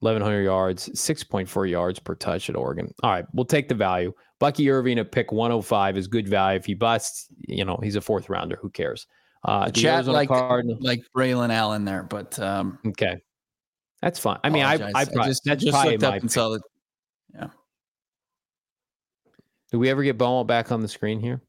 1,100 0.00 0.42
yards, 0.42 0.88
6.4 0.90 1.68
yards 1.68 1.98
per 1.98 2.14
touch 2.14 2.48
at 2.48 2.54
Oregon. 2.56 2.92
All 3.02 3.10
right, 3.10 3.24
we'll 3.32 3.44
take 3.46 3.68
the 3.68 3.74
value. 3.74 4.12
Bucky 4.38 4.70
Irving 4.70 4.98
at 4.98 5.10
pick 5.10 5.32
105 5.32 5.96
is 5.96 6.06
good 6.06 6.28
value. 6.28 6.58
If 6.58 6.66
he 6.66 6.74
busts, 6.74 7.26
you 7.48 7.64
know, 7.64 7.80
he's 7.82 7.96
a 7.96 8.00
fourth 8.00 8.28
rounder. 8.28 8.56
Who 8.60 8.70
cares? 8.70 9.06
Uh, 9.46 9.70
chat 9.70 10.04
like 10.06 10.28
Cardinals. 10.28 10.82
like 10.82 11.02
Braylon 11.16 11.50
Allen 11.50 11.84
there, 11.84 12.02
but 12.02 12.38
um, 12.38 12.78
Okay, 12.84 13.16
that's 14.02 14.18
fine. 14.18 14.40
I 14.42 14.50
mean, 14.50 14.64
I. 14.64 14.74
I, 14.74 15.04
probably, 15.04 15.30
just, 15.30 15.44
that's 15.44 15.62
just 15.62 15.72
probably 15.72 15.92
looked 15.92 16.02
my. 16.02 16.16
up 16.16 16.20
and 16.20 16.30
saw 16.30 16.48
that. 16.50 16.60
Do 19.70 19.78
we 19.78 19.88
ever 19.90 20.02
get 20.02 20.18
Bomo 20.18 20.46
back 20.46 20.70
on 20.70 20.80
the 20.80 20.88
screen 20.88 21.20
here? 21.20 21.42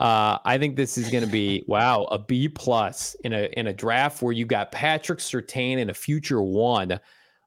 Uh, 0.00 0.38
I 0.44 0.58
think 0.58 0.76
this 0.76 0.98
is 0.98 1.10
going 1.10 1.24
to 1.24 1.30
be 1.30 1.64
wow 1.68 2.04
a 2.04 2.18
B 2.18 2.48
plus 2.48 3.14
in 3.24 3.32
a 3.32 3.48
in 3.56 3.68
a 3.68 3.72
draft 3.72 4.22
where 4.22 4.32
you 4.32 4.44
got 4.46 4.72
Patrick 4.72 5.20
Surtain 5.20 5.80
and 5.80 5.90
a 5.90 5.94
future 5.94 6.42
one, 6.42 6.98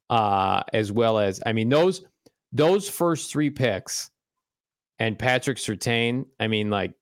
uh, 0.09 0.63
as 0.73 0.91
well 0.91 1.19
as 1.19 1.41
I 1.45 1.53
mean 1.53 1.69
those 1.69 2.03
those 2.51 2.89
first 2.89 3.31
three 3.31 3.49
picks 3.49 4.09
and 4.99 5.17
Patrick 5.19 5.57
Surtain. 5.57 6.25
I 6.39 6.47
mean 6.47 6.69
like 6.69 6.93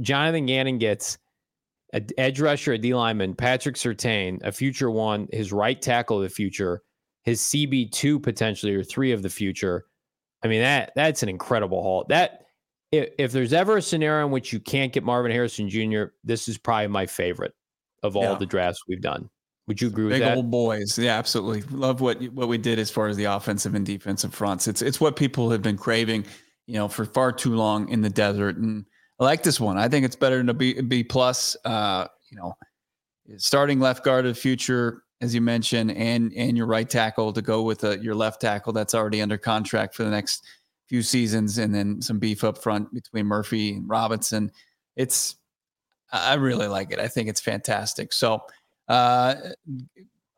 Jonathan 0.00 0.46
Gannon 0.46 0.78
gets 0.78 1.18
a 1.94 2.00
d- 2.00 2.14
edge 2.18 2.40
rusher, 2.40 2.74
a 2.74 2.78
D 2.78 2.92
lineman, 2.94 3.34
Patrick 3.34 3.76
Surtain, 3.76 4.38
a 4.44 4.52
future 4.52 4.90
one, 4.90 5.28
his 5.32 5.50
right 5.52 5.80
tackle 5.80 6.18
of 6.18 6.24
the 6.24 6.28
future, 6.28 6.82
his 7.22 7.40
CB 7.40 7.90
two 7.92 8.20
potentially 8.20 8.74
or 8.74 8.84
three 8.84 9.12
of 9.12 9.22
the 9.22 9.30
future. 9.30 9.86
I 10.42 10.48
mean 10.48 10.60
that 10.60 10.92
that's 10.94 11.22
an 11.22 11.30
incredible 11.30 11.82
haul. 11.82 12.04
That 12.10 12.42
if, 12.92 13.08
if 13.18 13.32
there's 13.32 13.54
ever 13.54 13.78
a 13.78 13.82
scenario 13.82 14.26
in 14.26 14.30
which 14.32 14.52
you 14.52 14.60
can't 14.60 14.92
get 14.92 15.02
Marvin 15.04 15.32
Harrison 15.32 15.70
Jr., 15.70 16.04
this 16.22 16.48
is 16.48 16.58
probably 16.58 16.88
my 16.88 17.06
favorite 17.06 17.54
of 18.02 18.14
all 18.16 18.24
Yeah. 18.24 18.34
the 18.34 18.46
drafts 18.46 18.82
we've 18.86 19.00
done. 19.00 19.30
Would 19.66 19.80
you 19.80 19.88
agree 19.88 20.04
with 20.04 20.12
Big 20.12 20.20
that? 20.20 20.36
old 20.36 20.50
boys. 20.50 20.98
Yeah, 20.98 21.16
absolutely. 21.16 21.62
Love 21.74 22.02
what 22.02 22.20
what 22.32 22.48
we 22.48 22.58
did 22.58 22.78
as 22.78 22.90
far 22.90 23.08
as 23.08 23.16
the 23.16 23.24
offensive 23.24 23.74
and 23.74 23.86
defensive 23.86 24.34
fronts. 24.34 24.68
It's 24.68 24.82
it's 24.82 25.00
what 25.00 25.16
people 25.16 25.50
have 25.50 25.62
been 25.62 25.78
craving, 25.78 26.26
you 26.66 26.74
know, 26.74 26.88
for 26.88 27.06
far 27.06 27.32
too 27.32 27.54
long 27.54 27.88
in 27.88 28.02
the 28.02 28.10
desert. 28.10 28.56
And 28.58 28.84
I 29.20 29.24
like 29.24 29.42
this 29.42 29.60
one. 29.60 29.78
I 29.78 29.88
think 29.88 30.04
it's 30.04 30.16
better 30.16 30.38
than 30.38 30.48
a 30.48 30.54
B 30.54 30.80
B 30.80 31.04
plus. 31.04 31.56
Uh, 31.64 32.06
you 32.30 32.36
know, 32.36 32.54
starting 33.36 33.80
left 33.80 34.04
guard 34.04 34.26
of 34.26 34.34
the 34.34 34.40
future, 34.40 35.02
as 35.20 35.34
you 35.34 35.40
mentioned, 35.40 35.92
and 35.92 36.32
and 36.36 36.56
your 36.56 36.66
right 36.66 36.88
tackle 36.88 37.32
to 37.32 37.42
go 37.42 37.62
with 37.62 37.84
uh 37.84 37.98
your 37.98 38.14
left 38.14 38.40
tackle 38.40 38.72
that's 38.72 38.94
already 38.94 39.22
under 39.22 39.38
contract 39.38 39.94
for 39.94 40.04
the 40.04 40.10
next 40.10 40.44
few 40.88 41.02
seasons, 41.02 41.58
and 41.58 41.74
then 41.74 42.02
some 42.02 42.18
beef 42.18 42.44
up 42.44 42.58
front 42.58 42.92
between 42.92 43.26
Murphy 43.26 43.74
and 43.74 43.88
Robinson. 43.88 44.50
It's 44.96 45.36
I 46.12 46.34
really 46.34 46.66
like 46.66 46.90
it. 46.92 46.98
I 46.98 47.08
think 47.08 47.28
it's 47.28 47.40
fantastic. 47.40 48.12
So. 48.12 48.42
Uh, 48.86 49.34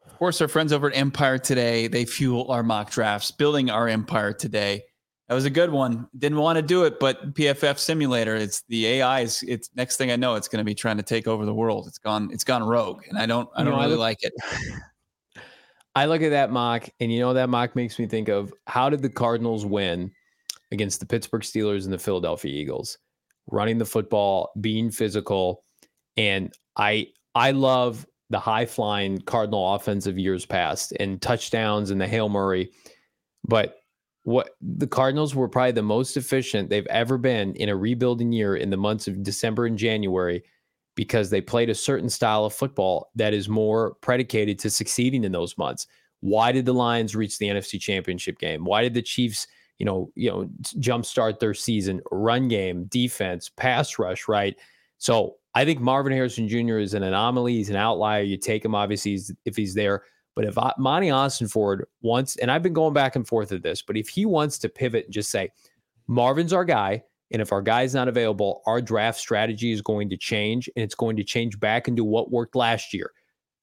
of 0.07 0.19
course, 0.19 0.41
our 0.41 0.47
friends 0.47 0.73
over 0.73 0.89
at 0.89 0.97
Empire 0.97 1.37
today, 1.37 1.89
they 1.89 2.05
fuel 2.05 2.49
our 2.49 2.63
mock 2.63 2.93
drafts, 2.93 3.33
building 3.33 3.71
our 3.71 3.89
empire 3.89 4.33
today. 4.33 4.85
That 5.29 5.35
was 5.35 5.45
a 5.45 5.51
good 5.51 5.71
one. 5.71 6.09
Didn't 6.17 6.39
want 6.39 6.57
to 6.57 6.63
do 6.63 6.85
it, 6.85 7.01
but 7.01 7.35
PFF 7.35 7.79
simulator, 7.79 8.37
it's 8.37 8.63
the 8.69 8.87
AI 8.87 9.21
is 9.23 9.43
it's 9.47 9.71
next 9.75 9.97
thing 9.97 10.13
I 10.13 10.17
know, 10.17 10.37
it's 10.37 10.47
going 10.47 10.61
to 10.61 10.65
be 10.65 10.75
trying 10.75 10.99
to 10.99 11.03
take 11.03 11.27
over 11.27 11.45
the 11.45 11.55
world. 11.55 11.89
It's 11.89 11.99
gone, 11.99 12.31
it's 12.33 12.45
gone 12.45 12.63
rogue. 12.63 13.03
And 13.09 13.19
I 13.19 13.27
don't 13.27 13.49
I 13.57 13.65
don't 13.65 13.73
know, 13.73 13.79
I 13.79 13.85
really 13.85 13.93
look- 13.93 14.01
like 14.01 14.19
it. 14.23 14.33
I 15.97 16.05
look 16.05 16.21
at 16.21 16.29
that 16.29 16.51
mock, 16.53 16.91
and 17.01 17.11
you 17.11 17.21
know 17.21 17.33
that 17.33 17.49
mock 17.49 17.75
makes 17.75 17.99
me 17.99 18.07
think 18.07 18.29
of 18.29 18.53
how 18.67 18.91
did 18.91 19.01
the 19.01 19.09
Cardinals 19.09 19.65
win 19.65 20.13
against 20.71 21.01
the 21.01 21.07
Pittsburgh 21.07 21.41
Steelers 21.41 21.85
and 21.85 21.93
the 21.93 21.99
Philadelphia 21.99 22.53
Eagles, 22.53 22.99
running 23.51 23.79
the 23.79 23.87
football, 23.87 24.51
being 24.61 24.91
physical, 24.91 25.65
and 26.19 26.53
I 26.77 27.09
I 27.35 27.53
love 27.53 28.07
the 28.29 28.39
high 28.39 28.67
flying 28.67 29.23
Cardinal 29.23 29.75
offense 29.75 30.07
of 30.07 30.19
years 30.19 30.45
past 30.45 30.93
and 31.01 31.23
touchdowns 31.23 31.91
and 31.91 31.99
the 31.99 32.07
hail 32.07 32.29
Murray, 32.29 32.71
but 33.49 33.79
what 34.27 34.57
the 34.61 34.89
Cardinals 34.89 35.37
were 35.37 35.49
probably 35.49 35.71
the 35.71 35.83
most 35.83 36.17
efficient 36.17 36.69
they've 36.69 36.87
ever 36.89 37.17
been 37.17 37.55
in 37.55 37.69
a 37.69 37.77
rebuilding 37.77 38.33
year 38.33 38.57
in 38.57 38.71
the 38.71 38.77
months 38.77 39.07
of 39.07 39.23
December 39.23 39.67
and 39.67 39.79
January 39.79 40.43
because 40.97 41.31
they 41.31 41.41
played 41.41 41.71
a 41.71 41.75
certain 41.77 42.09
style 42.09 42.45
of 42.45 42.53
football 42.53 43.13
that 43.15 43.33
is 43.33 43.49
more 43.49 43.95
predicated 44.01 44.59
to 44.59 44.69
succeeding 44.69 45.23
in 45.23 45.31
those 45.31 45.57
months. 45.57 45.87
Why 46.23 46.51
did 46.51 46.67
the 46.67 46.75
Lions 46.75 47.15
reach 47.15 47.39
the 47.39 47.47
NFC 47.47 47.81
Championship 47.81 48.41
game? 48.41 48.65
Why 48.65 48.83
did 48.83 48.95
the 48.95 49.03
Chiefs, 49.03 49.47
you 49.79 49.87
know, 49.87 50.11
you 50.17 50.29
know, 50.29 50.51
jumpstart 50.81 51.39
their 51.39 51.55
season? 51.55 52.01
Run 52.11 52.49
game, 52.49 52.87
defense, 52.87 53.49
pass 53.49 53.97
rush, 53.97 54.27
right? 54.27 54.57
So 54.99 55.37
I 55.55 55.65
think 55.65 55.79
Marvin 55.79 56.13
Harrison 56.13 56.49
Jr. 56.49 56.79
is 56.79 56.95
an 56.95 57.05
anomaly. 57.05 57.53
He's 57.55 57.71
an 57.71 57.77
outlier. 57.77 58.23
You 58.23 58.39
take 58.39 58.65
him, 58.65 58.75
obviously, 58.75 59.21
if 59.45 59.55
he's 59.55 59.75
there. 59.75 60.03
But 60.37 60.45
if 60.45 60.57
I- 60.59 60.75
Monti 60.79 61.09
Ossenfort 61.09 61.85
wants, 62.03 62.37
and 62.37 62.51
I've 62.51 62.63
been 62.63 62.75
going 62.75 62.93
back 62.95 63.17
and 63.17 63.27
forth 63.27 63.51
at 63.51 63.63
this, 63.63 63.83
but 63.83 63.97
if 63.97 64.09
he 64.09 64.27
wants 64.27 64.59
to 64.59 64.69
pivot 64.69 65.07
and 65.07 65.15
just 65.15 65.31
say, 65.31 65.51
Marvin's 66.07 66.53
our 66.53 66.65
guy, 66.65 67.03
and 67.33 67.43
if 67.43 67.51
our 67.51 67.63
guy's 67.63 67.95
not 67.95 68.07
available, 68.07 68.63
our 68.67 68.81
draft 68.81 69.19
strategy 69.19 69.73
is 69.73 69.83
going 69.83 70.09
to 70.11 70.17
change, 70.17 70.71
and 70.77 70.85
it's 70.85 70.95
going 70.95 71.17
to 71.17 71.25
change 71.25 71.59
back 71.59 71.89
into 71.89 72.05
what 72.05 72.31
worked 72.31 72.55
last 72.55 72.95
year. 72.95 73.11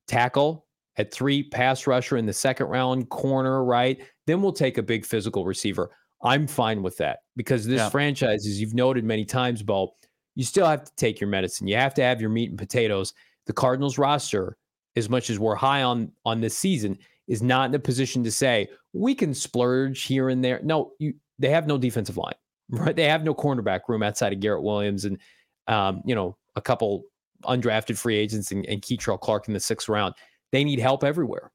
Tackle 0.07 0.65
at 0.97 1.13
three, 1.13 1.43
pass 1.43 1.87
rusher 1.87 2.17
in 2.17 2.25
the 2.25 2.33
second 2.33 2.67
round, 2.67 3.09
corner, 3.09 3.63
right? 3.63 4.01
Then 4.27 4.41
we'll 4.41 4.51
take 4.51 4.77
a 4.77 4.83
big 4.83 5.05
physical 5.05 5.45
receiver. 5.45 5.91
I'm 6.23 6.47
fine 6.47 6.81
with 6.81 6.97
that 6.97 7.19
because 7.35 7.65
this 7.65 7.79
Yeah. 7.79 7.89
franchise, 7.89 8.45
as 8.45 8.59
you've 8.59 8.73
noted 8.73 9.03
many 9.03 9.25
times, 9.25 9.63
Bo, 9.63 9.95
you 10.35 10.43
still 10.43 10.65
have 10.65 10.83
to 10.83 10.91
take 10.95 11.21
your 11.21 11.29
medicine. 11.29 11.67
You 11.67 11.75
have 11.75 11.93
to 11.95 12.01
have 12.03 12.19
your 12.19 12.29
meat 12.29 12.49
and 12.49 12.57
potatoes. 12.59 13.13
The 13.45 13.53
Cardinals 13.53 13.97
roster, 13.97 14.57
as 14.95 15.09
much 15.09 15.29
as 15.29 15.39
we're 15.39 15.55
high 15.55 15.83
on 15.83 16.11
on 16.25 16.41
this 16.41 16.57
season, 16.57 16.97
is 17.27 17.41
not 17.41 17.69
in 17.69 17.75
a 17.75 17.79
position 17.79 18.23
to 18.23 18.31
say 18.31 18.67
we 18.93 19.15
can 19.15 19.33
splurge 19.33 20.03
here 20.03 20.29
and 20.29 20.43
there. 20.43 20.59
No, 20.63 20.91
you 20.99 21.13
they 21.39 21.49
have 21.49 21.67
no 21.67 21.77
defensive 21.77 22.17
line, 22.17 22.35
right? 22.69 22.95
They 22.95 23.05
have 23.05 23.23
no 23.23 23.33
cornerback 23.33 23.81
room 23.87 24.03
outside 24.03 24.33
of 24.33 24.39
Garrett 24.39 24.63
Williams 24.63 25.05
and 25.05 25.17
um, 25.67 26.01
you 26.05 26.15
know, 26.15 26.37
a 26.55 26.61
couple 26.61 27.03
undrafted 27.43 27.97
free 27.97 28.17
agents 28.17 28.51
and, 28.51 28.65
and 28.65 28.81
Clark 29.21 29.47
in 29.47 29.53
the 29.53 29.59
sixth 29.59 29.89
round. 29.89 30.13
They 30.51 30.63
need 30.63 30.79
help 30.79 31.03
everywhere. 31.03 31.51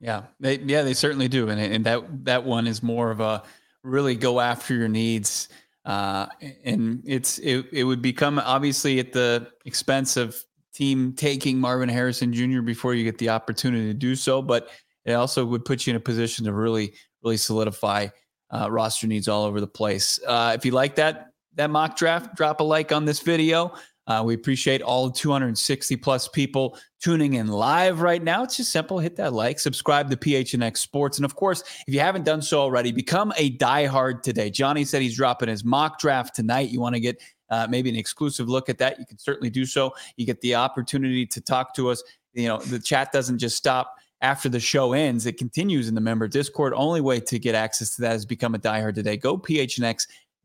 Yeah, 0.00 0.22
they 0.40 0.58
yeah 0.58 0.82
they 0.82 0.94
certainly 0.94 1.28
do, 1.28 1.48
and 1.48 1.60
and 1.60 1.86
that 1.86 2.24
that 2.24 2.44
one 2.44 2.66
is 2.66 2.82
more 2.82 3.10
of 3.12 3.20
a 3.20 3.44
really 3.84 4.16
go 4.16 4.40
after 4.40 4.74
your 4.74 4.88
needs, 4.88 5.48
uh, 5.84 6.26
and 6.64 7.02
it's 7.06 7.38
it 7.38 7.66
it 7.72 7.84
would 7.84 8.02
become 8.02 8.40
obviously 8.40 8.98
at 8.98 9.12
the 9.12 9.48
expense 9.64 10.16
of 10.16 10.36
team 10.72 11.12
taking 11.12 11.58
Marvin 11.58 11.88
Harrison 11.88 12.32
Jr. 12.32 12.60
before 12.60 12.94
you 12.94 13.04
get 13.04 13.18
the 13.18 13.28
opportunity 13.28 13.86
to 13.86 13.94
do 13.94 14.16
so, 14.16 14.42
but 14.42 14.68
it 15.04 15.12
also 15.12 15.44
would 15.44 15.64
put 15.64 15.86
you 15.86 15.90
in 15.92 15.96
a 15.96 16.00
position 16.00 16.44
to 16.44 16.52
really 16.52 16.94
really 17.22 17.36
solidify 17.36 18.08
uh, 18.50 18.70
roster 18.70 19.06
needs 19.06 19.28
all 19.28 19.44
over 19.44 19.60
the 19.60 19.66
place. 19.66 20.20
Uh, 20.26 20.52
if 20.54 20.64
you 20.64 20.72
like 20.72 20.94
that 20.96 21.28
that 21.54 21.70
mock 21.70 21.96
draft, 21.96 22.34
drop 22.34 22.60
a 22.60 22.64
like 22.64 22.92
on 22.92 23.04
this 23.04 23.20
video. 23.20 23.74
Uh, 24.06 24.22
we 24.24 24.34
appreciate 24.34 24.82
all 24.82 25.10
260 25.10 25.96
plus 25.96 26.26
people 26.26 26.76
tuning 27.00 27.34
in 27.34 27.46
live 27.46 28.00
right 28.00 28.22
now. 28.22 28.42
It's 28.42 28.56
just 28.56 28.72
simple. 28.72 28.98
Hit 28.98 29.14
that 29.16 29.32
like, 29.32 29.60
subscribe 29.60 30.10
to 30.10 30.16
PHNX 30.16 30.78
Sports. 30.78 31.18
And 31.18 31.24
of 31.24 31.36
course, 31.36 31.62
if 31.86 31.94
you 31.94 32.00
haven't 32.00 32.24
done 32.24 32.42
so 32.42 32.60
already, 32.60 32.90
become 32.90 33.32
a 33.36 33.56
diehard 33.58 34.22
today. 34.22 34.50
Johnny 34.50 34.84
said 34.84 35.02
he's 35.02 35.16
dropping 35.16 35.48
his 35.48 35.64
mock 35.64 36.00
draft 36.00 36.34
tonight. 36.34 36.70
You 36.70 36.80
want 36.80 36.96
to 36.96 37.00
get 37.00 37.22
uh, 37.52 37.66
maybe 37.70 37.88
an 37.90 37.96
exclusive 37.96 38.48
look 38.48 38.68
at 38.68 38.78
that? 38.78 38.98
You 38.98 39.06
can 39.06 39.18
certainly 39.18 39.50
do 39.50 39.64
so. 39.64 39.94
You 40.16 40.26
get 40.26 40.40
the 40.40 40.54
opportunity 40.56 41.24
to 41.26 41.40
talk 41.40 41.74
to 41.76 41.90
us. 41.90 42.02
You 42.34 42.48
know, 42.48 42.58
the 42.58 42.78
chat 42.80 43.12
doesn't 43.12 43.38
just 43.38 43.56
stop 43.56 43.94
after 44.20 44.48
the 44.48 44.60
show 44.60 44.92
ends, 44.92 45.26
it 45.26 45.36
continues 45.36 45.88
in 45.88 45.94
the 45.96 46.00
member 46.00 46.28
Discord. 46.28 46.72
Only 46.76 47.00
way 47.00 47.18
to 47.20 47.38
get 47.40 47.54
access 47.56 47.96
to 47.96 48.02
that 48.02 48.14
is 48.16 48.24
become 48.24 48.54
a 48.54 48.58
diehard 48.58 48.94
today. 48.94 49.16
Go 49.16 49.36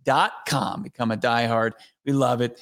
phnx.com, 0.05 0.83
become 0.83 1.11
a 1.11 1.17
diehard. 1.17 1.71
We 2.05 2.13
love 2.13 2.41
it 2.41 2.59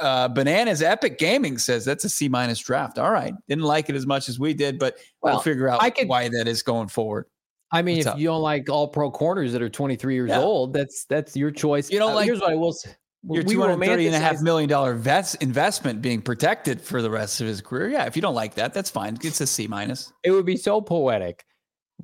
uh, 0.00 0.26
Bananas 0.28 0.82
Epic 0.82 1.18
Gaming 1.18 1.56
says 1.58 1.84
that's 1.84 2.04
a 2.04 2.08
C 2.08 2.28
minus 2.28 2.58
draft. 2.58 2.98
All 2.98 3.10
right, 3.12 3.32
didn't 3.48 3.64
like 3.64 3.88
it 3.88 3.94
as 3.94 4.06
much 4.06 4.28
as 4.28 4.38
we 4.40 4.52
did, 4.54 4.78
but 4.78 4.96
Well, 5.22 5.34
we'll 5.34 5.42
figure 5.42 5.68
out 5.68 5.80
could- 5.94 6.08
why 6.08 6.28
that 6.30 6.48
is 6.48 6.62
going 6.62 6.88
forward. 6.88 7.26
I 7.70 7.82
mean, 7.82 7.96
What's 7.98 8.06
if 8.06 8.12
up? 8.14 8.18
you 8.18 8.26
don't 8.26 8.42
like 8.42 8.68
all 8.68 8.88
pro 8.88 9.10
corners 9.10 9.52
that 9.52 9.62
are 9.62 9.68
23 9.68 10.14
years 10.14 10.30
Yeah. 10.30 10.40
old, 10.40 10.72
that's 10.72 11.04
that's 11.04 11.36
your 11.36 11.50
choice. 11.50 11.90
You 11.90 11.98
don't 11.98 12.12
Uh, 12.12 12.16
like 12.16 12.26
Here's 12.26 12.40
what 12.40 12.50
I 12.52 12.56
will 12.56 12.72
say. 12.72 12.90
Your 13.30 13.42
We 13.42 13.54
two 13.54 13.60
hundred 13.62 13.84
thirty 13.86 14.06
and 14.06 14.14
a 14.14 14.18
half 14.18 14.42
million 14.42 14.68
dollar 14.68 14.94
vest 14.94 15.36
investment 15.42 16.02
being 16.02 16.20
protected 16.20 16.80
for 16.80 17.00
the 17.00 17.10
rest 17.10 17.40
of 17.40 17.46
his 17.46 17.60
career. 17.60 17.88
Yeah, 17.88 18.04
if 18.04 18.16
you 18.16 18.22
don't 18.22 18.34
like 18.34 18.54
that, 18.54 18.74
that's 18.74 18.90
fine. 18.90 19.16
It's 19.22 19.40
a 19.40 19.46
C 19.46 19.66
minus. 19.66 20.12
It 20.22 20.30
would 20.30 20.44
be 20.44 20.56
so 20.56 20.80
poetic 20.80 21.44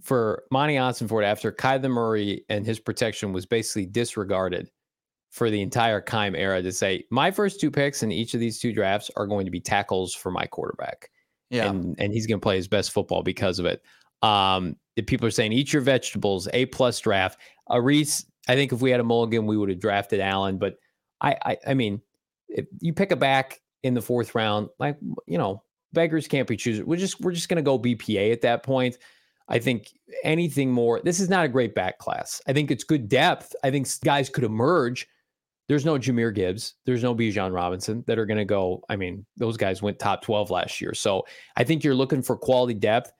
for 0.01 0.45
Monti 0.51 0.75
Ossenfort 0.75 1.25
after 1.25 1.53
Kyler 1.53 1.91
Murray 1.91 2.45
and 2.49 2.65
his 2.65 2.79
protection 2.79 3.33
was 3.33 3.45
basically 3.45 3.87
disregarded 3.87 4.71
for 5.31 5.51
the 5.51 5.61
entire 5.61 6.01
Keim 6.01 6.35
era 6.35 6.63
to 6.63 6.73
say 6.73 7.05
my 7.11 7.31
first 7.31 7.61
two 7.61 7.71
picks 7.71 8.03
in 8.03 8.11
each 8.11 8.35
of 8.35 8.41
these 8.41 8.59
two 8.59 8.73
drafts 8.73 9.11
are 9.17 9.27
going 9.27 9.45
to 9.45 9.51
be 9.51 9.61
tackles 9.61 10.15
for 10.15 10.31
my 10.31 10.47
quarterback. 10.47 11.11
Yeah, 11.51 11.69
and 11.69 11.97
and 11.99 12.13
he's 12.13 12.27
going 12.27 12.41
to 12.41 12.45
play 12.45 12.57
his 12.57 12.69
best 12.69 12.93
football 12.93 13.23
because 13.23 13.59
of 13.59 13.67
it. 13.67 13.83
Um, 14.23 14.77
the 14.97 15.03
people 15.03 15.27
are 15.27 15.33
saying 15.33 15.53
eat 15.53 15.73
your 15.73 15.83
vegetables, 15.83 16.49
A 16.53 16.67
plus 16.67 16.99
draft. 17.01 17.39
A 17.69 17.81
Reese, 17.81 18.25
I 18.49 18.55
think 18.55 18.73
if 18.73 18.81
we 18.81 18.91
had 18.91 19.01
a 19.01 19.05
mulligan, 19.05 19.47
we 19.47 19.57
would 19.57 19.69
have 19.69 19.81
drafted 19.81 20.21
Allen. 20.21 20.59
But 20.59 20.77
I, 21.21 21.37
I, 21.45 21.57
I 21.69 21.75
mean, 21.75 22.01
if 22.49 22.67
you 22.81 22.93
pick 22.93 23.13
a 23.13 23.17
back 23.17 23.61
in 23.83 23.95
the 23.95 24.03
fourth 24.03 24.35
round, 24.35 24.69
like 24.79 24.99
you 25.27 25.39
know, 25.39 25.63
beggars 25.93 26.29
can't 26.29 26.49
be 26.49 26.57
choosers. 26.57 26.85
We're 26.85 26.97
just 26.97 27.21
we're 27.21 27.33
just 27.33 27.49
going 27.49 27.57
to 27.57 27.63
go 27.63 27.79
BPA 27.79 28.33
at 28.33 28.43
that 28.43 28.63
point. 28.63 28.99
I 29.49 29.59
think 29.59 29.93
anything 30.23 30.71
more. 30.71 31.01
This 31.03 31.19
is 31.19 31.29
not 31.29 31.45
a 31.45 31.49
great 31.49 31.75
back 31.75 31.99
class. 31.99 32.41
I 32.47 32.53
think 32.53 32.71
it's 32.71 32.85
good 32.85 33.09
depth. 33.09 33.55
I 33.65 33.71
think 33.71 33.89
guys 34.05 34.31
could 34.31 34.45
emerge. 34.45 35.09
There's 35.69 35.85
no 35.85 35.99
Jahmyr 35.99 36.35
Gibbs. 36.35 36.75
There's 36.85 37.03
no 37.03 37.15
Bijan 37.15 37.53
Robinson 37.53 38.05
that 38.07 38.19
are 38.19 38.27
going 38.27 38.39
to 38.39 38.45
go. 38.45 38.83
I 38.89 38.97
mean, 38.97 39.25
those 39.37 39.57
guys 39.57 39.83
went 39.83 39.99
top 39.99 40.23
12 40.23 40.51
last 40.51 40.81
year. 40.81 40.95
So 40.95 41.25
I 41.57 41.65
think 41.65 41.85
you're 41.85 41.95
looking 41.95 42.23
for 42.23 42.37
quality 42.37 42.75
depth. 42.75 43.13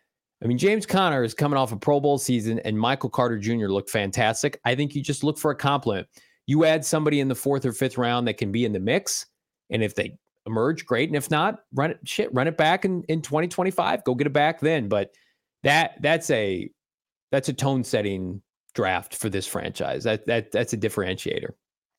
I 0.43 0.47
mean, 0.47 0.59
James 0.59 0.87
Conner 0.87 1.23
is 1.23 1.35
coming 1.35 1.59
off 1.59 1.73
a 1.73 1.77
Pro 1.77 2.01
Bowl 2.01 2.17
season, 2.17 2.59
and 2.61 2.79
Michael 2.79 3.11
Carter 3.11 3.39
Jr. 3.39 3.67
looked 3.67 3.91
fantastic. 3.91 4.59
I 4.65 4.75
think 4.75 4.95
you 4.95 5.03
just 5.03 5.23
look 5.23 5.39
for 5.39 5.51
a 5.51 5.57
compliment. 5.57 6.09
You 6.51 6.65
add 6.65 6.85
somebody 6.85 7.21
in 7.21 7.29
the 7.29 7.37
fourth 7.37 7.65
or 7.65 7.71
fifth 7.71 7.97
round 7.97 8.27
that 8.27 8.37
can 8.37 8.51
be 8.51 8.65
in 8.65 8.73
the 8.73 8.81
mix, 8.81 9.27
and 9.71 9.85
if 9.85 9.95
they 9.95 10.19
emerge, 10.47 10.85
great. 10.85 11.09
And 11.09 11.15
if 11.15 11.31
not, 11.31 11.61
run 11.75 11.93
it 11.93 12.01
shit, 12.05 12.35
run 12.35 12.49
it 12.49 12.57
back 12.57 12.85
in, 12.85 13.05
in 13.05 13.23
2025. 13.23 14.03
Go 14.03 14.17
get 14.17 14.27
it 14.27 14.33
back 14.33 14.59
then. 14.59 14.89
But 14.89 15.13
that 15.63 16.03
that's 16.03 16.29
a 16.31 16.69
that's 17.31 17.49
a 17.49 17.53
tone 17.53 17.85
setting 17.85 18.43
draft 18.75 19.15
for 19.15 19.29
this 19.29 19.47
franchise. 19.47 20.03
That 20.03 20.27
that 20.27 20.51
that's 20.51 20.73
a 20.73 20.77
differentiator. 20.77 21.51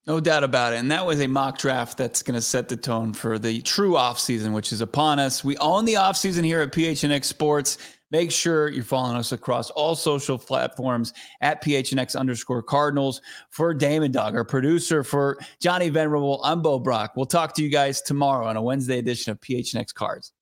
No 0.05 0.19
doubt 0.19 0.43
about 0.43 0.73
it. 0.73 0.79
And 0.79 0.91
that 0.91 1.05
was 1.05 1.21
a 1.21 1.27
mock 1.27 1.57
draft 1.57 1.97
that's 1.97 2.21
going 2.21 2.35
to 2.35 2.41
set 2.41 2.67
the 2.67 2.75
tone 2.75 3.13
for 3.13 3.39
the 3.39 3.61
true 3.61 3.93
offseason, 3.93 4.51
which 4.51 4.73
is 4.73 4.81
upon 4.81 5.17
us. 5.17 5.45
We 5.45 5.55
own 5.59 5.85
the 5.85 5.93
offseason 5.93 6.43
here 6.43 6.59
at 6.59 6.73
PHNX 6.73 7.23
Sports. 7.23 7.77
Make 8.11 8.29
sure 8.29 8.67
you're 8.69 8.83
following 8.83 9.15
us 9.15 9.31
across 9.31 9.69
all 9.69 9.95
social 9.95 10.37
platforms 10.37 11.13
at 11.39 11.63
PHNX 11.63 12.17
underscore 12.17 12.61
Cardinals. 12.61 13.21
For 13.49 13.73
Damon 13.73 14.11
Dog, 14.11 14.35
our 14.35 14.43
producer, 14.43 15.03
for 15.03 15.39
Johnny 15.61 15.89
Venerable, 15.89 16.41
I'm 16.43 16.61
Bo 16.61 16.77
Brack. 16.77 17.15
We'll 17.15 17.25
talk 17.25 17.55
to 17.55 17.63
you 17.63 17.69
guys 17.69 18.01
tomorrow 18.01 18.47
on 18.47 18.57
a 18.57 18.61
Wednesday 18.61 18.99
edition 18.99 19.31
of 19.31 19.39
PHNX 19.39 19.93
Cards. 19.93 20.33